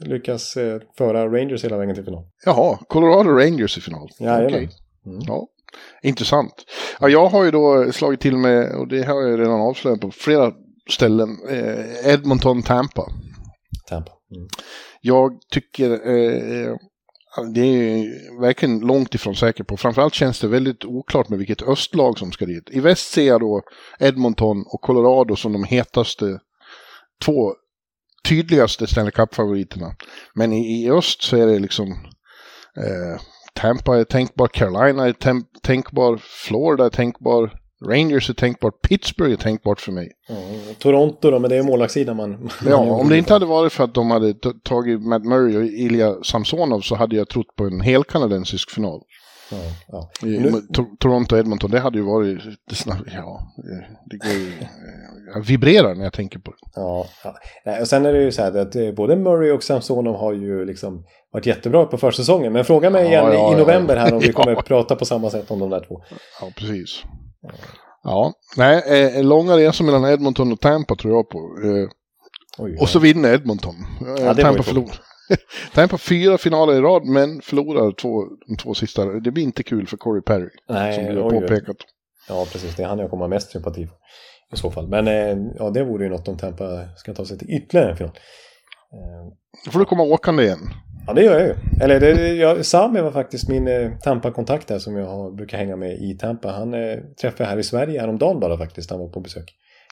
lyckas 0.05 0.57
eh, 0.57 0.81
föra 0.97 1.25
Rangers 1.25 1.63
hela 1.63 1.77
vägen 1.77 1.95
till 1.95 2.05
final. 2.05 2.23
Jaha, 2.45 2.77
Colorado 2.87 3.29
Rangers 3.29 3.77
i 3.77 3.81
final. 3.81 4.09
Jajamän. 4.19 4.45
Okay. 4.45 4.67
Mm. 5.05 5.19
Ja, 5.27 5.47
intressant. 6.03 6.53
Ja, 6.99 7.09
jag 7.09 7.29
har 7.29 7.43
ju 7.43 7.51
då 7.51 7.91
slagit 7.91 8.19
till 8.19 8.37
med, 8.37 8.75
och 8.75 8.87
det 8.87 9.03
har 9.03 9.21
jag 9.21 9.39
redan 9.39 9.61
avslöjat 9.61 10.01
på 10.01 10.11
flera 10.11 10.53
ställen, 10.89 11.37
eh, 11.49 12.13
Edmonton, 12.13 12.63
Tampa. 12.63 13.07
Tampa. 13.89 14.11
Mm. 14.35 14.47
Jag 15.01 15.31
tycker 15.51 15.91
eh, 15.91 16.75
det 17.53 17.61
är 17.61 18.41
verkligen 18.41 18.79
långt 18.79 19.15
ifrån 19.15 19.35
säker 19.35 19.63
på. 19.63 19.77
Framförallt 19.77 20.13
känns 20.13 20.39
det 20.39 20.47
väldigt 20.47 20.85
oklart 20.85 21.29
med 21.29 21.39
vilket 21.39 21.61
östlag 21.61 22.19
som 22.19 22.31
ska 22.31 22.45
dit. 22.45 22.69
I 22.71 22.79
väst 22.79 23.11
ser 23.11 23.27
jag 23.27 23.39
då 23.39 23.61
Edmonton 23.99 24.63
och 24.67 24.81
Colorado 24.81 25.35
som 25.35 25.53
de 25.53 25.63
hetaste 25.63 26.39
två 27.25 27.53
tydligaste 28.29 28.87
Stanley 28.87 29.11
Cup-favoriterna. 29.11 29.95
Men 30.35 30.53
i, 30.53 30.83
i, 30.83 30.91
öst 30.91 31.21
så 31.21 31.37
är 31.37 31.47
det 31.47 31.59
liksom 31.59 31.91
eh, 32.77 33.21
Tampa 33.53 33.97
är 33.97 34.03
tänkbar, 34.03 34.47
Carolina 34.47 35.07
är 35.07 35.15
tänkbar, 35.61 36.19
Florida 36.47 36.85
är 36.85 36.89
tänkbar, 36.89 37.51
Rangers 37.85 38.29
är 38.29 38.33
tänkbart, 38.33 38.81
Pittsburgh 38.81 39.33
är 39.33 39.37
tänkbart 39.37 39.79
för 39.79 39.91
mig. 39.91 40.11
Mm, 40.29 40.75
Toronto 40.79 41.31
då, 41.31 41.39
men 41.39 41.49
det 41.49 41.55
är 41.55 41.63
målvaktssidan 41.63 42.17
man... 42.17 42.49
ja, 42.65 42.77
om 42.77 43.09
det 43.09 43.17
inte 43.17 43.33
hade 43.33 43.45
varit 43.45 43.73
för 43.73 43.83
att 43.83 43.93
de 43.93 44.11
hade 44.11 44.33
tagit 44.63 45.01
Matt 45.01 45.25
Murray 45.25 45.57
och 45.57 45.65
Ilja 45.65 46.15
Samsonov 46.23 46.81
så 46.81 46.95
hade 46.95 47.15
jag 47.15 47.29
trott 47.29 47.55
på 47.55 47.63
en 47.63 47.81
hel 47.81 48.03
kanadensisk 48.03 48.71
final. 48.71 49.01
Ja, 49.51 49.57
ja. 49.87 50.09
Nu... 50.21 50.51
Toronto-Edmonton, 50.99 51.71
det 51.71 51.79
hade 51.79 51.97
ju 51.97 52.03
varit... 52.03 52.39
Ja, 53.13 53.53
det 54.05 54.17
går 54.17 54.33
ju... 54.33 54.51
Jag 55.33 55.41
vibrerar 55.41 55.95
när 55.95 56.03
jag 56.03 56.13
tänker 56.13 56.39
på 56.39 56.51
det. 56.51 56.57
Ja, 56.75 57.05
ja. 57.65 57.79
Och 57.81 57.87
sen 57.87 58.05
är 58.05 58.13
det 58.13 58.23
ju 58.23 58.31
så 58.31 58.41
här 58.41 58.57
att 58.57 58.75
eh, 58.75 58.91
både 58.91 59.15
Murray 59.15 59.51
och 59.51 59.63
Samsonov 59.63 60.15
har 60.15 60.33
ju 60.33 60.65
liksom 60.65 61.05
varit 61.31 61.45
jättebra 61.45 61.85
på 61.85 61.97
försäsongen. 61.97 62.53
Men 62.53 62.65
fråga 62.65 62.89
mig 62.89 63.05
igen 63.05 63.25
ja, 63.25 63.53
i 63.53 63.55
november 63.55 63.95
här 63.95 64.13
om 64.13 64.19
vi 64.19 64.33
kommer 64.33 64.55
prata 64.55 64.95
på 64.95 65.05
samma 65.05 65.29
sätt 65.29 65.51
om 65.51 65.59
de 65.59 65.69
där 65.69 65.85
två. 65.87 66.03
Ja, 66.41 66.47
precis. 66.55 67.03
Ja, 68.03 68.33
nej, 68.57 68.83
eh, 68.87 69.23
långa 69.23 69.57
resor 69.57 69.85
mellan 69.85 70.05
Edmonton 70.05 70.51
och 70.51 70.59
Tampa 70.59 70.95
tror 70.95 71.13
jag 71.13 71.29
på. 71.29 71.37
Eh, 71.37 71.89
oj, 72.57 72.77
och 72.79 72.89
så 72.89 72.99
vinner 72.99 73.33
Edmonton. 73.33 73.75
Eh, 74.01 74.25
ja, 74.25 74.33
Tampa 74.33 74.63
förlorar. 74.63 74.95
Tampa 75.73 75.97
fyra 75.97 76.37
finaler 76.37 76.73
i 76.73 76.81
rad 76.81 77.05
men 77.05 77.41
förlorar 77.41 77.91
två, 77.91 78.23
de 78.47 78.57
två 78.57 78.73
sista. 78.73 79.05
Det 79.05 79.31
blir 79.31 79.43
inte 79.43 79.63
kul 79.63 79.87
för 79.87 79.97
Corey 79.97 80.21
Perry. 80.21 80.49
Nej, 80.69 80.95
som 80.95 81.15
du 81.15 81.21
har 81.21 81.29
påpekat. 81.29 81.77
Ja, 82.29 82.47
precis. 82.51 82.75
Det 82.75 82.83
är 82.83 82.87
han 82.87 82.99
jag 82.99 83.09
kommer 83.09 83.27
mest 83.27 83.51
sympati 83.51 83.87
för. 83.87 83.95
I 84.53 84.57
så 84.57 84.71
fall. 84.71 84.87
Men 84.87 85.07
eh, 85.07 85.37
ja, 85.55 85.69
det 85.69 85.83
vore 85.83 86.03
ju 86.03 86.09
något 86.09 86.27
om 86.27 86.37
Tampa 86.37 86.87
ska 86.97 87.13
ta 87.13 87.25
sig 87.25 87.37
till 87.37 87.49
ytterligare 87.49 87.91
en 87.91 87.97
final. 87.97 88.15
Då 89.65 89.71
får 89.71 89.79
du 89.79 89.85
komma 89.85 90.03
åkande 90.03 90.43
igen. 90.43 90.59
Ja, 91.07 91.13
det 91.13 91.23
gör 91.23 91.39
jag 91.39 91.47
ju. 91.47 91.55
Eller 91.81 91.99
det, 91.99 92.33
jag, 92.33 92.65
Sami 92.65 93.01
var 93.01 93.11
faktiskt 93.11 93.49
min 93.49 93.67
eh, 93.67 93.91
Tampa-kontakt 94.03 94.67
där 94.67 94.79
som 94.79 94.95
jag 94.95 95.07
har, 95.07 95.31
brukar 95.31 95.57
hänga 95.57 95.75
med 95.75 95.93
i 95.93 96.17
Tampa. 96.17 96.51
Han 96.51 96.73
eh, 96.73 96.97
träffade 97.21 97.49
här 97.49 97.57
i 97.57 97.63
Sverige 97.63 97.99
häromdagen 97.99 98.39
bara 98.39 98.57
faktiskt. 98.57 98.89
Han 98.89 98.99
var 98.99 99.09
på 99.09 99.19
besök. 99.19 99.45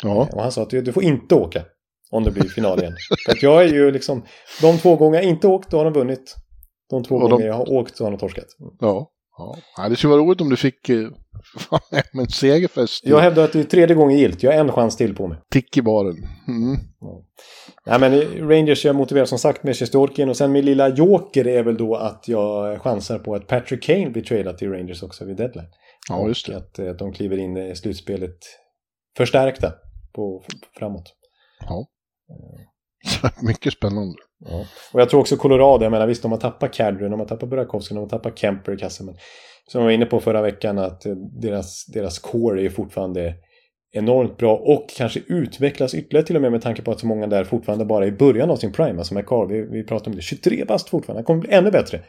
Ja. 0.04 0.30
Och 0.34 0.42
han 0.42 0.52
sa 0.52 0.62
att 0.62 0.70
du, 0.70 0.82
du 0.82 0.94
får 0.94 1.04
inte 1.04 1.36
åka 1.36 1.64
om 2.12 2.24
det 2.24 2.32
blir 2.32 2.44
final 2.44 2.80
igen. 2.80 2.94
För 3.26 3.32
att 3.32 3.44
jag 3.44 3.64
är 3.64 3.68
ju 3.68 3.92
liksom, 3.92 4.24
de 4.62 4.78
två 4.78 4.96
gånger 4.96 5.20
jag 5.20 5.30
inte 5.30 5.48
åkt, 5.48 5.72
då 5.72 5.78
har 5.78 5.86
de 5.86 5.94
vunnit. 5.94 6.36
De 6.90 7.04
två 7.04 7.20
gånger 7.20 7.48
jag 7.48 7.54
har 7.54 7.72
åkt 7.72 7.98
så 7.98 8.04
har 8.04 8.12
de 8.12 8.18
torskat. 8.18 8.48
Ja. 8.80 9.12
Ja. 9.78 9.90
det 9.90 9.96
skulle 9.96 10.12
vara 10.12 10.22
roligt 10.22 10.42
om 10.42 10.50
du 10.50 10.56
fick 10.56 10.90
eh, 10.90 11.08
en 12.14 12.28
segerfest. 12.28 13.02
Jag 13.06 13.20
hävdar 13.20 13.44
att 13.44 13.54
det 13.54 13.60
är 13.60 13.64
tredje 13.64 13.96
gången 13.96 14.18
gilt. 14.18 14.44
Jag 14.44 14.52
har 14.52 14.60
en 14.60 14.72
chans 14.72 14.98
till 14.98 15.16
på 15.16 15.28
mig. 15.28 15.38
Tick 15.52 15.78
i 15.78 15.82
baren. 15.82 16.16
Mm. 16.48 16.78
Ja. 17.00 17.24
Nej, 17.90 18.00
men 18.00 18.50
Rangers 18.50 18.86
jag 18.86 18.96
motiverar 18.96 19.26
som 19.26 19.40
sagt 19.40 19.64
med 19.64 19.78
Shesterkin 19.78 20.30
och 20.30 20.38
sen 20.38 20.52
min 20.52 20.66
lilla 20.66 20.90
joker 20.90 21.48
är 21.48 21.64
väl 21.64 21.78
då 21.78 21.96
att 21.96 22.28
jag 22.28 22.82
chansar 22.82 23.20
på 23.20 23.36
att 23.36 23.48
Patrick 23.48 23.84
Kane 23.84 24.10
blir 24.10 24.24
tradad 24.24 24.58
till 24.58 24.72
Rangers 24.72 25.04
också 25.04 25.26
vid 25.26 25.38
deadline. 25.38 25.68
Ja, 26.10 26.28
just 26.28 26.48
det. 26.48 26.56
Och 26.56 26.62
att, 26.62 26.80
att 26.80 27.00
de 27.00 27.14
kliver 27.14 27.38
in 27.38 27.58
i 27.58 27.76
slutspelet 27.76 28.38
förstärkta 29.18 29.74
på, 30.14 30.44
framåt. 30.80 31.14
Ja. 31.60 31.86
Mycket 33.42 33.74
spännande. 33.74 34.16
Ja. 34.46 34.66
Och 34.94 35.02
jag 35.02 35.10
tror 35.10 35.20
också 35.20 35.38
Colorado, 35.38 35.84
jag 35.86 35.92
menar 35.92 36.08
visst 36.08 36.22
de 36.22 36.32
har 36.32 36.40
tappat 36.40 36.74
Cadry, 36.74 37.10
de 37.10 37.20
har 37.20 37.28
tappat 37.28 37.50
Burakovsky, 37.50 37.96
de 37.96 38.02
har 38.02 38.10
tappat 38.10 38.38
Kemper 38.40 38.74
i 38.74 38.78
kassen. 38.78 39.06
Men 39.06 39.16
som 39.68 39.82
jag 39.82 39.86
var 39.86 39.92
inne 39.92 40.06
på 40.06 40.20
förra 40.20 40.42
veckan 40.42 40.78
att 40.78 41.04
deras, 41.42 41.86
deras 41.86 42.20
core 42.20 42.66
är 42.66 42.70
fortfarande 42.70 43.36
enormt 43.92 44.38
bra 44.38 44.56
och 44.56 44.90
kanske 44.98 45.22
utvecklas 45.28 45.94
ytterligare 45.94 46.26
till 46.26 46.36
och 46.36 46.42
med 46.42 46.52
med 46.52 46.62
tanke 46.62 46.82
på 46.82 46.92
att 46.92 47.00
så 47.00 47.08
många 47.08 47.28
där 47.28 47.44
fortfarande 47.44 47.86
bara 47.86 48.06
är 48.06 48.08
i 48.08 48.12
början 48.12 48.50
av 48.52 48.56
sin 48.56 48.72
prime. 48.72 49.00
Alltså 49.00 49.14
McCarr, 49.14 49.48
vi, 49.48 49.62
vi 49.62 49.84
pratar 49.84 50.12
om 50.12 50.16
det, 50.16 50.22
23 50.22 50.66
bast 50.66 50.90
fortfarande, 50.90 51.20
han 51.20 51.26
kommer 51.26 51.42
bli 51.42 51.54
ännu 51.54 51.72
bättre. 51.72 52.02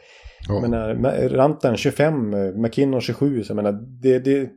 Ja. 0.47 0.61
Menar, 0.61 0.95
Rantan 1.29 1.77
25, 1.77 2.35
McKinnon 2.61 3.01
27, 3.01 3.43
så 3.43 3.51
jag 3.51 3.55
menar, 3.55 3.71
det, 4.01 4.19
det 4.19 4.49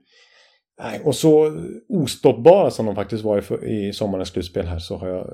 nej, 0.82 1.00
och 1.04 1.14
så 1.14 1.60
ostoppbara 1.88 2.70
som 2.70 2.86
de 2.86 2.94
faktiskt 2.94 3.24
var 3.24 3.64
i, 3.64 3.88
i 3.88 3.92
sommarens 3.92 4.28
slutspel 4.28 4.66
här 4.66 4.78
så 4.78 4.96
har 4.96 5.08
jag 5.08 5.26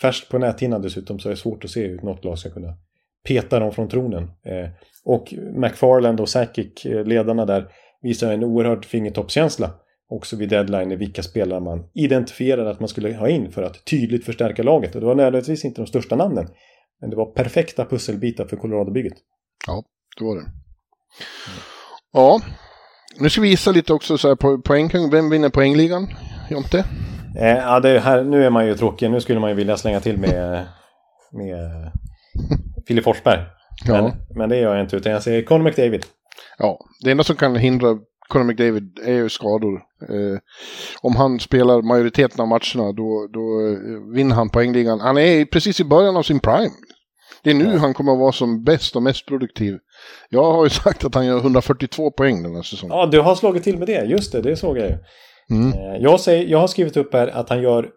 färskt 0.00 0.28
på 0.28 0.38
näthinnan 0.38 0.82
dessutom 0.82 1.18
så 1.18 1.28
är 1.28 1.30
det 1.30 1.36
svårt 1.36 1.64
att 1.64 1.70
se 1.70 1.86
hur 1.86 2.02
något 2.02 2.24
lag 2.24 2.38
ska 2.38 2.50
kunna 2.50 2.74
peta 3.28 3.58
dem 3.60 3.72
från 3.72 3.88
tronen. 3.88 4.22
Eh, 4.22 4.68
och 5.04 5.34
McFarland 5.54 6.20
och 6.20 6.28
Sakic, 6.28 6.86
eh, 6.86 7.04
ledarna 7.04 7.46
där, 7.46 7.68
visar 8.02 8.32
en 8.32 8.44
oerhörd 8.44 8.84
fingertoppskänsla 8.84 9.70
också 10.10 10.36
vid 10.36 10.48
deadline 10.48 10.98
vilka 10.98 11.22
spelare 11.22 11.60
man 11.60 11.84
identifierade 11.94 12.70
att 12.70 12.80
man 12.80 12.88
skulle 12.88 13.16
ha 13.16 13.28
in 13.28 13.52
för 13.52 13.62
att 13.62 13.84
tydligt 13.84 14.24
förstärka 14.24 14.62
laget. 14.62 14.94
Och 14.94 15.00
det 15.00 15.06
var 15.06 15.14
nödvändigtvis 15.14 15.64
inte 15.64 15.80
de 15.80 15.86
största 15.86 16.16
namnen. 16.16 16.48
Men 17.00 17.10
det 17.10 17.16
var 17.16 17.26
perfekta 17.26 17.84
pusselbitar 17.84 18.44
för 18.44 18.56
Colorado-bygget. 18.56 19.14
Ja, 19.66 19.84
det 20.18 20.24
var 20.24 20.36
det. 20.36 20.46
Ja, 22.12 22.40
nu 23.18 23.30
ska 23.30 23.40
vi 23.40 23.48
gissa 23.48 23.70
lite 23.70 23.92
också 23.92 24.18
så 24.18 24.28
här 24.28 24.34
på 24.34 24.58
poängkung. 24.58 25.10
Vem 25.10 25.30
vinner 25.30 25.48
poängligan? 25.48 26.08
Jonte? 26.50 26.84
Eh, 27.38 27.48
ja, 27.48 27.80
det 27.80 28.00
här, 28.00 28.24
nu 28.24 28.44
är 28.44 28.50
man 28.50 28.66
ju 28.66 28.74
tråkig. 28.74 29.10
Nu 29.10 29.20
skulle 29.20 29.40
man 29.40 29.50
ju 29.50 29.56
vilja 29.56 29.76
slänga 29.76 30.00
till 30.00 30.18
med, 30.18 30.66
med 31.32 31.92
Filip 32.86 33.04
Forsberg. 33.04 33.40
Men, 33.86 34.04
ja. 34.04 34.12
men 34.34 34.48
det 34.48 34.56
gör 34.56 34.74
jag 34.74 34.84
inte, 34.84 34.96
utan 34.96 35.12
jag 35.12 35.22
säger 35.22 35.42
Conor 35.42 35.64
McDavid. 35.64 36.06
Ja, 36.58 36.78
det 37.00 37.10
enda 37.10 37.24
som 37.24 37.36
kan 37.36 37.56
hindra 37.56 37.98
Conor 38.28 38.44
McDavid 38.44 38.98
är 39.04 39.12
ju 39.12 39.28
skador. 39.28 39.74
Eh, 40.08 40.38
om 41.02 41.16
han 41.16 41.40
spelar 41.40 41.82
majoriteten 41.82 42.40
av 42.40 42.48
matcherna 42.48 42.92
då, 42.92 43.28
då 43.32 43.66
eh, 43.66 44.14
vinner 44.14 44.34
han 44.34 44.50
poängligan. 44.50 45.00
Han 45.00 45.18
är 45.18 45.44
precis 45.44 45.80
i 45.80 45.84
början 45.84 46.16
av 46.16 46.22
sin 46.22 46.40
prime. 46.40 46.70
Det 47.42 47.50
är 47.50 47.54
nu 47.54 47.64
ja. 47.72 47.78
han 47.78 47.94
kommer 47.94 48.12
att 48.12 48.18
vara 48.18 48.32
som 48.32 48.64
bäst 48.64 48.96
och 48.96 49.02
mest 49.02 49.26
produktiv. 49.26 49.78
Jag 50.28 50.52
har 50.52 50.64
ju 50.64 50.70
sagt 50.84 51.04
att 51.04 51.14
han 51.14 51.26
gör 51.26 51.38
142 51.38 52.10
poäng 52.10 52.42
den 52.42 52.54
här 52.54 52.62
säsongen. 52.62 52.96
Ja, 52.96 53.06
du 53.06 53.20
har 53.20 53.34
slagit 53.34 53.64
till 53.64 53.78
med 53.78 53.88
det. 53.88 54.04
Just 54.04 54.32
det, 54.32 54.40
det 54.40 54.56
såg 54.56 54.78
jag 54.78 54.86
ju. 54.86 54.96
Mm. 55.50 55.72
Eh, 55.72 56.02
jag, 56.02 56.20
säger, 56.20 56.46
jag 56.46 56.58
har 56.58 56.68
skrivit 56.68 56.96
upp 56.96 57.12
här 57.12 57.28
att 57.28 57.48
han 57.48 57.62
gör 57.62 57.88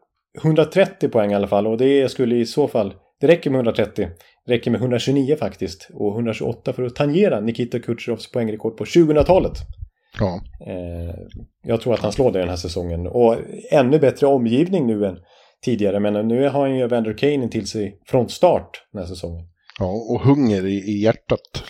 130 0.43 1.09
poäng 1.09 1.31
i 1.31 1.35
alla 1.35 1.47
fall 1.47 1.67
och 1.67 1.77
det 1.77 2.11
skulle 2.11 2.35
i 2.35 2.45
så 2.45 2.67
fall, 2.67 2.93
det 3.21 3.27
räcker 3.27 3.49
med 3.49 3.57
130. 3.57 4.07
Det 4.45 4.53
räcker 4.53 4.71
med 4.71 4.81
129 4.81 5.35
faktiskt 5.39 5.89
och 5.93 6.13
128 6.15 6.73
för 6.73 6.83
att 6.83 6.95
tangera 6.95 7.39
Nikita 7.39 7.79
Kucherovs 7.79 8.31
poängrekord 8.31 8.77
på 8.77 8.83
2000-talet. 8.83 9.53
Ja. 10.19 10.41
Eh, 10.67 11.15
jag 11.63 11.81
tror 11.81 11.93
att 11.93 11.99
han 11.99 12.11
slår 12.11 12.31
det 12.31 12.39
den 12.39 12.49
här 12.49 12.55
säsongen 12.55 13.07
och 13.07 13.35
ännu 13.71 13.99
bättre 13.99 14.27
omgivning 14.27 14.87
nu 14.87 15.05
än 15.05 15.17
tidigare. 15.63 15.99
Men 15.99 16.27
nu 16.27 16.49
har 16.49 16.61
han 16.61 16.77
ju 16.77 16.87
Vander 16.87 17.17
Kane 17.17 17.49
till 17.49 17.67
sig 17.67 17.99
från 18.07 18.29
start 18.29 18.69
den 18.91 19.01
här 19.01 19.07
säsongen. 19.07 19.45
Ja, 19.79 19.85
och 19.85 20.21
hunger 20.21 20.65
i, 20.65 20.75
i 20.75 21.03
hjärtat. 21.03 21.63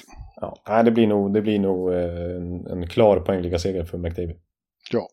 Ja, 0.66 0.84
det 0.84 0.91
blir 0.91 1.08
nog, 1.08 1.34
det 1.34 1.41
blir 1.41 1.60
nog 1.60 1.93
eh, 1.93 2.36
en, 2.36 2.68
en 2.68 2.88
klar 2.88 3.20
poängliga 3.20 3.60
seger 3.60 3.84
för 3.84 3.98
McDavid. 3.98 4.36
Ja. 4.91 5.08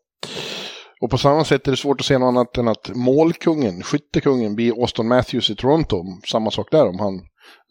Och 1.01 1.11
på 1.11 1.18
samma 1.18 1.45
sätt 1.45 1.66
är 1.66 1.70
det 1.70 1.76
svårt 1.76 2.01
att 2.01 2.07
se 2.07 2.18
något 2.18 2.28
annat 2.28 2.59
än 2.59 2.68
att 2.68 2.91
målkungen, 2.95 3.82
skyttekungen, 3.82 4.55
blir 4.55 4.80
Austin 4.80 5.09
Matthews 5.09 5.51
i 5.51 5.57
Toronto. 5.57 6.05
Samma 6.30 6.51
sak 6.51 6.70
där 6.70 6.89
om 6.89 6.99
han 6.99 7.14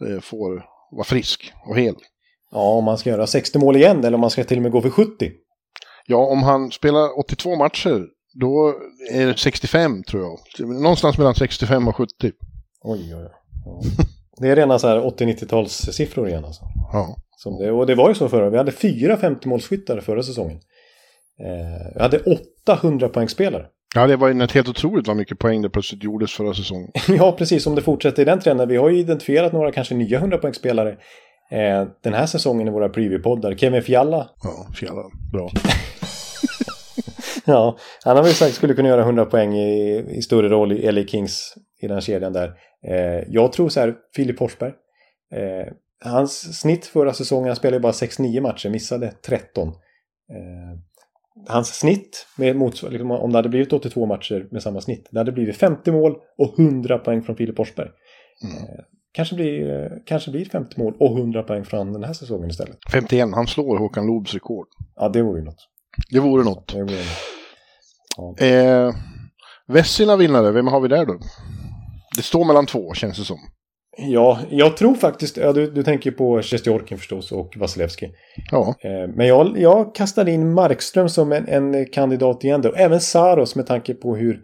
eh, 0.10 0.20
får 0.22 0.64
vara 0.92 1.04
frisk 1.04 1.54
och 1.70 1.78
hel. 1.78 1.96
Ja, 2.52 2.78
om 2.78 2.84
man 2.84 2.98
ska 2.98 3.10
göra 3.10 3.28
60 3.28 3.60
mål 3.60 3.76
igen 3.76 4.00
eller 4.00 4.14
om 4.14 4.22
man 4.22 4.30
ska 4.30 4.44
till 4.44 4.58
och 4.58 4.64
med 4.64 4.72
gå 4.72 4.82
för 4.82 4.90
70. 4.90 5.32
Ja, 6.08 6.18
om 6.18 6.44
han 6.44 6.72
spelar 6.72 7.20
82 7.20 7.56
matcher, 7.56 8.06
då 8.34 8.74
är 9.12 9.26
det 9.26 9.38
65 9.38 10.04
tror 10.04 10.24
jag. 10.24 10.68
Någonstans 10.68 11.18
mellan 11.18 11.36
65 11.36 11.88
och 11.88 11.96
70. 11.96 12.32
Oj, 12.82 13.16
oj, 13.16 13.16
oj. 13.16 13.30
Ja. 13.66 13.82
Det 14.38 14.48
är 14.48 14.56
rena 14.56 14.80
så 14.80 14.88
här 14.88 15.00
80-90-talssiffror 15.00 16.28
igen 16.28 16.46
alltså. 16.46 16.64
Ja. 16.94 17.16
Som 17.38 17.58
det, 17.58 17.72
och 17.72 17.88
det 17.88 17.96
var 17.96 18.10
ju 18.10 18.16
så 18.16 18.30
förra. 18.30 18.50
Vi 18.50 18.58
hade 18.58 18.72
fyra 18.72 19.16
50-målsskyttar 19.16 20.02
förra 20.02 20.24
säsongen. 20.24 20.60
Eh, 21.40 21.94
vi 21.96 22.02
hade 22.02 22.20
800 22.66 23.10
poängspelare. 23.10 23.66
Ja, 23.96 24.08
det 24.08 24.16
var 24.16 24.28
ju 24.28 24.48
helt 24.48 24.70
otroligt 24.70 25.08
vad 25.08 25.18
mycket 25.18 25.40
poäng 25.40 25.62
det 25.62 25.70
plötsligt 25.70 26.04
gjordes 26.04 26.32
förra 26.34 26.54
säsongen. 26.54 26.92
ja, 27.08 27.32
precis. 27.32 27.68
Om 27.68 27.76
det 27.76 27.82
fortsätter 27.82 28.22
i 28.22 28.26
den 28.26 28.40
trenden. 28.40 28.70
Vi 28.70 28.78
har 28.78 28.90
ju 28.90 29.00
identifierat 29.00 29.54
några 29.54 29.72
kanske 29.72 29.96
nya 29.96 30.18
100 30.18 30.38
poängspelare 30.38 30.98
eh, 31.54 31.88
den 32.02 32.14
här 32.14 32.26
säsongen 32.26 32.68
i 32.68 32.72
våra 32.72 32.88
preview-poddar. 32.88 33.56
Kevin 33.56 33.82
Fialla. 33.82 34.30
Ja, 34.44 34.68
Fialla. 34.76 35.04
Bra. 35.32 35.50
ja, 37.46 37.78
han 38.04 38.18
har 38.18 38.24
väl 38.24 38.34
sagt 38.34 38.56
skulle 38.56 38.74
kunna 38.74 38.90
göra 38.90 39.02
100 39.02 39.26
poäng 39.26 39.54
i, 39.54 40.06
i 40.10 40.22
större 40.22 40.50
roll 40.50 40.72
i 40.72 40.92
LA 40.92 41.04
Kings 41.04 41.54
i 41.82 41.88
den 41.88 42.02
kedjan 42.02 42.34
där. 42.34 42.54
Eh, 42.88 43.24
jag 43.28 43.54
tror 43.54 43.70
så 43.70 43.80
här, 43.80 43.96
Filip 44.16 44.38
Forsberg. 44.38 44.74
Eh, 45.34 45.74
hans 46.04 46.60
snitt 46.60 46.86
förra 46.86 47.14
säsongen, 47.14 47.48
han 47.48 47.56
spelade 47.56 47.80
bara 47.80 47.92
6-9 47.92 48.42
matcher, 48.42 48.70
missade 48.70 49.12
13. 49.28 49.68
Eh, 49.68 49.74
hans 51.48 51.80
snitt, 51.80 52.28
med 52.38 52.72
liksom, 52.90 53.12
om 53.12 53.32
det 53.32 53.38
hade 53.38 53.50
blivit 53.50 53.74
82 53.74 54.06
matcher 54.06 54.48
med 54.52 54.64
samma 54.64 54.82
snitt, 54.82 55.08
det 55.12 55.20
hade 55.20 55.32
blivit 55.32 55.58
50 55.58 55.92
mål 55.92 56.16
och 56.38 56.60
100 56.60 56.98
poäng 56.98 57.22
från 57.22 57.36
Filip 57.36 57.56
Forsberg. 57.56 57.90
Mm. 58.44 58.84
Kanske, 59.14 59.36
blir, 59.36 59.90
kanske 60.06 60.32
blir 60.32 60.46
50 60.46 60.80
mål 60.80 60.94
och 61.00 61.18
100 61.18 61.44
poäng 61.44 61.66
från 61.66 61.94
den 61.94 62.04
här 62.04 62.14
säsongen 62.14 62.50
istället. 62.50 62.78
51, 62.92 63.30
han 63.34 63.48
slår 63.48 63.78
Håkan 63.78 64.06
Loobs 64.06 64.34
rekord. 64.34 64.68
Ja, 64.96 65.10
det 65.10 65.22
vore 65.22 65.40
ju 65.40 65.46
något. 65.46 65.70
Det 66.12 66.20
vore 66.20 66.44
något. 66.44 66.74
Det 66.74 66.82
vore 66.82 66.96
något. 66.96 68.38
Ja. 68.40 68.46
Eh, 68.46 68.96
Vessina 69.68 70.18
vinnare, 70.18 70.52
vem 70.52 70.68
har 70.68 70.82
vi 70.82 70.88
där 70.88 71.06
då? 71.06 71.20
Det 72.16 72.22
står 72.22 72.46
mellan 72.46 72.66
två 72.66 72.94
känns 72.94 73.18
det 73.18 73.24
som. 73.24 73.38
Ja, 73.98 74.40
jag 74.50 74.78
tror 74.78 74.96
faktiskt, 74.96 75.38
ja, 75.38 75.54
du, 75.54 75.72
du 75.72 75.84
tänker 75.84 76.12
på 76.12 76.42
Sjestjorkin 76.42 76.98
förstås 76.98 77.32
och 77.32 77.54
Vasilevski. 77.58 78.12
Ja. 78.52 78.76
Eh, 78.84 79.10
men 79.16 79.28
jag, 79.28 79.60
jag 79.60 79.96
kastade 79.96 80.32
in 80.32 80.54
Markström 80.54 81.10
som 81.10 81.32
en, 81.32 81.48
en 81.48 81.86
kandidat 81.86 82.44
igen 82.44 82.62
då. 82.62 82.74
Även 82.74 83.00
Saros 83.02 83.56
med 83.56 83.68
tanke 83.68 83.94
på 83.94 84.16
hur, 84.16 84.42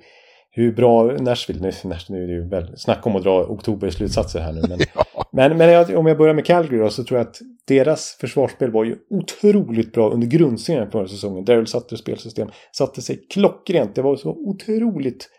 hur 0.52 0.72
bra 0.72 1.04
Nashville, 1.04 1.62
nu, 1.62 1.72
nu 2.10 2.24
är 2.24 2.28
det 2.28 2.34
ju 2.34 2.48
väl 2.48 2.78
snack 2.78 3.08
om 3.08 3.16
att 3.16 3.24
dra 3.24 3.46
oktoberslutsatser 3.46 4.40
här 4.40 4.54
nu. 4.54 4.62
Men, 4.70 4.80
ja. 4.96 5.06
men, 5.32 5.58
men 5.58 5.70
jag, 5.70 5.98
om 5.98 6.06
jag 6.06 6.18
börjar 6.18 6.34
med 6.34 6.46
Calgary 6.46 6.78
då, 6.78 6.90
så 6.90 7.04
tror 7.04 7.20
jag 7.20 7.28
att 7.28 7.40
deras 7.68 8.18
försvarsspel 8.22 8.72
var 8.72 8.84
ju 8.84 8.96
otroligt 9.10 9.94
bra 9.94 10.10
under 10.10 10.28
grundserien 10.28 10.92
förra 10.92 11.08
säsongen. 11.08 11.46
Daryl 11.46 11.68
Sutters 11.68 12.00
spelsystem 12.00 12.50
satte 12.72 13.02
sig 13.02 13.28
klockrent. 13.30 13.96
Det 13.96 14.02
var 14.02 14.16
så 14.16 14.30
otroligt 14.30 15.30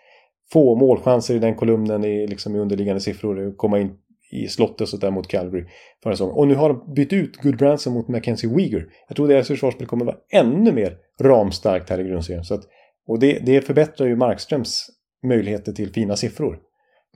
få 0.52 0.74
målchanser 0.74 1.34
i 1.34 1.38
den 1.38 1.54
kolumnen 1.54 2.04
i, 2.04 2.26
liksom 2.26 2.56
i 2.56 2.58
underliggande 2.58 3.00
siffror. 3.00 3.56
Komma 3.56 3.78
in 3.78 3.90
i 4.32 4.48
slottet 4.48 4.80
och 4.80 4.88
sådär 4.88 5.10
mot 5.10 5.28
Calgary 5.28 5.64
förra 6.02 6.12
säsongen. 6.12 6.34
Och 6.34 6.48
nu 6.48 6.54
har 6.54 6.68
de 6.68 6.94
bytt 6.94 7.12
ut 7.12 7.36
Goodbranson 7.36 7.92
mot 7.92 8.08
Mackenzie 8.08 8.50
Weegar. 8.50 8.84
Jag 9.08 9.16
tror 9.16 9.28
deras 9.28 9.48
försvarsspel 9.48 9.86
kommer 9.86 10.04
vara 10.04 10.16
ännu 10.32 10.72
mer 10.72 10.96
ramstarkt 11.20 11.90
här 11.90 12.00
i 12.00 12.04
grundserien. 12.04 12.44
Så 12.44 12.54
att, 12.54 12.64
och 13.06 13.18
det, 13.18 13.38
det 13.46 13.60
förbättrar 13.60 14.06
ju 14.06 14.16
Markströms 14.16 14.86
möjligheter 15.22 15.72
till 15.72 15.92
fina 15.92 16.16
siffror. 16.16 16.58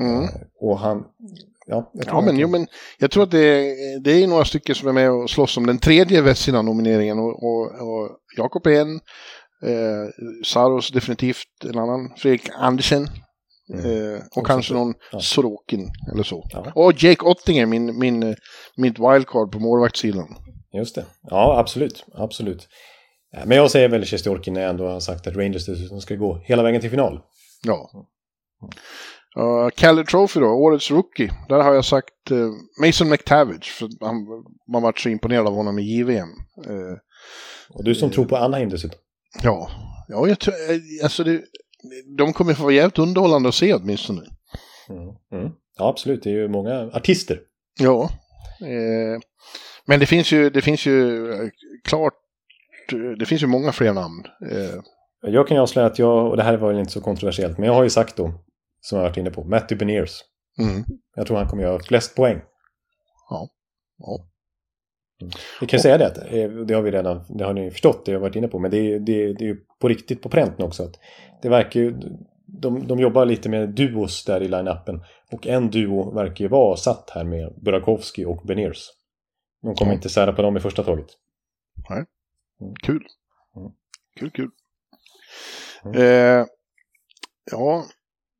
Mm. 0.00 0.22
Eh, 0.22 0.30
och 0.60 0.78
han... 0.78 1.04
Ja, 1.66 1.92
ja 1.94 2.20
men, 2.20 2.38
jo, 2.38 2.48
men 2.48 2.66
jag 2.98 3.10
tror 3.10 3.22
att 3.22 3.30
det 3.30 3.38
är, 3.38 4.00
det 4.00 4.22
är 4.22 4.26
några 4.26 4.44
stycken 4.44 4.74
som 4.74 4.88
är 4.88 4.92
med 4.92 5.10
och 5.10 5.30
slåss 5.30 5.56
om 5.56 5.66
den 5.66 5.78
tredje 5.78 6.22
Vessina-nomineringen. 6.22 7.18
Och, 7.18 7.42
och, 7.42 7.64
och 7.64 8.10
Jakob 8.36 8.66
är 8.66 8.80
en, 8.80 8.94
eh, 9.64 10.08
Saros 10.44 10.90
definitivt 10.90 11.64
en 11.64 11.78
annan, 11.78 12.12
Fredrik 12.16 12.50
Andersen 12.54 13.08
Mm. 13.72 14.14
Eh, 14.14 14.20
och, 14.30 14.38
och 14.38 14.46
kanske 14.46 14.74
någon 14.74 14.94
ja. 15.12 15.20
Sorokin 15.20 15.90
eller 16.12 16.22
så. 16.22 16.46
Ja. 16.50 16.72
Och 16.74 17.02
Jake 17.02 17.24
Ottinger, 17.24 17.66
min, 17.66 17.98
min, 17.98 18.36
mitt 18.76 18.98
wildcard 18.98 19.52
på 19.52 19.58
målvaktssidan. 19.58 20.36
Just 20.72 20.94
det. 20.94 21.04
Ja, 21.22 21.58
absolut. 21.58 22.04
Absolut. 22.14 22.68
Men 23.44 23.56
jag 23.56 23.70
säger 23.70 23.88
väl 23.88 24.04
Sjestjorkin 24.04 24.54
när 24.54 24.60
jag 24.60 24.70
ändå 24.70 24.88
har 24.88 25.00
sagt 25.00 25.26
att 25.26 25.36
Rangers 25.36 25.66
dessutom 25.66 26.00
ska 26.00 26.14
gå 26.14 26.40
hela 26.44 26.62
vägen 26.62 26.80
till 26.80 26.90
final. 26.90 27.20
Ja. 27.64 27.90
Uh, 29.38 29.68
Calder 29.70 30.04
Trophy 30.04 30.40
då, 30.40 30.46
årets 30.46 30.90
rookie. 30.90 31.32
Där 31.48 31.60
har 31.60 31.74
jag 31.74 31.84
sagt 31.84 32.30
uh, 32.30 32.50
Mason 32.86 33.08
McTavish. 33.08 33.78
För 33.78 33.88
han, 34.00 34.16
man 34.72 34.82
var 34.82 34.92
så 34.96 35.08
imponerad 35.08 35.46
av 35.46 35.54
honom 35.54 35.78
i 35.78 35.82
JVM. 35.82 36.28
Uh, 36.68 36.96
och 37.68 37.84
du 37.84 37.94
som 37.94 38.10
tror 38.10 38.24
på 38.24 38.36
Anaheim 38.36 38.68
dessutom. 38.68 38.98
Ja, 39.42 39.70
ja 40.08 40.28
jag 40.28 40.38
tror, 40.38 40.54
alltså 41.02 41.24
det, 41.24 41.42
de 42.16 42.32
kommer 42.32 42.54
få 42.54 42.62
vara 42.62 42.74
jävligt 42.74 42.98
underhållande 42.98 43.48
att 43.48 43.54
se 43.54 43.74
åtminstone. 43.74 44.20
Mm. 44.88 45.02
Mm. 45.32 45.52
Ja, 45.78 45.88
absolut. 45.88 46.22
Det 46.22 46.30
är 46.30 46.34
ju 46.34 46.48
många 46.48 46.90
artister. 46.92 47.40
Ja. 47.80 48.10
Eh, 48.60 49.20
men 49.86 50.00
det 50.00 50.06
finns 50.06 50.32
ju, 50.32 50.50
det 50.50 50.62
finns 50.62 50.86
ju 50.86 51.30
eh, 51.32 51.48
klart, 51.84 52.14
det 53.18 53.26
finns 53.26 53.42
ju 53.42 53.46
många 53.46 53.72
fler 53.72 53.92
namn. 53.92 54.22
Jag 55.26 55.48
kan 55.48 55.56
ju 55.56 55.62
avslöja 55.62 55.86
att 55.86 55.98
jag, 55.98 56.30
och 56.30 56.36
det 56.36 56.42
här 56.42 56.56
var 56.56 56.68
väl 56.68 56.78
inte 56.78 56.92
så 56.92 57.00
kontroversiellt, 57.00 57.58
men 57.58 57.66
jag 57.66 57.74
har 57.74 57.82
ju 57.82 57.90
sagt 57.90 58.16
då, 58.16 58.32
som 58.80 58.98
jag 58.98 59.04
varit 59.04 59.16
inne 59.16 59.30
på, 59.30 59.44
Matty 59.44 59.74
Beniers. 59.74 60.20
Mm. 60.58 60.84
Jag 61.16 61.26
tror 61.26 61.36
han 61.36 61.48
kommer 61.48 61.62
göra 61.62 61.78
flest 61.78 62.16
poäng. 62.16 62.40
Ja. 63.30 63.48
ja. 63.98 64.28
Mm. 65.20 65.32
Vi 65.60 65.66
kan 65.66 65.76
och, 65.76 65.82
säga 65.82 65.98
det, 65.98 66.06
att, 66.06 66.18
eh, 66.18 66.50
det 66.50 66.74
har 66.74 66.82
vi 66.82 66.90
redan, 66.90 67.24
det 67.28 67.44
har 67.44 67.54
ni 67.54 67.70
förstått, 67.70 68.04
det 68.04 68.12
har 68.12 68.14
jag 68.14 68.20
varit 68.20 68.36
inne 68.36 68.48
på, 68.48 68.58
men 68.58 68.70
det 68.70 68.76
är, 68.76 69.00
det, 69.00 69.32
det 69.32 69.48
är 69.48 69.56
på 69.80 69.88
riktigt 69.88 70.22
på 70.22 70.28
pränten 70.28 70.66
också. 70.66 70.82
Att 70.82 70.98
det 71.42 71.48
verkar 71.48 71.80
ju, 71.80 71.94
de, 72.46 72.86
de 72.86 72.98
jobbar 72.98 73.26
lite 73.26 73.48
med 73.48 73.68
duos 73.68 74.24
där 74.24 74.42
i 74.42 74.48
line-upen. 74.48 75.04
Och 75.32 75.46
en 75.46 75.70
duo 75.70 76.14
verkar 76.14 76.44
ju 76.44 76.48
vara 76.48 76.76
satt 76.76 77.10
här 77.10 77.24
med 77.24 77.54
Burakovsky 77.62 78.24
och 78.24 78.46
Beniers. 78.46 78.90
De 79.62 79.74
kommer 79.74 79.92
ja. 79.92 79.96
inte 79.96 80.08
sära 80.08 80.32
på 80.32 80.42
dem 80.42 80.56
i 80.56 80.60
första 80.60 80.82
taget. 80.82 81.06
Nej, 81.90 82.04
mm. 82.60 82.74
kul. 82.82 83.06
Mm. 83.56 83.72
Kul, 84.18 84.30
kul. 84.30 84.50
Mm. 85.84 86.00
Eh, 86.00 86.46
ja, 87.50 87.84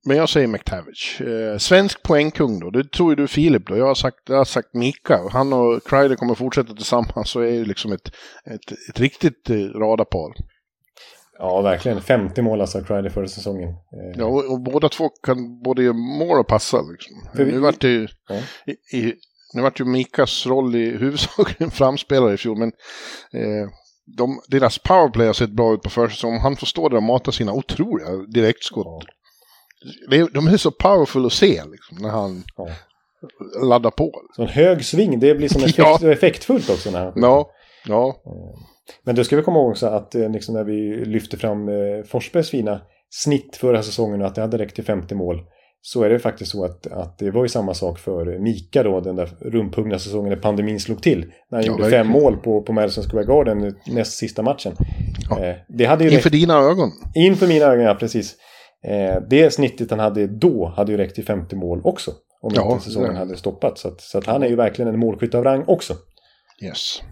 men 0.07 0.17
jag 0.17 0.29
säger 0.29 0.47
McTavish. 0.47 1.21
Eh, 1.21 1.59
svensk 1.59 2.03
poängkung 2.03 2.61
då, 2.61 2.71
det 2.71 2.93
tror 2.93 3.13
ju 3.13 3.17
du 3.17 3.29
Filip 3.29 3.67
då. 3.67 3.77
Jag 3.77 3.87
har 3.87 3.95
sagt, 3.95 4.19
jag 4.29 4.37
har 4.37 4.45
sagt 4.45 4.75
Mika. 4.75 5.21
Han 5.33 5.53
och 5.53 5.87
Kreider 5.87 6.17
kommer 6.17 6.35
fortsätta 6.35 6.75
tillsammans 6.75 7.31
så 7.31 7.41
är 7.41 7.53
det 7.53 7.65
liksom 7.65 7.93
ett, 7.93 8.09
ett, 8.45 8.91
ett 8.91 9.01
riktigt 9.01 9.51
eh, 9.51 9.57
radarpar. 9.57 10.35
Ja, 11.39 11.61
verkligen. 11.61 12.03
50 12.03 12.43
mål 12.43 12.61
alltså 12.61 12.83
Kreider 12.83 13.11
förra 13.11 13.29
säsongen. 13.29 13.69
Eh. 13.69 14.19
Ja, 14.19 14.25
och, 14.25 14.53
och, 14.53 14.61
båda 14.61 14.89
två 14.89 15.09
kan 15.09 15.63
både 15.63 15.83
göra 15.83 15.93
mål 15.93 16.39
och 16.39 16.47
passa. 16.47 16.83
Liksom. 16.83 17.17
Vi, 17.35 17.45
nu 17.45 17.59
vart 17.59 17.81
det 17.81 17.89
ju, 17.89 18.09
ja. 18.29 18.35
i, 18.67 18.99
i, 18.99 19.15
nu 19.55 19.63
vart 19.63 19.81
ju 19.81 19.85
Mikas 19.85 20.47
roll 20.47 20.75
i 20.77 20.91
huvudsak 20.91 21.61
en 21.61 21.71
framspelare 21.81 22.35
i 22.35 22.37
fjol, 22.37 22.59
men 22.59 22.73
eh, 23.33 23.69
de, 24.07 24.41
deras 24.49 24.79
powerplay 24.79 25.27
har 25.27 25.35
sett 25.35 25.51
bra 25.51 25.75
ut 25.75 25.83
på 25.83 25.91
försäsongen. 25.91 26.41
Han 26.41 26.57
får 26.57 26.67
stå 26.67 26.89
där 26.89 26.97
och 26.97 27.03
mata 27.03 27.33
sina 27.33 27.53
otroliga 27.53 28.09
direktskott. 28.29 28.87
Ja 28.87 29.15
de 30.33 30.47
är 30.47 30.57
så 30.57 30.71
powerful 30.71 31.27
att 31.27 31.33
se 31.33 31.63
liksom, 31.65 31.99
när 32.01 32.09
han 32.09 32.45
ja. 32.57 32.69
laddar 33.63 33.91
på. 33.91 34.13
Så 34.37 34.43
en 34.43 34.49
hög 34.49 34.85
sving, 34.85 35.21
det 35.21 35.35
blir 35.35 35.49
som 35.49 35.63
effekt, 35.65 35.79
ja. 35.79 36.13
effektfullt 36.13 36.71
också. 36.71 36.91
När 36.91 37.05
han 37.05 37.13
ja, 37.17 37.51
ja. 37.87 38.17
Men 39.03 39.15
du 39.15 39.25
ska 39.25 39.37
vi 39.37 39.43
komma 39.43 39.59
ihåg 39.59 39.71
också 39.71 39.87
att 39.87 40.15
eh, 40.15 40.31
liksom 40.31 40.55
när 40.55 40.65
vi 40.65 41.05
lyfter 41.05 41.37
fram 41.37 41.69
eh, 41.69 42.05
Forsbergs 42.07 42.51
fina 42.51 42.81
snitt 43.11 43.57
förra 43.57 43.83
säsongen 43.83 44.21
och 44.21 44.27
att 44.27 44.35
det 44.35 44.41
hade 44.41 44.59
räckt 44.59 44.75
till 44.75 44.85
50 44.85 45.15
mål. 45.15 45.41
Så 45.87 46.03
är 46.03 46.11
det 46.11 46.19
faktiskt 46.19 46.51
så 46.51 46.65
att, 46.65 46.87
att 46.87 47.19
det 47.19 47.31
var 47.31 47.43
ju 47.43 47.49
samma 47.49 47.75
sak 47.75 47.99
för 47.99 48.39
Mika 48.39 48.83
då, 48.83 49.01
den 49.01 49.17
där 49.17 49.31
rumphuggna 49.41 49.99
säsongen 49.99 50.29
när 50.33 50.37
pandemin 50.37 50.81
slog 50.81 51.03
till. 51.03 51.19
När 51.21 51.27
han 51.59 51.61
Ja, 51.61 51.67
gjorde 51.67 51.83
verkligen. 51.83 52.05
fem 52.05 52.13
mål 52.13 52.37
på, 52.37 52.63
på 52.63 52.73
Madison 52.73 53.05
Square 53.05 53.25
Garden 53.25 53.75
näst 53.87 54.13
sista 54.19 54.43
matchen. 54.43 54.73
Ja. 55.31 55.45
Eh, 55.45 55.55
det 55.69 55.85
hade 55.85 56.05
ju 56.05 56.11
Inför 56.11 56.31
räckt, 56.31 56.41
dina 56.41 56.55
ögon. 56.59 56.91
inför 57.15 57.47
mina 57.47 57.65
ögon, 57.65 57.85
ja 57.85 57.95
precis. 57.95 58.37
Eh, 58.87 59.23
det 59.31 59.51
snittet 59.55 59.91
han 59.91 59.99
hade 60.01 60.27
då 60.27 60.73
hade 60.77 60.93
ju 60.93 60.99
räckt 60.99 61.15
till 61.15 61.25
50 61.25 61.57
mål 61.57 61.81
också. 61.85 62.11
Om 62.41 62.53
Ja, 62.57 62.73
inte 62.73 62.85
säsongen 62.85 63.13
det- 63.13 63.19
hade 63.19 63.37
stoppats. 63.37 63.81
Så, 63.83 63.89
att, 63.89 64.01
så 64.01 64.19
att 64.19 64.27
han 64.27 64.43
är 64.43 64.47
ju 64.49 64.57
verkligen 64.57 64.89
en 64.95 65.01
målskytt 65.01 65.35
av 65.35 65.45
rang 65.45 65.65
också. 65.67 65.95
Yes. 66.65 67.03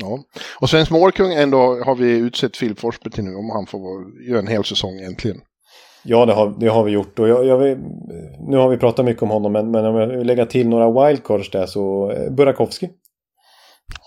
Ja. 0.00 0.18
Och 0.60 0.70
svensk 0.70 0.90
målkung 0.90 1.32
ändå 1.32 1.58
har 1.84 1.94
vi 1.94 2.10
utsett 2.18 2.56
Filip 2.56 2.78
Forsberg 2.78 3.12
till 3.12 3.24
nu 3.24 3.34
om 3.34 3.50
han 3.50 3.66
får 3.66 3.80
göra 4.28 4.38
en 4.38 4.46
hel 4.46 4.64
säsong 4.64 5.00
äntligen. 5.00 5.40
Ja, 6.04 6.26
det 6.26 6.32
har, 6.32 6.54
det 6.58 6.68
har 6.68 6.84
vi 6.84 6.92
gjort. 6.92 7.18
Och 7.18 7.28
jag, 7.28 7.46
jag 7.46 7.58
vill, 7.58 7.78
nu 8.48 8.56
har 8.56 8.68
vi 8.68 8.76
pratat 8.76 9.04
mycket 9.04 9.22
om 9.22 9.30
honom, 9.30 9.52
men, 9.52 9.70
men 9.70 9.84
om 9.84 9.96
jag 9.96 10.06
vill 10.06 10.26
lägga 10.26 10.46
till 10.46 10.68
några 10.68 11.06
wildcards 11.06 11.50
där 11.50 11.66
så 11.66 12.10
eh, 12.10 12.30
Burakovsky. 12.32 12.88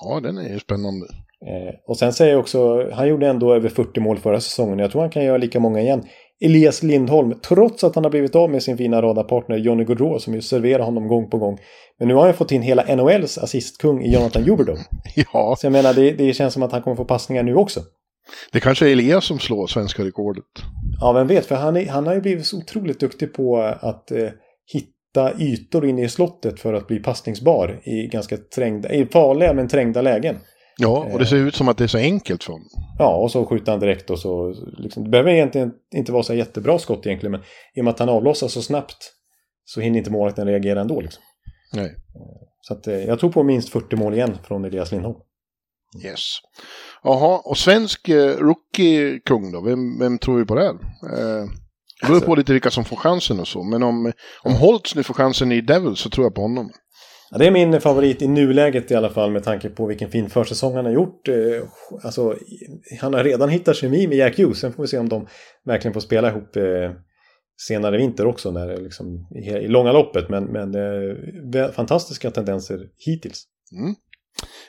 Ja, 0.01 0.19
den 0.19 0.37
är 0.37 0.49
ju 0.49 0.59
spännande. 0.59 1.05
Eh, 1.45 1.73
och 1.87 1.97
sen 1.97 2.13
säger 2.13 2.31
jag 2.31 2.39
också, 2.39 2.89
han 2.93 3.07
gjorde 3.07 3.27
ändå 3.27 3.53
över 3.53 3.69
40 3.69 3.99
mål 3.99 4.17
förra 4.17 4.39
säsongen. 4.39 4.79
Jag 4.79 4.91
tror 4.91 5.01
han 5.01 5.09
kan 5.09 5.23
göra 5.23 5.37
lika 5.37 5.59
många 5.59 5.81
igen. 5.81 6.03
Elias 6.45 6.83
Lindholm, 6.83 7.33
trots 7.47 7.83
att 7.83 7.95
han 7.95 8.03
har 8.03 8.11
blivit 8.11 8.35
av 8.35 8.49
med 8.49 8.63
sin 8.63 8.77
fina 8.77 9.01
radarpartner 9.01 9.57
Johnny 9.57 9.83
Gaudreau 9.83 10.19
som 10.19 10.33
ju 10.33 10.41
serverar 10.41 10.83
honom 10.83 11.07
gång 11.07 11.29
på 11.29 11.37
gång. 11.37 11.57
Men 11.99 12.07
nu 12.07 12.13
har 12.13 12.25
han 12.25 12.33
fått 12.33 12.51
in 12.51 12.61
hela 12.61 12.95
NHLs 12.95 13.37
assistkung 13.37 14.03
i 14.03 14.13
Jonathan 14.13 14.43
Huberdeau. 14.43 14.77
Ja, 15.33 15.55
Så 15.59 15.65
jag 15.65 15.71
menar, 15.71 15.93
det, 15.93 16.11
det 16.11 16.33
känns 16.33 16.53
som 16.53 16.63
att 16.63 16.71
han 16.71 16.81
kommer 16.81 16.97
få 16.97 17.05
passningar 17.05 17.43
nu 17.43 17.55
också. 17.55 17.79
Det 18.51 18.59
kanske 18.59 18.87
är 18.87 18.91
Elias 18.91 19.25
som 19.25 19.39
slår 19.39 19.67
svenska 19.67 20.03
rekordet. 20.03 20.43
Ja, 20.99 21.11
vem 21.13 21.27
vet, 21.27 21.45
för 21.45 21.55
han, 21.55 21.77
är, 21.77 21.89
han 21.89 22.07
har 22.07 22.13
ju 22.13 22.21
blivit 22.21 22.45
så 22.45 22.57
otroligt 22.57 22.99
duktig 22.99 23.33
på 23.33 23.57
att 23.61 24.11
eh, 24.11 24.29
hitta 24.73 25.39
ytor 25.39 25.85
inne 25.85 26.03
i 26.03 26.09
slottet 26.09 26.59
för 26.59 26.73
att 26.73 26.87
bli 26.87 26.99
passningsbar 26.99 27.81
i 27.83 28.07
ganska 28.07 28.37
trängda, 28.37 28.93
i 28.93 29.05
farliga 29.05 29.53
men 29.53 29.67
trängda 29.67 30.01
lägen. 30.01 30.39
Ja, 30.79 31.07
och 31.13 31.19
det 31.19 31.25
ser 31.25 31.37
ut 31.37 31.55
som 31.55 31.67
att 31.67 31.77
det 31.77 31.83
är 31.83 31.87
så 31.87 31.97
enkelt 31.97 32.43
för 32.43 32.51
honom. 32.53 32.67
Ja, 32.99 33.15
och 33.15 33.31
så 33.31 33.45
skjuter 33.45 33.71
han 33.71 33.79
direkt 33.79 34.09
och 34.09 34.19
så... 34.19 34.55
Liksom, 34.77 35.03
det 35.03 35.09
behöver 35.09 35.31
egentligen 35.31 35.71
inte 35.95 36.11
vara 36.11 36.23
så 36.23 36.33
jättebra 36.33 36.79
skott 36.79 37.05
egentligen, 37.05 37.31
men 37.31 37.41
i 37.75 37.81
och 37.81 37.83
med 37.85 37.91
att 37.91 37.99
han 37.99 38.09
avlossar 38.09 38.47
så 38.47 38.61
snabbt 38.61 39.13
så 39.65 39.81
hinner 39.81 39.97
inte 39.97 40.11
målvakten 40.11 40.47
reagera 40.47 40.81
ändå. 40.81 41.01
Liksom. 41.01 41.23
Nej. 41.73 41.95
Så 42.61 42.73
att, 42.73 42.87
eh, 42.87 43.03
jag 43.03 43.19
tror 43.19 43.31
på 43.31 43.43
minst 43.43 43.69
40 43.69 43.95
mål 43.95 44.13
igen 44.13 44.37
från 44.43 44.65
Elias 44.65 44.91
Lindholm. 44.91 45.17
Yes. 46.05 46.21
Jaha, 47.07 47.41
och 47.43 47.57
svensk 47.57 48.09
eh, 48.09 48.37
rookie-kung 48.37 49.51
då? 49.51 49.61
Vem, 49.61 49.99
vem 49.99 50.17
tror 50.17 50.39
vi 50.39 50.45
på 50.45 50.55
där? 50.55 50.69
Eh, 50.69 51.45
det 52.01 52.07
beror 52.07 52.19
på 52.19 52.35
lite 52.35 52.53
vilka 52.53 52.69
som 52.71 52.85
får 52.85 52.95
chansen 52.95 53.39
och 53.39 53.47
så. 53.47 53.63
Men 53.63 53.83
om, 53.83 54.11
om 54.43 54.53
Holtz 54.53 54.95
nu 54.95 55.03
får 55.03 55.13
chansen 55.13 55.51
i 55.51 55.61
Devils 55.61 55.99
så 55.99 56.09
tror 56.09 56.25
jag 56.25 56.35
på 56.35 56.41
honom. 56.41 56.69
Ja, 57.31 57.37
det 57.37 57.47
är 57.47 57.51
min 57.51 57.81
favorit 57.81 58.21
i 58.21 58.27
nuläget 58.27 58.91
i 58.91 58.95
alla 58.95 59.09
fall 59.09 59.31
med 59.31 59.43
tanke 59.43 59.69
på 59.69 59.85
vilken 59.85 60.09
fin 60.09 60.29
försäsong 60.29 60.75
han 60.75 60.85
har 60.85 60.91
gjort. 60.91 61.27
Eh, 61.27 61.35
Alltså, 62.03 62.35
han 63.01 63.13
har 63.13 63.23
redan 63.23 63.49
hittat 63.49 63.75
kemi 63.75 64.07
med 64.07 64.17
Jack 64.17 64.37
Hughes. 64.37 64.59
Sen 64.59 64.73
får 64.73 64.83
vi 64.83 64.87
se 64.87 64.97
om 64.97 65.09
de 65.09 65.27
verkligen 65.65 65.93
får 65.93 66.01
spela 66.01 66.29
ihop 66.29 66.55
eh, 66.55 66.91
senare 67.67 67.95
i 67.95 67.97
vinter 67.97 68.25
också 68.25 68.51
när 68.51 68.67
det 68.67 68.73
är 68.73 68.81
liksom, 68.81 69.27
i, 69.35 69.67
långa 69.67 69.91
loppet. 69.91 70.29
Men, 70.29 70.43
men 70.43 70.73
fantastiska 71.73 72.31
tendenser 72.31 72.79
hittills. 73.05 73.43
Mm. 73.79 73.95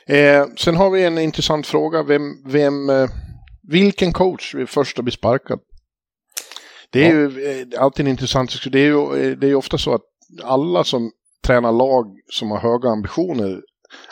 Eh, 0.09 0.45
sen 0.57 0.75
har 0.75 0.89
vi 0.89 1.03
en 1.03 1.17
intressant 1.17 1.67
fråga. 1.67 2.03
Vem, 2.03 2.43
vem, 2.45 2.89
eh, 2.89 3.09
vilken 3.67 4.13
coach 4.13 4.55
är 4.55 4.65
först 4.65 4.99
att 4.99 5.05
bli 5.05 5.11
sparkad? 5.11 5.59
Det 6.91 7.07
är 7.07 7.13
Ja. 7.13 7.15
ju 7.29 7.61
eh, 7.73 7.81
alltid 7.83 8.05
en 8.05 8.11
intressant. 8.11 8.71
Det 8.71 8.79
är 8.79 8.85
ju 8.85 9.01
eh, 9.01 9.37
det 9.37 9.47
är 9.47 9.49
ju 9.49 9.55
ofta 9.55 9.77
så 9.77 9.93
att 9.93 10.01
alla 10.43 10.83
som 10.83 11.11
tränar 11.45 11.71
lag 11.71 12.05
som 12.31 12.51
har 12.51 12.57
höga 12.57 12.89
ambitioner 12.89 13.61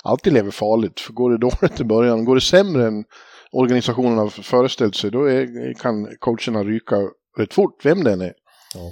alltid 0.04 0.34
lever 0.34 0.52
farligt. 0.52 1.00
För 1.00 1.14
går 1.14 1.32
det 1.32 1.38
dåligt 1.50 1.80
i 1.80 1.84
början, 1.84 2.26
går 2.26 2.36
det 2.36 2.42
sämre 2.42 2.88
än 2.88 3.04
organisationen 3.52 4.18
har 4.18 4.30
föreställt 4.30 4.96
sig, 4.96 5.12
då 5.12 5.26
är, 5.30 5.74
kan 5.74 6.08
coacherna 6.20 6.64
ryka 6.64 6.96
rätt 7.38 7.54
fort, 7.54 7.86
vem 7.86 8.04
den 8.04 8.22
är. 8.22 8.34
Ja. 8.76 8.92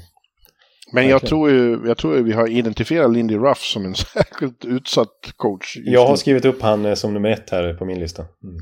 Men 0.93 1.07
jag 1.07 1.21
tror, 1.21 1.49
ju, 1.51 1.79
jag 1.86 1.97
tror 1.97 2.15
ju 2.15 2.23
vi 2.23 2.31
har 2.31 2.47
identifierat 2.47 3.13
Lindy 3.13 3.38
Ruff 3.38 3.61
som 3.61 3.86
en 3.86 3.95
särskilt 4.13 4.65
utsatt 4.65 5.33
coach. 5.36 5.77
Jag 5.86 6.07
har 6.07 6.15
skrivit 6.15 6.45
upp 6.45 6.61
han 6.61 6.86
eh, 6.86 6.93
som 6.93 7.13
nummer 7.13 7.29
ett 7.29 7.49
här 7.49 7.73
på 7.73 7.86
min 7.86 7.99
lista. 7.99 8.21
Mm. 8.21 8.55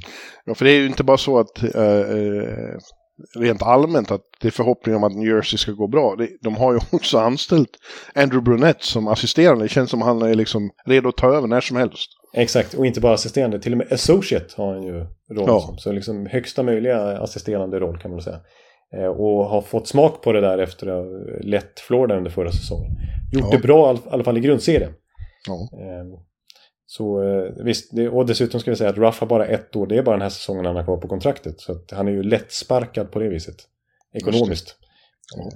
Ja, 0.45 0.55
för 0.55 0.65
det 0.65 0.71
är 0.71 0.79
ju 0.79 0.85
inte 0.85 1.03
bara 1.03 1.17
så 1.17 1.39
att 1.39 1.63
eh, 1.63 2.03
rent 3.39 3.63
allmänt 3.63 4.11
att 4.11 4.21
det 4.41 4.47
är 4.47 4.51
förhoppning 4.51 4.95
om 4.95 5.03
att 5.03 5.15
New 5.15 5.27
Jersey 5.35 5.57
ska 5.57 5.71
gå 5.71 5.87
bra. 5.87 6.17
De 6.41 6.55
har 6.55 6.73
ju 6.73 6.79
också 6.91 7.17
anställt 7.17 7.69
Andrew 8.15 8.41
Brunette 8.41 8.85
som 8.85 9.07
assisterande. 9.07 9.65
Det 9.65 9.69
känns 9.69 9.89
som 9.89 10.01
han 10.01 10.21
är 10.21 10.35
liksom 10.35 10.69
redo 10.85 11.09
att 11.09 11.17
ta 11.17 11.33
över 11.35 11.47
när 11.47 11.61
som 11.61 11.77
helst. 11.77 12.09
Exakt, 12.35 12.73
och 12.73 12.85
inte 12.85 13.01
bara 13.01 13.13
assisterande, 13.13 13.59
till 13.59 13.71
och 13.71 13.77
med 13.77 13.93
associate 13.93 14.45
har 14.57 14.73
han 14.73 14.83
ju 14.83 14.93
roll 15.35 15.45
Ja. 15.47 15.59
som. 15.59 15.77
Så 15.77 15.91
liksom 15.91 16.25
högsta 16.25 16.63
möjliga 16.63 17.17
assisterande 17.17 17.79
roll 17.79 17.97
kan 17.97 18.11
man 18.11 18.21
säga. 18.21 18.39
Eh, 18.97 19.05
Och 19.07 19.45
har 19.45 19.61
fått 19.61 19.87
smak 19.87 20.21
på 20.21 20.31
det 20.31 20.41
där 20.41 20.57
efter 20.57 20.87
att 20.87 21.05
ha 21.05 21.39
lett 21.41 21.79
Florida 21.79 22.17
under 22.17 22.31
förra 22.31 22.51
säsongen. 22.51 22.91
Gjort 23.33 23.43
Ja. 23.43 23.57
det 23.57 23.63
bra 23.67 23.85
i 23.85 23.89
all- 23.89 23.97
i 23.97 24.09
alla 24.09 24.23
fall 24.23 24.37
i 24.37 24.41
grundserien. 24.41 24.91
Ja. 25.47 25.69
Eh, 25.79 26.19
Så 26.85 27.23
eh, 27.23 27.63
visst, 27.65 27.91
och 28.11 28.25
dessutom 28.25 28.59
ska 28.59 28.71
vi 28.71 28.77
säga 28.77 28.89
att 28.89 28.97
Ruff 28.97 29.19
har 29.19 29.27
bara 29.27 29.45
ett 29.45 29.75
år, 29.75 29.87
det 29.87 29.97
är 29.97 30.03
bara 30.03 30.15
den 30.15 30.21
här 30.21 30.29
säsongen 30.29 30.65
han 30.65 30.75
har 30.75 30.83
kvar 30.83 30.97
på 30.97 31.07
kontraktet. 31.07 31.59
Så 31.59 31.79
han 31.91 32.07
är 32.07 32.11
ju 32.11 32.23
lätt 32.23 32.51
sparkad 32.51 33.11
på 33.11 33.19
det 33.19 33.29
viset. 33.29 33.55
Ekonomiskt. 34.13 34.75
Ja. 35.35 35.51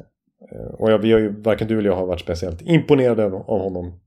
Eh, 0.52 0.74
Och 0.74 0.92
jag, 0.92 1.00
vi 1.00 1.12
har 1.12 1.20
ju, 1.20 1.42
varken 1.42 1.68
du 1.68 1.78
eller 1.80 1.90
jag 1.90 1.96
har 1.96 2.06
varit 2.06 2.22
speciellt 2.22 2.62
imponerade 2.62 3.26
av, 3.26 3.34
av 3.36 3.60
honom 3.60 4.00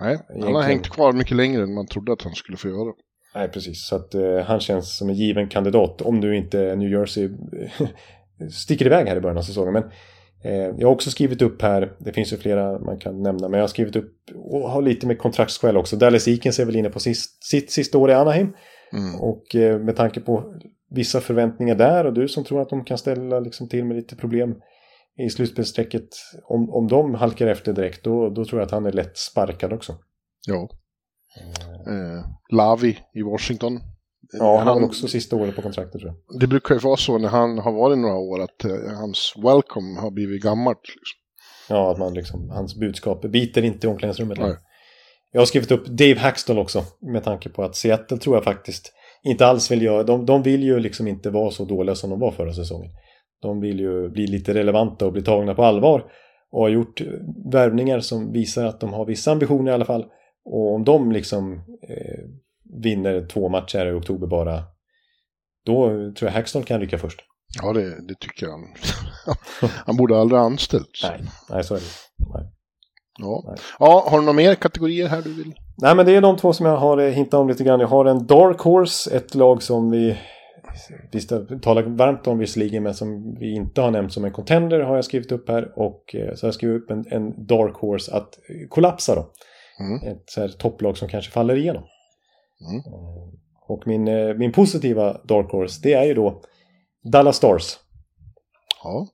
Nej, 0.00 0.18
han 0.42 0.54
har 0.54 0.62
hängt 0.62 0.88
kvar 0.88 1.12
mycket 1.12 1.36
längre 1.36 1.62
än 1.62 1.74
man 1.74 1.86
trodde 1.86 2.12
att 2.12 2.22
han 2.22 2.34
skulle 2.34 2.56
få 2.58 2.68
göra. 2.68 2.92
Nej, 3.34 3.48
precis. 3.48 3.86
Så 3.86 3.96
att 3.96 4.14
eh, 4.14 4.38
han 4.38 4.60
känns 4.60 4.96
som 4.98 5.08
en 5.08 5.14
given 5.14 5.48
kandidat. 5.48 6.02
Om 6.02 6.20
nu 6.20 6.36
inte 6.36 6.76
New 6.76 6.90
Jersey 6.90 7.28
sticker 8.50 8.86
iväg 8.86 9.06
här 9.06 9.16
i 9.16 9.20
början 9.20 9.38
av 9.38 9.42
säsongen. 9.42 9.72
Men 9.72 9.82
eh, 10.44 10.74
jag 10.78 10.88
har 10.88 10.94
också 10.94 11.10
skrivit 11.10 11.42
upp 11.42 11.62
här, 11.62 11.92
det 11.98 12.12
finns 12.12 12.32
ju 12.32 12.36
flera 12.36 12.78
man 12.78 12.98
kan 12.98 13.22
nämna, 13.22 13.48
men 13.48 13.58
jag 13.58 13.62
har 13.62 13.68
skrivit 13.68 13.96
upp 13.96 14.14
och 14.34 14.70
har 14.70 14.82
lite 14.82 15.06
med 15.06 15.18
kontraktsskäl 15.18 15.76
också. 15.76 15.96
Dallas 15.96 16.28
Eakins 16.28 16.58
är 16.58 16.64
väl 16.64 16.76
inne 16.76 16.90
på 16.90 17.00
sist, 17.00 17.44
sitt 17.44 17.70
sista 17.70 17.98
år 17.98 18.10
i 18.10 18.14
Anaheim. 18.14 18.52
Mm. 18.92 19.20
Och 19.20 19.54
eh, 19.54 19.78
med 19.78 19.96
tanke 19.96 20.20
på 20.20 20.54
vissa 20.90 21.20
förväntningar 21.20 21.74
där 21.74 22.04
och 22.04 22.12
du 22.12 22.28
som 22.28 22.44
tror 22.44 22.62
att 22.62 22.68
de 22.68 22.84
kan 22.84 22.98
ställa 22.98 23.40
liksom 23.40 23.68
till 23.68 23.84
med 23.84 23.96
lite 23.96 24.16
problem 24.16 24.54
i 25.18 25.30
slutspelsstrecket. 25.30 26.08
Om, 26.44 26.70
om 26.70 26.88
de 26.88 27.14
halkar 27.14 27.46
efter 27.46 27.72
direkt, 27.72 28.04
då, 28.04 28.30
då 28.30 28.44
tror 28.44 28.60
jag 28.60 28.66
att 28.66 28.72
han 28.72 28.86
är 28.86 28.92
lätt 28.92 29.16
sparkad 29.16 29.72
också. 29.72 29.96
Ja. 30.46 30.68
Eh, 31.86 32.24
Lavi 32.52 32.98
i 33.14 33.22
Washington. 33.22 33.80
Ja, 34.32 34.58
han 34.58 34.66
har 34.66 34.74
väl 34.74 34.84
också 34.84 35.08
sista 35.08 35.36
året 35.36 35.56
på 35.56 35.62
kontraktet 35.62 36.00
tror 36.00 36.14
jag. 36.28 36.40
Det 36.40 36.46
brukar 36.46 36.74
ju 36.74 36.80
vara 36.80 36.96
så 36.96 37.18
när 37.18 37.28
han 37.28 37.58
har 37.58 37.72
varit 37.72 37.98
några 37.98 38.16
år 38.16 38.40
att 38.40 38.64
eh, 38.64 38.92
hans 39.00 39.34
welcome 39.36 40.00
har 40.00 40.10
blivit 40.10 40.42
gammalt. 40.42 40.80
Liksom. 40.82 41.18
Ja, 41.68 41.92
att 41.92 41.98
man 41.98 42.14
liksom, 42.14 42.50
hans 42.50 42.76
budskap 42.76 43.22
biter 43.22 43.64
inte 43.64 43.86
i 43.86 43.90
omklädningsrummet. 43.90 44.38
längre. 44.38 44.56
Jag 45.32 45.40
har 45.40 45.46
skrivit 45.46 45.70
upp 45.70 45.86
Dave 45.86 46.18
Hackstall 46.18 46.58
också, 46.58 46.84
med 47.00 47.24
tanke 47.24 47.48
på 47.48 47.62
att 47.62 47.76
Seattle 47.76 48.18
tror 48.18 48.36
jag 48.36 48.44
faktiskt 48.44 48.92
inte 49.22 49.46
alls 49.46 49.70
vill 49.70 49.82
göra, 49.82 50.02
de, 50.02 50.26
de 50.26 50.42
vill 50.42 50.62
ju 50.62 50.80
liksom 50.80 51.08
inte 51.08 51.30
vara 51.30 51.50
så 51.50 51.64
dåliga 51.64 51.94
som 51.94 52.10
de 52.10 52.20
var 52.20 52.30
förra 52.30 52.52
säsongen. 52.52 52.90
De 53.42 53.60
vill 53.60 53.80
ju 53.80 54.08
bli 54.08 54.26
lite 54.26 54.54
relevanta 54.54 55.06
och 55.06 55.12
bli 55.12 55.22
tagna 55.22 55.54
på 55.54 55.64
allvar 55.64 56.04
och 56.52 56.60
har 56.60 56.68
gjort 56.68 57.00
eh, 57.00 57.06
värvningar 57.52 58.00
som 58.00 58.32
visar 58.32 58.64
att 58.64 58.80
de 58.80 58.92
har 58.92 59.04
vissa 59.04 59.32
ambitioner 59.32 59.70
i 59.70 59.74
alla 59.74 59.84
fall. 59.84 60.04
Och 60.44 60.74
om 60.74 60.84
de 60.84 61.12
liksom 61.12 61.52
eh, 61.88 62.24
vinner 62.82 63.26
två 63.26 63.48
matcher 63.48 63.86
i 63.86 63.92
oktober 63.92 64.26
bara, 64.26 64.62
då 65.66 65.88
tror 65.88 66.22
jag 66.22 66.30
Hackstall 66.30 66.64
kan 66.64 66.80
rycka 66.80 66.98
först. 66.98 67.20
Ja, 67.62 67.72
det, 67.72 68.06
det 68.08 68.14
tycker 68.20 68.46
han. 68.46 68.60
han 69.86 69.96
borde 69.96 70.20
aldrig 70.20 70.38
ha 70.38 70.46
anställts. 70.46 71.02
Nej, 71.02 71.20
nej 71.50 71.64
så 71.64 71.74
är 71.74 71.78
det. 71.78 71.84
Nej. 72.34 72.52
Ja. 73.18 73.42
Nej. 73.46 73.56
ja, 73.78 74.06
har 74.10 74.18
du 74.18 74.24
några 74.24 74.36
mer 74.36 74.54
kategorier 74.54 75.08
här 75.08 75.22
du 75.22 75.34
vill? 75.34 75.54
Nej, 75.82 75.94
men 75.94 76.06
det 76.06 76.16
är 76.16 76.20
de 76.20 76.36
två 76.36 76.52
som 76.52 76.66
jag 76.66 76.76
har 76.76 76.98
eh, 76.98 77.10
hintat 77.10 77.40
om 77.40 77.48
lite 77.48 77.64
grann. 77.64 77.80
Jag 77.80 77.88
har 77.88 78.04
en 78.04 78.26
Dark 78.26 78.60
Horse, 78.60 79.16
ett 79.16 79.34
lag 79.34 79.62
som 79.62 79.90
vi 79.90 80.16
visst 81.12 81.32
talar 81.62 81.82
varmt 81.82 82.26
om 82.26 82.38
visserligen, 82.38 82.82
men 82.82 82.94
som 82.94 83.36
vi 83.40 83.54
inte 83.54 83.80
har 83.80 83.90
nämnt 83.90 84.12
som 84.12 84.24
en 84.24 84.32
contender 84.32 84.80
har 84.80 84.94
jag 84.94 85.04
skrivit 85.04 85.32
upp 85.32 85.48
här. 85.48 85.78
Och 85.78 86.14
eh, 86.14 86.34
så 86.34 86.46
har 86.46 86.48
jag 86.48 86.54
skrivit 86.54 86.82
upp 86.82 86.90
en, 86.90 87.04
en 87.10 87.46
Dark 87.46 87.76
Horse 87.76 88.14
att 88.14 88.38
kollapsa 88.68 89.14
då. 89.14 89.30
Mm. 89.80 90.12
Ett 90.12 90.22
så 90.26 90.40
här 90.40 90.48
topplag 90.48 90.96
som 90.96 91.08
kanske 91.08 91.32
faller 91.32 91.56
igenom. 91.56 91.82
Mm. 92.60 92.76
Eh, 92.76 93.28
Och 93.68 93.82
min, 93.86 94.08
eh, 94.08 94.34
min 94.34 94.52
positiva 94.52 95.12
Dark 95.24 95.50
Horse, 95.52 95.80
det 95.82 95.92
är 95.92 96.04
ju 96.04 96.14
då 96.14 96.42
Dallas 97.12 97.36
Stars. 97.36 97.78
Ja, 98.82 99.06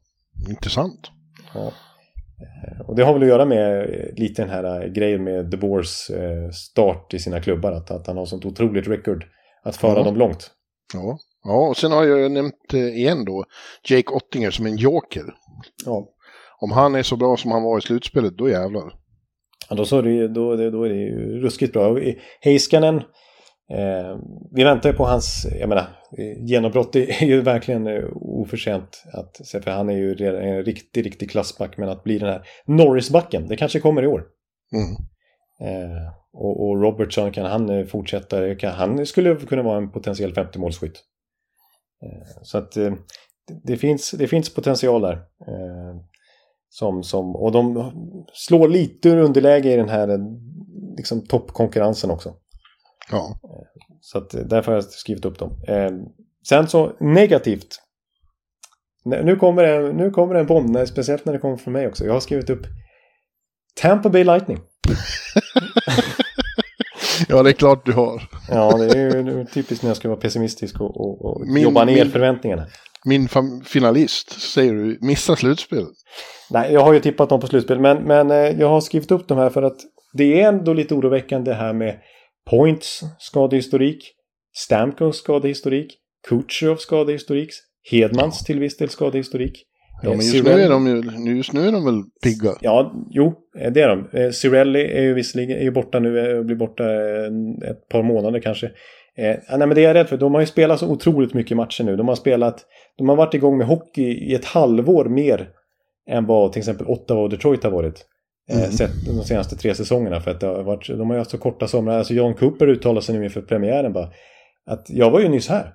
intressant. 0.51 1.11
Ja. 1.55 1.67
Eh, 1.67 2.81
Och 2.89 2.97
det 2.97 3.05
har 3.05 3.13
väl 3.13 3.23
att 3.23 3.29
göra 3.29 3.45
med 3.45 3.89
lite 4.17 4.43
den 4.43 4.51
här 4.51 4.89
grejen 4.89 5.25
med 5.25 5.51
The 5.51 5.57
Boers 5.57 6.11
eh, 6.11 6.51
start 6.51 7.15
i 7.15 7.19
sina 7.19 7.41
klubbar. 7.41 7.73
Att, 7.73 7.91
att 7.91 8.07
han 8.07 8.17
har 8.17 8.25
sånt 8.27 8.45
otroligt 8.45 8.89
record 8.89 9.25
att 9.65 9.77
föra 9.77 9.99
Ja. 9.99 10.05
dem 10.05 10.17
långt. 10.17 10.51
Ja, 10.95 11.19
Ja, 11.47 11.69
och 11.69 11.77
sen 11.77 11.93
har 11.93 12.05
jag 12.05 12.31
nämnt 12.33 12.75
eh, 12.75 12.81
igen 12.97 13.25
då 13.25 13.45
Jake 13.89 14.13
Ottinger 14.15 14.51
som 14.51 14.67
en 14.67 14.77
joker. 14.77 15.25
Ja. 15.85 16.09
Om 16.61 16.71
han 16.73 16.95
är 16.95 17.03
så 17.03 17.17
bra 17.17 17.37
som 17.37 17.51
han 17.51 17.63
var 17.63 17.79
i 17.79 17.81
slutspelet, 17.81 18.37
då 18.39 18.49
jävlar. 18.49 18.93
Ja, 19.71 19.77
då, 19.77 19.85
så 19.85 19.99
är 19.99 20.03
det, 20.03 20.11
ju- 20.11 20.29
då, 20.29 20.57
då 20.57 20.83
är 20.85 20.89
det 20.89 20.95
ju 20.95 21.41
ruskigt 21.41 21.73
bra. 21.73 21.99
Heiskanen, 22.41 23.03
eh, 23.71 24.19
vi 24.51 24.65
väntar 24.65 24.91
ju 24.91 24.97
på 24.97 25.05
hans, 25.05 25.47
jag 25.61 25.69
menar, 25.69 25.87
eh, 26.19 26.45
genombrott 26.45 26.97
är 26.97 27.25
ju 27.25 27.41
verkligen 27.41 27.87
eh, 27.87 28.05
oförtjänt 28.15 29.05
att 29.13 29.47
se, 29.47 29.61
för 29.61 29.71
han 29.71 29.89
är 29.89 29.97
ju 29.97 30.15
redan 30.15 30.43
en 30.43 30.65
riktig, 30.65 31.07
riktig 31.07 31.31
klassback, 31.31 31.77
men 31.77 31.89
att 31.89 32.05
bli 32.05 32.19
den 32.19 32.29
här 32.29 32.47
Norrisbacken, 32.67 33.49
det 33.49 33.57
kanske 33.57 33.81
kommer 33.81 34.03
i 34.03 34.07
år. 34.07 34.25
Mm. 34.73 34.97
Eh, 35.61 36.13
och, 36.33 36.69
och 36.69 36.83
Robertson, 36.83 37.33
kan 37.33 37.47
han 37.47 37.69
eh, 37.71 37.87
fortsätta? 37.87 38.55
Kan, 38.55 38.73
han 38.73 39.07
skulle 39.07 39.37
kunna 39.37 39.63
vara 39.63 39.77
en 39.77 39.91
potentiell 39.91 40.33
50-målsskytt. 40.33 40.97
Eh, 42.03 42.43
så 42.43 42.59
att 42.59 42.73
det, 42.73 42.97
det, 43.65 43.77
finns, 43.77 44.11
det 44.11 44.29
finns 44.29 44.55
potential 44.55 45.03
där. 45.03 45.23
Som, 46.69 47.03
som, 47.03 47.37
och 47.37 47.53
de 47.53 47.93
slår 48.33 48.69
lite 48.69 49.09
ur 49.09 49.19
underläge 49.19 49.73
i 49.73 49.77
den 49.77 49.89
här 49.89 50.19
liksom, 50.97 51.27
toppkonkurrensen 51.27 52.11
också. 52.11 52.35
Ja. 53.11 53.39
Så 54.01 54.19
att, 54.19 54.35
eh, 54.35 54.41
därför 54.41 54.73
har 54.73 54.77
jag 54.77 54.85
skrivit 54.85 55.25
upp 55.25 55.39
dem. 55.39 55.51
Eh, 55.69 55.91
sen 56.49 56.69
så 56.69 56.93
negativt. 57.01 57.81
Nu 59.05 59.37
kommer 59.37 59.63
det, 59.63 59.93
nu 59.93 60.11
kommer 60.11 60.35
det 60.35 60.41
en 60.41 60.47
bomb, 60.47 60.77
speciellt 60.89 61.25
när 61.25 61.33
det 61.33 61.39
kommer 61.39 61.57
från 61.57 61.73
mig 61.73 61.87
också. 61.87 62.05
Jag 62.05 62.13
har 62.13 62.21
skrivit 62.21 62.51
upp 62.51 62.63
Tampa 63.81 64.09
Bay 64.11 64.25
Lightning. 64.25 64.59
ja, 67.29 67.43
det 67.43 67.51
är 67.51 67.55
klart 67.55 67.87
du 67.87 67.93
har. 67.93 68.23
Ja, 68.51 68.77
det 68.77 68.99
är 68.99 69.17
ju 69.17 69.45
typiskt 69.45 69.83
när 69.83 69.91
jag 69.91 69.97
ska 69.97 70.09
vara 70.09 70.21
pessimistisk 70.21 70.81
och, 70.81 71.01
och, 71.01 71.25
och 71.25 71.47
Min- 71.47 71.63
jobba 71.63 71.85
ner 71.85 71.95
min- 72.05 72.13
förväntningarna. 72.13 72.67
Min 73.07 73.29
finalist, 73.65 74.41
säger 74.41 74.73
du, 74.73 74.99
missar 75.01 75.37
slutspelet. 75.37 75.89
Nej, 76.51 76.73
jag 76.73 76.81
har 76.81 76.93
ju 76.93 77.01
tippat 77.01 77.29
dem 77.29 77.41
på 77.41 77.47
slutspel, 77.47 77.81
men, 77.81 78.03
men 78.03 78.31
eh, 78.31 78.37
jag 78.61 78.69
har 78.69 78.81
skrivit 78.81 79.11
upp 79.11 79.29
de 79.29 79.39
här 79.39 79.51
för 79.51 79.63
att 79.63 79.77
det 80.13 80.41
är 80.41 80.49
ändå 80.49 80.73
lite 80.73 80.95
oroväckande 80.95 81.53
här 81.53 81.73
med 81.73 81.99
Points 82.51 83.01
skadehistorik, 83.19 84.13
Stamkos 84.57 85.17
skadehistorik, 85.17 85.95
Kutjerov 86.29 86.77
skadehistorik, 86.77 87.51
Hedmans 87.91 88.45
till 88.45 88.61
viss 88.61 88.77
del 88.77 88.89
skadehistorik. 88.89 89.65
Ja, 90.03 90.11
Eh, 90.11 90.17
men 90.17 90.27
just 90.27 90.45
nu, 90.45 90.51
är 90.51 90.71
de 90.71 90.87
ju, 90.87 91.37
just 91.37 91.53
nu 91.53 91.69
är 91.69 91.73
de 91.73 91.85
väl 91.85 92.03
pigga. 92.23 92.55
Ja, 92.61 92.93
jo, 93.11 93.35
eh, 93.59 93.73
det 93.73 93.83
är 93.83 93.89
de. 93.89 94.19
Eh, 94.19 94.31
Cirelli 94.31 94.81
är 94.81 95.03
ju 95.03 95.15
visserligen 95.15 95.59
är 95.59 95.63
ju 95.63 95.71
borta 95.71 95.99
nu 95.99 96.31
eh, 96.31 96.39
och 96.39 96.45
blir 96.45 96.57
borta 96.57 96.85
eh, 96.85 97.71
ett 97.71 97.89
par 97.89 98.03
månader 98.03 98.41
kanske. 98.41 98.67
Eh, 99.17 99.37
nej, 99.49 99.59
men 99.59 99.69
det 99.69 99.81
är 99.81 99.87
jag 99.87 99.95
rädd 99.95 100.09
för. 100.09 100.17
De 100.17 100.35
har 100.35 100.41
ju 100.41 100.47
spelat 100.47 100.81
så 100.81 100.89
otroligt 100.89 101.35
mycket 101.35 101.57
matcher 101.57 101.85
nu. 101.85 101.97
De 101.97 102.09
har 102.09 102.15
spelat, 102.15 102.67
de 102.99 103.09
har 103.09 103.17
varit 103.17 103.35
igång 103.35 103.59
med 103.59 103.67
hockey 103.67 104.03
i 104.03 104.35
ett 104.35 104.45
halvår 104.45 105.05
mer 105.05 105.49
än 106.11 106.27
vad 106.27 106.53
till 106.53 106.61
exempel 106.61 106.87
Ottawa 106.87 107.21
och 107.21 107.31
Detroit 107.31 107.65
har 107.65 107.71
varit. 107.71 108.07
Eh, 108.51 108.59
Mm. 108.59 108.71
sett 108.71 108.91
de 109.07 109.25
senaste 109.25 109.57
tre 109.57 109.75
säsongerna. 109.75 110.21
För 110.21 110.31
att 110.31 110.41
det 110.41 110.47
har 110.47 110.63
varit, 110.63 110.89
de 110.89 111.09
har 111.11 111.15
ju 111.15 111.19
haft 111.21 111.31
så 111.31 111.39
korta 111.39 111.67
somrar. 111.69 111.99
Alltså 111.99 112.15
John 112.15 112.35
Cooper 112.35 112.67
uttalade 112.67 113.03
sig 113.07 113.19
nu 113.19 113.25
inför 113.25 113.43
premiären 113.43 113.93
bara. 113.93 114.11
Att 114.67 114.87
jag 114.91 115.11
var 115.11 115.21
ju 115.21 115.29
nyss 115.29 115.49
här 115.49 115.75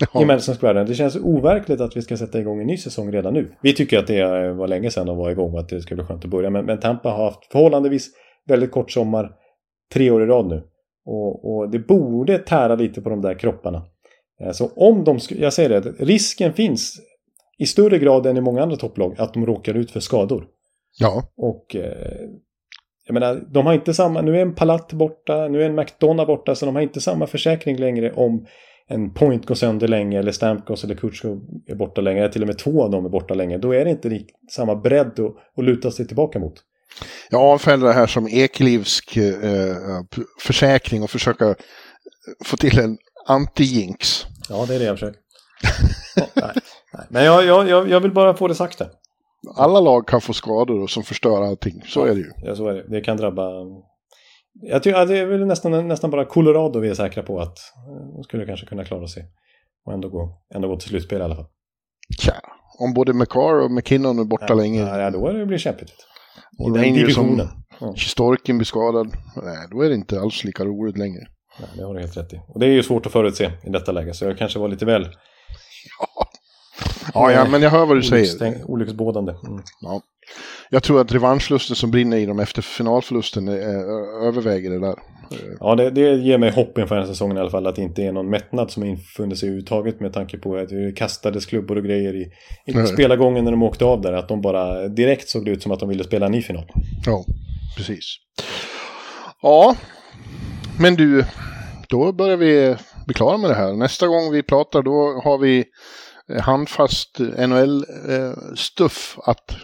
i 0.00 0.06
Ja. 0.14 0.24
Madison 0.26 0.54
Square 0.54 0.74
Garden. 0.74 0.86
Det 0.86 0.94
känns 0.94 1.16
overkligt 1.16 1.80
att 1.80 1.96
vi 1.96 2.02
ska 2.02 2.16
sätta 2.16 2.40
igång 2.40 2.60
en 2.60 2.66
ny 2.66 2.76
säsong 2.76 3.12
redan 3.12 3.34
nu. 3.34 3.54
Vi 3.62 3.74
tycker 3.74 3.98
att 3.98 4.06
det 4.06 4.52
var 4.52 4.68
länge 4.68 4.90
sedan 4.90 5.06
de 5.06 5.16
var 5.16 5.30
igång 5.30 5.52
och 5.52 5.60
att 5.60 5.68
det 5.68 5.80
skulle 5.80 5.96
bli 5.96 6.04
skönt 6.06 6.24
att 6.24 6.30
börja. 6.30 6.50
Men, 6.50 6.64
men 6.64 6.80
Tampa 6.80 7.08
har 7.10 7.24
haft 7.24 7.52
förhållandevis 7.52 8.08
väldigt 8.46 8.70
kort 8.70 8.90
sommar 8.90 9.30
tre 9.94 10.10
år 10.10 10.22
i 10.22 10.26
rad 10.26 10.46
nu. 10.46 10.62
Och, 11.06 11.54
och 11.56 11.70
det 11.70 11.78
borde 11.78 12.38
tära 12.38 12.74
lite 12.74 13.00
på 13.00 13.10
de 13.10 13.20
där 13.20 13.34
kropparna. 13.38 13.82
Eh, 14.40 14.50
Så 14.50 14.66
om 14.76 15.04
de, 15.04 15.18
jag 15.30 15.52
säger 15.52 15.68
det, 15.80 15.80
risken 15.98 16.52
finns 16.52 16.96
i 17.58 17.66
större 17.66 17.98
grad 17.98 18.26
än 18.26 18.36
i 18.36 18.40
många 18.40 18.62
andra 18.62 18.76
topplag 18.76 19.14
att 19.18 19.34
de 19.34 19.46
råkar 19.46 19.74
ut 19.74 19.90
för 19.90 20.00
skador. 20.00 20.46
Ja. 20.98 21.32
Och 21.36 21.76
eh, 21.76 22.28
jag 23.06 23.14
menar, 23.14 23.42
de 23.52 23.66
har 23.66 23.74
inte 23.74 23.94
samma, 23.94 24.22
nu 24.22 24.36
är 24.36 24.42
en 24.42 24.54
Palat 24.54 24.92
borta, 24.92 25.48
nu 25.48 25.62
är 25.62 25.66
en 25.66 25.74
McDonough 25.74 26.26
borta, 26.26 26.54
så 26.54 26.66
de 26.66 26.74
har 26.74 26.82
inte 26.82 27.00
samma 27.00 27.26
försäkring 27.26 27.76
längre 27.76 28.12
om 28.12 28.46
en 28.88 29.14
Point 29.14 29.46
går 29.46 29.54
sönder 29.54 29.88
länge 29.88 30.18
eller 30.18 30.32
Stamkos 30.32 30.84
eller 30.84 30.94
Kutjko 30.94 31.40
är 31.66 31.74
borta 31.74 32.00
länge, 32.00 32.20
eller 32.20 32.32
till 32.32 32.42
och 32.42 32.48
med 32.48 32.58
två 32.58 32.84
av 32.84 32.90
dem 32.90 33.04
är 33.04 33.08
borta 33.08 33.34
länge. 33.34 33.58
Då 33.58 33.74
är 33.74 33.84
det 33.84 33.90
inte 33.90 34.20
samma 34.50 34.74
bredd 34.76 35.20
att, 35.20 35.58
att 35.58 35.64
luta 35.64 35.90
sig 35.90 36.06
tillbaka 36.06 36.38
mot. 36.38 36.54
Jag 37.30 37.42
avfärdar 37.42 37.86
det 37.86 37.92
här 37.92 38.06
som 38.06 38.28
eklivsk 38.28 39.16
eh, 39.16 40.02
p- 40.16 40.22
försäkring 40.40 41.02
och 41.02 41.10
försöka 41.10 41.48
eh, 41.48 41.54
få 42.44 42.56
till 42.56 42.78
en 42.78 42.98
anti-jinx. 43.28 44.26
Ja, 44.48 44.66
det 44.68 44.74
är 44.74 44.78
det 44.78 44.84
jag 44.84 44.94
försöker. 44.94 45.20
Ja, 46.16 46.26
nej, 46.34 46.50
nej. 46.92 47.06
Men 47.08 47.24
jag, 47.24 47.44
jag, 47.68 47.88
jag, 47.88 48.00
vill 48.00 48.12
bara 48.12 48.34
få 48.34 48.48
det 48.48 48.54
sagt 48.54 48.78
där. 48.78 48.88
Alla 49.56 49.80
lag 49.80 50.08
kan 50.08 50.20
få 50.20 50.32
skador 50.32 50.82
och 50.82 50.90
som 50.90 51.02
förstör 51.02 51.42
allting. 51.42 51.82
Så 51.86 52.04
är 52.04 52.14
det 52.14 52.20
ju. 52.20 52.30
Ja, 52.36 52.56
så 52.56 52.68
är 52.68 52.74
det. 52.74 52.84
Det 52.88 53.00
kan 53.00 53.16
drabba... 53.16 53.50
Jag 54.62 54.82
tycker 54.82 54.98
att 54.98 55.08
det 55.08 55.18
är 55.18 55.26
väl 55.26 55.46
nästan, 55.46 55.88
nästan 55.88 56.10
bara 56.10 56.24
Colorado 56.24 56.80
vi 56.80 56.88
är 56.88 56.94
säkra 56.94 57.22
på 57.22 57.40
att 57.40 57.58
eh, 57.88 58.14
de 58.14 58.22
skulle 58.22 58.46
kanske 58.46 58.66
kunna 58.66 58.84
klara 58.84 59.08
sig. 59.08 59.24
Och 59.86 59.92
ändå 59.92 60.08
gå, 60.08 60.42
ändå 60.54 60.68
gå 60.68 60.76
till 60.76 60.88
slutspel 60.88 61.20
i 61.20 61.24
alla 61.24 61.36
fall. 61.36 61.46
Tja, 62.20 62.34
om 62.78 62.94
både 62.94 63.12
McCarr 63.12 63.64
och 63.64 63.70
McKinnon 63.70 64.18
är 64.18 64.24
borta 64.24 64.46
ja, 64.48 64.54
länge. 64.54 64.80
Ja, 64.80 65.10
då 65.10 65.26
är 65.26 65.34
det 65.34 65.46
blir 65.46 65.58
kämpigt. 65.58 65.92
I 66.58 66.62
och 66.62 66.72
den 66.72 66.94
divisionen. 66.94 67.48
Ja. 67.80 67.94
Storken 67.96 68.58
blir 68.58 68.66
skadad. 68.66 69.06
Nej, 69.42 69.68
då 69.70 69.82
är 69.82 69.88
det 69.88 69.94
inte 69.94 70.20
alls 70.20 70.44
lika 70.44 70.64
roligt 70.64 70.98
längre. 70.98 71.26
Ja, 71.60 71.66
det 71.76 71.82
har 71.82 71.94
du 71.94 72.00
helt 72.00 72.16
rätt 72.16 72.32
i. 72.32 72.40
Och 72.48 72.60
det 72.60 72.66
är 72.66 72.70
ju 72.70 72.82
svårt 72.82 73.06
att 73.06 73.12
förutse 73.12 73.50
i 73.64 73.70
detta 73.70 73.92
läge, 73.92 74.14
så 74.14 74.24
jag 74.24 74.38
kanske 74.38 74.58
var 74.58 74.68
lite 74.68 74.84
väl 74.84 75.08
Ja, 77.14 77.32
ja 77.32 77.48
men 77.48 77.62
jag 77.62 77.70
hör 77.70 77.86
vad 77.86 77.96
du 77.96 78.02
säger. 78.02 78.70
olycksbådande. 78.70 79.32
Mm. 79.32 79.62
Ja. 79.80 80.00
Jag 80.70 80.82
tror 80.82 81.00
att 81.00 81.12
revanschlusten 81.12 81.76
som 81.76 81.90
brinner 81.90 82.16
i 82.16 82.26
dem 82.26 82.40
efter 82.40 82.62
finalförlusten 82.62 83.48
eh, 83.48 84.26
överväger 84.28 84.70
det 84.70 84.80
där. 84.80 84.94
Ja, 85.60 85.74
det, 85.74 85.90
det 85.90 86.14
ger 86.14 86.38
mig 86.38 86.50
hopp 86.50 86.78
inför 86.78 86.94
den 86.94 87.04
här 87.04 87.12
säsongen 87.12 87.36
i 87.36 87.40
alla 87.40 87.50
fall, 87.50 87.66
att 87.66 87.76
det 87.76 87.82
inte 87.82 88.02
är 88.02 88.12
någon 88.12 88.30
mättnad 88.30 88.70
som 88.70 88.84
infunnit 88.84 89.38
sig 89.38 89.46
överhuvudtaget 89.46 90.00
med 90.00 90.12
tanke 90.12 90.38
på 90.38 90.56
att 90.56 90.68
det 90.68 90.96
kastades 90.96 91.46
klubbor 91.46 91.76
och 91.76 91.84
grejer 91.84 92.14
i, 92.14 92.30
i 92.66 92.86
spelargången 92.86 93.44
när 93.44 93.50
de 93.50 93.62
åkte 93.62 93.84
av 93.84 94.00
där, 94.00 94.12
att 94.12 94.28
de 94.28 94.40
bara 94.40 94.88
direkt 94.88 95.28
såg 95.28 95.44
det 95.44 95.50
ut 95.50 95.62
som 95.62 95.72
att 95.72 95.80
de 95.80 95.88
ville 95.88 96.04
spela 96.04 96.26
en 96.26 96.32
ny 96.32 96.42
final. 96.42 96.64
Ja, 97.06 97.24
precis. 97.76 98.16
Ja, 99.42 99.76
men 100.78 100.94
du, 100.94 101.24
då 101.88 102.12
börjar 102.12 102.36
vi 102.36 102.76
bli 103.06 103.14
klara 103.14 103.36
med 103.36 103.50
det 103.50 103.54
här. 103.54 103.72
Nästa 103.72 104.06
gång 104.06 104.32
vi 104.32 104.42
pratar 104.42 104.82
då 104.82 105.20
har 105.24 105.38
vi 105.38 105.64
handfast 106.40 107.18
NHL-stuff 107.98 109.18
att 109.24 109.56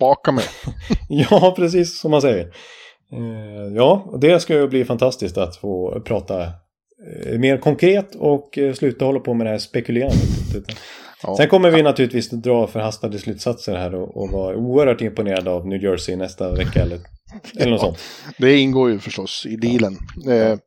baka 0.00 0.32
med. 0.32 0.44
Ja, 1.08 1.54
precis 1.56 2.00
som 2.00 2.10
man 2.10 2.22
säger. 2.22 2.44
Eh, 3.12 3.74
Ja, 3.74 4.18
det 4.20 4.40
ska 4.40 4.54
ju 4.54 4.68
bli 4.68 4.84
fantastiskt 4.84 5.38
att 5.38 5.56
få 5.56 6.00
prata 6.00 6.42
eh, 6.42 7.38
mer 7.38 7.58
konkret 7.58 8.14
och 8.14 8.58
eh, 8.58 8.74
sluta 8.74 9.04
hålla 9.04 9.20
på 9.20 9.34
med 9.34 9.46
det 9.46 9.50
här 9.50 9.58
spekulerandet. 9.58 10.18
Ja. 11.22 11.36
Sen 11.36 11.48
kommer 11.48 11.70
vi 11.70 11.82
naturligtvis 11.82 12.30
dra 12.30 12.66
förhastade 12.66 13.18
slutsatser 13.18 13.76
här 13.76 13.94
och, 13.94 14.16
och 14.16 14.30
vara 14.30 14.56
oerhört 14.56 15.00
imponerade 15.00 15.50
av 15.50 15.66
New 15.66 15.82
Jersey 15.82 16.16
nästa 16.16 16.54
vecka 16.54 16.82
eller, 16.82 16.98
eller 17.58 17.70
något 17.70 17.80
sånt. 17.86 17.98
Det 18.38 18.56
ingår 18.58 18.90
ju 18.90 18.98
förstås 18.98 19.46
i 19.46 19.56
dealen. 19.56 19.98
Eh, 20.28 20.58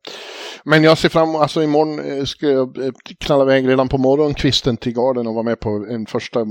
Men 0.64 0.84
jag 0.84 0.98
ser 0.98 1.08
fram 1.08 1.28
emot, 1.28 1.42
alltså 1.42 1.62
imorgon 1.62 1.98
eh, 1.98 2.24
ska 2.24 2.46
jag 2.46 2.78
eh, 2.78 2.92
knalla 3.20 3.44
iväg 3.44 3.68
redan 3.68 3.88
på 3.88 3.98
morgonkvisten 3.98 4.76
till 4.76 4.92
Garden 4.92 5.26
och 5.26 5.34
vara 5.34 5.44
med 5.44 5.60
på 5.60 5.86
en 5.90 6.06
första 6.06 6.40
eh, 6.40 6.46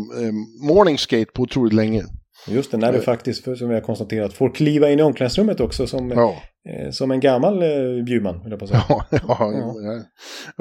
morning 0.68 0.98
skate 0.98 1.32
på 1.34 1.42
otroligt 1.42 1.74
länge. 1.74 2.04
Just 2.48 2.72
det, 2.72 2.78
när 2.78 2.94
du 2.94 3.02
faktiskt, 3.02 3.44
som 3.44 3.70
vi 3.70 3.74
har 3.74 3.82
konstaterat, 3.82 4.34
får 4.34 4.50
kliva 4.50 4.90
in 4.90 5.00
i 5.00 5.04
omklädningsrummet 5.04 5.60
också 5.60 5.88
som, 5.88 6.10
Ja, 6.10 6.36
eh, 6.70 6.92
som 6.92 7.12
en 7.12 7.20
gammal 7.20 7.64
eh, 7.64 8.04
bjurman, 8.06 8.44
vill 8.44 8.52
jag 8.52 8.60
på 8.60 8.66
att 8.66 8.72
säga. 8.72 8.84
ja, 8.90 9.06
ja, 9.12 9.52
ja. 9.84 10.04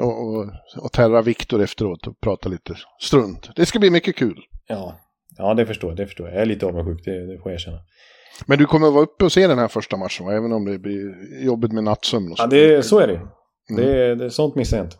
Och, 0.05 0.27
och, 0.27 0.49
och 0.77 0.91
terra 0.91 1.21
Viktor 1.21 1.61
efteråt 1.61 2.07
och 2.07 2.19
prata 2.21 2.49
lite 2.49 2.75
strunt. 3.01 3.49
Det 3.55 3.65
ska 3.65 3.79
bli 3.79 3.89
mycket 3.89 4.15
kul. 4.15 4.39
Ja. 4.67 4.99
ja, 5.37 5.53
det 5.53 5.65
förstår 5.65 5.89
jag. 5.89 5.97
Det 5.97 6.05
förstår 6.05 6.27
jag. 6.27 6.35
Jag 6.35 6.41
är 6.41 6.45
lite 6.45 6.65
avundsjuk, 6.65 7.05
det, 7.05 7.31
det 7.31 7.39
får 7.39 7.51
jag 7.51 7.53
erkänna. 7.53 7.79
Men 8.45 8.57
du 8.57 8.65
kommer 8.65 8.91
vara 8.91 9.03
uppe 9.03 9.25
och 9.25 9.31
se 9.31 9.47
den 9.47 9.59
här 9.59 9.67
första 9.67 9.97
matchen, 9.97 10.25
va? 10.25 10.33
även 10.33 10.51
om 10.51 10.65
det 10.65 10.79
blir 10.79 11.15
jobbigt 11.45 11.71
med 11.71 11.83
nattsömn 11.83 12.31
och 12.31 12.37
så. 12.37 12.43
Ja, 12.43 12.47
det, 12.47 12.83
så 12.85 12.99
är 12.99 13.07
det. 13.07 13.21
Det, 13.75 14.15
det 14.15 14.29
Sånt 14.31 14.55
missar 14.55 14.77
jag 14.77 14.85
inte. 14.85 14.95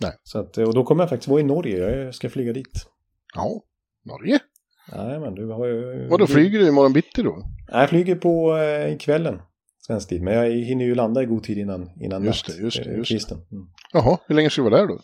Nej. 0.00 0.12
Så 0.22 0.38
att, 0.38 0.58
och 0.58 0.74
då 0.74 0.84
kommer 0.84 1.02
jag 1.02 1.10
faktiskt 1.10 1.28
vara 1.28 1.40
i 1.40 1.44
Norge. 1.44 1.78
Jag 2.04 2.14
ska 2.14 2.30
flyga 2.30 2.52
dit. 2.52 2.86
Ja, 3.34 3.62
Norge. 4.04 4.38
Nej, 4.96 5.20
men 5.20 5.34
du 5.34 5.46
har 5.52 5.66
ju... 5.66 6.08
Och 6.10 6.18
då 6.18 6.26
flyger 6.26 6.58
du 6.58 6.68
imorgon 6.68 6.92
bitti 6.92 7.22
då? 7.22 7.36
Nej, 7.72 7.80
jag 7.80 7.88
flyger 7.90 8.14
på 8.16 8.56
eh, 8.56 8.96
kvällen. 8.98 9.40
Svensk 9.86 10.08
tid. 10.08 10.22
Men 10.22 10.34
jag 10.34 10.50
hinner 10.50 10.84
ju 10.84 10.94
landa 10.94 11.22
i 11.22 11.26
god 11.26 11.42
tid 11.42 11.58
innan, 11.58 11.90
innan 12.00 12.24
Just 12.24 12.48
natt, 12.48 12.56
det, 12.56 12.62
just 12.62 12.84
det, 12.84 12.90
eh, 12.90 12.96
just 12.96 13.08
det. 13.10 13.14
kvisten. 13.14 13.36
Mm. 13.38 13.66
Jaha, 13.92 14.18
hur 14.26 14.34
länge 14.34 14.50
ska 14.50 14.62
du 14.62 14.70
vara 14.70 14.80
där 14.80 14.88
då? 14.88 14.98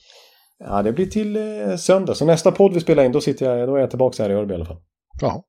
Ja, 0.59 0.83
det 0.83 0.93
blir 0.93 1.07
till 1.07 1.37
eh, 1.37 1.77
söndag. 1.77 2.15
Så 2.15 2.25
nästa 2.25 2.53
podd 2.53 2.75
vi 2.75 2.81
spelar 2.81 3.05
in, 3.05 3.13
då, 3.13 3.21
sitter 3.21 3.57
jag, 3.59 3.69
då 3.69 3.77
är 3.77 3.81
jag 3.81 3.91
tillbaka 3.91 4.23
här 4.23 4.31
i 4.31 4.35
Örby 4.35 4.53
i 4.53 4.55
alla 4.55 4.65
fall. 4.65 4.81
Jaha. 5.21 5.43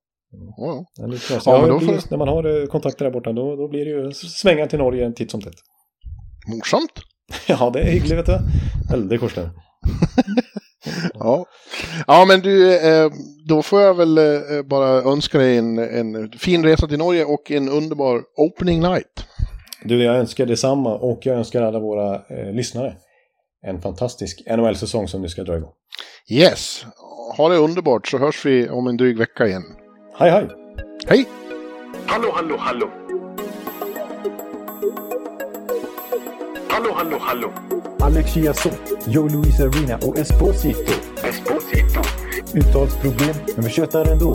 Ja, 0.57 0.85
ja. 0.95 1.07
Det. 1.07 1.17
Ja, 1.45 1.61
men 1.61 1.61
har 1.61 1.67
då 1.67 1.79
får- 1.79 2.09
När 2.11 2.17
man 2.17 2.27
har 2.27 2.61
eh, 2.61 2.65
kontakter 2.67 3.05
där 3.05 3.11
borta, 3.11 3.31
då, 3.33 3.55
då 3.55 3.67
blir 3.67 3.85
det 3.85 3.91
ju 3.91 4.11
svänga 4.13 4.67
till 4.67 4.79
Norge 4.79 5.11
titt 5.13 5.31
som 5.31 5.41
tätt. 5.41 5.55
Morsamt. 6.47 6.91
ja, 7.47 7.69
det 7.73 7.79
är 7.79 7.91
hyggligt 7.91 8.17
vet 8.17 8.25
du. 8.25 8.39
Väldigt 8.89 9.19
korsning. 9.19 9.45
Ja. 11.13 11.45
ja, 12.07 12.25
men 12.27 12.39
du, 12.39 12.77
eh, 12.77 13.11
då 13.47 13.61
får 13.61 13.81
jag 13.81 13.93
väl 13.93 14.17
eh, 14.17 14.23
bara 14.65 14.87
önska 14.87 15.37
dig 15.37 15.57
en, 15.57 15.77
en 15.79 16.31
fin 16.31 16.63
resa 16.63 16.87
till 16.87 16.97
Norge 16.97 17.25
och 17.25 17.51
en 17.51 17.69
underbar 17.69 18.21
opening 18.37 18.79
night. 18.79 19.25
Du, 19.83 20.03
jag 20.03 20.15
önskar 20.15 20.45
detsamma 20.45 20.95
och 20.95 21.19
jag 21.21 21.35
önskar 21.35 21.61
alla 21.61 21.79
våra 21.79 22.15
eh, 22.15 22.53
lyssnare 22.53 22.95
en 23.67 23.81
fantastisk 23.81 24.41
NHL-säsong 24.57 25.07
som 25.07 25.21
nu 25.21 25.29
ska 25.29 25.43
dra 25.43 25.57
igång. 25.57 25.71
Yes, 26.29 26.85
ha 27.37 27.49
det 27.49 27.55
underbart 27.55 28.07
så 28.07 28.17
hörs 28.17 28.45
vi 28.45 28.69
om 28.69 28.87
en 28.87 28.97
dryg 28.97 29.17
vecka 29.17 29.47
igen. 29.47 29.63
Hej, 30.19 30.31
hej! 30.31 30.47
Hej! 31.07 31.25
Hallå, 32.05 32.31
hallå, 32.33 32.55
hallå! 32.59 33.02
Hallå, 36.73 36.93
hallå, 36.95 37.17
hallå! 37.21 37.53
Alex 37.99 38.31
Chiazot, 38.31 38.79
Joe 39.05 39.27
Luis 39.27 39.59
Arena 39.59 39.97
och 39.97 40.17
Esposito. 40.17 40.93
Esposito. 41.23 42.01
Uttalsproblem, 42.53 43.35
men 43.55 43.65
vi 43.65 43.69
tjötar 43.69 44.05
ändå. 44.11 44.33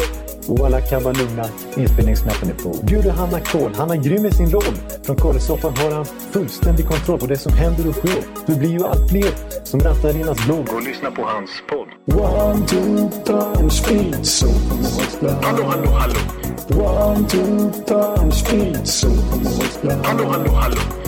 Och 0.48 0.66
alla 0.66 0.80
kan 0.80 1.02
vara 1.02 1.14
lugna, 1.14 1.44
inspelningsknappen 1.76 2.50
är 2.50 2.54
på. 2.54 2.86
Bjuder 2.86 3.10
Hanna 3.10 3.40
Kohl, 3.40 3.74
han 3.74 3.90
är 3.90 3.96
grym 3.96 4.26
i 4.26 4.30
sin 4.30 4.50
roll. 4.50 4.74
Från 5.02 5.16
Kållesoffan 5.16 5.76
har 5.76 5.90
han 5.90 6.04
fullständig 6.04 6.86
kontroll 6.88 7.18
på 7.18 7.26
det 7.26 7.38
som 7.38 7.52
händer 7.52 7.88
och 7.88 7.94
sker. 7.94 8.22
Det 8.46 8.54
blir 8.54 8.70
ju 8.70 8.84
allt 8.84 9.10
fler 9.10 9.30
som 9.64 9.80
rattar 9.80 10.16
in 10.16 10.24
hans 10.24 10.46
blogg. 10.46 10.68
Och 10.74 10.82
lyssna 10.82 11.10
på 11.10 11.22
hans 11.22 11.50
podd. 11.68 11.88
One, 12.20 12.66
two, 12.66 13.10
time, 13.24 13.70
speed, 13.70 14.26
so 14.26 14.46
Hallå, 15.42 15.64
hallå, 15.64 15.90
hallå! 15.90 16.20
One, 16.68 17.28
two, 17.28 17.72
time, 17.86 18.32
speed, 18.32 18.88
so 18.88 19.08
Hallå, 20.04 20.24
hallå, 20.24 20.50
hallå! 20.52 21.07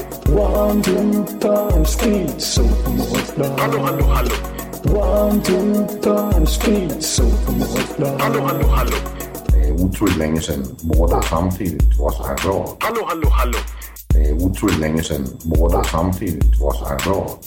One, 0.31 0.81
two, 0.81 1.25
time, 1.39 1.85
speed, 1.85 2.41
so 2.41 2.63
Hallå, 3.57 3.79
hallå, 3.79 4.05
hallå! 4.05 4.31
One, 4.85 5.41
two, 5.43 5.85
time, 6.01 6.45
speed, 6.45 7.03
so 7.03 7.23
Hallå, 8.19 8.41
hallå, 8.41 8.67
hallå! 8.67 8.97
Det 9.47 9.67
är 9.67 9.71
otroligt 9.71 10.17
länge 10.17 10.41
sedan 10.41 10.65
båda 10.81 11.21
samtidigt 11.21 11.99
var 11.99 12.11
så 12.11 12.23
här 12.23 12.35
bra. 12.35 12.77
Hallå, 12.79 13.05
hallå, 13.07 13.29
hallå! 13.29 13.57
Det 14.07 14.29
är 14.29 14.33
otroligt 14.33 14.79
länge 14.79 15.03
sedan 15.03 15.27
båda 15.43 15.83
samtidigt 15.83 16.59
var 16.59 16.73
så 16.73 16.85
här 16.85 16.99
bra. 17.05 17.37